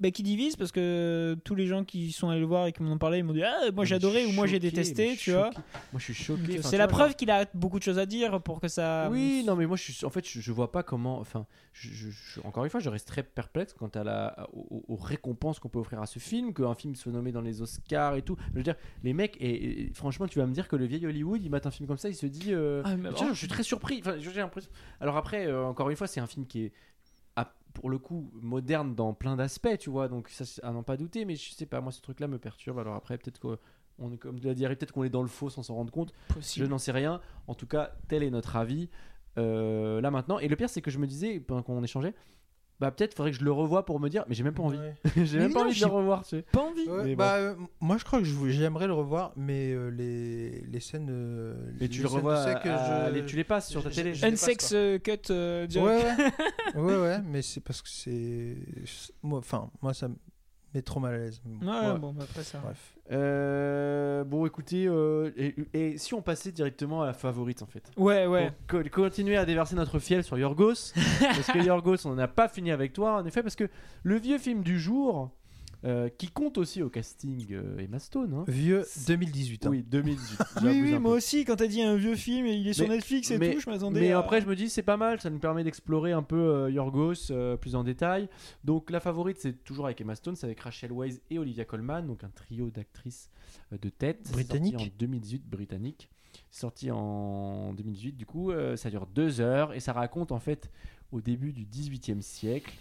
Bah, 0.00 0.10
qui 0.10 0.22
divise 0.22 0.56
parce 0.56 0.72
que 0.72 1.36
tous 1.44 1.54
les 1.54 1.66
gens 1.66 1.84
qui 1.84 2.10
sont 2.12 2.28
allés 2.28 2.40
le 2.40 2.46
voir 2.46 2.66
et 2.66 2.72
qui 2.72 2.82
m'en 2.82 2.92
ont 2.92 2.98
parlé, 2.98 3.18
ils 3.18 3.24
m'ont 3.24 3.32
dit 3.32 3.42
Ah, 3.44 3.70
moi 3.72 3.84
j'ai 3.84 3.94
adoré 3.94 4.26
ou 4.26 4.32
moi 4.32 4.46
j'ai 4.46 4.58
détesté, 4.58 5.16
tu 5.16 5.30
vois. 5.32 5.50
Moi 5.92 5.98
je 5.98 6.04
suis 6.04 6.14
choqué. 6.14 6.58
Enfin, 6.58 6.68
C'est 6.68 6.78
la 6.78 6.86
vois, 6.86 6.98
preuve 6.98 7.14
qu'il 7.16 7.30
a 7.30 7.46
beaucoup 7.54 7.78
de 7.78 7.84
choses 7.84 7.98
à 7.98 8.06
dire 8.06 8.40
pour 8.42 8.60
que 8.60 8.68
ça. 8.68 9.08
Oui, 9.10 9.44
non, 9.46 9.54
mais 9.56 9.66
moi, 9.66 9.76
je 9.76 9.92
suis, 9.92 10.04
en 10.04 10.10
fait, 10.10 10.28
je, 10.28 10.40
je 10.40 10.52
vois 10.52 10.72
pas 10.72 10.82
comment. 10.82 11.18
Enfin, 11.20 11.46
je, 11.72 11.88
je- 11.90 12.10
je- 12.10 12.40
encore 12.40 12.64
une 12.64 12.70
fois, 12.70 12.80
je 12.80 12.88
reste 12.88 13.06
très 13.08 13.22
perplexe 13.22 13.72
quant 13.72 13.88
à 13.94 14.02
la, 14.04 14.48
aux, 14.52 14.84
aux 14.88 14.96
récompenses 14.96 15.58
qu'on 15.60 15.68
peut 15.68 15.78
offrir 15.78 16.00
à 16.02 16.06
ce 16.06 16.18
film, 16.18 16.52
qu'un 16.52 16.74
film 16.74 16.94
soit 16.96 17.12
nommé 17.12 17.30
dans 17.32 17.40
les 17.40 17.62
Oscars 17.62 18.16
et 18.16 18.22
tout. 18.22 18.36
Je 18.52 18.56
veux 18.58 18.62
dire, 18.64 18.76
les 19.04 19.12
mecs, 19.12 19.36
et, 19.40 19.82
et 19.82 19.92
franchement, 19.94 20.26
tu 20.26 20.38
vas 20.40 20.46
me 20.46 20.52
dire 20.52 20.66
que 20.68 20.76
le 20.76 20.86
vieil 20.86 21.06
Hollywood, 21.06 21.40
il 21.42 21.50
mate 21.50 21.66
un 21.66 21.70
film 21.70 21.86
comme 21.86 21.98
ça, 21.98 22.08
il 22.08 22.14
se 22.16 22.26
dit. 22.26 22.52
euh, 22.52 22.82
Ah, 22.84 22.96
mais 22.96 23.10
tiens, 23.14 23.32
je 23.32 23.38
suis 23.38 23.48
très 23.48 23.62
surpris. 23.62 24.00
Enfin, 24.00 24.16
j'ai 24.18 24.32
l'impression. 24.32 24.70
Alors 25.00 25.16
après, 25.16 25.46
euh, 25.46 25.64
encore 25.64 25.88
une 25.90 25.96
fois, 25.96 26.06
c'est 26.08 26.20
un 26.20 26.26
film 26.26 26.46
qui 26.46 26.64
est. 26.64 26.72
pour 27.74 27.90
le 27.90 27.98
coup, 27.98 28.30
moderne 28.40 28.94
dans 28.94 29.12
plein 29.12 29.36
d'aspects, 29.36 29.76
tu 29.78 29.90
vois, 29.90 30.08
donc 30.08 30.28
ça, 30.30 30.44
c'est 30.44 30.64
à 30.64 30.70
n'en 30.70 30.82
pas 30.82 30.96
douter, 30.96 31.24
mais 31.24 31.36
je 31.36 31.52
sais 31.52 31.66
pas, 31.66 31.80
moi, 31.80 31.92
ce 31.92 32.00
truc-là 32.00 32.28
me 32.28 32.38
perturbe. 32.38 32.78
Alors 32.78 32.94
après, 32.94 33.18
peut-être 33.18 33.40
qu'on 33.40 34.12
est, 34.12 34.16
comme 34.16 34.40
tu 34.40 34.46
l'as 34.46 34.54
dit, 34.54 34.64
peut-être 34.64 34.92
qu'on 34.92 35.04
est 35.04 35.10
dans 35.10 35.22
le 35.22 35.28
faux 35.28 35.50
sans 35.50 35.62
s'en 35.62 35.74
rendre 35.74 35.92
compte. 35.92 36.14
Je 36.40 36.64
n'en 36.64 36.78
sais 36.78 36.92
rien. 36.92 37.20
En 37.46 37.54
tout 37.54 37.66
cas, 37.66 37.92
tel 38.08 38.22
est 38.22 38.30
notre 38.30 38.56
avis 38.56 38.88
euh, 39.36 40.00
là 40.00 40.10
maintenant. 40.10 40.38
Et 40.38 40.48
le 40.48 40.56
pire, 40.56 40.70
c'est 40.70 40.80
que 40.80 40.90
je 40.90 40.98
me 40.98 41.06
disais 41.06 41.40
pendant 41.40 41.62
qu'on 41.62 41.82
échangeait, 41.82 42.14
bah 42.84 42.90
peut-être 42.90 43.14
faudrait 43.14 43.30
que 43.32 43.38
je 43.38 43.44
le 43.44 43.52
revoie 43.52 43.84
pour 43.84 44.00
me 44.00 44.08
dire, 44.08 44.24
mais 44.28 44.34
j'ai 44.34 44.42
même 44.44 44.54
pas 44.54 44.62
envie. 44.62 44.78
Ouais. 44.78 44.94
j'ai 45.24 45.38
Mais 45.38 45.44
même 45.44 45.52
pas 45.52 45.60
non, 45.60 45.66
envie 45.70 45.80
de 45.80 45.84
le 45.86 45.90
revoir. 45.92 46.22
Tu 46.24 46.30
sais. 46.36 46.42
Pas 46.52 46.60
envie. 46.60 46.88
Ouais, 46.88 47.04
Mais 47.04 47.16
bah, 47.16 47.36
euh, 47.36 47.54
moi 47.80 47.96
je 47.98 48.04
crois 48.04 48.18
que 48.20 48.24
j'aimerais 48.24 48.86
le 48.86 48.92
revoir, 48.92 49.32
mais 49.36 49.72
euh, 49.72 49.88
les, 49.90 50.60
les 50.62 50.80
scènes. 50.80 51.08
euh, 51.10 51.54
Mais 51.80 51.88
tu 51.88 51.98
les 51.98 52.02
le 52.02 52.08
revois, 52.08 52.36
à- 52.38 53.08
je- 53.08 53.14
les- 53.14 53.24
tu 53.26 53.36
les 53.36 53.44
passes 53.44 53.68
sur 53.68 53.82
ta 53.82 53.90
télé. 53.90 54.12
Un 54.24 54.36
sex 54.36 54.72
euh, 54.74 54.98
cut 54.98 55.12
euh, 55.30 55.66
direct. 55.66 56.06
Ouais, 56.74 56.80
ouais. 56.80 56.82
ouais, 56.82 57.00
ouais, 57.00 57.20
mais 57.22 57.42
c'est 57.42 57.60
parce 57.60 57.82
que 57.82 57.88
c'est. 57.88 58.56
Moi, 59.22 59.38
enfin, 59.38 59.70
moi 59.82 59.94
ça 59.94 60.08
me 60.08 60.14
met 60.74 60.82
trop 60.82 61.00
mal 61.00 61.14
à 61.14 61.18
l'aise. 61.18 61.40
mais 61.44 61.56
bon, 61.58 61.66
Ouais, 61.72 61.92
Ouais. 61.92 61.98
bon, 61.98 62.12
bah, 62.12 62.24
après 62.28 62.42
ça. 62.44 62.58
Bref. 62.58 62.93
Euh, 63.12 64.24
bon, 64.24 64.46
écoutez, 64.46 64.86
euh, 64.86 65.30
et, 65.36 65.54
et 65.74 65.98
si 65.98 66.14
on 66.14 66.22
passait 66.22 66.52
directement 66.52 67.02
à 67.02 67.06
la 67.06 67.12
favorite 67.12 67.62
en 67.62 67.66
fait 67.66 67.82
Ouais, 67.96 68.26
ouais. 68.26 68.52
Pour 68.66 68.80
co- 68.82 68.88
continuer 68.90 69.36
à 69.36 69.44
déverser 69.44 69.76
notre 69.76 69.98
fiel 69.98 70.24
sur 70.24 70.38
Yorgos. 70.38 70.92
parce 71.20 71.46
que 71.52 71.58
Yorgos, 71.64 72.06
on 72.06 72.14
n'a 72.14 72.28
pas 72.28 72.48
fini 72.48 72.70
avec 72.70 72.92
toi, 72.92 73.16
en 73.20 73.26
effet, 73.26 73.42
parce 73.42 73.56
que 73.56 73.68
le 74.02 74.16
vieux 74.16 74.38
film 74.38 74.62
du 74.62 74.78
jour, 74.80 75.30
euh, 75.84 76.08
qui 76.08 76.28
compte 76.28 76.56
aussi 76.58 76.82
au 76.82 76.88
casting 76.88 77.46
euh, 77.52 77.78
Emma 77.78 77.98
Stone, 77.98 78.32
hein. 78.32 78.44
Vieux 78.48 78.84
2018. 79.06 79.66
hein. 79.66 79.70
oui, 79.70 79.82
2018. 79.82 80.38
Oui, 80.62 80.80
oui, 80.82 80.90
moi 80.98 81.10
peu. 81.12 81.16
aussi, 81.18 81.44
quand 81.44 81.56
t'as 81.56 81.66
dit 81.66 81.82
un 81.82 81.96
vieux 81.96 82.14
film 82.16 82.46
et 82.46 82.54
il 82.54 82.66
est 82.68 82.72
sur 82.72 82.88
Netflix 82.88 83.30
et 83.30 83.38
mais- 83.38 83.54
tout, 83.54 83.60
je 83.60 83.68
m'attendais. 83.68 84.00
Mais 84.00 84.12
à- 84.12 84.18
après, 84.18 84.40
je 84.40 84.46
me 84.46 84.56
dis, 84.56 84.70
c'est 84.70 84.82
pas 84.82 84.96
mal, 84.96 85.20
ça 85.20 85.28
nous 85.30 85.38
permet 85.38 85.62
d'explorer 85.64 86.12
un 86.12 86.22
peu 86.22 86.36
euh, 86.36 86.70
Yorgos 86.70 87.30
euh, 87.30 87.56
plus 87.56 87.74
en 87.74 87.84
détail. 87.84 88.28
Donc, 88.64 88.90
la 88.90 89.00
favorite, 89.00 89.36
c'est 89.40 89.62
toujours 89.64 89.84
avec 89.86 90.00
Emma 90.00 90.14
Stone, 90.14 90.36
c'est 90.36 90.46
avec 90.46 90.60
Rachel 90.60 90.90
Weisz 90.92 91.20
et 91.30 91.38
Olivia 91.38 91.64
Colman, 91.64 92.02
donc 92.06 92.24
un 92.24 92.30
trio 92.30 92.70
d'actrices 92.70 93.28
de 93.72 93.88
tête. 93.90 94.30
Britannique. 94.32 94.72
Sorti 94.78 94.86
en 94.90 94.96
2018, 94.98 95.42
britannique. 95.48 96.08
Sorti 96.50 96.90
en 96.90 97.72
2018, 97.74 98.12
du 98.16 98.26
coup, 98.26 98.52
ça 98.76 98.88
dure 98.90 99.06
deux 99.06 99.40
heures 99.40 99.72
et 99.74 99.80
ça 99.80 99.92
raconte 99.92 100.32
en 100.32 100.40
fait 100.40 100.70
au 101.12 101.20
début 101.20 101.52
du 101.52 101.64
18e 101.64 102.22
siècle 102.22 102.72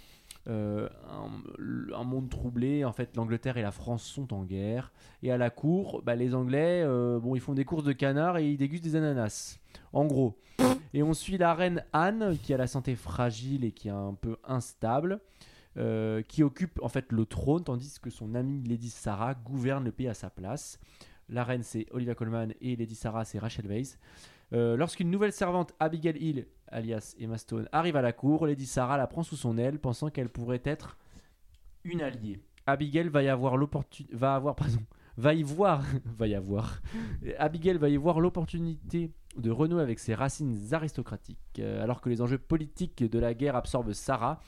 euh, 0.48 0.90
un, 1.94 2.04
monde 2.04 2.30
troublé. 2.30 2.84
En 2.86 2.92
fait, 2.92 3.16
l'Angleterre 3.16 3.58
et 3.58 3.62
la 3.62 3.72
France 3.72 4.04
sont 4.04 4.34
en 4.34 4.44
guerre. 4.44 4.92
Et 5.22 5.32
à 5.32 5.38
la 5.38 5.50
cour, 5.50 6.02
bah, 6.04 6.16
les 6.16 6.36
Anglais, 6.36 6.84
euh, 6.84 7.20
bon, 7.20 7.36
ils 7.36 7.42
font 7.42 7.54
des 7.54 7.66
courses 7.66 7.86
de 7.86 7.94
canards 7.94 8.38
et 8.38 8.50
ils 8.50 8.58
dégustent 8.58 8.84
des 8.84 8.96
ananas. 8.96 9.60
En 9.94 10.06
gros. 10.06 10.38
Et 10.94 11.02
on 11.02 11.14
suit 11.14 11.38
la 11.38 11.54
reine 11.54 11.84
Anne, 11.94 12.38
qui 12.44 12.54
a 12.54 12.58
la 12.58 12.68
santé 12.68 12.96
fragile 12.96 13.66
et 13.66 13.72
qui 13.72 13.88
est 13.88 13.92
un 13.92 14.16
peu 14.20 14.38
instable. 14.44 15.20
euh, 15.76 16.22
qui 16.22 16.44
occupe 16.44 16.80
en 16.84 16.88
fait 16.88 17.12
le 17.12 17.26
trône 17.26 17.64
tandis 17.64 18.00
que 18.00 18.12
son 18.12 18.36
amie 18.36 18.62
Lady 18.62 18.92
Sarah 18.92 19.34
gouverne 19.34 19.84
le 19.84 19.92
pays 19.92 20.08
à 20.08 20.14
sa 20.14 20.30
place. 20.30 20.80
La 21.30 21.44
reine 21.44 21.64
c'est 21.64 21.88
Olivia 21.90 22.14
Colman 22.14 22.50
et 22.62 22.76
Lady 22.76 22.94
Sarah 22.94 23.26
c'est 23.26 23.40
Rachel 23.40 23.66
Weisz. 23.66 23.98
Euh, 24.54 24.78
Lorsqu'une 24.78 25.10
nouvelle 25.10 25.34
servante, 25.34 25.74
Abigail 25.80 26.18
Hill, 26.18 26.48
alias 26.68 27.16
Emma 27.20 27.38
Stone, 27.38 27.68
arrive 27.72 27.96
à 27.96 28.02
la 28.02 28.14
cour, 28.14 28.46
Lady 28.46 28.66
Sarah 28.66 28.98
la 28.98 29.08
prend 29.08 29.24
sous 29.24 29.36
son 29.36 29.58
aile, 29.58 29.80
pensant 29.80 30.10
qu'elle 30.10 30.30
pourrait 30.30 30.62
être 30.64 30.98
une 31.84 32.02
alliée. 32.02 32.40
Abigail 32.66 33.10
va 33.10 33.24
y 33.24 33.28
avoir 33.28 33.58
l'opportunité, 33.58 34.16
va 34.16 34.36
avoir, 34.36 34.56
pardon, 34.56 34.80
va 35.18 35.34
y 35.34 35.44
voir, 35.44 35.84
va 36.06 36.28
y 36.28 36.36
avoir. 36.36 36.82
Abigail 37.38 37.78
va 37.78 37.90
y 37.90 37.98
voir 37.98 38.20
l'opportunité 38.20 39.12
de 39.38 39.52
renouer 39.52 39.82
avec 39.82 40.00
ses 40.00 40.14
racines 40.16 40.58
aristocratiques, 40.72 41.40
Euh, 41.60 41.84
alors 41.84 42.02
que 42.02 42.10
les 42.10 42.22
enjeux 42.22 42.38
politiques 42.38 43.04
de 43.04 43.20
la 43.20 43.34
guerre 43.34 43.56
absorbent 43.56 43.94
Sarah. 43.94 44.40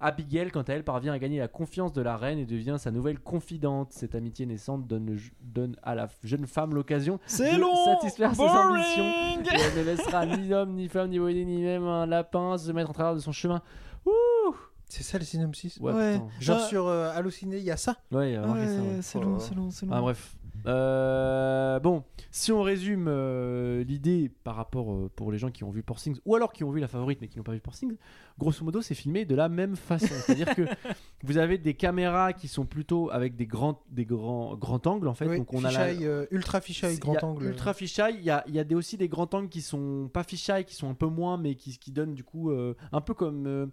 Abigail, 0.00 0.50
quant 0.50 0.62
à 0.62 0.72
elle, 0.72 0.84
parvient 0.84 1.12
à 1.12 1.18
gagner 1.18 1.38
la 1.38 1.48
confiance 1.48 1.92
de 1.92 2.02
la 2.02 2.16
reine 2.16 2.38
et 2.38 2.46
devient 2.46 2.76
sa 2.78 2.90
nouvelle 2.90 3.18
confidente. 3.20 3.92
Cette 3.92 4.14
amitié 4.14 4.44
naissante 4.46 4.86
donne, 4.86 5.06
le- 5.06 5.18
donne 5.42 5.76
à 5.82 5.94
la 5.94 6.08
jeune 6.22 6.46
femme 6.46 6.74
l'occasion 6.74 7.18
de 7.38 7.58
long 7.60 7.74
satisfaire 7.84 8.34
ses 8.34 8.42
ambitions. 8.42 9.04
Et 9.54 9.60
elle 9.60 9.78
ne 9.78 9.84
laissera 9.84 10.26
ni 10.26 10.52
homme, 10.52 10.74
ni 10.74 10.88
femme, 10.88 11.10
ni 11.10 11.18
voyer, 11.18 11.44
ni 11.44 11.62
même 11.62 11.84
un 11.84 12.06
lapin 12.06 12.58
se 12.58 12.70
mettre 12.72 12.90
en 12.90 12.94
travers 12.94 13.14
de 13.14 13.20
son 13.20 13.32
chemin. 13.32 13.62
Ouh 14.06 14.54
C'est 14.88 15.02
ça 15.02 15.18
le 15.18 15.24
synopsis 15.24 15.78
Ouais, 15.78 15.92
Ouais. 15.92 16.20
Genre 16.40 16.58
Ah. 16.62 16.66
sur 16.66 16.86
euh, 16.88 17.10
Allociné, 17.14 17.58
il 17.58 17.64
y 17.64 17.70
a 17.70 17.76
ça 17.76 17.96
Ouais, 18.12 18.32
il 18.32 18.36
a 18.36 18.46
marqué 18.46 18.66
ça, 18.66 18.72
ouais. 18.74 18.80
Ouais, 18.80 19.02
c'est 19.02 19.18
Oh 19.18 19.22
long, 19.22 19.32
là. 19.34 19.38
c'est 19.40 19.54
long, 19.54 19.70
c'est 19.70 19.86
long. 19.86 19.92
Ah, 19.94 20.00
bref. 20.00 20.34
Euh, 20.66 21.78
bon, 21.80 22.04
si 22.30 22.50
on 22.52 22.62
résume 22.62 23.06
euh, 23.08 23.84
l'idée 23.84 24.30
par 24.44 24.56
rapport 24.56 24.92
euh, 24.92 25.10
pour 25.14 25.30
les 25.30 25.38
gens 25.38 25.50
qui 25.50 25.62
ont 25.62 25.70
vu 25.70 25.82
Poor 25.82 26.00
Things 26.00 26.18
ou 26.24 26.34
alors 26.34 26.52
qui 26.52 26.64
ont 26.64 26.70
vu 26.70 26.80
la 26.80 26.88
favorite 26.88 27.20
mais 27.20 27.28
qui 27.28 27.36
n'ont 27.36 27.44
pas 27.44 27.52
vu 27.52 27.60
Poor 27.60 27.74
Things, 27.74 27.96
grosso 28.38 28.64
modo 28.64 28.80
c'est 28.80 28.94
filmé 28.94 29.24
de 29.24 29.34
la 29.34 29.48
même 29.48 29.76
façon. 29.76 30.06
C'est-à-dire 30.06 30.54
que 30.54 30.62
vous 31.22 31.36
avez 31.36 31.58
des 31.58 31.74
caméras 31.74 32.32
qui 32.32 32.48
sont 32.48 32.64
plutôt 32.64 33.10
avec 33.10 33.36
des 33.36 33.46
grands, 33.46 33.82
des 33.90 34.06
grands, 34.06 34.56
grands 34.56 34.80
angles 34.86 35.08
en 35.08 35.14
fait. 35.14 35.26
Oui, 35.26 35.38
Donc 35.38 35.52
on 35.52 35.64
a 35.64 35.70
la, 35.70 35.92
ultra 36.30 36.60
fisheye, 36.60 36.98
grand 36.98 37.22
angle. 37.22 37.46
Ultra 37.46 37.74
fisheye, 37.74 38.16
il 38.18 38.24
y 38.24 38.30
a, 38.30 38.44
y 38.48 38.58
a 38.58 38.64
des, 38.64 38.74
aussi 38.74 38.96
des 38.96 39.08
grands 39.08 39.28
angles 39.32 39.48
qui 39.48 39.60
sont 39.60 40.08
pas 40.12 40.24
fisheye, 40.24 40.64
qui 40.64 40.74
sont 40.74 40.88
un 40.88 40.94
peu 40.94 41.06
moins, 41.06 41.36
mais 41.36 41.56
qui, 41.56 41.78
qui 41.78 41.92
donnent 41.92 42.14
du 42.14 42.24
coup 42.24 42.50
un 42.50 43.00
peu 43.00 43.12
comme 43.12 43.70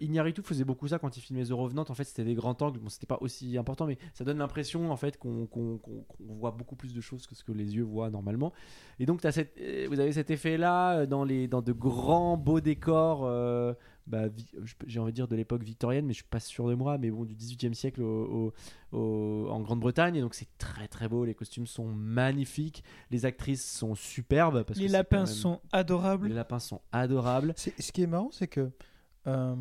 Iñárritu 0.00 0.42
faisait 0.42 0.64
beaucoup 0.64 0.88
ça 0.88 0.98
quand 0.98 1.16
il 1.16 1.20
filmait 1.20 1.44
The 1.44 1.52
Revenant. 1.52 1.84
En 1.88 1.94
fait, 1.94 2.04
c'était 2.04 2.24
des 2.24 2.34
grands 2.34 2.56
angles. 2.60 2.80
Bon, 2.80 2.88
c'était 2.88 3.06
pas 3.06 3.18
aussi 3.20 3.56
important, 3.56 3.86
mais 3.86 3.98
ça 4.12 4.24
donne 4.24 4.38
l'impression 4.38 4.90
en 4.90 4.96
fait 4.96 5.18
qu'on 5.18 5.48
voit 6.34 6.50
beaucoup 6.50 6.76
plus 6.76 6.92
de 6.94 7.00
choses 7.00 7.26
que 7.26 7.34
ce 7.34 7.42
que 7.44 7.52
les 7.52 7.76
yeux 7.76 7.82
voient 7.84 8.10
normalement. 8.10 8.52
Et 8.98 9.06
donc, 9.06 9.20
t'as 9.20 9.32
cette, 9.32 9.56
euh, 9.60 9.86
vous 9.88 9.98
avez 10.00 10.12
cet 10.12 10.30
effet-là 10.30 11.06
dans, 11.06 11.24
les, 11.24 11.48
dans 11.48 11.62
de 11.62 11.72
grands 11.72 12.36
beaux 12.36 12.60
décors. 12.60 13.24
euh, 13.24 13.72
bah, 14.06 14.24
j'ai 14.86 15.00
envie 15.00 15.12
de 15.12 15.14
dire 15.16 15.28
de 15.28 15.34
l'époque 15.34 15.62
victorienne, 15.62 16.04
mais 16.04 16.12
je 16.12 16.18
suis 16.18 16.28
pas 16.28 16.38
sûr 16.40 16.68
de 16.68 16.74
moi, 16.74 16.98
mais 16.98 17.10
bon, 17.10 17.24
du 17.24 17.34
18e 17.34 17.72
siècle 17.72 18.02
au- 18.02 18.52
au- 18.92 18.96
au- 18.98 19.48
en 19.50 19.60
Grande-Bretagne. 19.60 20.16
Et 20.16 20.20
donc, 20.20 20.34
c'est 20.34 20.48
très 20.58 20.88
très 20.88 21.08
beau. 21.08 21.24
Les 21.24 21.34
costumes 21.34 21.66
sont 21.66 21.86
magnifiques. 21.86 22.84
Les 23.10 23.24
actrices 23.24 23.64
sont 23.66 23.94
superbes. 23.94 24.62
Parce 24.64 24.78
Les 24.78 24.88
que 24.88 24.92
lapins 24.92 25.16
même- 25.24 25.26
sont 25.26 25.60
adorables. 25.72 26.28
Les 26.28 26.34
lapins 26.34 26.58
sont 26.58 26.82
adorables. 26.92 27.54
Ce 27.56 27.92
qui 27.92 28.02
est 28.02 28.06
marrant, 28.06 28.28
c'est 28.30 28.46
que 28.48 28.70
euh, 29.26 29.54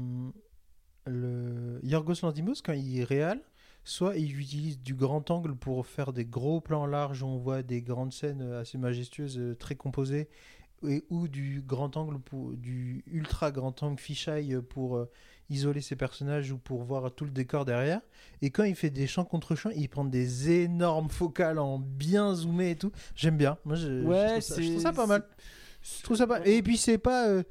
le 1.06 1.80
Yorgos 1.84 2.16
Lanthimos, 2.24 2.62
quand 2.64 2.74
il 2.74 3.00
est 3.00 3.04
réel, 3.04 3.42
soit 3.84 4.16
il 4.18 4.40
utilise 4.40 4.80
du 4.80 4.94
grand 4.96 5.30
angle 5.32 5.56
pour 5.56 5.86
faire 5.86 6.14
des 6.14 6.26
gros 6.26 6.62
plans 6.62 6.86
larges 6.86 7.24
où 7.24 7.28
on 7.28 7.38
voit 7.38 7.64
des 7.64 7.82
grandes 7.82 8.14
scènes 8.14 8.42
assez 8.54 8.78
majestueuses, 8.78 9.38
euh, 9.38 9.56
très 9.56 9.76
composées, 9.76 10.30
et, 10.88 11.04
ou 11.10 11.28
du 11.28 11.62
grand 11.66 11.96
angle, 11.98 12.20
pour, 12.20 12.52
du 12.52 13.04
ultra 13.08 13.52
grand 13.52 13.82
angle 13.84 14.00
fisheye 14.00 14.58
pour 14.70 14.98
euh, 14.98 15.10
isoler 15.50 15.82
ses 15.82 15.96
personnages 15.96 16.52
ou 16.52 16.58
pour 16.58 16.84
voir 16.84 17.14
tout 17.14 17.26
le 17.26 17.32
décor 17.32 17.66
derrière. 17.66 18.02
Et 18.42 18.50
quand 18.50 18.64
il 18.64 18.76
fait 18.76 18.90
des 18.90 19.08
champs 19.08 19.26
contre 19.26 19.56
champs, 19.56 19.70
il 19.76 19.88
prend 19.88 20.04
des 20.06 20.52
énormes 20.64 21.10
focales 21.10 21.60
en 21.60 21.80
bien 21.80 22.34
zoomé 22.36 22.72
et 22.72 22.76
tout. 22.76 22.92
J'aime 23.16 23.38
bien. 23.38 23.58
Moi, 23.66 23.76
je, 23.76 24.02
je 24.02 24.06
Ouais, 24.06 24.28
trouve 24.28 24.42
ça, 24.42 24.62
je 24.62 24.70
trouve 24.70 24.82
ça 24.82 24.94
pas 24.94 25.08
mal. 25.08 25.26
Je 25.82 26.04
trouve 26.04 26.18
ça 26.18 26.28
pas. 26.28 26.46
Et 26.46 26.62
puis 26.62 26.78
c'est 26.78 26.98
pas, 26.98 27.28
euh, 27.28 27.44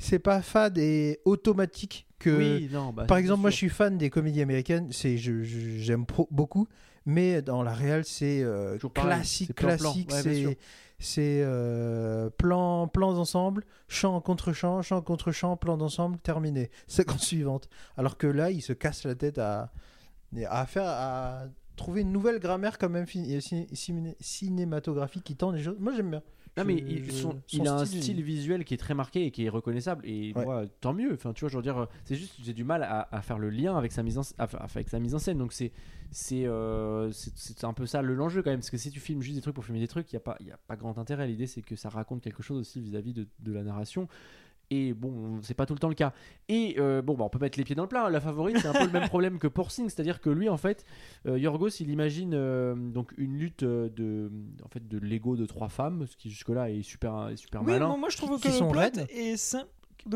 c'est 0.00 0.18
pas 0.18 0.42
fade 0.42 0.78
et 0.78 1.20
automatique 1.24 2.06
que. 2.18 2.30
Oui, 2.30 2.68
non, 2.72 2.92
bah, 2.92 3.04
Par 3.04 3.18
exemple, 3.18 3.40
moi 3.42 3.50
je 3.50 3.56
sûr. 3.56 3.68
suis 3.68 3.76
fan 3.76 3.96
des 3.98 4.10
comédies 4.10 4.42
américaines. 4.42 4.88
C'est, 4.92 5.16
je, 5.18 5.42
j'aime 5.42 6.04
beaucoup, 6.30 6.66
mais 7.06 7.42
dans 7.42 7.62
la 7.62 7.72
réelle 7.72 8.04
c'est 8.04 8.42
euh, 8.42 8.74
Toujours 8.74 8.92
pareil, 8.92 9.10
classique, 9.16 9.48
c'est 9.48 9.54
classique. 9.54 10.10
Sûr. 10.10 10.54
c'est 10.98 11.42
euh, 11.42 12.28
plan, 12.30 12.88
plans 12.88 13.16
ensemble, 13.18 13.64
chant 13.88 14.20
contre 14.20 14.52
chant, 14.52 14.82
chant 14.82 15.00
contre 15.02 15.32
chant, 15.32 15.56
plan 15.56 15.76
d'ensemble, 15.76 16.18
terminé. 16.18 16.70
Séquence 16.86 17.24
suivante. 17.26 17.68
Alors 17.96 18.16
que 18.18 18.26
là, 18.26 18.50
il 18.50 18.60
se 18.62 18.72
casse 18.72 19.04
la 19.04 19.14
tête 19.14 19.38
à, 19.38 19.70
à 20.48 20.66
faire, 20.66 20.84
à 20.86 21.44
trouver 21.76 22.02
une 22.02 22.12
nouvelle 22.12 22.38
grammaire 22.38 22.76
quand 22.76 22.90
même 22.90 23.06
ciné- 23.06 23.40
ciné- 23.40 24.16
cinématographique 24.20 25.24
qui 25.24 25.36
tend 25.36 25.52
des 25.52 25.62
choses. 25.62 25.76
Moi 25.78 25.92
j'aime 25.96 26.10
bien. 26.10 26.22
Non, 26.56 26.64
mais 26.64 26.74
il, 26.76 27.12
son- 27.12 27.30
son 27.30 27.40
il 27.52 27.66
a 27.68 27.74
un 27.74 27.84
style, 27.86 28.22
visuel 28.22 28.64
qui 28.64 28.74
est 28.74 28.76
très 28.78 28.92
marqué 28.94 29.24
et 29.26 29.30
qui 29.30 29.44
est 29.44 29.48
reconnaissable. 29.48 30.04
Et 30.06 30.32
Ouais. 30.34 30.44
moi, 30.44 30.64
tant 30.80 30.92
mieux. 30.92 31.12
Enfin, 31.14 31.32
tu 31.32 31.40
vois, 31.40 31.48
je 31.48 31.56
veux 31.56 31.62
dire, 31.62 31.86
c'est 32.04 32.16
juste 32.16 32.36
que 32.36 32.42
j'ai 32.42 32.52
du 32.52 32.64
mal 32.64 32.82
à, 32.82 33.08
à 33.12 33.22
faire 33.22 33.38
le 33.38 33.50
lien 33.50 33.76
avec 33.78 33.92
sa 33.92 34.02
mise 34.02 34.18
en, 34.18 34.22
à- 34.38 34.44
avec 34.44 34.88
sa 34.88 34.98
mise 34.98 35.14
en 35.14 35.18
scène. 35.18 35.38
Donc, 35.38 35.52
c'est 35.52 35.72
c'est 36.12 36.42
euh, 36.44 37.12
un 37.62 37.72
peu 37.72 37.86
ça 37.86 38.02
le- 38.02 38.14
l'enjeu 38.14 38.42
quand 38.42 38.50
même. 38.50 38.58
Parce 38.60 38.70
que 38.70 38.76
si 38.78 38.90
tu 38.90 38.98
filmes 39.00 39.22
juste 39.22 39.36
des 39.36 39.42
trucs 39.42 39.54
pour 39.54 39.64
filmer 39.64 39.80
des 39.80 39.88
trucs, 39.88 40.12
il 40.12 40.16
n'y 40.16 40.18
a, 40.18 40.20
pas- 40.20 40.36
y 40.40 40.50
a 40.50 40.58
pas 40.66 40.76
grand 40.76 40.98
intérêt. 40.98 41.26
L'idée, 41.28 41.46
c'est 41.46 41.62
que 41.62 41.76
ça 41.76 41.88
raconte 41.88 42.20
quelque 42.20 42.42
chose 42.42 42.58
aussi 42.58 42.80
vis-à-vis 42.80 43.12
de, 43.14 43.28
de 43.38 43.52
la 43.52 43.62
narration. 43.62 44.08
Et 44.72 44.94
bon, 44.94 45.40
c'est 45.42 45.54
pas 45.54 45.66
tout 45.66 45.74
le 45.74 45.80
temps 45.80 45.88
le 45.88 45.94
cas. 45.96 46.12
Et 46.48 46.76
euh, 46.78 47.02
bon, 47.02 47.14
bah, 47.14 47.24
on 47.24 47.28
peut 47.28 47.40
mettre 47.40 47.58
les 47.58 47.64
pieds 47.64 47.74
dans 47.74 47.82
le 47.82 47.88
plat. 47.88 48.08
La 48.08 48.20
favorite, 48.20 48.58
c'est 48.60 48.68
un 48.68 48.72
peu 48.72 48.84
le 48.86 48.92
même 48.92 49.08
problème 49.08 49.38
que 49.40 49.48
Porsing, 49.48 49.88
c'est-à-dire 49.88 50.20
que 50.20 50.30
lui, 50.30 50.48
en 50.48 50.56
fait, 50.56 50.84
euh, 51.26 51.38
Yorgos, 51.38 51.70
il 51.80 51.90
imagine 51.90 52.34
euh, 52.34 52.74
donc 52.76 53.12
une 53.18 53.36
lutte 53.36 53.64
de, 53.64 54.30
en 54.64 54.68
fait, 54.68 54.86
de 54.86 54.98
l'ego 54.98 55.36
de 55.36 55.44
trois 55.46 55.68
femmes, 55.68 56.06
ce 56.06 56.16
qui 56.16 56.30
jusque-là 56.30 56.70
est 56.70 56.82
super, 56.82 57.28
est 57.30 57.36
super 57.36 57.62
Oui, 57.62 57.72
malin. 57.72 57.88
moi, 57.88 57.96
moi, 57.96 58.08
je 58.10 58.16
trouve 58.16 58.36
Qui 58.40 58.48
que 58.48 58.54
sont 58.54 58.66
le 58.66 58.70
plot 58.70 58.80
raides 58.80 59.06
est 59.10 59.36
simple. 59.36 59.66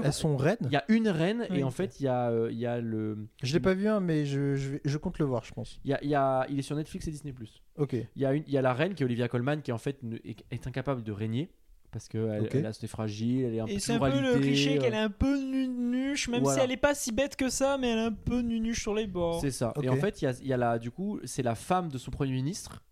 Elles 0.03 0.13
sont 0.15 0.37
raides. 0.39 0.61
Il 0.63 0.71
y 0.73 0.77
a 0.77 0.85
une 0.89 1.09
reine 1.09 1.47
Oui. 1.51 1.59
et 1.59 1.63
en 1.65 1.71
fait, 1.71 2.01
il 2.01 2.05
y 2.05 2.09
a, 2.09 2.31
euh, 2.31 2.49
il 2.51 2.57
y 2.59 2.65
a 2.65 2.81
le. 2.81 3.19
Je 3.43 3.53
l'ai 3.53 3.61
pas 3.61 3.75
vu 3.75 3.87
un, 3.87 4.01
mais 4.01 4.25
je, 4.25 4.79
je, 4.83 4.97
compte 4.99 5.19
le 5.19 5.27
voir, 5.27 5.45
je 5.45 5.53
pense. 5.53 5.79
Il 5.85 5.91
y 5.91 5.95
a, 5.95 5.99
il 6.03 6.09
y 6.09 6.15
a- 6.15 6.47
il 6.49 6.59
est 6.59 6.63
sur 6.63 6.75
Netflix 6.75 7.07
et 7.07 7.11
Disney+. 7.11 7.35
Ok. 7.77 7.93
Il 7.93 8.23
y 8.23 8.25
a, 8.25 8.33
une, 8.33 8.45
il 8.47 8.53
y 8.53 8.57
a 8.57 8.63
la 8.63 8.73
reine 8.73 8.95
qui 8.95 9.03
est 9.03 9.05
Olivia 9.07 9.29
Colman 9.29 9.61
qui 9.63 9.73
en 9.73 9.79
fait 9.79 10.03
ne- 10.03 10.17
est, 10.25 10.43
est 10.51 10.67
incapable 10.67 11.03
de 11.03 11.13
régner 11.13 11.51
parce 11.95 12.09
qu'elle 12.09 12.43
Ok. 12.43 12.55
elle 12.57 12.67
est 12.67 12.87
fragile, 12.89 13.45
elle 13.45 13.55
est 13.55 13.61
un 13.61 13.67
peu 13.67 13.73
Et 13.73 13.79
c'est 13.79 13.93
un 13.93 13.99
peu 14.01 14.21
le 14.21 14.41
cliché 14.41 14.73
alitée, 14.73 14.85
qu'elle 14.85 14.95
est 14.95 14.99
un 14.99 15.09
peu 15.11 15.39
nunuche, 15.41 16.29
même 16.29 16.43
Voilà. 16.43 16.59
si 16.59 16.65
elle 16.65 16.73
est 16.73 16.77
pas 16.77 16.95
si 16.95 17.13
bête 17.13 17.37
que 17.37 17.49
ça, 17.49 17.79
mais 17.79 17.89
elle 17.91 17.99
est 17.99 18.03
un 18.07 18.13
peu 18.13 18.41
nunuche 18.41 18.83
sur 18.83 18.95
les 18.95 19.07
bords. 19.07 19.41
C'est 19.41 19.53
ça. 19.53 19.73
Et 19.81 19.89
en 19.89 19.97
fait, 19.97 20.21
il 20.21 20.25
y 20.27 20.29
a, 20.29 20.33
il 20.43 20.49
y 20.49 20.53
a 20.53 20.57
la, 20.57 20.79
du 20.79 20.91
coup, 20.91 21.21
c'est 21.25 21.43
la 21.45 21.55
femme 21.55 21.89
de 21.89 21.97
son 21.97 22.11
premier 22.11 22.33
ministre 22.33 22.83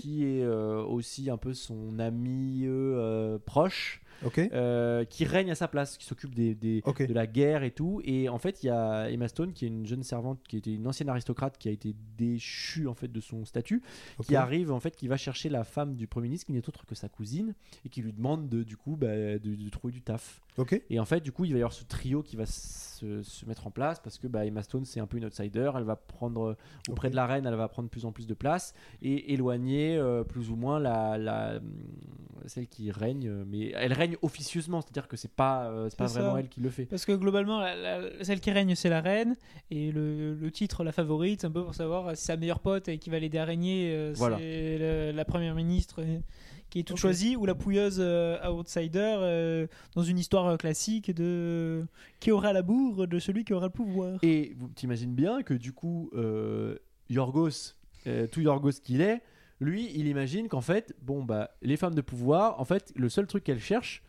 qui 0.00 0.24
est 0.24 0.42
euh, 0.42 0.82
aussi 0.82 1.28
un 1.28 1.36
peu 1.36 1.52
son 1.52 1.98
ami 1.98 2.62
euh, 2.64 3.38
proche, 3.44 4.00
Ok. 4.24 4.38
euh, 4.38 5.04
qui 5.04 5.24
règne 5.24 5.50
à 5.50 5.54
sa 5.54 5.68
place, 5.68 5.98
qui 5.98 6.06
s'occupe 6.06 6.34
des, 6.34 6.54
des- 6.54 6.80
de 7.06 7.12
la 7.14 7.26
guerre 7.26 7.62
et 7.62 7.70
tout. 7.70 8.00
Et 8.04 8.28
en 8.28 8.38
fait, 8.38 8.62
il 8.62 8.66
y 8.66 8.70
a 8.70 9.10
Emma 9.10 9.28
Stone 9.28 9.52
qui 9.52 9.64
est 9.64 9.68
une 9.68 9.86
jeune 9.86 10.02
servante, 10.02 10.40
qui 10.48 10.56
était 10.56 10.72
une 10.74 10.86
ancienne 10.86 11.08
aristocrate, 11.08 11.58
qui 11.58 11.68
a 11.68 11.72
été 11.72 11.94
déchue 12.16 12.86
en 12.86 12.94
fait 12.94 13.08
de 13.12 13.20
son 13.20 13.44
statut, 13.44 13.82
qui 14.24 14.36
arrive 14.36 14.72
en 14.72 14.80
fait, 14.80 14.96
qui 14.96 15.08
va 15.08 15.16
chercher 15.16 15.48
la 15.48 15.64
femme 15.64 15.94
du 15.96 16.06
premier 16.06 16.28
ministre, 16.28 16.46
qui 16.46 16.52
n'est 16.52 16.68
autre 16.68 16.86
que 16.86 16.94
sa 16.94 17.08
cousine, 17.08 17.54
et 17.84 17.88
qui 17.88 18.02
lui 18.02 18.12
demande 18.12 18.48
de, 18.48 18.62
du 18.62 18.76
coup 18.76 18.96
bah, 18.96 19.06
de, 19.14 19.38
de 19.38 19.68
trouver 19.70 19.92
du 19.92 20.02
taf. 20.02 20.40
Ok. 20.58 20.80
Et 20.88 20.98
en 20.98 21.04
fait, 21.04 21.20
du 21.20 21.32
coup, 21.32 21.44
il 21.44 21.52
va 21.52 21.58
y 21.58 21.60
avoir 21.60 21.74
ce 21.74 21.84
trio 21.84 22.22
qui 22.22 22.34
va 22.36 22.46
se, 22.46 23.22
se 23.22 23.44
mettre 23.44 23.66
en 23.66 23.70
place 23.70 24.00
parce 24.00 24.16
que 24.18 24.26
bah, 24.26 24.46
Emma 24.46 24.62
Stone, 24.62 24.86
c'est 24.86 25.00
un 25.00 25.06
peu 25.06 25.18
une 25.18 25.26
outsider. 25.26 25.70
Elle 25.76 25.82
va 25.84 25.96
prendre, 25.96 26.42
euh, 26.42 26.56
auprès 26.88 27.10
de 27.10 27.16
la 27.16 27.26
reine, 27.26 27.44
elle 27.44 27.54
va 27.56 27.68
prendre 27.68 27.88
de 27.88 27.90
plus 27.90 28.06
en 28.06 28.12
plus 28.12 28.26
de 28.26 28.32
place 28.32 28.72
et 29.02 29.34
éloigner 29.34 29.98
euh, 29.98 30.24
plus 30.24 30.48
ou 30.50 30.56
moins 30.56 30.78
la, 30.80 31.18
la, 31.18 31.60
celle 32.46 32.68
qui 32.68 32.90
règne. 32.90 33.30
Mais 33.44 33.72
elle 33.74 33.92
règne 33.92 34.05
officieusement, 34.22 34.80
c'est-à-dire 34.80 35.08
que 35.08 35.16
c'est 35.16 35.30
pas, 35.32 35.64
euh, 35.70 35.88
c'est 35.90 35.98
pas 35.98 36.08
ça. 36.08 36.20
vraiment 36.20 36.36
elle 36.38 36.48
qui 36.48 36.60
le 36.60 36.70
fait. 36.70 36.86
Parce 36.86 37.04
que 37.04 37.12
globalement, 37.12 37.60
la- 37.60 37.74
la- 37.76 38.24
celle 38.24 38.40
qui 38.40 38.50
règne, 38.50 38.74
c'est 38.74 38.88
la 38.88 39.00
reine. 39.00 39.36
Et 39.70 39.90
le, 39.92 40.34
le 40.34 40.50
titre, 40.50 40.84
la 40.84 40.92
favorite, 40.92 41.44
un 41.44 41.50
peu 41.50 41.64
pour 41.64 41.74
savoir 41.74 42.16
si 42.16 42.24
sa 42.24 42.36
meilleure 42.36 42.60
pote 42.60 42.88
et 42.88 42.98
qui 42.98 43.10
va 43.10 43.18
l'aider 43.18 43.38
à 43.38 43.44
régner, 43.44 43.90
euh, 43.94 44.12
Voilà. 44.16 44.38
c'est 44.38 45.12
la 45.12 45.24
première 45.24 45.54
ministre 45.54 46.02
euh, 46.02 46.18
qui 46.70 46.80
est 46.80 46.82
toute 46.82 46.96
Ok. 46.96 47.00
choisie, 47.00 47.36
ou 47.36 47.46
la 47.46 47.54
pouilleuse 47.54 47.98
euh, 48.00 48.38
outsider 48.48 49.66
dans 49.94 50.02
une 50.02 50.18
histoire 50.18 50.56
classique 50.58 51.14
de 51.14 51.84
qui 52.20 52.30
aura 52.32 52.52
la 52.52 52.62
bourre 52.62 53.06
de 53.06 53.18
celui 53.18 53.44
qui 53.44 53.52
aura 53.54 53.66
le 53.66 53.72
pouvoir. 53.72 54.18
Et 54.22 54.54
vous 54.56 54.68
t'imagines 54.68 55.14
bien 55.14 55.42
que 55.42 55.54
du 55.54 55.72
coup, 55.72 56.10
Yorgos, 57.08 57.74
tout 58.32 58.40
Yorgos 58.40 58.80
qu'il 58.82 59.00
est, 59.00 59.22
lui, 59.60 59.90
il 59.94 60.06
imagine 60.06 60.48
qu'en 60.48 60.60
fait, 60.60 60.94
bon, 61.02 61.24
bah, 61.24 61.50
les 61.62 61.76
femmes 61.76 61.94
de 61.94 62.00
pouvoir, 62.00 62.60
en 62.60 62.64
fait, 62.64 62.92
le 62.94 63.08
seul 63.08 63.26
truc 63.26 63.44
qu'elles 63.44 63.60
cherchent, 63.60 64.02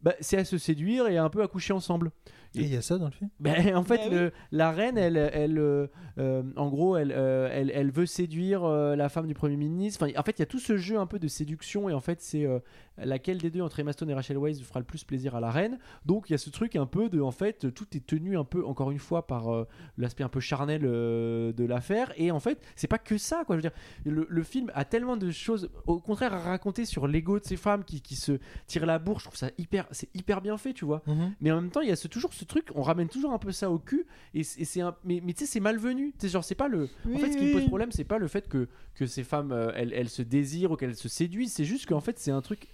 bah, 0.00 0.14
c'est 0.20 0.38
à 0.38 0.44
se 0.44 0.58
séduire 0.58 1.08
et 1.08 1.18
un 1.18 1.28
peu 1.28 1.42
à 1.42 1.48
coucher 1.48 1.72
ensemble. 1.72 2.12
Et 2.54 2.62
il 2.62 2.72
y 2.72 2.76
a 2.76 2.82
ça 2.82 2.98
dans 2.98 3.06
le 3.06 3.12
film? 3.12 3.30
Ben, 3.40 3.76
en 3.76 3.84
fait, 3.84 4.00
oui. 4.04 4.10
le- 4.14 4.32
la 4.52 4.70
reine, 4.72 4.96
elle, 4.98 5.16
elle, 5.16 5.58
euh, 5.58 5.86
euh, 6.18 6.42
en 6.56 6.68
gros, 6.68 6.96
elle, 6.96 7.12
euh, 7.12 7.48
elle, 7.52 7.70
elle 7.74 7.90
veut 7.90 8.06
séduire 8.06 8.64
euh, 8.64 8.96
la 8.96 9.08
femme 9.08 9.26
du 9.26 9.34
premier 9.34 9.56
ministre. 9.56 10.02
Enfin, 10.04 10.12
en 10.18 10.22
fait, 10.22 10.38
il 10.38 10.40
y 10.40 10.42
a 10.42 10.46
tout 10.46 10.58
ce 10.58 10.76
jeu 10.76 10.98
un 10.98 11.06
peu 11.06 11.18
de 11.18 11.28
séduction 11.28 11.88
et 11.88 11.92
en 11.92 12.00
fait, 12.00 12.20
c'est 12.22 12.44
euh, 12.46 12.58
laquelle 12.96 13.38
des 13.38 13.50
deux 13.50 13.60
entre 13.60 13.78
Emma 13.80 13.92
Stone 13.92 14.10
et 14.10 14.14
Rachel 14.14 14.38
Weisz 14.38 14.60
fera 14.62 14.80
le 14.80 14.86
plus 14.86 15.04
plaisir 15.04 15.36
à 15.36 15.40
la 15.40 15.50
reine. 15.50 15.78
Donc, 16.06 16.30
il 16.30 16.32
y 16.32 16.34
a 16.34 16.38
ce 16.38 16.50
truc 16.50 16.74
un 16.74 16.86
peu 16.86 17.08
de, 17.08 17.20
en 17.20 17.30
fait, 17.30 17.72
tout 17.74 17.86
est 17.94 18.04
tenu 18.04 18.36
un 18.38 18.44
peu, 18.44 18.64
encore 18.64 18.90
une 18.90 18.98
fois, 18.98 19.26
par 19.26 19.54
euh, 19.54 19.66
l'aspect 19.98 20.24
un 20.24 20.28
peu 20.28 20.40
charnel 20.40 20.82
euh, 20.84 21.52
de 21.52 21.64
l'affaire. 21.64 22.12
Et 22.16 22.30
en 22.30 22.40
fait, 22.40 22.60
c'est 22.76 22.88
pas 22.88 22.98
que 22.98 23.18
ça, 23.18 23.44
quoi. 23.44 23.56
Je 23.56 23.62
veux 23.62 23.68
dire, 23.68 23.78
le, 24.04 24.26
le 24.28 24.42
film 24.42 24.70
a 24.74 24.84
tellement 24.84 25.16
de 25.16 25.30
choses, 25.30 25.70
au 25.86 26.00
contraire, 26.00 26.32
à 26.32 26.38
raconter 26.38 26.86
sur 26.86 27.06
l'ego 27.06 27.38
de 27.38 27.44
ces 27.44 27.56
femmes 27.56 27.84
qui, 27.84 28.00
qui 28.00 28.16
se 28.16 28.38
tirent 28.66 28.86
la 28.86 28.98
bourre. 28.98 29.18
Je 29.20 29.24
trouve 29.26 29.36
ça 29.38 29.50
hyper, 29.58 29.86
c'est 29.92 30.08
hyper 30.14 30.40
bien 30.40 30.56
fait, 30.56 30.72
tu 30.72 30.84
vois. 30.84 31.02
Mais 31.40 31.52
en 31.52 31.60
même 31.60 31.70
temps, 31.70 31.82
il 31.82 31.88
y 31.88 31.92
a 31.92 31.96
ce, 31.96 32.08
toujours 32.08 32.32
ce 32.34 32.37
truc, 32.44 32.68
on 32.74 32.82
ramène 32.82 33.08
toujours 33.08 33.32
un 33.32 33.38
peu 33.38 33.52
ça 33.52 33.70
au 33.70 33.78
cul, 33.78 34.06
et, 34.34 34.42
c'est- 34.44 34.60
et 34.60 34.64
c'est 34.64 34.80
un, 34.80 34.94
mais, 35.04 35.20
mais 35.24 35.32
tu 35.32 35.40
sais, 35.40 35.46
c'est 35.50 35.60
malvenu. 35.60 36.12
Tu 36.12 36.26
sais, 36.26 36.28
genre, 36.28 36.44
c'est 36.44 36.54
pas 36.54 36.68
le. 36.68 36.88
en 37.14 37.18
fait, 37.18 37.32
ce 37.32 37.36
qui 37.38 37.44
me 37.46 37.52
pose 37.52 37.66
problème, 37.66 37.92
c'est 37.92 38.04
pas 38.04 38.18
le 38.18 38.28
fait 38.28 38.48
que, 38.48 38.68
que 38.94 39.06
ces 39.06 39.24
femmes, 39.24 39.52
euh, 39.52 39.70
elles, 39.74 39.92
elles 39.92 40.08
se 40.10 40.22
désirent 40.22 40.72
ou 40.72 40.76
qu'elles 40.76 40.96
se 40.96 41.08
séduisent, 41.08 41.52
c'est 41.52 41.64
juste 41.64 41.86
qu'en 41.86 42.00
fait, 42.00 42.18
c'est 42.18 42.30
un 42.30 42.40
truc. 42.42 42.68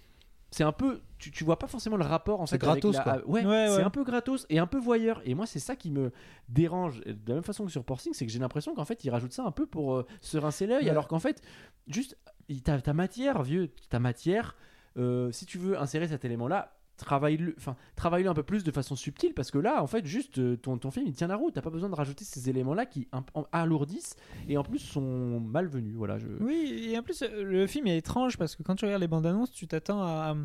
C'est 0.51 0.63
un 0.63 0.71
peu. 0.73 1.01
Tu, 1.19 1.33
tu 1.33 1.43
vois 1.43 1.59
pas 1.59 1.67
forcément 1.67 1.97
le 1.97 2.05
rapport 2.05 2.41
en 2.41 2.47
C'est 2.47 2.61
fait. 2.61 2.67
avec 2.69 2.83
gratos, 2.83 2.97
la- 2.97 3.03
quoi. 3.03 3.13
ah, 3.25 3.29
ouais, 3.29 3.45
Ouais, 3.45 3.67
c'est 3.69 3.77
ouais. 3.79 3.83
un 3.83 3.91
peu 3.91 4.05
gratos 4.05 4.47
et 4.51 4.61
un 4.61 4.69
peu 4.69 4.79
voyeur. 4.79 5.21
Et 5.25 5.35
moi, 5.35 5.47
c'est 5.47 5.59
ça 5.59 5.75
qui 5.75 5.91
me 5.91 6.13
dérange. 6.49 7.01
De 7.01 7.17
la 7.27 7.35
même 7.35 7.43
façon 7.43 7.65
que 7.65 7.73
sur 7.73 7.83
Porcing, 7.85 8.13
c'est 8.15 8.25
que 8.25 8.31
j'ai 8.31 8.39
l'impression 8.39 8.73
qu'en 8.75 8.85
fait, 8.85 9.03
ils 9.05 9.11
rajoutent 9.11 9.33
ça 9.33 9.45
un 9.45 9.51
peu 9.51 9.67
pour 9.67 9.97
euh, 9.97 10.07
se 10.21 10.39
rincer 10.39 10.67
l'œil, 10.69 10.85
Ouais. 10.85 10.91
alors 10.91 11.09
qu'en 11.09 11.19
fait, 11.19 11.43
juste, 11.89 12.17
il- 12.49 12.63
ta, 12.63 12.81
ta 12.81 12.93
matière, 12.93 13.43
vieux, 13.43 13.69
ta 13.91 13.99
matière, 13.99 14.57
euh, 14.97 15.33
si 15.33 15.45
tu 15.45 15.59
veux 15.59 15.77
insérer 15.77 16.07
cet 16.07 16.25
élément-là, 16.25 16.74
travaille-le 16.97 17.55
enfin, 17.59 17.77
travaille-le 17.97 18.29
un 18.31 18.35
peu 18.35 18.43
plus 18.43 18.65
de 18.65 18.71
façon 18.71 18.95
subtile, 18.97 19.35
parce 19.35 19.51
que 19.51 19.59
là, 19.59 19.83
en 19.83 19.87
fait, 19.87 20.05
juste, 20.07 20.39
euh, 20.39 20.57
ton, 20.57 20.79
ton 20.79 20.91
film, 20.91 21.07
il 21.09 21.15
tient 21.15 21.27
la 21.27 21.37
route. 21.37 21.55
T'as 21.55 21.61
pas 21.63 21.71
besoin 21.71 21.89
de 21.89 21.95
rajouter 21.95 22.25
ces 22.25 22.49
éléments-là 22.49 22.87
qui 22.87 23.09
un- 23.13 23.25
en- 23.35 23.47
alourdissent 23.53 24.17
et 24.49 24.57
en 24.57 24.63
plus 24.65 24.79
sont 24.79 25.41
malvenus. 25.41 25.95
Voilà, 25.97 26.19
je... 26.19 26.27
Oui, 26.41 26.89
et 26.91 26.99
en 26.99 27.03
plus, 27.03 27.23
euh, 27.23 27.43
le 27.45 27.67
film 27.67 27.87
est 27.87 27.99
étrange 27.99 28.37
parce 28.39 28.55
que 28.57 28.63
quand 28.63 28.75
tu 28.77 28.85
regardes 28.85 29.03
les 29.03 29.09
bandes 29.09 29.27
annonces, 29.27 29.51
tu 29.53 29.67
t'attends 29.67 30.03
à. 30.03 30.37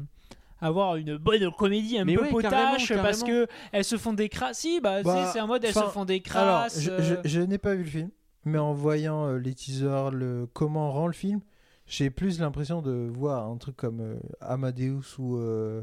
avoir 0.62 0.98
une 0.98 1.16
bonne 1.18 1.50
comédie 1.52 1.98
un 2.00 2.04
Mais 2.06 2.16
peu 2.16 2.24
ouais, 2.24 2.30
potache 2.32 2.88
carrément, 2.88 3.04
parce 3.04 3.24
que 3.24 3.48
elles 3.72 3.86
se 3.86 3.96
font 3.98 4.12
des 4.14 4.28
crasses. 4.28 4.60
Si, 4.60 4.82
bah, 4.82 5.04
Bah, 5.04 5.30
c'est 5.32 5.40
un 5.40 5.48
mode 5.48 5.64
elles 5.64 5.74
se 5.74 5.80
font 5.80 6.04
des 6.06 6.22
Alors, 6.36 6.60
crasses. 6.64 6.82
je, 6.82 6.92
euh, 6.92 7.02
je- 7.24 7.30
je 7.30 7.40
n'ai 7.42 7.58
pas 7.58 7.76
vu 7.76 7.84
le 7.84 7.90
film, 7.90 8.10
mais 8.44 8.58
en 8.58 8.74
voyant 8.74 9.26
euh, 9.28 9.38
les 9.38 9.54
teasers, 9.54 10.12
le 10.12 10.48
comment 10.52 10.92
rend 10.92 11.08
le 11.08 11.14
film, 11.14 11.40
j'ai 11.86 12.10
plus 12.10 12.40
l'impression 12.42 12.82
de 12.82 13.10
voir 13.10 13.48
un 13.50 13.56
truc 13.58 13.78
comme 13.78 14.02
euh, 14.02 14.18
Amadeus 14.42 15.16
ou 15.18 15.38
euh, 15.38 15.82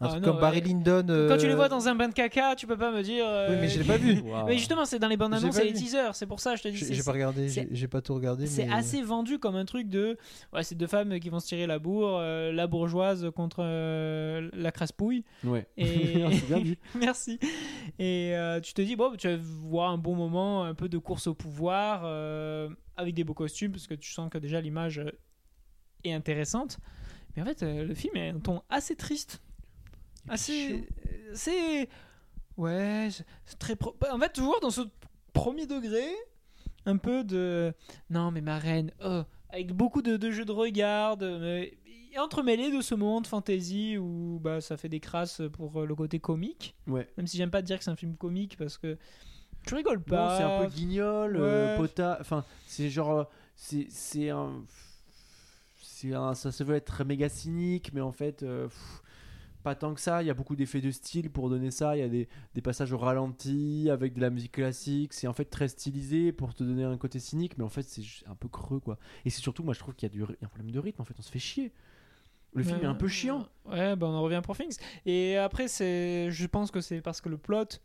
un 0.00 0.06
Ah 0.06 0.08
truc 0.08 0.22
non, 0.24 0.32
comme 0.32 0.40
Barry. 0.40 0.60
Lyndon. 0.60 1.04
Quand 1.28 1.36
tu 1.38 1.46
les 1.46 1.52
euh, 1.52 1.56
vois 1.56 1.68
dans 1.68 1.86
un 1.86 1.94
bain 1.94 2.08
de 2.08 2.14
caca, 2.14 2.56
tu 2.56 2.66
peux 2.66 2.76
pas 2.76 2.90
me 2.90 3.00
dire. 3.02 3.24
euh, 3.26 3.50
Oui, 3.50 3.56
mais 3.60 3.68
je 3.68 3.78
l'ai 3.78 3.84
pas 3.86 3.96
vu. 3.96 4.22
Mais 4.44 4.58
justement, 4.58 4.84
c'est 4.84 4.98
dans 4.98 5.06
les 5.08 5.16
bandes 5.16 5.34
annonces 5.34 5.56
et 5.58 5.64
les 5.64 5.72
vu. 5.72 5.78
teasers. 5.78 6.14
C'est 6.16 6.26
pour 6.26 6.40
ça, 6.40 6.56
je 6.56 6.62
te 6.62 6.68
dis. 6.68 6.76
J'ai 6.94 7.02
pas 7.04 7.12
regardé, 7.12 7.48
j'ai 7.48 7.88
pas 7.88 8.02
tout 8.02 8.14
regardé. 8.14 8.46
C'est 8.46 8.66
mais- 8.66 8.72
assez 8.74 9.02
vendu 9.02 9.38
comme 9.38 9.54
un 9.56 9.64
truc 9.64 9.88
de. 9.88 10.18
Ouais, 10.52 10.62
c'est 10.64 10.74
deux 10.74 10.88
femmes 10.88 11.18
qui 11.20 11.28
vont 11.28 11.38
se 11.38 11.46
tirer 11.46 11.66
la 11.68 11.78
bourre, 11.78 12.18
euh, 12.20 12.50
la 12.52 12.66
bourgeoise 12.66 13.30
contre 13.36 13.58
euh, 13.60 14.50
la 14.52 14.72
crasse-pouille. 14.72 15.24
Ouais. 15.44 15.66
Et... 15.76 16.24
C'est 16.32 16.46
bien 16.48 16.60
dit. 16.60 16.78
Merci. 16.96 17.38
Et 18.00 18.32
euh, 18.34 18.60
tu 18.60 18.74
te 18.74 18.82
dis, 18.82 18.96
bon, 18.96 19.14
tu 19.16 19.28
vas 19.28 19.36
voir 19.38 19.90
un 19.90 19.98
bon 19.98 20.16
moment, 20.16 20.64
un 20.64 20.74
peu 20.74 20.88
de 20.88 20.98
course 20.98 21.28
au 21.28 21.34
pouvoir, 21.34 22.02
euh, 22.04 22.68
avec 22.96 23.14
des 23.14 23.22
beaux 23.22 23.34
costumes, 23.34 23.70
parce 23.72 23.86
que 23.86 23.94
tu 23.94 24.10
sens 24.12 24.28
que 24.28 24.38
déjà 24.38 24.60
l'image 24.60 24.98
euh, 24.98 25.10
est 26.02 26.12
intéressante. 26.12 26.78
Mais 27.36 27.42
en 27.42 27.46
fait, 27.46 27.62
euh, 27.62 27.84
le 27.84 27.94
film 27.94 28.16
est 28.16 28.28
un 28.30 28.38
ton 28.40 28.62
assez 28.70 28.96
triste. 28.96 29.40
Assez. 30.28 30.86
C'est. 31.34 31.88
Ouais, 32.56 33.08
c'est- 33.10 33.24
c'est 33.46 33.58
très. 33.58 33.76
pro- 33.76 33.96
En 34.10 34.18
fait, 34.18 34.32
toujours 34.32 34.60
dans 34.60 34.70
ce 34.70 34.82
premier 35.32 35.66
degré, 35.66 36.04
un 36.86 36.96
peu 36.96 37.24
de. 37.24 37.72
Non, 38.10 38.30
mais 38.30 38.40
ma 38.40 38.58
reine, 38.58 38.92
oh, 39.04 39.22
avec 39.50 39.72
beaucoup 39.72 40.02
de, 40.02 40.16
de 40.16 40.30
jeux 40.30 40.44
de 40.44 40.52
regard, 40.52 41.16
de- 41.16 41.38
mais 41.38 41.78
entremêlé 42.18 42.70
de 42.70 42.80
ce 42.80 42.94
monde 42.94 43.26
fantasy 43.26 43.98
où 43.98 44.38
bah, 44.40 44.60
ça 44.60 44.76
fait 44.76 44.88
des 44.88 45.00
crasses 45.00 45.42
pour 45.54 45.80
euh, 45.80 45.84
le 45.86 45.96
côté 45.96 46.20
comique. 46.20 46.76
Ouais. 46.86 47.08
Même 47.16 47.26
si 47.26 47.36
j'aime 47.36 47.50
pas 47.50 47.60
dire 47.60 47.76
que 47.78 47.82
c'est 47.84 47.90
un 47.90 47.96
film 47.96 48.16
comique 48.16 48.56
parce 48.56 48.78
que 48.78 48.96
tu 49.66 49.74
rigoles 49.74 50.00
pas. 50.00 50.38
c'est 50.38 50.44
un 50.44 50.62
peu 50.64 50.70
guignol, 50.72 51.36
euh, 51.36 51.76
pota. 51.76 52.18
Enfin, 52.20 52.44
c'est 52.66 52.88
genre. 52.88 53.10
euh, 53.10 53.24
C'est 53.56 53.86
c'est 53.90 54.30
un. 54.30 54.64
C'est 55.82 56.14
un. 56.14 56.34
Ça 56.34 56.52
se 56.52 56.62
veut 56.62 56.76
être 56.76 57.02
méga 57.04 57.28
cynique, 57.28 57.90
mais 57.92 58.00
en 58.00 58.12
fait. 58.12 58.42
euh, 58.44 58.68
pff, 58.68 59.02
pas 59.64 59.74
tant 59.74 59.94
que 59.94 60.00
ça, 60.00 60.22
il 60.22 60.26
y 60.26 60.30
a 60.30 60.34
beaucoup 60.34 60.54
d'effets 60.54 60.80
de 60.80 60.92
style 60.92 61.30
pour 61.30 61.50
donner 61.50 61.72
ça. 61.72 61.96
Il 61.96 62.00
y 62.00 62.02
a 62.02 62.08
des, 62.08 62.28
des 62.54 62.60
passages 62.60 62.92
au 62.92 62.98
ralenti 62.98 63.88
avec 63.90 64.14
de 64.14 64.20
la 64.20 64.30
musique 64.30 64.52
classique. 64.52 65.12
C'est 65.12 65.26
en 65.26 65.32
fait 65.32 65.46
très 65.46 65.66
stylisé 65.66 66.30
pour 66.30 66.54
te 66.54 66.62
donner 66.62 66.84
un 66.84 66.96
côté 66.98 67.18
cynique, 67.18 67.58
mais 67.58 67.64
en 67.64 67.68
fait 67.68 67.82
c'est 67.82 68.02
un 68.28 68.36
peu 68.36 68.48
creux 68.48 68.78
quoi. 68.78 68.98
Et 69.24 69.30
c'est 69.30 69.40
surtout, 69.40 69.64
moi 69.64 69.74
je 69.74 69.80
trouve 69.80 69.94
qu'il 69.94 70.08
y 70.08 70.12
a 70.12 70.14
du, 70.14 70.20
il 70.20 70.36
y 70.40 70.44
a 70.44 70.46
un 70.46 70.48
problème 70.48 70.70
de 70.70 70.78
rythme. 70.78 71.02
En 71.02 71.04
fait, 71.04 71.14
on 71.18 71.22
se 71.22 71.30
fait 71.30 71.40
chier. 71.40 71.72
Le 72.52 72.62
film 72.62 72.78
est 72.82 72.86
un 72.86 72.94
peu 72.94 73.08
chiant. 73.08 73.48
Ouais, 73.64 73.96
bah 73.96 74.06
on 74.06 74.14
en 74.14 74.22
revient 74.22 74.40
pour 74.44 74.56
Things. 74.56 74.78
Et 75.06 75.36
après, 75.36 75.66
c'est, 75.66 76.30
je 76.30 76.46
pense 76.46 76.70
que 76.70 76.80
c'est 76.80 77.00
parce 77.00 77.20
que 77.20 77.28
le 77.28 77.36
plot. 77.36 77.80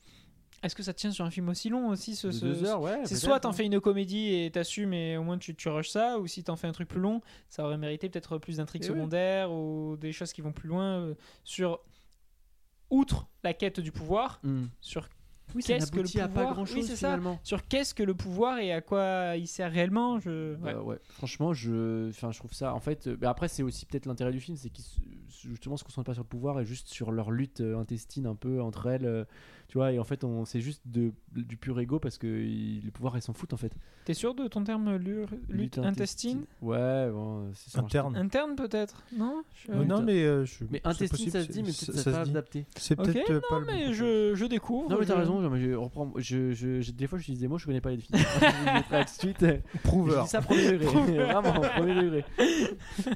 Est-ce 0.64 0.76
que 0.76 0.84
ça 0.84 0.94
tient 0.94 1.12
sur 1.12 1.26
un 1.26 1.30
film 1.32 1.50
aussi 1.50 1.70
long 1.70 1.90
aussi 1.90 2.16
ce, 2.16 2.32
ce- 2.32 2.46
deux 2.46 2.64
heures, 2.66 2.82
ouais. 2.82 3.00
C'est 3.06 3.16
soit 3.16 3.40
t'en 3.40 3.50
hein. 3.50 3.54
fais 3.54 3.66
une 3.66 3.80
comédie 3.80 4.34
et 4.34 4.52
t'assumes 4.52 4.94
et 4.94 5.18
au 5.18 5.24
moins 5.24 5.38
tu, 5.38 5.56
tu 5.56 5.70
rushes 5.70 5.90
ça, 5.90 6.20
ou 6.20 6.28
si 6.28 6.44
t'en 6.44 6.56
fais 6.56 6.68
un 6.68 6.72
truc 6.74 6.88
plus 6.88 7.00
long, 7.00 7.22
ça 7.50 7.64
aurait 7.66 7.78
mérité 7.78 8.10
peut-être 8.10 8.38
plus 8.38 8.58
d'intrigues 8.58 8.84
Eh 8.86 8.90
oui. 8.92 8.96
secondaires 8.98 9.52
ou 9.52 9.96
des 9.98 10.12
choses 10.12 10.34
qui 10.34 10.42
vont 10.42 10.52
plus 10.52 10.68
loin 10.70 11.00
euh, 11.02 11.14
sur 11.44 11.80
outre 12.90 13.28
la 13.44 13.54
quête 13.54 13.80
du 13.80 13.92
pouvoir, 13.92 14.40
Hmm. 14.44 14.66
sur 14.82 15.08
Oui, 15.56 15.62
ça 15.64 15.74
Qu'est-ce 15.74 15.92
que 15.92 16.00
le 16.00 16.22
à 16.22 16.28
pas 16.28 16.34
pouvoir 16.34 16.54
grand 16.54 16.64
Oui, 16.64 16.70
chose 16.82 16.88
c'est 16.88 16.96
ça. 16.96 17.08
finalement. 17.10 17.40
sur 17.44 17.68
qu'est-ce 17.68 17.94
que 17.96 18.04
le 18.04 18.14
pouvoir 18.14 18.60
et 18.60 18.72
à 18.72 18.82
quoi 18.82 19.34
il 19.38 19.48
sert 19.48 19.72
réellement. 19.72 20.20
Je... 20.20 20.56
ouais. 20.58 20.74
Bah 20.74 20.82
ouais, 20.82 21.00
franchement, 21.10 21.54
je, 21.54 22.10
enfin, 22.10 22.32
je 22.32 22.38
trouve 22.40 22.54
ça. 22.54 22.74
En 22.76 22.80
fait, 22.80 23.08
euh, 23.08 23.18
après, 23.24 23.48
c'est 23.48 23.64
aussi 23.64 23.86
peut-être 23.86 24.06
l'intérêt 24.06 24.32
du 24.32 24.40
film, 24.40 24.58
c'est 24.58 24.70
qu'ils 24.70 24.86
justement 25.28 25.78
se 25.78 25.84
concentrent 25.84 26.06
pas 26.06 26.14
sur 26.14 26.24
le 26.24 26.28
pouvoir 26.30 26.60
et 26.60 26.66
juste 26.66 26.88
sur 26.90 27.12
leur 27.12 27.32
lutte 27.32 27.62
euh, 27.62 27.78
intestine 27.80 28.28
un 28.28 28.36
peu 28.36 28.62
entre 28.62 28.88
elles, 28.88 29.06
euh, 29.06 29.24
tu 29.70 29.78
vois. 29.78 29.94
Et 29.94 30.00
en 30.00 30.04
fait, 30.04 30.24
on 30.26 30.44
c'est 30.44 30.60
juste 30.60 30.82
de, 30.86 31.14
du 31.32 31.56
pur 31.56 31.80
ego 31.80 31.98
parce 32.00 32.18
que 32.18 32.28
il- 32.28 32.82
le 32.84 32.92
pouvoir, 32.92 33.16
ils 33.18 33.22
s'en 33.22 33.32
foutent 33.34 33.54
en 33.54 33.58
fait. 33.58 33.72
T'es 34.04 34.14
sûr 34.14 34.34
de 34.36 34.48
ton 34.48 34.64
terme 34.64 34.96
lure- 34.98 35.30
lutte 35.48 35.78
intestine 35.78 36.44
Ouais, 36.62 37.10
bon, 37.12 37.50
c'est 37.54 37.70
ça. 37.70 37.80
Interne. 37.80 38.16
Interne 38.18 38.56
peut-être? 38.56 39.04
Non? 39.16 39.44
Je- 39.54 39.72
Euh, 39.72 39.86
non, 39.86 40.02
mais 40.02 40.24
euh, 40.24 40.44
je- 40.46 40.66
Mais 40.72 40.82
intestine, 40.84 41.10
possible, 41.10 41.32
ça 41.32 41.44
se 41.44 41.52
dit, 41.52 41.64
mais 41.64 41.72
ça- 41.72 41.86
peut-être 41.86 41.98
ça, 42.04 42.12
ça 42.12 42.18
pas 42.18 42.20
se 42.20 42.24
dit. 42.26 42.32
adapté. 42.32 42.66
C'est 42.76 42.96
peut-être 42.96 43.30
euh, 43.32 43.42
pas 43.50 43.60
le 43.60 43.66
mais 43.68 43.86
bon 43.88 43.94
je, 43.94 44.34
je 44.36 44.46
découvre. 44.46 44.90
Non, 44.90 44.98
mais 45.00 45.06
t'as 45.06 45.14
je- 45.16 45.20
raison. 45.20 45.42
genre, 45.42 45.52
mais 45.52 45.62
je 45.62 45.72
reprends. 45.74 46.12
Je, 46.18 46.52
je, 46.54 46.92
des 46.92 47.08
fois, 47.08 47.20
j'utilise 47.20 47.40
des 47.40 47.48
mots, 47.48 47.58
je 47.60 47.66
connais 47.68 47.82
pas 47.82 47.92
les 47.92 47.98
films. 48.00 48.18
je 48.42 48.74
mettrai 48.74 49.06
tout 49.06 49.12
de 49.14 49.20
suite. 49.20 49.44
euh, 49.44 49.58
Je 49.76 49.80
Prouveur. 49.82 50.24
dis 50.24 50.30
ça 50.32 50.42
premier 50.42 50.72
degré, 50.72 50.86
Prouveur. 50.88 51.42
vraiment 51.42 51.62
premier 51.62 51.96
degré. 52.02 52.26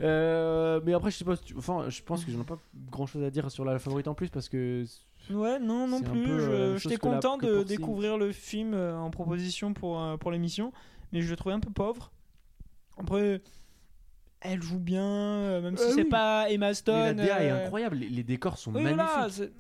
Euh, 0.02 0.80
mais 0.86 0.94
après, 0.94 1.12
je 1.12 1.18
sais 1.18 1.26
pas. 1.26 1.36
si 1.36 1.44
tu- 1.46 1.56
Enfin, 1.58 1.90
je 1.90 2.02
pense 2.04 2.24
que 2.26 2.32
j'en 2.32 2.42
ai 2.42 2.46
pas 2.46 2.60
grand 2.92 3.06
chose 3.06 3.24
à 3.24 3.30
dire 3.30 3.50
sur 3.52 3.66
la 3.66 3.80
favorite 3.80 4.08
en 4.08 4.14
plus 4.14 4.30
parce 4.30 4.50
que 4.50 4.84
Ouais, 5.30 5.60
non, 5.60 5.88
non 5.88 6.02
plus. 6.02 6.30
euh, 6.32 6.78
J'étais 6.78 6.96
la- 6.96 7.00
content 7.00 7.38
de 7.38 7.64
découvrir 7.64 8.18
le 8.18 8.32
film 8.32 8.74
euh, 8.74 8.98
en 8.98 9.10
proposition 9.10 9.74
pour, 9.74 10.02
euh, 10.02 10.18
pour 10.18 10.32
l'émission, 10.32 10.74
mais 11.12 11.22
je 11.22 11.30
le 11.30 11.36
trouvais 11.36 11.56
un 11.56 11.60
peu 11.60 11.72
pauvre. 11.72 12.12
Après, 12.98 13.42
elle 14.42 14.62
joue 14.62 14.80
bien, 14.80 15.62
même 15.62 15.78
si 15.78 15.84
Euh, 15.84 15.90
c'est 15.96 16.04
oui. 16.04 16.10
pas 16.10 16.48
Emma 16.50 16.66
mais 16.66 16.70
la 16.70 16.74
Stone. 16.74 17.16
DA 17.16 17.44
est 17.44 17.50
incroyable. 17.50 17.96
Les, 17.98 18.10
les 18.10 18.24
décors 18.24 18.58
sont 18.58 18.74
oui, 18.76 18.84
magnifiques. 18.84 19.52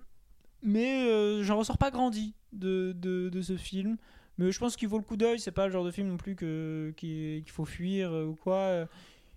mais 0.61 1.07
euh, 1.09 1.43
j'en 1.43 1.57
ressors 1.57 1.77
pas 1.77 1.91
grandi 1.91 2.33
de, 2.51 2.91
de, 2.95 3.29
de 3.29 3.41
ce 3.41 3.55
film. 3.57 3.97
Mais 4.37 4.51
je 4.51 4.59
pense 4.59 4.75
qu'il 4.75 4.87
vaut 4.87 4.97
le 4.97 5.03
coup 5.03 5.15
d'œil. 5.17 5.39
C'est 5.39 5.51
pas 5.51 5.67
le 5.67 5.71
genre 5.71 5.85
de 5.85 5.91
film 5.91 6.07
non 6.07 6.17
plus 6.17 6.35
que- 6.35 6.91
qu'il 6.97 7.43
faut 7.49 7.65
fuir 7.65 8.11
ou 8.11 8.35
quoi. 8.35 8.85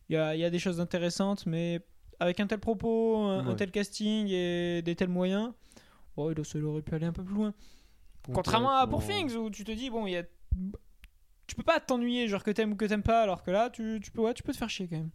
Il 0.08 0.14
y 0.14 0.16
a, 0.16 0.34
y 0.36 0.44
a 0.44 0.50
des 0.50 0.58
choses 0.58 0.80
intéressantes, 0.80 1.46
mais 1.46 1.80
avec 2.18 2.40
un 2.40 2.46
tel 2.46 2.58
propos, 2.60 3.18
un, 3.24 3.54
tel 3.54 3.70
casting 3.70 4.28
et 4.30 4.80
des 4.82 4.94
tels 4.96 5.08
moyens, 5.10 5.52
oh, 6.16 6.32
il 6.32 6.64
aurait 6.64 6.82
pu 6.82 6.94
aller 6.94 7.06
un 7.06 7.12
peu 7.12 7.24
plus 7.24 7.34
loin. 7.34 7.54
Contrairement 8.32 8.70
à 8.76 8.86
Pour. 8.86 9.04
Things 9.04 9.34
où 9.36 9.50
tu 9.50 9.64
te 9.64 9.72
dis, 9.72 9.90
bon, 9.90 10.06
il 10.06 10.12
y 10.12 10.16
a. 10.16 10.24
Tu 11.46 11.54
peux 11.54 11.62
pas 11.62 11.78
t'ennuyer, 11.78 12.26
genre 12.28 12.42
que 12.42 12.50
t'aimes 12.50 12.72
ou 12.72 12.76
que 12.76 12.84
t'aimes 12.86 13.02
pas, 13.04 13.22
alors 13.22 13.42
que 13.42 13.50
là, 13.52 13.70
tu, 13.70 14.00
tu, 14.02 14.10
peux, 14.10 14.20
ouais, 14.22 14.34
tu 14.34 14.42
peux 14.42 14.52
te 14.52 14.58
faire 14.58 14.68
chier 14.70 14.88
quand 14.88 14.96
même. 14.96 15.10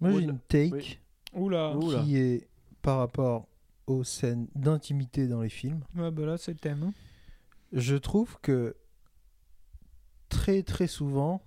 Moi, 0.00 0.12
j'ai 0.12 0.24
une 0.24 0.38
take 0.40 0.70
Oui. 0.74 0.98
Oula. 1.32 1.76
Oula. 1.76 2.02
qui 2.02 2.16
est 2.16 2.48
par 2.82 2.98
rapport 2.98 3.46
aux 3.86 4.02
scènes 4.02 4.48
d'intimité 4.56 5.28
dans 5.28 5.42
les 5.42 5.48
films. 5.48 5.84
Ouais, 5.94 6.10
bah 6.10 6.24
là, 6.26 6.38
c'est 6.38 6.52
le 6.52 6.58
thème. 6.58 6.82
hein. 6.82 6.92
Je 7.72 7.94
trouve 7.94 8.36
que 8.40 8.74
très 10.28 10.62
très 10.62 10.86
souvent, 10.88 11.42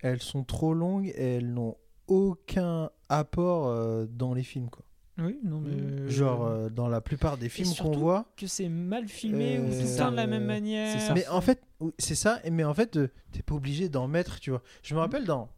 elles 0.00 0.22
sont 0.22 0.42
trop 0.44 0.74
longues 0.74 1.12
et 1.14 1.36
elles 1.36 1.52
n'ont 1.52 1.76
aucun 2.08 2.90
apport 3.08 3.68
euh, 3.68 4.06
dans 4.06 4.34
les 4.34 4.42
films. 4.42 4.70
Quoi. 4.70 4.84
Oui, 5.18 5.38
non, 5.44 5.60
mais. 5.60 5.70
Euh, 5.72 6.08
Genre 6.08 6.44
euh, 6.44 6.68
dans 6.70 6.88
la 6.88 7.00
plupart 7.00 7.38
des 7.38 7.48
films 7.48 7.72
qu'on 7.80 7.96
voit. 7.96 8.26
que 8.36 8.46
c'est 8.48 8.68
mal 8.68 9.06
filmé 9.08 9.56
Euh, 9.58 9.60
ou 9.60 9.64
tout 9.66 9.70
le 9.70 9.80
c'est 9.86 9.96
temps 9.98 10.04
ça. 10.06 10.10
de 10.10 10.16
la 10.16 10.26
même 10.26 10.44
manière. 10.44 10.92
c'est 10.98 11.06
ça. 11.06 11.14
Mais 11.14 11.26
en 11.28 11.40
fait, 11.40 11.62
c'est 11.98 12.14
ça. 12.16 12.40
Mais 12.50 12.64
en 12.64 12.74
fait, 12.74 12.98
t'es 13.32 13.42
pas 13.42 13.54
obligé 13.54 13.88
d'en 13.88 14.08
mettre, 14.08 14.40
tu 14.40 14.50
vois. 14.50 14.62
Je 14.82 14.94
me 14.94 15.00
rappelle 15.00 15.24
dans 15.24 15.48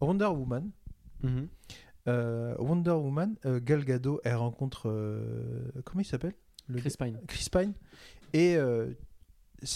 Wonder 0.00 0.26
Woman. 0.26 0.70
Euh, 2.06 2.54
Wonder 2.58 2.90
Woman, 2.90 3.34
euh, 3.46 3.60
Gal 3.62 3.84
Gadot, 3.84 4.20
elle 4.24 4.34
rencontre. 4.36 4.88
euh, 4.90 5.70
comment 5.84 6.02
il 6.02 6.04
s'appelle? 6.04 6.34
Le- 6.68 6.78
Chris 6.78 6.94
Pine. 6.98 7.18
Chris 7.26 7.46
Pine. 7.50 7.72
Et 8.32 8.56
euh, 8.56 8.88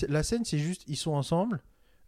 la 0.09 0.22
scène, 0.22 0.45
c'est 0.45 0.59
juste, 0.59 0.84
ils 0.89 0.97
sont 0.97 1.12
ensemble. 1.12 1.61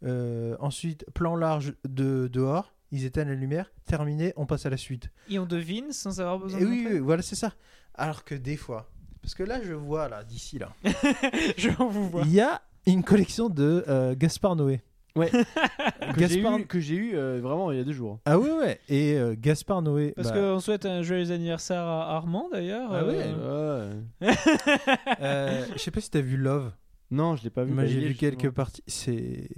Euh, 0.02 0.56
ensuite, 0.60 1.04
plan 1.14 1.36
large 1.36 1.74
de 1.88 2.28
dehors. 2.32 2.74
Ils 2.92 3.04
éteignent 3.04 3.28
la 3.28 3.34
lumière. 3.34 3.70
Terminé, 3.86 4.32
on 4.36 4.46
passe 4.46 4.66
à 4.66 4.70
la 4.70 4.76
suite. 4.76 5.10
Et 5.28 5.38
on 5.38 5.46
devine 5.46 5.92
sans 5.92 6.20
avoir 6.20 6.38
besoin 6.38 6.58
Et 6.60 6.64
de 6.64 6.68
oui, 6.68 6.86
oui, 6.90 6.98
voilà, 6.98 7.22
c'est 7.22 7.36
ça. 7.36 7.52
Alors 7.94 8.24
que 8.24 8.34
des 8.34 8.56
fois, 8.56 8.90
parce 9.22 9.34
que 9.34 9.42
là, 9.42 9.60
je 9.62 9.72
vois, 9.74 10.08
là, 10.08 10.24
d'ici, 10.24 10.58
là, 10.58 10.72
Je 11.56 11.68
vous 11.78 12.08
vois. 12.08 12.22
il 12.24 12.32
y 12.32 12.40
a 12.40 12.62
une 12.86 13.02
collection 13.04 13.48
de 13.48 13.84
euh, 13.88 14.14
Gaspard 14.16 14.56
Noé. 14.56 14.80
Que 15.20 16.26
j'ai 16.26 16.40
Gaspard- 16.40 16.58
eu, 16.60 16.66
que 16.66 16.80
j'ai 16.80 16.94
eu 16.94 17.16
euh, 17.16 17.40
vraiment 17.42 17.70
il 17.72 17.78
y 17.78 17.80
a 17.80 17.84
deux 17.84 17.92
jours. 17.92 18.20
Ah 18.24 18.38
ouais, 18.38 18.50
ouais. 18.52 18.80
Et 18.88 19.14
euh, 19.14 19.34
Gaspard 19.36 19.82
Noé. 19.82 20.12
Parce 20.16 20.30
bah, 20.32 20.34
qu'on 20.36 20.60
souhaite 20.60 20.86
un 20.86 21.02
joyeux 21.02 21.30
anniversaire 21.32 21.82
à 21.82 22.14
Armand 22.16 22.48
d'ailleurs. 22.50 22.92
Ah 22.92 23.04
ouais. 23.04 23.16
euh, 23.26 24.00
Ouais. 24.20 24.28
euh, 25.20 25.66
je 25.74 25.78
sais 25.78 25.90
pas 25.90 26.00
si 26.00 26.10
t'as 26.10 26.20
vu 26.20 26.36
Love. 26.36 26.72
Non, 27.10 27.34
je 27.36 27.42
l'ai 27.44 27.50
pas 27.50 27.64
vu. 27.64 27.72
Moi, 27.72 27.82
Bah, 27.84 27.88
j'ai 27.88 28.00
vu 28.00 28.14
quelques 28.14 28.50
parties. 28.50 28.82
C'est, 28.86 29.48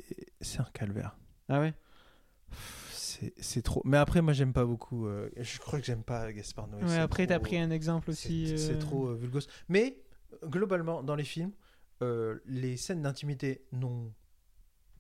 c'est 0.41 0.61
un 0.61 0.67
calvaire. 0.73 1.17
Ah 1.49 1.61
ouais? 1.61 1.75
C'est, 3.39 3.63
trop. 3.63 3.83
Mais 3.85 3.97
après, 3.97 4.21
moi, 4.23 4.33
j'aime 4.33 4.53
pas 4.53 4.65
beaucoup. 4.65 5.07
euh, 5.07 5.29
Je 5.37 5.59
crois 5.59 5.79
que 5.79 5.85
j'aime 5.85 6.03
pas 6.03 6.33
Gaspard 6.33 6.69
Noé. 6.69 6.83
Ouais, 6.85 6.99
après, 6.99 7.27
t'as 7.27 7.39
pris 7.39 7.59
un 7.59 7.71
exemple 7.71 8.11
aussi. 8.11 8.57
C'est, 8.59 8.75
euh, 8.75 8.79
trop 8.79 9.09
euh, 9.09 9.15
vulgose. 9.15 9.47
Mais 9.69 9.99
globalement, 10.45 11.03
dans 11.03 11.15
les 11.15 11.25
films, 11.25 11.53
euh, 12.03 12.39
les 12.47 12.77
scènes 12.77 13.03
d'intimité 13.03 13.65
n'ont 13.73 14.13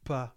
pas 0.04 0.36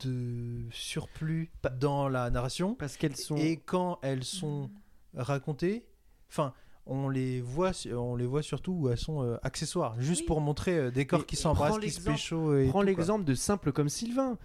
de 0.00 0.66
surplus 0.70 1.50
dans 1.78 2.08
la 2.08 2.30
narration. 2.30 2.74
Parce 2.74 2.96
qu'elles 2.96 3.16
sont. 3.16 3.36
Et 3.36 3.56
quand 3.56 3.98
elles 4.02 4.24
sont 4.24 4.70
racontées, 5.14 5.86
enfin, 6.30 6.52
on 6.86 7.08
les 7.08 7.40
voit, 7.40 7.72
on 7.92 8.16
les 8.16 8.26
voit 8.26 8.42
surtout 8.42 8.72
où 8.72 8.88
elles 8.88 8.98
sont 8.98 9.22
euh, 9.22 9.36
accessoires, 9.42 10.00
juste 10.00 10.20
Oui. 10.22 10.26
pour 10.26 10.40
montrer 10.40 10.76
euh, 10.78 10.90
des 10.90 11.06
corps 11.06 11.26
qui 11.26 11.36
s'embrassent, 11.36 11.78
qui 11.78 11.90
se 11.90 11.96
l'exemple- 11.98 12.16
pécho. 12.16 12.56
Et 12.58 12.68
Prends 12.68 12.82
l'exemple 12.82 13.24
de 13.24 13.34
Simple 13.34 13.72
comme 13.72 13.88
Sylvain. 13.88 14.38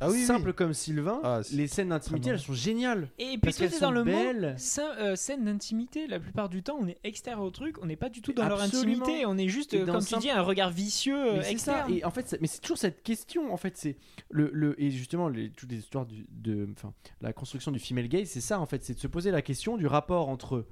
Ah 0.00 0.08
oui, 0.08 0.16
oui. 0.18 0.24
Simple 0.24 0.52
comme 0.52 0.72
Sylvain, 0.72 1.20
Ah, 1.22 1.40
les 1.52 1.66
scènes 1.66 1.88
d'intimité, 1.90 2.30
elles 2.30 2.38
sont 2.40 2.54
géniales. 2.54 3.08
Et 3.18 3.32
puis 3.32 3.38
Parce 3.38 3.56
tout 3.56 3.64
est 3.64 3.80
dans 3.80 3.90
le 3.90 4.04
mot 4.04 4.10
belles. 4.10 4.54
scène, 4.58 4.84
euh, 4.98 5.16
scène 5.16 5.44
d'intimité. 5.44 6.06
La 6.06 6.18
plupart 6.20 6.48
du 6.48 6.62
temps, 6.62 6.78
on 6.80 6.86
est 6.88 6.98
extérieur 7.04 7.42
au 7.42 7.50
truc, 7.50 7.76
on 7.82 7.86
n'est 7.86 7.96
pas 7.96 8.08
du 8.08 8.22
tout 8.22 8.32
dans 8.32 8.48
leur 8.48 8.60
intimité. 8.62 9.26
On 9.26 9.36
est 9.36 9.48
juste, 9.48 9.74
euh, 9.74 9.84
dans 9.84 9.92
comme 9.94 10.00
simple- 10.02 10.22
tu 10.22 10.28
dis, 10.28 10.32
un 10.32 10.42
regard 10.42 10.70
vicieux 10.70 11.16
euh, 11.32 11.36
Mais 11.38 11.42
c'est 11.42 11.58
ça. 11.58 11.72
externe. 11.80 11.92
Et 11.92 12.04
en 12.04 12.10
fait, 12.10 12.38
mais 12.40 12.46
c'est 12.46 12.60
toujours 12.60 12.78
cette 12.78 13.02
question. 13.02 13.52
En 13.52 13.56
fait, 13.56 13.76
c'est 13.76 13.96
le, 14.30 14.50
le 14.54 14.80
et 14.82 14.90
justement 14.90 15.28
les, 15.28 15.50
toutes 15.50 15.70
les 15.70 15.78
histoires 15.78 16.06
du, 16.06 16.26
de, 16.30 16.68
enfin, 16.72 16.92
la 17.20 17.32
construction 17.32 17.70
du 17.72 17.78
female 17.78 18.08
gaze, 18.08 18.28
c'est 18.28 18.40
ça 18.40 18.58
en 18.60 18.66
fait, 18.66 18.82
c'est 18.84 18.94
de 18.94 19.00
se 19.00 19.06
poser 19.08 19.30
la 19.30 19.42
question 19.42 19.76
du 19.76 19.86
rapport 19.86 20.28
entre 20.28 20.66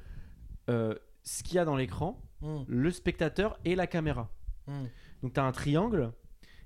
euh, 0.71 0.95
ce 1.23 1.43
qu'il 1.43 1.57
y 1.57 1.59
a 1.59 1.65
dans 1.65 1.77
l'écran, 1.77 2.21
Mm, 2.41 2.59
le 2.69 2.91
spectateur 2.93 3.59
et 3.65 3.75
la 3.75 3.89
caméra. 3.89 4.31
mm. 4.69 4.85
Donc 5.25 5.33
tu 5.35 5.41
as 5.41 5.45
un 5.45 5.51
triangle. 5.51 6.13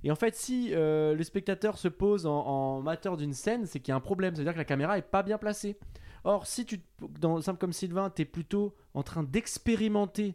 Et 0.04 0.10
en 0.10 0.16
fait, 0.16 0.34
si 0.34 0.70
euh, 0.72 1.14
le 1.14 1.22
spectateur 1.22 1.78
se 1.78 1.88
pose 1.88 2.26
en, 2.26 2.32
en 2.46 2.82
mateur 2.82 3.16
d'une 3.16 3.32
scène, 3.34 3.66
c'est 3.66 3.78
qu'il 3.80 3.90
y 3.90 3.92
a 3.92 3.96
un 3.96 4.00
problème. 4.00 4.34
C'est-à-dire 4.34 4.52
que 4.54 4.58
la 4.58 4.64
caméra 4.64 4.98
est 4.98 5.02
pas 5.02 5.22
bien 5.22 5.38
placée. 5.38 5.78
Or, 6.24 6.46
si 6.46 6.64
tu, 6.66 6.80
dans 7.20 7.40
Simple 7.40 7.58
comme 7.58 7.72
Sylvain, 7.72 8.10
tu 8.10 8.22
es 8.22 8.24
plutôt 8.24 8.74
en 8.94 9.02
train 9.02 9.22
d'expérimenter 9.22 10.34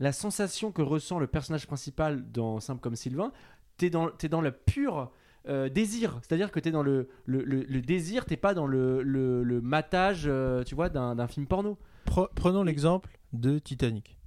la 0.00 0.12
sensation 0.12 0.72
que 0.72 0.82
ressent 0.82 1.18
le 1.18 1.26
personnage 1.26 1.66
principal 1.66 2.30
dans 2.30 2.60
Simple 2.60 2.80
comme 2.80 2.96
Sylvain, 2.96 3.32
tu 3.78 3.86
es 3.86 3.90
dans, 3.90 4.08
t'es 4.10 4.28
dans 4.28 4.40
le 4.40 4.52
pur 4.52 5.10
euh, 5.48 5.68
désir. 5.68 6.18
C'est-à-dire 6.22 6.50
que 6.50 6.60
tu 6.60 6.68
es 6.68 6.72
dans 6.72 6.82
le, 6.82 7.08
le, 7.24 7.42
le- 7.42 7.62
le 7.64 7.80
désir, 7.82 8.24
t'es 8.26 8.36
pas 8.36 8.54
dans 8.54 8.66
le, 8.66 9.02
le, 9.02 9.42
matage, 9.60 10.24
euh, 10.26 10.62
tu 10.64 10.74
vois, 10.74 10.88
d'un 10.88 11.26
film 11.28 11.46
porno. 11.46 11.78
Pre- 12.06 12.28
Prenons 12.34 12.62
l'exemple 12.62 13.18
de 13.32 13.58
Titanic. 13.58 14.18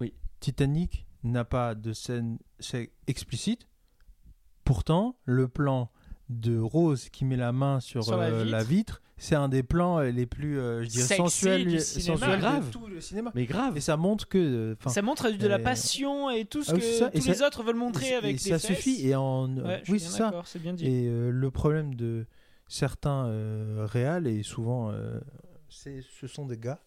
Oui. 0.00 0.14
Titanic 0.40 1.06
n'a 1.22 1.44
pas 1.44 1.74
de 1.74 1.92
scène 1.92 2.38
explicite. 3.06 3.66
Pourtant, 4.70 5.16
le 5.24 5.48
plan 5.48 5.90
de 6.28 6.56
Rose 6.56 7.08
qui 7.08 7.24
met 7.24 7.34
la 7.34 7.50
main 7.50 7.80
sur, 7.80 8.04
Sur 8.04 8.16
la 8.16 8.26
euh, 8.26 8.38
vitre. 8.44 8.50
la 8.52 8.62
vitre, 8.62 9.02
c'est 9.16 9.34
un 9.34 9.48
des 9.48 9.64
plans 9.64 9.98
euh, 9.98 10.10
les 10.12 10.26
plus, 10.26 10.60
euh, 10.60 10.84
je 10.84 10.88
dirais, 10.88 11.06
Sexy 11.06 11.16
sensuels, 11.22 11.64
du 11.66 11.80
cinéma. 11.80 12.16
sensuels 12.18 12.36
de 12.36 12.40
Grave. 12.40 12.70
tout 12.70 12.86
le 12.86 13.00
cinéma. 13.00 13.32
Mais 13.34 13.46
grave. 13.46 13.76
Et 13.76 13.80
ça 13.80 13.96
montre 13.96 14.28
que, 14.28 14.38
euh, 14.38 14.74
Ça 14.86 15.02
montre 15.02 15.28
de 15.28 15.46
la 15.48 15.58
passion 15.58 16.30
et 16.30 16.44
tout 16.44 16.62
ce 16.62 16.70
ah 16.70 16.74
oui, 16.74 16.80
que. 16.82 16.86
Et 17.16 17.18
tous 17.18 17.26
ça- 17.26 17.32
les 17.32 17.42
autres 17.42 17.64
veulent 17.64 17.74
montrer 17.74 18.10
et- 18.10 18.14
avec 18.14 18.30
et 18.30 18.44
des 18.44 18.50
ça 18.50 18.58
fesses. 18.60 18.76
suffit. 18.76 19.08
Et 19.08 19.16
en, 19.16 19.48
Ouais, 19.56 19.78
je 19.80 19.84
suis 19.86 19.92
oui, 19.94 19.98
c'est 20.00 20.16
ça. 20.18 20.30
bien 20.60 20.72
dit. 20.74 20.86
Et 20.86 21.08
euh, 21.08 21.30
le 21.32 21.50
problème 21.50 21.96
de 21.96 22.26
certains 22.68 23.26
euh, 23.26 23.86
réals, 23.90 24.28
et 24.28 24.44
souvent 24.44 24.92
euh, 24.92 25.18
c'est, 25.68 26.00
ce 26.20 26.28
sont 26.28 26.46
des 26.46 26.58
gars, 26.58 26.78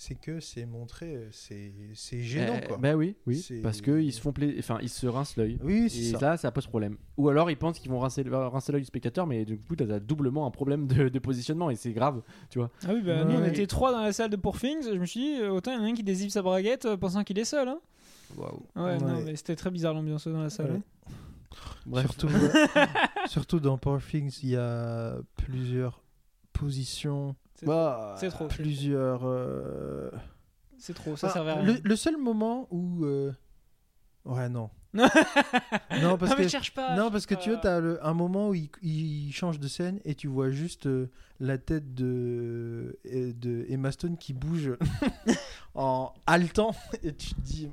c'est 0.00 0.14
que 0.14 0.38
c'est 0.38 0.64
montré, 0.64 1.26
c'est, 1.32 1.72
c'est 1.94 2.20
gênant. 2.22 2.54
Euh, 2.54 2.66
quoi. 2.68 2.76
bah 2.78 2.94
oui, 2.94 3.16
oui. 3.26 3.44
Parce 3.64 3.80
qu'ils 3.80 4.12
se 4.12 4.20
font 4.20 4.32
pla- 4.32 4.46
enfin, 4.56 4.78
ils 4.80 4.88
se 4.88 5.08
rincent 5.08 5.36
l'œil. 5.36 5.58
oui, 5.64 5.86
Et 5.86 6.12
ça. 6.12 6.18
là, 6.20 6.36
ça 6.36 6.52
pose 6.52 6.68
problème. 6.68 6.96
Ou 7.16 7.28
alors, 7.28 7.50
ils 7.50 7.56
pensent 7.56 7.80
qu'ils 7.80 7.90
vont 7.90 7.98
rincer, 7.98 8.22
rincer 8.30 8.70
l'œil 8.70 8.82
du 8.82 8.86
spectateur, 8.86 9.26
mais 9.26 9.44
du 9.44 9.58
coup, 9.58 9.74
t'as 9.74 9.98
doublement 9.98 10.46
un 10.46 10.52
problème 10.52 10.86
de, 10.86 11.08
de 11.08 11.18
positionnement 11.18 11.68
et 11.68 11.74
c'est 11.74 11.92
grave. 11.92 12.22
Ah 12.56 12.60
oui, 12.94 13.02
bah, 13.02 13.16
Ouais, 13.16 13.24
nous 13.24 13.40
on 13.40 13.44
était 13.44 13.66
trois 13.66 13.90
dans 13.90 14.00
la 14.02 14.12
salle 14.12 14.30
de 14.30 14.36
Pour 14.36 14.56
Things. 14.58 14.84
Je 14.84 14.98
me 14.98 15.04
suis 15.04 15.20
dit, 15.20 15.40
euh, 15.40 15.50
autant 15.50 15.72
il 15.72 15.78
y 15.78 15.80
en 15.80 15.84
a 15.84 15.86
un 15.88 15.94
qui 15.94 16.04
désive 16.04 16.30
sa 16.30 16.42
braguette 16.42 16.84
euh, 16.84 16.96
pensant 16.96 17.24
qu'il 17.24 17.38
est 17.40 17.44
seul. 17.44 17.66
Hein. 17.66 17.80
Waouh. 18.36 18.62
Ouais, 18.76 18.98
non, 18.98 19.20
mais 19.24 19.34
c'était 19.34 19.56
très 19.56 19.72
bizarre 19.72 19.94
l'ambiance 19.94 20.28
dans 20.28 20.40
la 20.42 20.50
salle. 20.50 20.70
Ouais. 20.70 20.76
hein. 21.08 21.12
Bref. 21.86 22.06
Surtout, 22.06 22.28
surtout 23.26 23.58
dans 23.58 23.78
Power 23.78 23.98
Things, 24.08 24.38
il 24.44 24.50
y 24.50 24.56
a 24.56 25.16
plusieurs 25.36 26.02
positions, 26.52 27.34
C'est 27.58 27.66
Bah, 27.66 28.14
c'est 28.18 28.28
trop. 28.28 28.46
plusieurs. 28.46 29.22
euh, 29.24 30.10
C'est 30.78 30.94
trop, 30.94 31.16
ça 31.16 31.26
ah, 31.28 31.32
servait 31.32 31.50
à 31.50 31.54
rien. 31.56 31.76
le 31.82 31.96
seul 31.96 32.16
moment 32.16 32.68
où. 32.70 33.04
euh, 33.04 33.32
Ouais, 34.24 34.48
non. 34.48 34.70
non, 34.94 35.06
parce 36.18 36.30
non, 36.30 36.36
que. 36.36 36.48
cherche 36.48 36.72
pas. 36.72 36.96
Non, 36.96 37.10
parce 37.10 37.26
que 37.26 37.34
tu 37.34 37.50
vois, 37.50 37.58
t'as 37.58 37.78
le- 37.80 38.04
un 38.04 38.14
moment 38.14 38.48
où 38.50 38.54
il, 38.54 38.70
il 38.82 39.32
change 39.32 39.58
de 39.60 39.68
scène 39.68 40.00
et 40.04 40.14
tu 40.14 40.28
vois 40.28 40.50
juste 40.50 40.86
euh, 40.86 41.10
la 41.40 41.58
tête 41.58 41.94
de, 41.94 42.98
de 43.04 43.66
Emma 43.68 43.90
Stone 43.92 44.16
qui 44.16 44.32
bouge 44.32 44.72
en 45.74 46.12
haletant 46.26 46.74
et 47.02 47.12
tu 47.14 47.34
te 47.34 47.40
dis 47.40 47.68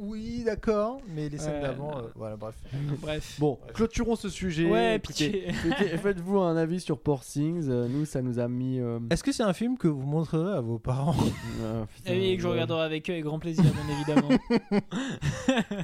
oui, 0.00 0.42
d'accord, 0.44 1.00
mais 1.14 1.28
les 1.28 1.38
scènes 1.38 1.54
Ouais, 1.54 1.60
d'avant, 1.62 1.98
euh, 1.98 2.02
voilà, 2.14 2.36
bref. 2.36 2.54
Bref. 3.00 3.36
Bon, 3.38 3.58
clôturons 3.74 4.16
ce 4.16 4.28
sujet. 4.28 4.70
Ouais, 4.70 4.96
Écoutez, 4.96 5.30
pitié. 5.30 5.48
écoutez, 5.50 5.96
Faites-vous 5.98 6.38
un 6.38 6.56
avis 6.56 6.80
sur 6.80 6.98
Poor 7.00 7.24
Things. 7.24 7.68
Euh, 7.68 7.88
Nous, 7.88 8.04
ça 8.04 8.22
nous 8.22 8.38
a 8.38 8.48
mis. 8.48 8.78
euh, 8.80 8.98
Est-ce 9.10 9.22
que 9.24 9.32
c'est 9.32 9.42
un 9.42 9.52
film 9.52 9.76
que 9.78 9.88
vous 9.88 10.06
montrerez 10.06 10.56
à 10.56 10.60
vos 10.60 10.78
parents 10.78 11.14
euh, 11.62 11.84
putain, 11.96 12.12
Et 12.14 12.18
oui, 12.30 12.36
que 12.36 12.42
je 12.42 12.48
regarderai 12.48 12.82
avec 12.82 13.08
eux 13.10 13.12
avec 13.12 13.24
grand 13.24 13.38
plaisir, 13.38 13.64
bien 13.64 13.96
évidemment. 13.96 14.28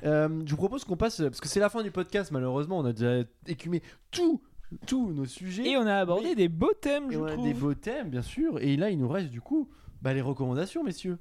Euh, 0.05 0.29
je 0.45 0.51
vous 0.51 0.57
propose 0.57 0.85
qu'on 0.85 0.97
passe. 0.97 1.19
Parce 1.21 1.41
que 1.41 1.49
c'est 1.49 1.61
la 1.61 1.69
fin 1.69 1.83
du 1.83 1.91
podcast, 1.91 2.31
malheureusement. 2.31 2.79
On 2.79 2.85
a 2.85 2.93
déjà 2.93 3.27
écumé 3.47 3.83
tous 4.11 4.41
tous 4.87 5.13
nos 5.13 5.25
sujets. 5.27 5.69
Et 5.71 5.77
on 5.77 5.87
a 5.87 5.95
abordé 5.97 6.31
Mais- 6.31 6.35
des 6.35 6.49
beaux 6.49 6.73
thèmes, 6.81 7.11
Et 7.11 7.15
je 7.15 7.19
on 7.19 7.27
a 7.27 7.33
trouve. 7.33 7.45
des 7.45 7.55
beaux 7.55 7.75
thèmes, 7.75 8.09
bien 8.11 8.23
sûr. 8.23 8.59
Et 8.61 8.77
là, 8.77 8.91
il 8.91 8.99
nous 8.99 9.09
reste 9.09 9.29
du 9.31 9.41
coup 9.41 9.69
bah, 10.03 10.13
les 10.15 10.21
recommandations, 10.21 10.83
messieurs. 10.83 11.19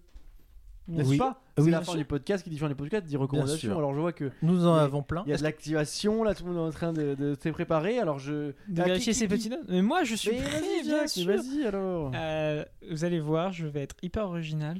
N'est-ce 0.88 1.09
Oui. 1.09 1.17
pas 1.17 1.41
C'est 1.57 1.63
Oui, 1.63 1.71
la 1.71 1.81
fin 1.81 1.95
du 1.95 2.03
podcast 2.05 2.43
qui 2.43 2.49
dit 2.49 2.57
fin 2.57 2.67
du 2.67 2.75
podcast 2.75 3.05
dit 3.05 3.15
recommandations. 3.15 3.77
Alors 3.77 3.93
je 3.93 3.99
vois 3.99 4.11
que 4.11 4.31
Nous 4.41 4.65
en 4.65 4.75
Mais 4.75 4.81
avons 4.81 5.01
plein. 5.01 5.23
il 5.25 5.29
y 5.29 5.34
a 5.34 5.38
de 5.38 5.43
l'activation, 5.43 6.23
là 6.23 6.36
tout 6.36 6.43
le 6.45 6.51
monde 6.51 6.65
est 6.65 6.67
en 6.67 6.71
train 6.71 6.91
de, 6.93 7.15
de 7.15 7.38
se 7.41 7.49
préparer. 7.49 7.99
Alors 7.99 8.19
je. 8.19 8.51
de 8.67 8.81
Ah, 8.81 8.84
vérifier 8.86 9.13
qui- 9.13 9.19
ses 9.19 9.27
qui- 9.27 9.34
petites 9.34 9.51
notes. 9.51 9.65
Mais 9.69 9.81
moi, 9.81 10.03
je 10.03 10.15
suis 10.15 10.31
Mais 10.31 10.38
prêt, 10.41 10.59
vas-y, 10.59 10.84
bien 10.84 11.07
sûr. 11.07 11.25
vas-y 11.27 11.65
alors. 11.65 12.11
Euh, 12.15 12.65
vous 12.91 13.05
allez 13.05 13.19
voir, 13.21 13.53
je 13.53 13.65
vais 13.67 13.81
être 13.81 13.95
hyper 14.01 14.25
original. 14.27 14.79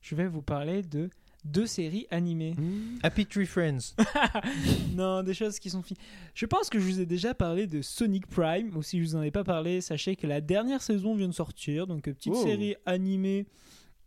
Je 0.00 0.14
vais 0.16 0.26
vous 0.26 0.42
parler 0.42 0.82
de 0.82 1.08
deux 1.44 1.66
séries 1.66 2.06
animées. 2.10 2.54
Mmh. 2.58 2.98
Happy 3.02 3.26
Tree 3.26 3.46
Friends. 3.46 3.94
non, 4.94 5.22
des 5.22 5.34
choses 5.34 5.58
qui 5.58 5.70
sont 5.70 5.82
fines. 5.82 5.96
Je 6.34 6.46
pense 6.46 6.68
que 6.70 6.78
je 6.78 6.84
vous 6.84 7.00
ai 7.00 7.06
déjà 7.06 7.34
parlé 7.34 7.66
de 7.66 7.82
Sonic 7.82 8.26
Prime, 8.26 8.74
ou 8.76 8.82
si 8.82 8.98
je 8.98 9.04
vous 9.04 9.16
en 9.16 9.22
ai 9.22 9.30
pas 9.30 9.44
parlé, 9.44 9.80
sachez 9.80 10.16
que 10.16 10.26
la 10.26 10.40
dernière 10.40 10.82
saison 10.82 11.14
vient 11.14 11.28
de 11.28 11.34
sortir, 11.34 11.86
donc 11.86 12.08
euh, 12.08 12.12
petite 12.14 12.32
Oh. 12.34 12.42
série 12.42 12.76
animée 12.86 13.46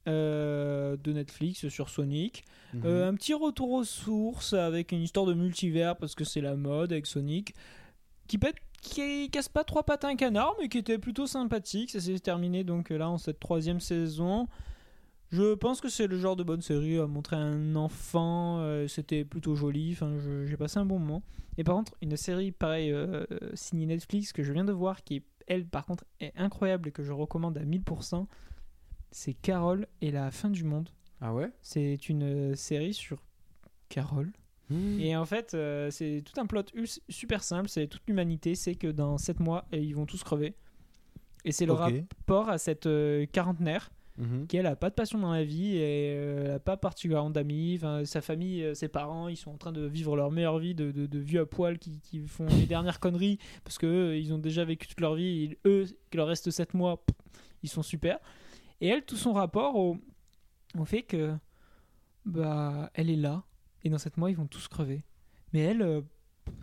euh, 0.07 0.97
de 0.97 1.13
Netflix 1.13 1.67
sur 1.69 1.89
Sonic. 1.89 2.43
Mhm. 2.73 2.81
Euh, 2.85 3.09
un 3.09 3.13
petit 3.13 3.33
retour 3.33 3.71
aux 3.71 3.83
sources 3.83 4.53
avec 4.53 4.91
une 4.91 5.01
histoire 5.01 5.25
de 5.25 5.33
multivers 5.33 5.95
parce 5.97 6.15
que 6.15 6.23
c'est 6.23 6.41
la 6.41 6.55
mode 6.55 6.91
avec 6.91 7.05
Sonic, 7.05 7.53
qui 8.27 8.37
pète 8.37 8.55
qui 8.81 9.29
casse 9.31 9.49
pas 9.49 9.63
trois 9.63 9.83
patins 9.83 10.09
un 10.09 10.15
canard, 10.15 10.55
mais 10.61 10.69
qui 10.69 10.77
était 10.77 10.99
plutôt 10.99 11.27
sympathique. 11.27 11.91
Ça 11.91 11.99
s'est 11.99 12.19
terminé 12.19 12.63
donc 12.63 12.89
là 12.89 13.09
en 13.09 13.17
cette 13.17 13.39
troisième 13.39 13.79
saison. 13.79 14.47
Je 15.29 15.55
pense 15.55 15.81
que 15.81 15.89
c'est 15.89 16.07
le 16.07 16.17
genre 16.17 16.35
de 16.35 16.43
bonne 16.43 16.61
série 16.61 16.99
à 16.99 17.07
montrer 17.07 17.35
à 17.35 17.39
un 17.39 17.75
enfant. 17.75 18.59
euh, 18.59 18.87
C'était 18.87 19.25
plutôt 19.25 19.55
joli. 19.55 19.91
Enfin, 19.93 20.15
j'ai 20.45 20.57
passé 20.57 20.77
un 20.79 20.85
bon 20.85 20.99
moment. 20.99 21.21
Et 21.57 21.63
par 21.63 21.75
contre, 21.75 21.95
une 22.01 22.15
série 22.15 22.51
pareil 22.51 22.91
euh, 22.91 23.25
signée 23.55 23.87
Netflix 23.87 24.31
que 24.31 24.43
je 24.43 24.53
viens 24.53 24.63
de 24.63 24.71
voir, 24.71 25.03
qui 25.03 25.23
elle 25.47 25.65
par 25.65 25.85
contre 25.85 26.05
est 26.19 26.33
incroyable 26.37 26.89
et 26.89 26.91
que 26.91 27.03
je 27.03 27.11
recommande 27.11 27.57
à 27.57 27.63
1000%, 27.63 28.27
c'est 29.17 29.33
Carole 29.33 29.87
et 30.01 30.11
la 30.11 30.29
fin 30.29 30.51
du 30.51 30.63
monde. 30.63 30.89
Ah 31.21 31.33
ouais? 31.33 31.49
C'est 31.63 32.07
une 32.07 32.51
euh, 32.51 32.55
série 32.55 32.93
sur 32.93 33.23
Carole. 33.89 34.31
Mmh. 34.69 34.99
Et 34.99 35.15
en 35.17 35.25
fait, 35.25 35.55
euh, 35.55 35.89
c'est 35.89 36.21
tout 36.23 36.39
un 36.39 36.45
plot 36.45 36.61
super 37.09 37.41
simple. 37.43 37.67
C'est 37.67 37.87
toute 37.87 38.03
l'humanité. 38.07 38.53
C'est 38.53 38.75
que 38.75 38.85
dans 38.85 39.17
7 39.17 39.39
mois, 39.39 39.65
ils 39.73 39.95
vont 39.95 40.05
tous 40.05 40.23
crever. 40.23 40.53
Et 41.45 41.51
c'est 41.51 41.65
le 41.65 41.73
rapport 41.73 42.47
à 42.49 42.59
cette 42.59 42.85
euh, 42.85 43.25
quarantenaire 43.25 43.89
Mhm. 44.19 44.47
qui 44.47 44.57
elle 44.57 44.65
a 44.65 44.75
pas 44.75 44.89
de 44.89 44.95
passion 44.95 45.19
dans 45.19 45.31
la 45.31 45.43
vie 45.43 45.77
et 45.77 46.11
euh, 46.17 46.45
elle 46.45 46.51
a 46.53 46.59
pas 46.59 46.75
particulièrement 46.75 47.29
d'amis. 47.29 47.75
Enfin, 47.77 48.03
sa 48.03 48.19
famille, 48.21 48.75
ses 48.75 48.87
parents, 48.87 49.27
ils 49.27 49.37
sont 49.37 49.51
en 49.51 49.57
train 49.57 49.71
de 49.71 49.85
vivre 49.85 50.15
leur 50.15 50.31
meilleure 50.31 50.57
vie 50.57 50.73
de, 50.73 50.91
de, 50.91 51.05
de 51.05 51.19
vieux 51.19 51.41
à 51.41 51.45
poil 51.45 51.77
qui, 51.77 51.99
qui 52.01 52.19
font 52.27 52.47
les 52.47 52.65
dernières 52.65 52.99
conneries 52.99 53.37
parce 53.63 53.77
que 53.77 53.85
eux, 53.85 54.17
ils 54.17 54.33
ont 54.33 54.39
déjà 54.39 54.65
vécu 54.65 54.87
toute 54.87 55.01
leur 55.01 55.13
vie. 55.13 55.43
Et 55.43 55.59
eux, 55.65 55.85
qu'il 56.09 56.17
leur 56.17 56.27
reste 56.27 56.49
7 56.49 56.73
mois, 56.73 57.03
pff, 57.05 57.15
ils 57.61 57.69
sont 57.69 57.83
super. 57.83 58.19
Et 58.81 58.87
elle, 58.87 59.03
tout 59.03 59.17
son 59.17 59.33
rapport 59.33 59.75
au, 59.75 59.97
au 60.77 60.85
fait 60.85 61.03
que 61.03 61.35
bah 62.25 62.91
elle 62.93 63.09
est 63.09 63.15
là 63.15 63.43
et 63.83 63.89
dans 63.89 63.97
7 63.97 64.17
mois, 64.17 64.29
ils 64.29 64.37
vont 64.37 64.47
tous 64.47 64.67
crever. 64.67 65.03
Mais 65.53 65.61
elle, 65.61 65.81
euh, 65.81 66.01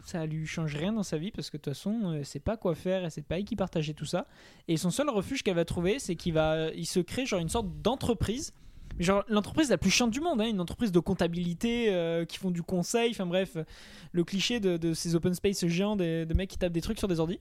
ça 0.05 0.27
lui 0.27 0.47
change 0.47 0.75
rien 0.77 0.93
dans 0.93 1.03
sa 1.03 1.19
vie 1.19 1.31
parce 1.31 1.51
que 1.51 1.57
de 1.57 1.63
toute 1.63 1.73
façon, 1.73 2.13
elle 2.13 2.27
sait 2.27 2.41
pas 2.41 2.57
quoi 2.57 2.75
faire, 2.75 3.05
elle 3.05 3.11
sait 3.11 3.23
pas 3.23 3.37
avec 3.37 3.47
qui 3.47 3.57
partager 3.57 3.95
tout 3.95 4.05
ça. 4.05 4.27
Et 4.69 4.77
son 4.77 4.91
seul 4.91 5.09
refuge 5.09 5.43
qu'elle 5.43 5.57
va 5.57 5.65
trouver, 5.65 5.99
c'est 5.99 6.17
qu'il 6.17 6.35
va, 6.35 6.71
il 6.75 6.87
se 6.87 7.01
crée 7.01 7.27
genre 7.27 7.41
une 7.41 7.49
sorte 7.49 7.69
d'entreprise. 7.83 8.53
Genre 9.01 9.25
l'entreprise 9.29 9.71
la 9.71 9.79
plus 9.79 9.91
chiante 9.91 10.11
du 10.11 10.21
monde, 10.21 10.41
hein, 10.41 10.47
une 10.47 10.61
entreprise 10.61 10.93
de 10.93 11.01
comptabilité 11.01 11.93
euh, 11.93 12.25
qui 12.25 12.39
font 12.39 12.53
du 12.53 12.63
conseil, 12.63 13.11
enfin 13.11 13.27
bref, 13.27 13.57
euh, 13.57 13.65
le 14.13 14.23
cliché 14.23 14.61
de, 14.61 14.77
de 14.77 14.95
ces 14.95 15.17
open 15.17 15.35
space 15.35 15.67
géants 15.67 15.97
des, 15.97 16.27
de 16.27 16.35
mecs 16.35 16.51
qui 16.51 16.59
tapent 16.59 16.73
des 16.73 16.81
trucs 16.81 16.99
sur 16.99 17.09
des 17.09 17.19
ordi. 17.19 17.41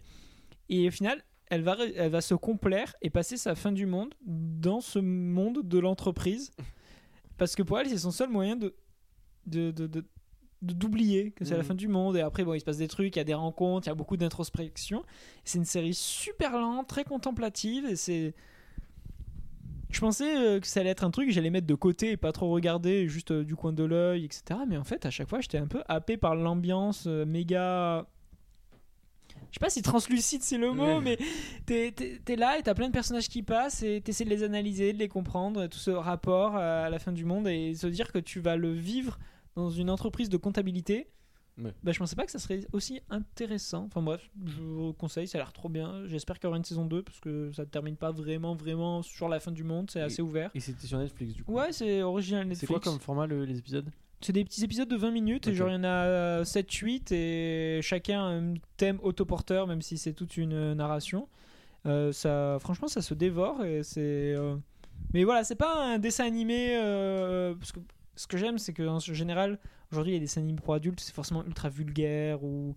Et 0.69 0.87
au 0.87 0.91
final, 0.91 1.23
elle 1.49 1.61
va, 1.61 1.77
elle 1.95 2.11
va 2.11 2.21
se 2.21 2.33
complaire 2.35 2.93
et 3.01 3.09
passer 3.09 3.37
sa 3.37 3.55
fin 3.55 3.71
du 3.71 3.85
monde 3.85 4.13
dans 4.25 4.81
ce 4.81 4.99
monde 4.99 5.61
de 5.63 5.79
l'entreprise. 5.79 6.51
Parce 7.37 7.55
que 7.55 7.63
pour 7.63 7.79
elle, 7.79 7.87
c'est 7.89 7.97
son 7.97 8.11
seul 8.11 8.29
moyen 8.29 8.55
de, 8.55 8.73
de, 9.47 9.71
de, 9.71 10.05
d'oublier 10.61 11.31
que 11.31 11.43
c'est 11.45 11.53
la 11.55 11.59
Mhm. 11.59 11.65
fin 11.67 11.75
du 11.75 11.87
monde 11.89 12.15
et 12.15 12.21
après 12.21 12.45
bon 12.45 12.53
il 12.53 12.59
se 12.61 12.65
passe 12.65 12.77
des 12.77 12.87
trucs 12.87 13.13
il 13.15 13.19
y 13.19 13.21
a 13.21 13.25
des 13.25 13.33
rencontres 13.33 13.85
il 13.87 13.89
y 13.89 13.91
a 13.91 13.95
beaucoup 13.95 14.15
d'introspection 14.15 15.03
c'est 15.43 15.57
une 15.57 15.65
série 15.65 15.93
super 15.93 16.53
lente 16.57 16.87
très 16.87 17.03
contemplative 17.03 17.85
et 17.85 17.97
c'est 17.97 18.33
je 19.89 19.99
pensais 19.99 20.37
euh, 20.37 20.59
que 20.61 20.67
ça 20.67 20.79
allait 20.79 20.89
être 20.91 21.03
un 21.03 21.11
truc 21.11 21.27
que 21.27 21.33
j'allais 21.33 21.49
mettre 21.49 21.67
de 21.67 21.75
côté 21.75 22.11
et 22.11 22.17
pas 22.17 22.31
trop 22.31 22.49
regarder 22.49 23.09
juste 23.09 23.31
euh, 23.31 23.43
du 23.43 23.57
coin 23.57 23.73
de 23.73 23.83
l'œil 23.83 24.23
etc 24.23 24.61
mais 24.65 24.77
en 24.77 24.85
fait 24.85 25.05
à 25.05 25.09
chaque 25.11 25.27
fois 25.27 25.41
j'étais 25.41 25.57
un 25.57 25.67
peu 25.67 25.83
happé 25.89 26.15
par 26.15 26.33
l'ambiance 26.35 27.05
euh, 27.07 27.25
méga 27.25 28.07
je 29.53 29.59
sais 29.59 29.59
pas 29.61 29.69
si 29.69 29.83
translucide 29.83 30.41
c'est 30.41 30.57
le 30.57 30.71
mot 30.73 30.99
mais 30.99 31.17
t'es, 31.67 31.93
t'es 32.25 32.35
là 32.35 32.57
et 32.57 32.63
t'as 32.63 32.73
plein 32.73 32.87
de 32.87 32.91
personnages 32.91 33.29
qui 33.29 33.43
passent 33.43 33.83
et 33.83 34.01
t'essaies 34.01 34.25
de 34.25 34.29
les 34.31 34.41
analyser 34.43 34.93
de 34.93 34.97
les 34.97 35.07
comprendre 35.07 35.67
tout 35.67 35.77
ce 35.77 35.91
rapport 35.91 36.55
à 36.55 36.89
la 36.89 36.97
fin 36.99 37.11
du 37.11 37.23
monde 37.23 37.47
et 37.47 37.75
se 37.75 37.85
dire 37.87 38.11
que 38.11 38.17
tu 38.17 38.39
vas 38.39 38.55
le 38.57 38.71
vivre 38.73 39.19
dans 39.55 39.69
une 39.69 39.89
entreprise 39.91 40.27
de 40.29 40.37
comptabilité 40.37 41.07
Ouais. 41.59 41.71
bah, 41.83 41.91
je 41.91 41.99
pensais 41.99 42.15
pas 42.15 42.25
que 42.25 42.31
ça 42.31 42.39
serait 42.39 42.61
aussi 42.71 42.99
intéressant. 43.11 43.83
Enfin 43.85 44.01
bref, 44.01 44.27
je 44.43 44.59
vous 44.59 44.91
conseille, 44.93 45.27
ça 45.27 45.37
a 45.37 45.41
l'air 45.41 45.53
trop 45.53 45.69
bien. 45.69 46.01
J'espère 46.07 46.39
qu'il 46.39 46.45
y 46.45 46.49
aura 46.49 46.57
une 46.57 46.63
saison 46.63 46.83
2 46.83 47.03
parce 47.03 47.19
que 47.19 47.51
ça 47.51 47.61
ne 47.61 47.67
termine 47.67 47.95
pas 47.95 48.09
vraiment, 48.09 48.55
vraiment 48.55 49.03
sur 49.03 49.29
la 49.29 49.39
fin 49.39 49.51
du 49.51 49.63
monde, 49.63 49.91
c'est 49.91 50.01
assez 50.01 50.23
ouvert. 50.23 50.49
Et 50.55 50.59
c'était 50.59 50.87
sur 50.87 50.97
Netflix 50.97 51.33
du 51.35 51.43
coup. 51.43 51.53
Ouais, 51.53 51.71
c'est 51.71 52.01
original 52.01 52.47
Netflix. 52.47 52.61
C'est 52.61 52.65
quoi 52.65 52.79
comme 52.79 52.99
format 52.99 53.27
le- 53.27 53.45
les 53.45 53.59
épisodes? 53.59 53.87
C'est 54.23 54.33
des 54.33 54.43
petits 54.45 54.63
épisodes 54.63 54.87
de 54.87 54.95
20 54.95 55.11
minutes 55.11 55.47
et 55.47 55.53
genre 55.53 55.69
il 55.69 55.73
y 55.73 55.77
en 55.77 55.83
a 55.83 56.43
7-8 56.43 57.13
et 57.13 57.79
chacun 57.81 58.19
a 58.21 58.27
un 58.29 58.53
thème 58.77 58.99
autoporteur 59.03 59.67
même 59.67 59.81
si 59.81 59.97
c'est 59.97 60.13
toute 60.13 60.37
une 60.37 60.73
narration. 60.73 61.27
Euh, 61.85 62.11
ça, 62.13 62.57
franchement, 62.61 62.87
ça 62.87 63.01
se 63.01 63.13
dévore 63.13 63.65
et 63.65 63.83
c'est. 63.83 63.99
euh, 64.35 64.55
Mais 65.13 65.23
voilà, 65.25 65.43
c'est 65.43 65.55
pas 65.55 65.83
un 65.83 65.99
dessin 65.99 66.25
animé. 66.25 66.77
euh, 66.77 67.53
Parce 67.55 67.73
que 67.73 67.79
ce 68.15 68.25
que 68.27 68.37
j'aime, 68.37 68.57
c'est 68.57 68.73
qu'en 68.73 68.99
général, 68.99 69.59
aujourd'hui, 69.91 70.13
les 70.13 70.19
dessins 70.21 70.39
animés 70.41 70.61
pour 70.63 70.73
adultes, 70.75 71.01
c'est 71.01 71.13
forcément 71.13 71.43
ultra 71.45 71.69
vulgaire 71.69 72.43
ou. 72.43 72.75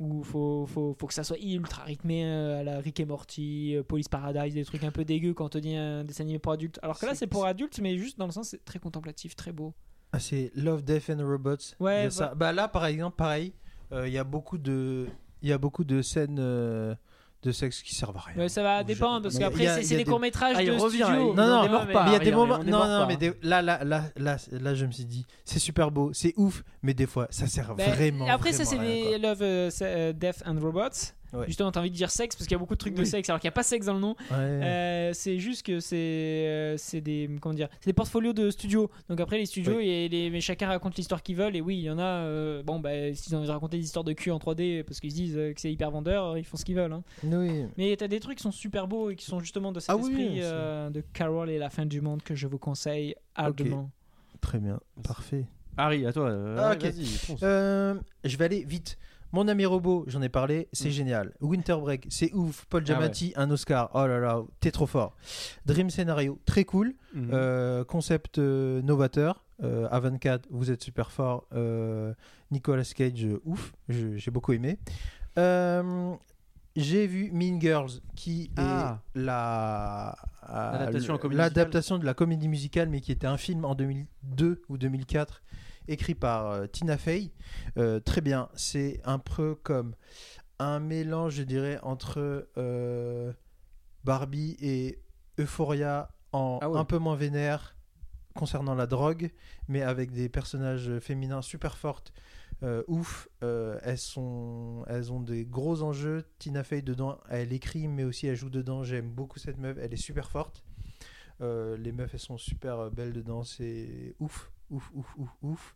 Ou 0.00 0.22
faut, 0.22 0.64
faut, 0.66 0.94
faut 0.96 1.06
que 1.08 1.14
ça 1.14 1.24
soit 1.24 1.38
ultra 1.42 1.82
rythmé 1.82 2.24
euh, 2.24 2.60
à 2.60 2.62
la 2.62 2.78
Rick 2.78 3.00
et 3.00 3.04
Morty, 3.04 3.74
euh, 3.74 3.82
Police 3.82 4.08
Paradise, 4.08 4.54
des 4.54 4.64
trucs 4.64 4.84
un 4.84 4.92
peu 4.92 5.04
dégueux 5.04 5.34
quand 5.34 5.46
on 5.46 5.48
te 5.48 5.58
dit 5.58 5.74
un 5.74 6.04
dessin 6.04 6.22
animé 6.22 6.38
pour 6.38 6.52
adultes. 6.52 6.78
Alors 6.82 7.00
que 7.00 7.06
là, 7.06 7.16
c'est 7.16 7.26
pour 7.26 7.46
adultes, 7.46 7.80
mais 7.80 7.98
juste 7.98 8.16
dans 8.16 8.26
le 8.26 8.30
sens, 8.30 8.50
c'est 8.50 8.64
très 8.64 8.78
contemplatif, 8.78 9.34
très 9.34 9.50
beau. 9.50 9.74
Ah, 10.12 10.18
c'est 10.20 10.50
Love, 10.54 10.82
Death 10.82 11.10
and 11.10 11.26
Robots. 11.26 11.56
Ouais, 11.80 12.00
Il 12.00 12.04
y 12.04 12.06
a 12.06 12.10
ça. 12.10 12.32
Bah 12.34 12.52
là, 12.52 12.68
par 12.68 12.86
exemple, 12.86 13.16
pareil, 13.16 13.52
euh, 13.92 14.06
il 14.08 14.12
y 14.14 14.18
a 14.18 14.24
beaucoup 14.24 14.58
de, 14.58 15.06
il 15.42 15.48
y 15.48 15.52
a 15.52 15.58
beaucoup 15.58 15.84
de 15.84 16.00
scènes 16.02 16.38
euh, 16.40 16.94
de 17.42 17.52
sexe 17.52 17.82
qui 17.82 17.94
servent 17.94 18.16
à 18.16 18.20
rien. 18.20 18.36
Ouais, 18.36 18.48
ça 18.48 18.62
va 18.62 18.82
dépendre 18.82 19.22
parce 19.22 19.38
qu'après 19.38 19.82
c'est 19.82 19.96
des 19.96 20.04
des- 20.04 20.10
courts 20.10 20.18
métrages 20.18 20.56
Ah, 20.58 20.62
il 20.62 20.70
de 20.70 20.76
revient, 20.80 21.02
studio. 21.04 21.34
Non, 21.34 21.68
non, 21.68 21.86
pas. 21.92 22.06
Il 22.08 22.12
y 22.12 22.16
a 22.16 22.18
des 22.18 22.32
moments. 22.32 22.58
on 22.60 22.64
Non, 22.64 22.86
non, 22.86 23.06
mais 23.06 23.16
des- 23.16 23.34
là, 23.42 23.60
là, 23.62 23.84
là, 23.84 24.04
là, 24.16 24.36
là, 24.50 24.74
je 24.74 24.86
me 24.86 24.90
suis 24.92 25.04
dit, 25.04 25.24
c'est 25.44 25.58
super 25.60 25.90
beau, 25.90 26.10
c'est 26.14 26.32
ouf, 26.36 26.64
mais 26.82 26.94
des 26.94 27.06
fois, 27.06 27.26
ça 27.30 27.46
sert 27.46 27.74
Ben, 27.74 27.90
vraiment. 27.92 28.26
après 28.28 28.52
ça 28.52 28.64
c'est. 28.64 29.18
Love, 29.18 29.38
euh, 29.42 30.12
Death 30.14 30.42
and 30.46 30.58
Robots. 30.60 31.12
Ouais. 31.32 31.46
Justement, 31.46 31.70
t'as 31.70 31.80
envie 31.80 31.90
de 31.90 31.94
dire 31.94 32.10
sexe 32.10 32.36
parce 32.36 32.46
qu'il 32.46 32.54
y 32.54 32.56
a 32.56 32.58
beaucoup 32.58 32.74
de 32.74 32.78
trucs 32.78 32.94
de 32.94 33.04
sexe 33.04 33.28
alors 33.28 33.38
qu'il 33.40 33.46
n'y 33.48 33.52
a 33.52 33.52
pas 33.52 33.62
sexe 33.62 33.84
dans 33.86 33.94
le 33.94 34.00
nom. 34.00 34.16
Ouais. 34.30 34.36
Euh, 34.38 35.10
c'est 35.12 35.38
juste 35.38 35.64
que 35.66 35.78
c'est 35.80 35.96
euh, 35.96 36.76
c'est 36.78 37.00
des 37.02 37.28
comment 37.40 37.54
dire, 37.54 37.68
c'est 37.80 37.90
des 37.90 37.92
portfolios 37.94 38.32
de 38.32 38.50
studios. 38.50 38.90
Donc 39.10 39.20
après 39.20 39.36
les 39.38 39.44
studios 39.46 39.76
Oui. 39.76 39.88
et 39.88 40.08
les, 40.08 40.30
mais 40.30 40.40
chacun 40.40 40.68
raconte 40.68 40.96
l'histoire 40.96 41.22
qu'ils 41.22 41.36
veulent 41.36 41.54
et 41.56 41.60
oui 41.60 41.76
il 41.78 41.82
y 41.82 41.90
en 41.90 41.98
a. 41.98 42.02
euh, 42.02 42.62
bon 42.62 42.78
bah 42.80 43.12
s'ils 43.14 43.34
ont 43.34 43.38
envie 43.38 43.46
de 43.46 43.52
raconter 43.52 43.76
des 43.78 43.84
histoires 43.84 44.04
de 44.04 44.12
cul 44.14 44.30
en 44.30 44.38
3D 44.38 44.84
parce 44.84 45.00
qu'ils 45.00 45.10
se 45.10 45.16
disent 45.16 45.34
que 45.34 45.54
c'est 45.60 45.70
hyper 45.72 45.90
vendeur, 45.90 46.38
ils 46.38 46.44
font 46.44 46.56
ce 46.56 46.64
qu'ils 46.64 46.76
veulent. 46.76 46.92
hein. 46.92 47.02
Oui. 47.24 47.66
Mais 47.76 47.94
t'as 47.96 48.08
des 48.08 48.20
trucs 48.20 48.38
qui 48.38 48.42
sont 48.42 48.50
super 48.52 48.88
beaux 48.88 49.10
et 49.10 49.16
qui 49.16 49.26
sont 49.26 49.40
justement 49.40 49.70
de 49.72 49.80
cet 49.80 49.90
Ah 49.90 49.96
oui, 49.96 50.04
esprit 50.08 50.28
oui, 50.30 50.40
euh, 50.42 50.88
de 50.90 51.02
Carol 51.12 51.50
et 51.50 51.58
la 51.58 51.68
fin 51.68 51.84
du 51.84 52.00
monde 52.00 52.22
que 52.22 52.34
je 52.34 52.46
vous 52.46 52.58
conseille 52.58 53.14
ardemment. 53.34 53.90
Très 54.40 54.58
bien, 54.60 54.80
parfait. 55.02 55.44
Harry, 55.76 56.06
à 56.06 56.12
toi. 56.12 56.28
euh, 56.28 56.56
Ah, 56.58 56.68
Harry. 56.70 56.78
Vas-y. 56.90 57.36
Euh, 57.42 57.94
je 58.24 58.36
vais 58.36 58.44
aller 58.46 58.64
vite. 58.66 58.98
Mon 59.32 59.46
ami 59.46 59.66
robot, 59.66 60.04
j'en 60.06 60.22
ai 60.22 60.28
parlé, 60.30 60.68
c'est 60.72 60.88
Mm. 60.88 60.92
génial. 60.92 61.32
Winter 61.40 61.76
Break, 61.80 62.06
c'est 62.08 62.32
ouf. 62.32 62.64
Paul 62.70 62.82
Ah 62.82 62.86
Giamatti, 62.86 63.32
un 63.36 63.50
Oscar. 63.50 63.90
Oh 63.94 64.06
là 64.06 64.18
là, 64.20 64.42
t'es 64.60 64.70
trop 64.70 64.86
fort. 64.86 65.14
Dream 65.66 65.90
Scenario, 65.90 66.38
très 66.46 66.64
cool. 66.64 66.94
Mhm. 67.14 67.30
Euh, 67.32 67.84
concept 67.84 68.38
euh, 68.38 68.80
novateur. 68.82 69.44
Euh, 69.62 69.88
A24, 69.90 70.44
vous 70.50 70.70
êtes 70.70 70.82
super 70.82 71.10
fort. 71.10 71.44
Euh, 71.52 72.14
Nicolas 72.50 72.84
Cage, 72.84 73.26
ouf. 73.44 73.74
J'ai 73.88 74.30
beaucoup 74.30 74.52
aimé. 74.52 74.78
J'ai 76.76 77.08
vu 77.08 77.30
Mean 77.32 77.60
Girls, 77.60 77.90
qui 78.14 78.50
Ah. 78.56 79.00
est 79.14 79.18
la 79.18 80.14
L'adaptation 80.48 81.18
comédie 81.18 81.36
l'adaptation 81.38 81.98
de 81.98 82.04
la 82.06 82.14
comédie 82.14 82.46
musicale, 82.48 82.88
mais 82.88 83.00
qui 83.00 83.10
était 83.10 83.26
un 83.26 83.36
film 83.36 83.64
en 83.64 83.74
2002 83.74 84.62
ou 84.68 84.78
2004, 84.78 85.42
écrit 85.88 86.14
par 86.14 86.50
euh, 86.50 86.66
Tina 86.66 86.96
Fey. 86.98 87.30
Euh, 87.76 88.00
très 88.00 88.20
bien. 88.20 88.48
C'est 88.54 89.00
un 89.04 89.18
peu 89.18 89.54
comme 89.54 89.94
un 90.58 90.80
mélange, 90.80 91.34
je 91.34 91.42
dirais, 91.42 91.78
entre 91.82 92.48
euh, 92.56 93.32
Barbie 94.04 94.56
et 94.60 95.00
Euphoria 95.38 96.10
en 96.32 96.58
Ah 96.62 96.70
ouais. 96.70 96.78
un 96.78 96.84
peu 96.84 96.98
moins 96.98 97.16
vénère 97.16 97.76
concernant 98.34 98.74
la 98.74 98.86
drogue, 98.86 99.30
mais 99.66 99.82
avec 99.82 100.12
des 100.12 100.28
personnages 100.28 100.98
féminins 101.00 101.42
super 101.42 101.76
fortes. 101.76 102.12
euh, 102.64 102.82
ouf, 102.88 103.28
Euh, 103.44 103.78
elles 103.84 103.98
sont, 103.98 104.84
elles 104.88 105.12
ont 105.12 105.20
des 105.20 105.44
gros 105.44 105.82
enjeux. 105.82 106.24
Tina 106.38 106.64
Fey 106.64 106.82
dedans, 106.82 107.18
elle 107.28 107.52
écrit, 107.52 107.86
mais 107.88 108.04
aussi 108.04 108.26
elle 108.26 108.36
joue 108.36 108.50
dedans. 108.50 108.82
J'aime 108.84 109.10
beaucoup 109.10 109.38
cette 109.38 109.58
meuf, 109.58 109.76
elle 109.80 109.92
est 109.92 109.96
super 109.96 110.30
forte. 110.30 110.64
Euh, 111.40 111.76
les 111.76 111.92
meufs, 111.92 112.12
elles 112.14 112.20
sont 112.20 112.38
super 112.38 112.90
belles 112.90 113.12
dedans, 113.12 113.44
c'est 113.44 114.14
ouf, 114.18 114.50
ouf, 114.70 114.90
ouf, 114.94 115.14
ouf, 115.16 115.30
ouf. 115.42 115.74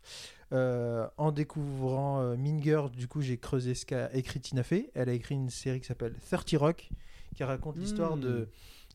Euh, 0.51 1.07
en 1.17 1.31
découvrant 1.31 2.21
euh, 2.21 2.35
Girls, 2.61 2.91
du 2.91 3.07
coup, 3.07 3.21
j'ai 3.21 3.37
creusé 3.37 3.73
ce 3.73 3.85
qu'a 3.85 4.13
écrit 4.13 4.39
Tina 4.39 4.63
Fey. 4.63 4.89
Elle 4.93 5.09
a 5.09 5.13
écrit 5.13 5.35
une 5.35 5.49
série 5.49 5.79
qui 5.81 5.87
s'appelle 5.87 6.15
30 6.29 6.55
Rock, 6.57 6.89
qui 7.35 7.43
raconte 7.43 7.77
l'histoire 7.77 8.17
Hmm. 8.17 8.21
de 8.21 8.49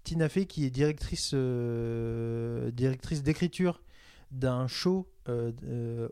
Tina 0.04 0.28
Fey, 0.28 0.46
qui 0.46 0.64
est 0.64 0.70
directrice, 0.70 1.32
euh, 1.34 2.70
directrice 2.70 3.22
d'écriture 3.22 3.82
d'un 4.30 4.66
show 4.66 5.08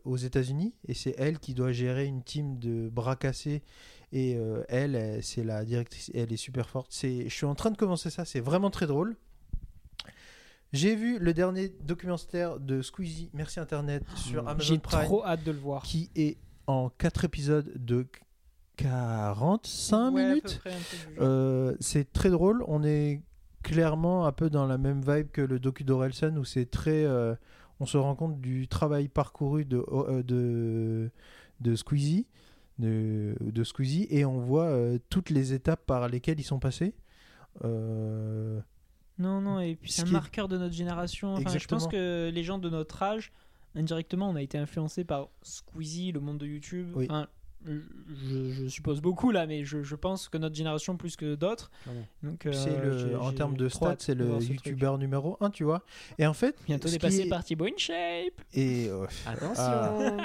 aux 0.05 0.17
États-Unis, 0.17 0.75
et 0.89 0.93
c'est 0.95 1.15
elle 1.17 1.39
qui 1.39 1.55
doit 1.55 1.73
gérer 1.73 2.05
une 2.05 2.23
team 2.23 2.59
de 2.59 2.89
bras 2.91 3.17
cassés. 3.17 3.63
Et 4.13 4.33
elle, 4.69 4.95
elle, 4.95 5.23
c'est 5.23 5.43
la 5.45 5.65
directrice, 5.65 6.11
elle 6.15 6.33
est 6.33 6.37
super 6.39 6.69
forte. 6.69 6.95
Je 7.03 7.29
suis 7.29 7.47
en 7.47 7.55
train 7.55 7.71
de 7.71 7.77
commencer 7.77 8.11
ça, 8.11 8.25
c'est 8.25 8.41
vraiment 8.41 8.71
très 8.71 8.87
drôle. 8.87 9.17
J'ai 10.73 10.97
vu 10.97 11.19
le 11.19 11.33
dernier 11.33 11.69
documentaire 11.85 12.59
de 12.61 12.83
Squeezie, 12.83 13.31
merci 13.33 13.61
Internet, 13.61 14.03
sur 14.17 14.47
Amazon 14.49 14.75
J'ai 14.75 14.79
Prime, 14.79 15.05
trop 15.05 15.25
hâte 15.25 15.45
de 15.45 15.53
le 15.53 15.59
voir. 15.59 15.83
qui 15.83 16.11
est 16.17 16.37
en 16.67 16.91
4 16.91 17.25
épisodes 17.25 17.73
de 17.77 18.07
45 18.77 20.11
Ouais, 20.13 20.29
minutes. 20.29 20.61
Euh, 21.21 21.75
c'est 21.81 22.13
très 22.13 22.31
drôle. 22.31 22.63
On 22.69 22.83
est 22.85 23.23
clairement 23.63 24.27
un 24.27 24.33
peu 24.33 24.51
dans 24.51 24.67
la 24.67 24.77
même 24.79 25.01
vibe 25.01 25.31
que 25.31 25.41
le 25.41 25.59
docu 25.59 25.85
d'Orelsan 25.85 26.37
où 26.37 26.45
c'est 26.45 26.71
très. 26.71 27.05
euh, 27.05 27.35
on 27.81 27.87
se 27.87 27.97
rend 27.99 28.15
compte 28.15 28.41
du 28.41 28.69
travail 28.69 29.09
parcouru 29.09 29.65
de, 29.65 29.85
euh, 29.93 30.23
de, 30.23 31.11
de 31.61 31.75
Squeezie. 31.77 32.27
De, 32.79 33.35
de 33.41 33.65
Squeezie 33.65 34.07
et 34.11 34.27
on 34.27 34.39
voit 34.39 34.65
euh, 34.65 34.99
toutes 35.09 35.31
les 35.31 35.55
étapes 35.55 35.87
par 35.87 36.09
lesquelles 36.09 36.39
ils 36.39 36.45
sont 36.45 36.59
passés. 36.59 36.95
Euh, 37.65 38.61
Non, 39.19 39.41
non, 39.41 39.61
et 39.61 39.77
puis 39.77 39.91
Ce 39.91 39.97
c'est 39.99 40.03
un 40.03 40.07
est- 40.07 40.13
marqueur 40.13 40.49
de 40.49 40.59
notre 40.59 40.75
génération. 40.75 41.35
Enfin, 41.35 41.57
je 41.59 41.67
pense 41.67 41.87
que 41.89 42.31
les 42.33 42.43
gens 42.45 42.59
de 42.59 42.69
notre 42.69 43.03
âge, 43.03 43.33
indirectement, 43.75 44.29
on 44.31 44.37
a 44.37 44.43
été 44.43 44.59
influencés 44.59 45.05
par 45.05 45.29
Squeezie, 45.43 46.13
le 46.13 46.21
monde 46.21 46.39
de 46.39 46.47
YouTube. 46.47 46.93
Oui. 46.95 47.07
Enfin, 47.09 47.27
je, 47.65 48.53
je 48.53 48.69
suppose 48.69 49.01
beaucoup 49.01 49.33
là, 49.33 49.47
mais 49.47 49.65
je, 49.65 49.83
je 49.83 49.97
pense 49.97 50.29
que 50.29 50.39
notre 50.39 50.55
génération 50.55 50.97
plus 50.97 51.17
que 51.17 51.35
d'autres. 51.35 51.71
Donc, 52.23 52.47
euh, 52.47 52.53
c'est 52.53 52.79
le, 52.81 53.19
en 53.19 53.33
termes 53.33 53.57
de 53.57 53.69
stats, 53.69 53.97
c'est 53.99 54.15
le 54.15 54.39
youtubeur 54.41 54.99
numéro 54.99 55.37
1, 55.41 55.51
tu 55.51 55.65
vois. 55.65 55.83
Et 56.19 56.27
en 56.27 56.35
fait, 56.35 56.57
Bientôt 56.67 56.89
dépassé 56.89 57.23
est- 57.23 57.29
par 57.29 57.43
Thibaut 57.43 57.67
InShape. 57.67 58.41
Et, 58.53 58.89
euh, 58.89 59.07
Attention 59.27 60.19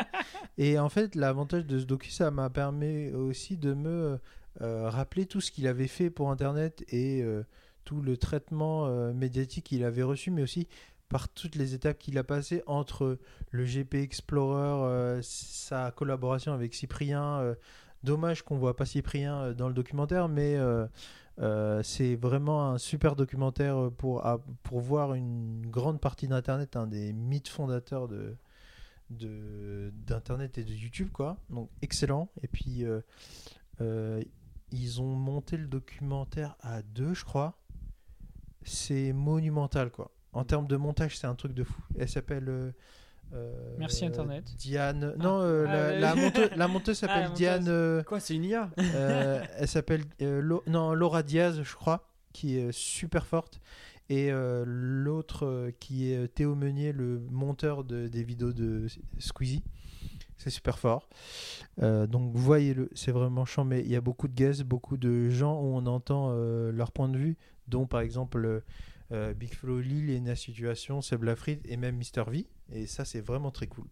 et 0.58 0.78
en 0.78 0.90
fait, 0.90 1.16
l'avantage 1.16 1.66
de 1.66 1.80
ce 1.80 1.86
docu, 1.86 2.12
ça 2.12 2.30
m'a 2.30 2.50
permis 2.50 3.10
aussi 3.12 3.58
de 3.58 3.74
me 3.74 4.20
euh, 4.62 4.90
rappeler 4.90 5.26
tout 5.26 5.42
ce 5.42 5.50
qu'il 5.50 5.66
avait 5.66 5.88
fait 5.88 6.10
pour 6.12 6.30
Internet 6.30 6.84
et 6.90 7.24
tout 7.84 8.02
le 8.02 8.18
traitement 8.18 8.86
euh, 8.86 9.14
médiatique 9.14 9.66
qu'il 9.66 9.84
avait 9.84 10.04
reçu, 10.04 10.32
mais 10.32 10.44
aussi 10.44 10.68
par 11.10 11.28
toutes 11.30 11.56
les 11.56 11.74
étapes 11.74 11.98
qu'il 11.98 12.18
a 12.18 12.24
passées 12.24 12.64
entre 12.68 13.20
le 13.52 13.66
GP 13.66 13.96
Explorer, 13.96 14.90
euh, 14.90 15.20
sa 15.22 15.92
collaboration 15.92 16.54
avec 16.54 16.74
Cyprien. 16.74 17.40
euh, 17.40 17.56
dommage 18.04 18.44
qu'on 18.44 18.58
voit 18.58 18.76
pas 18.76 18.86
Cyprien 18.86 19.54
dans 19.54 19.68
le 19.68 19.74
documentaire, 19.74 20.28
mais 20.28 20.58
c'est 21.84 22.16
vraiment 22.16 22.72
un 22.72 22.78
super 22.78 23.16
documentaire 23.16 23.92
pour, 23.98 24.26
pour 24.64 24.80
voir 24.80 25.14
une 25.14 25.68
grande 25.68 26.00
partie 26.00 26.28
d'Internet, 26.28 26.76
un 26.76 26.88
des 26.88 27.14
mythes 27.14 27.50
fondateurs 27.50 28.08
de 28.08 28.36
d'internet 30.08 30.58
et 30.58 30.64
de 30.64 30.74
YouTube 30.74 31.10
quoi 31.12 31.36
donc 31.50 31.70
excellent 31.82 32.30
et 32.42 32.48
puis 32.48 32.86
ils 34.72 35.02
ont 35.02 35.16
monté 35.16 35.58
le 35.58 35.68
documentaire 35.68 36.56
à 36.62 36.82
deux 36.82 37.14
je 37.14 37.26
crois 37.26 37.61
c'est 38.64 39.14
monumental 39.14 39.90
quoi 39.92 40.12
en 40.34 40.44
termes 40.44 40.68
de 40.68 40.76
montage 40.78 41.18
c'est 41.18 41.28
un 41.28 41.36
truc 41.36 41.54
de 41.54 41.64
fou 41.64 41.82
elle 41.98 42.10
s'appelle 42.10 42.48
euh, 42.50 42.72
euh, 43.34 43.76
Merci, 43.80 44.06
Internet. 44.06 44.44
Diane 44.58 45.16
non 45.18 45.40
euh, 45.42 45.66
Ah, 45.68 45.72
la, 46.00 46.16
ouais. 46.16 46.50
la 46.56 46.68
monteuse, 46.68 46.98
Ah, 47.04 47.08
s'appelle. 47.08 47.32
Diane 47.34 47.66
euh, 47.70 48.04
Quoi, 48.04 48.20
c'est 48.20 48.36
une 48.36 48.44
IA 48.44 48.70
euh, 48.80 49.42
elle 49.58 49.68
s'appelle 49.70 50.04
euh, 50.22 50.42
Lo- 50.42 50.64
non 50.68 50.94
Laura 50.94 51.24
Diaz, 51.24 51.62
je 51.64 51.76
crois, 51.76 52.10
qui 52.34 52.58
est 52.58 52.72
super 52.74 53.26
forte. 53.26 53.62
Et 54.10 54.30
euh, 54.34 54.66
l'autre 54.68 55.46
euh, 55.46 55.72
qui 55.80 56.12
est 56.12 56.28
Théo 56.28 56.56
Meunier, 56.56 56.92
le 56.92 57.22
monteur 57.32 57.86
de- 57.86 58.10
des 58.10 58.24
vidéos 58.24 58.52
de 58.52 58.88
Squeezie. 59.20 59.64
C'est 60.38 60.50
super 60.50 60.78
fort. 60.78 61.08
Euh, 61.82 62.08
donc 62.08 62.36
voyez-le, 62.36 62.90
c'est 62.96 63.12
vraiment 63.14 63.46
chiant, 63.46 63.64
mais 63.64 63.80
il 63.80 63.88
y 63.90 63.96
a 63.96 64.02
beaucoup 64.02 64.28
de 64.28 64.34
guests, 64.34 64.64
beaucoup 64.64 64.98
de 64.98 65.30
gens 65.30 65.54
où 65.62 65.68
on 65.68 65.86
entend 65.86 66.32
euh, 66.32 66.72
leur 66.74 66.92
point 66.92 67.08
de 67.08 67.18
vue, 67.18 67.38
dont 67.72 67.88
par 67.88 68.02
exemple 68.02 68.64
euh, 69.12 69.34
Big 69.34 69.54
Flo 69.54 69.80
Lille, 69.80 70.08
Lena 70.14 70.36
Situation, 70.36 71.02
Seb 71.02 71.24
Lafrite 71.24 71.62
et 71.66 71.78
même 71.78 71.96
Mister 71.96 72.24
V. 72.28 72.48
Et 72.72 72.86
ça, 72.86 73.04
c'est 73.06 73.22
vraiment 73.22 73.52
très 73.52 73.68
cool. 73.68 73.88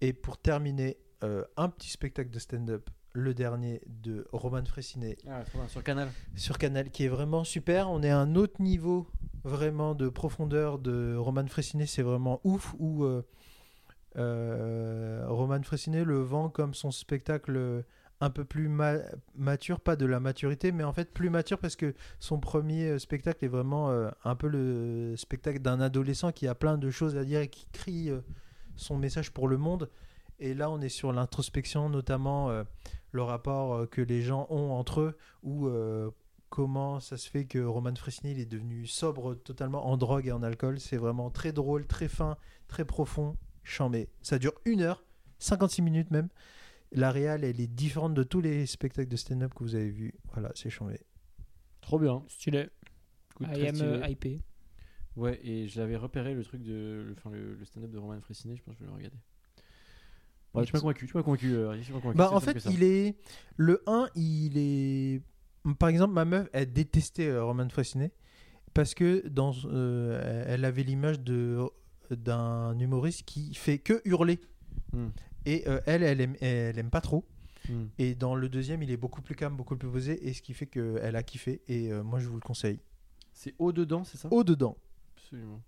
Et 0.00 0.12
pour 0.12 0.38
terminer, 0.38 0.96
euh, 1.24 1.44
un 1.56 1.68
petit 1.68 1.90
spectacle 1.90 2.30
de 2.30 2.38
stand-up, 2.38 2.88
le 3.12 3.34
dernier 3.34 3.82
de 3.86 4.26
Roman 4.32 4.64
Fressinet 4.64 5.18
Ah, 5.28 5.42
sur 5.68 5.82
Canal. 5.82 6.08
sur 6.36 6.56
Canal, 6.58 6.90
qui 6.90 7.04
est 7.04 7.08
vraiment 7.08 7.44
super. 7.44 7.90
On 7.90 8.02
est 8.02 8.08
à 8.10 8.18
un 8.18 8.36
autre 8.36 8.62
niveau 8.62 9.08
vraiment 9.42 9.94
de 9.94 10.08
profondeur 10.08 10.78
de 10.78 11.16
Roman 11.16 11.46
Fressinet, 11.46 11.86
c'est 11.86 12.02
vraiment 12.02 12.40
ouf. 12.44 12.74
Où 12.78 13.04
euh, 13.04 13.26
euh, 14.16 15.24
Roman 15.28 15.62
Fressinet 15.62 16.04
le 16.04 16.20
vend 16.20 16.48
comme 16.48 16.72
son 16.72 16.90
spectacle 16.90 17.84
un 18.20 18.30
peu 18.30 18.44
plus 18.44 18.68
ma- 18.68 18.98
mature, 19.34 19.80
pas 19.80 19.96
de 19.96 20.06
la 20.06 20.20
maturité, 20.20 20.72
mais 20.72 20.84
en 20.84 20.92
fait 20.92 21.12
plus 21.12 21.30
mature 21.30 21.58
parce 21.58 21.76
que 21.76 21.94
son 22.18 22.38
premier 22.38 22.90
euh, 22.90 22.98
spectacle 22.98 23.44
est 23.44 23.48
vraiment 23.48 23.90
euh, 23.90 24.10
un 24.24 24.36
peu 24.36 24.48
le 24.48 25.14
spectacle 25.16 25.60
d'un 25.60 25.80
adolescent 25.80 26.30
qui 26.30 26.46
a 26.46 26.54
plein 26.54 26.76
de 26.76 26.90
choses 26.90 27.16
à 27.16 27.24
dire 27.24 27.40
et 27.40 27.48
qui 27.48 27.66
crie 27.72 28.10
euh, 28.10 28.20
son 28.76 28.98
message 28.98 29.32
pour 29.32 29.48
le 29.48 29.56
monde. 29.56 29.90
Et 30.38 30.54
là, 30.54 30.70
on 30.70 30.80
est 30.80 30.88
sur 30.88 31.12
l'introspection, 31.12 31.90
notamment 31.90 32.50
le 33.12 33.22
rapport 33.22 33.90
que 33.90 34.00
les 34.00 34.22
gens 34.22 34.46
ont 34.48 34.70
entre 34.70 35.00
eux, 35.00 35.18
ou 35.42 35.68
comment 36.48 36.98
ça 36.98 37.18
se 37.18 37.28
fait 37.28 37.44
que 37.44 37.58
Roman 37.58 37.94
Fresnay 37.94 38.32
il 38.32 38.40
est 38.40 38.46
devenu 38.46 38.86
sobre 38.86 39.34
totalement 39.34 39.88
en 39.88 39.98
drogue 39.98 40.28
et 40.28 40.32
en 40.32 40.42
alcool. 40.42 40.80
C'est 40.80 40.96
vraiment 40.96 41.28
très 41.28 41.52
drôle, 41.52 41.86
très 41.86 42.08
fin, 42.08 42.38
très 42.68 42.86
profond, 42.86 43.36
chambé. 43.64 44.08
Ça 44.22 44.38
dure 44.38 44.54
une 44.64 44.80
heure, 44.80 45.04
56 45.40 45.82
minutes 45.82 46.10
même. 46.10 46.30
La 46.92 47.10
réal, 47.12 47.44
elle 47.44 47.60
est 47.60 47.66
différente 47.68 48.14
de 48.14 48.22
tous 48.22 48.40
les 48.40 48.66
spectacles 48.66 49.08
de 49.08 49.16
stand-up 49.16 49.54
que 49.54 49.62
vous 49.62 49.74
avez 49.76 49.90
vus. 49.90 50.14
Voilà, 50.32 50.50
c'est 50.54 50.70
chambé. 50.70 50.98
Trop 51.80 51.98
bien. 51.98 52.22
Stylé. 52.28 52.68
Écoute, 53.32 53.46
I 53.50 53.52
très 53.54 53.68
am 53.68 53.74
stylé. 53.76 53.88
euh, 53.90 54.08
hypé. 54.08 54.40
Ouais, 55.16 55.40
et 55.44 55.68
je 55.68 55.78
l'avais 55.80 55.96
repéré 55.96 56.34
le 56.34 56.42
truc 56.44 56.62
de. 56.62 57.04
le- 57.08 57.14
Enfin, 57.16 57.30
le, 57.30 57.54
le 57.54 57.64
stand-up 57.64 57.90
de 57.90 57.98
Roman 57.98 58.20
Fressinet, 58.20 58.56
je 58.56 58.62
pense 58.62 58.74
que 58.74 58.80
je 58.80 58.84
vais 58.84 58.90
le 58.90 58.96
regarder. 58.96 59.16
Ouais, 60.54 60.64
tu 60.64 60.72
m'as 60.74 60.80
convaincu, 60.80 61.06
tu 61.06 61.16
m'as 61.16 61.22
convaincu. 61.22 61.54
euh, 61.54 61.72
convaincu, 61.92 62.16
Bah, 62.18 62.30
en 62.32 62.40
fait, 62.40 62.64
il 62.70 62.82
est. 62.82 63.16
Le 63.56 63.82
1, 63.86 64.08
il 64.16 64.52
est. 64.58 65.22
Par 65.78 65.88
exemple, 65.88 66.12
ma 66.14 66.24
meuf, 66.24 66.48
elle 66.52 66.72
détestait 66.72 67.28
euh, 67.28 67.44
Roman 67.44 67.68
Fressinet 67.68 68.10
parce 68.74 68.94
que 68.94 69.26
dans, 69.28 69.52
euh, 69.66 70.44
elle 70.46 70.64
avait 70.64 70.82
l'image 70.82 71.20
de 71.20 71.58
d'un 72.10 72.76
humoriste 72.80 73.22
qui 73.24 73.54
fait 73.54 73.78
que 73.78 74.00
hurler. 74.04 74.40
Hmm. 74.92 75.08
Et 75.46 75.66
euh, 75.68 75.80
elle, 75.86 76.02
elle 76.02 76.20
aime, 76.20 76.36
elle 76.40 76.78
aime 76.78 76.90
pas 76.90 77.00
trop. 77.00 77.24
Hmm. 77.68 77.86
Et 77.98 78.14
dans 78.14 78.34
le 78.34 78.48
deuxième, 78.48 78.82
il 78.82 78.90
est 78.90 78.96
beaucoup 78.96 79.22
plus 79.22 79.34
calme, 79.34 79.56
beaucoup 79.56 79.76
plus 79.76 79.88
posé, 79.88 80.28
et 80.28 80.32
ce 80.32 80.42
qui 80.42 80.54
fait 80.54 80.66
qu'elle 80.66 81.16
a 81.16 81.22
kiffé. 81.22 81.60
Et 81.68 81.92
euh, 81.92 82.02
moi, 82.02 82.18
je 82.18 82.28
vous 82.28 82.36
le 82.36 82.40
conseille. 82.40 82.80
C'est 83.32 83.54
haut 83.58 83.72
dedans, 83.72 84.04
c'est 84.04 84.18
ça? 84.18 84.28
Au 84.32 84.44
dedans. 84.44 84.76
Absolument. 85.16 85.60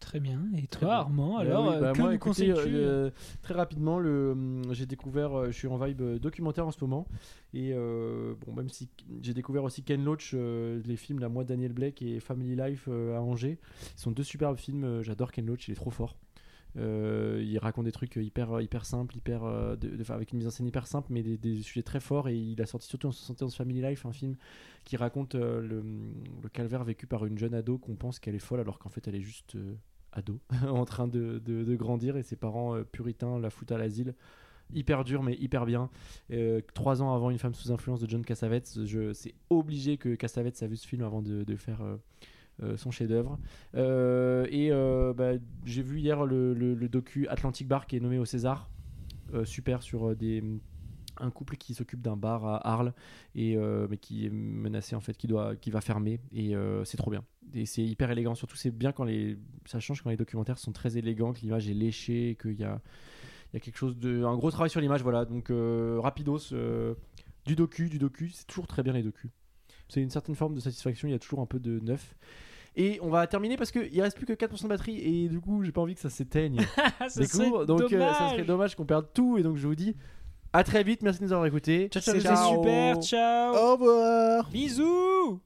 Très 0.00 0.18
bien. 0.18 0.40
Et 0.56 0.66
Très 0.66 0.80
toi, 0.80 0.88
bien. 0.88 0.96
Armand, 0.96 1.38
Euh, 1.38 1.42
alors, 1.42 1.68
oui, 1.68 1.74
euh, 1.76 1.80
bah, 1.80 1.92
que 1.92 1.98
moi, 2.00 2.08
nous 2.08 2.14
écoutez, 2.16 2.52
euh, 2.56 3.10
Très 3.42 3.54
rapidement, 3.54 4.00
le, 4.00 4.32
hum, 4.32 4.62
j'ai 4.72 4.84
découvert, 4.84 5.32
euh, 5.38 5.46
je 5.46 5.52
suis 5.52 5.68
en 5.68 5.76
vibe 5.78 6.02
documentaire 6.18 6.66
en 6.66 6.72
ce 6.72 6.78
moment, 6.82 7.06
et 7.54 7.70
euh, 7.72 8.34
bon, 8.44 8.52
même 8.52 8.68
si 8.68 8.88
j'ai 9.20 9.32
découvert 9.32 9.62
aussi 9.62 9.84
Ken 9.84 10.02
Loach, 10.04 10.32
euh, 10.34 10.82
les 10.86 10.96
films, 10.96 11.20
la 11.20 11.28
moi 11.28 11.44
Daniel 11.44 11.72
Blake 11.72 12.02
et 12.02 12.18
Family 12.18 12.56
Life 12.56 12.86
euh, 12.88 13.16
à 13.16 13.20
Angers, 13.20 13.58
ce 13.94 14.02
sont 14.02 14.10
deux 14.10 14.24
superbes 14.24 14.56
films. 14.58 15.02
J'adore 15.02 15.30
Ken 15.30 15.46
Loach, 15.46 15.68
il 15.68 15.72
est 15.72 15.76
trop 15.76 15.90
fort. 15.90 16.16
Euh, 16.78 17.42
il 17.44 17.58
raconte 17.58 17.84
des 17.84 17.92
trucs 17.92 18.16
hyper 18.16 18.60
hyper 18.60 18.86
simples, 18.86 19.16
hyper 19.16 19.44
euh, 19.44 19.76
avec 20.08 20.32
une 20.32 20.38
mise 20.38 20.46
en 20.46 20.50
scène 20.50 20.66
hyper 20.66 20.86
simple, 20.86 21.08
mais 21.10 21.22
des, 21.22 21.62
sujets 21.62 21.82
très 21.82 22.00
forts. 22.00 22.28
Et 22.28 22.36
il 22.36 22.60
a 22.62 22.66
sorti 22.66 22.88
surtout 22.88 23.08
en 23.08 23.12
71 23.12 23.54
Family 23.54 23.82
Life, 23.82 24.06
un 24.06 24.12
film 24.12 24.36
qui 24.84 24.96
raconte 24.96 25.34
euh, 25.34 25.60
le, 25.60 26.48
calvaire 26.48 26.84
vécu 26.84 27.06
par 27.06 27.26
une 27.26 27.38
jeune 27.38 27.54
ado 27.54 27.78
qu'on 27.78 27.94
pense 27.94 28.18
qu'elle 28.18 28.34
est 28.34 28.40
folle 28.40 28.60
alors 28.60 28.78
qu'en 28.78 28.88
fait 28.88 29.06
elle 29.08 29.14
est 29.14 29.22
juste 29.22 29.56
ado 30.12 30.40
en 30.68 30.84
train 30.84 31.08
de, 31.08 31.40
de- 31.44 31.76
grandir 31.76 32.16
et 32.16 32.22
ses 32.22 32.36
parents 32.36 32.82
puritains 32.90 33.38
la 33.38 33.50
foutent 33.50 33.72
à 33.72 33.78
l'asile. 33.78 34.14
Hyper 34.74 35.04
dur 35.04 35.22
mais 35.22 35.34
hyper 35.34 35.66
bien. 35.66 35.90
Trois 36.74 37.02
ans 37.02 37.14
avant 37.14 37.30
Une 37.30 37.38
femme 37.38 37.54
sous 37.54 37.72
influence 37.72 38.00
de 38.00 38.08
John 38.08 38.24
Cassavetes, 38.24 38.78
c'est 39.12 39.34
obligé 39.50 39.98
que 39.98 40.14
Cassavetes 40.14 40.62
a 40.62 40.66
vu 40.66 40.76
ce 40.76 40.86
film 40.86 41.02
avant 41.02 41.20
de, 41.20 41.56
faire 41.56 41.82
son 42.76 42.90
chef-d'œuvre. 42.90 43.38
Euh, 43.74 44.46
et 44.50 44.70
euh, 44.70 45.12
bah, 45.12 45.32
j'ai 45.64 45.82
vu 45.82 45.98
hier 46.00 46.24
le, 46.24 46.54
le- 46.54 46.88
docu 46.88 47.26
Atlantic 47.28 47.66
Bar 47.68 47.86
qui 47.86 47.96
est 47.96 48.00
nommé 48.00 48.18
au 48.18 48.24
César. 48.24 48.70
Euh, 49.34 49.44
super 49.44 49.82
sur 49.82 50.10
euh, 50.10 50.14
des 50.14 50.42
un 51.18 51.30
couple 51.30 51.56
qui 51.56 51.74
s'occupe 51.74 52.00
d'un 52.00 52.16
bar 52.16 52.44
à 52.46 52.66
Arles 52.66 52.92
et 53.34 53.56
euh, 53.56 53.86
mais 53.90 53.98
qui 53.98 54.26
est 54.26 54.30
menacé 54.30 54.96
en 54.96 55.00
fait 55.00 55.14
qui 55.16 55.26
doit 55.26 55.56
qui 55.56 55.70
va 55.70 55.80
fermer 55.80 56.20
et 56.32 56.56
euh, 56.56 56.84
c'est 56.84 56.96
trop 56.96 57.10
bien 57.10 57.22
et 57.54 57.66
c'est 57.66 57.82
hyper 57.84 58.10
élégant 58.10 58.34
surtout 58.34 58.56
c'est 58.56 58.70
bien 58.70 58.92
quand 58.92 59.04
les 59.04 59.36
ça 59.66 59.78
change 59.78 60.02
quand 60.02 60.08
les 60.10 60.16
documentaires 60.16 60.58
sont 60.58 60.72
très 60.72 60.96
élégants 60.96 61.32
que 61.34 61.40
l'image 61.40 61.68
est 61.68 61.74
léchée 61.74 62.36
qu'il 62.40 62.58
y 62.58 62.64
a 62.64 62.80
il 63.52 63.54
y 63.54 63.56
a 63.58 63.60
quelque 63.60 63.76
chose 63.76 63.98
de 63.98 64.24
un 64.24 64.36
gros 64.36 64.50
travail 64.50 64.70
sur 64.70 64.80
l'image 64.80 65.02
voilà 65.02 65.24
donc 65.26 65.50
euh, 65.50 65.98
rapidos 66.00 66.52
euh, 66.52 66.94
du 67.44 67.56
docu 67.56 67.88
du 67.90 67.98
docu 67.98 68.30
c'est 68.30 68.46
toujours 68.46 68.66
très 68.66 68.82
bien 68.82 68.94
les 68.94 69.02
docus 69.02 69.30
c'est 69.92 70.00
une 70.00 70.10
certaine 70.10 70.34
forme 70.34 70.54
de 70.54 70.60
satisfaction 70.60 71.08
il 71.08 71.12
y 71.12 71.14
a 71.14 71.18
toujours 71.18 71.40
un 71.40 71.46
peu 71.46 71.58
de 71.58 71.78
neuf 71.80 72.14
et 72.74 72.98
on 73.02 73.10
va 73.10 73.26
terminer 73.26 73.56
parce 73.56 73.70
qu'il 73.70 74.00
reste 74.00 74.16
plus 74.16 74.26
que 74.26 74.32
4% 74.32 74.62
de 74.62 74.68
batterie 74.68 74.98
et 74.98 75.28
du 75.28 75.40
coup 75.40 75.62
j'ai 75.62 75.72
pas 75.72 75.82
envie 75.82 75.94
que 75.94 76.00
ça 76.00 76.08
s'éteigne 76.08 76.60
ça 77.08 77.26
cours. 77.26 77.66
Donc 77.66 77.92
euh, 77.92 78.12
ça 78.14 78.30
serait 78.30 78.44
dommage 78.44 78.76
qu'on 78.76 78.86
perde 78.86 79.06
tout. 79.12 79.36
Et 79.36 79.42
donc 79.42 79.56
je 79.56 79.66
vous 79.66 79.74
dis 79.74 79.94
à 80.52 80.64
très 80.64 80.82
vite. 80.82 81.02
Merci 81.02 81.20
de 81.20 81.26
nous 81.26 81.32
avoir 81.32 81.46
écoutés. 81.46 81.90
C'était 81.92 82.20
super, 82.20 82.96
ciao 83.02 83.54
Au 83.54 83.72
revoir 83.72 84.48
Bisous 84.50 85.40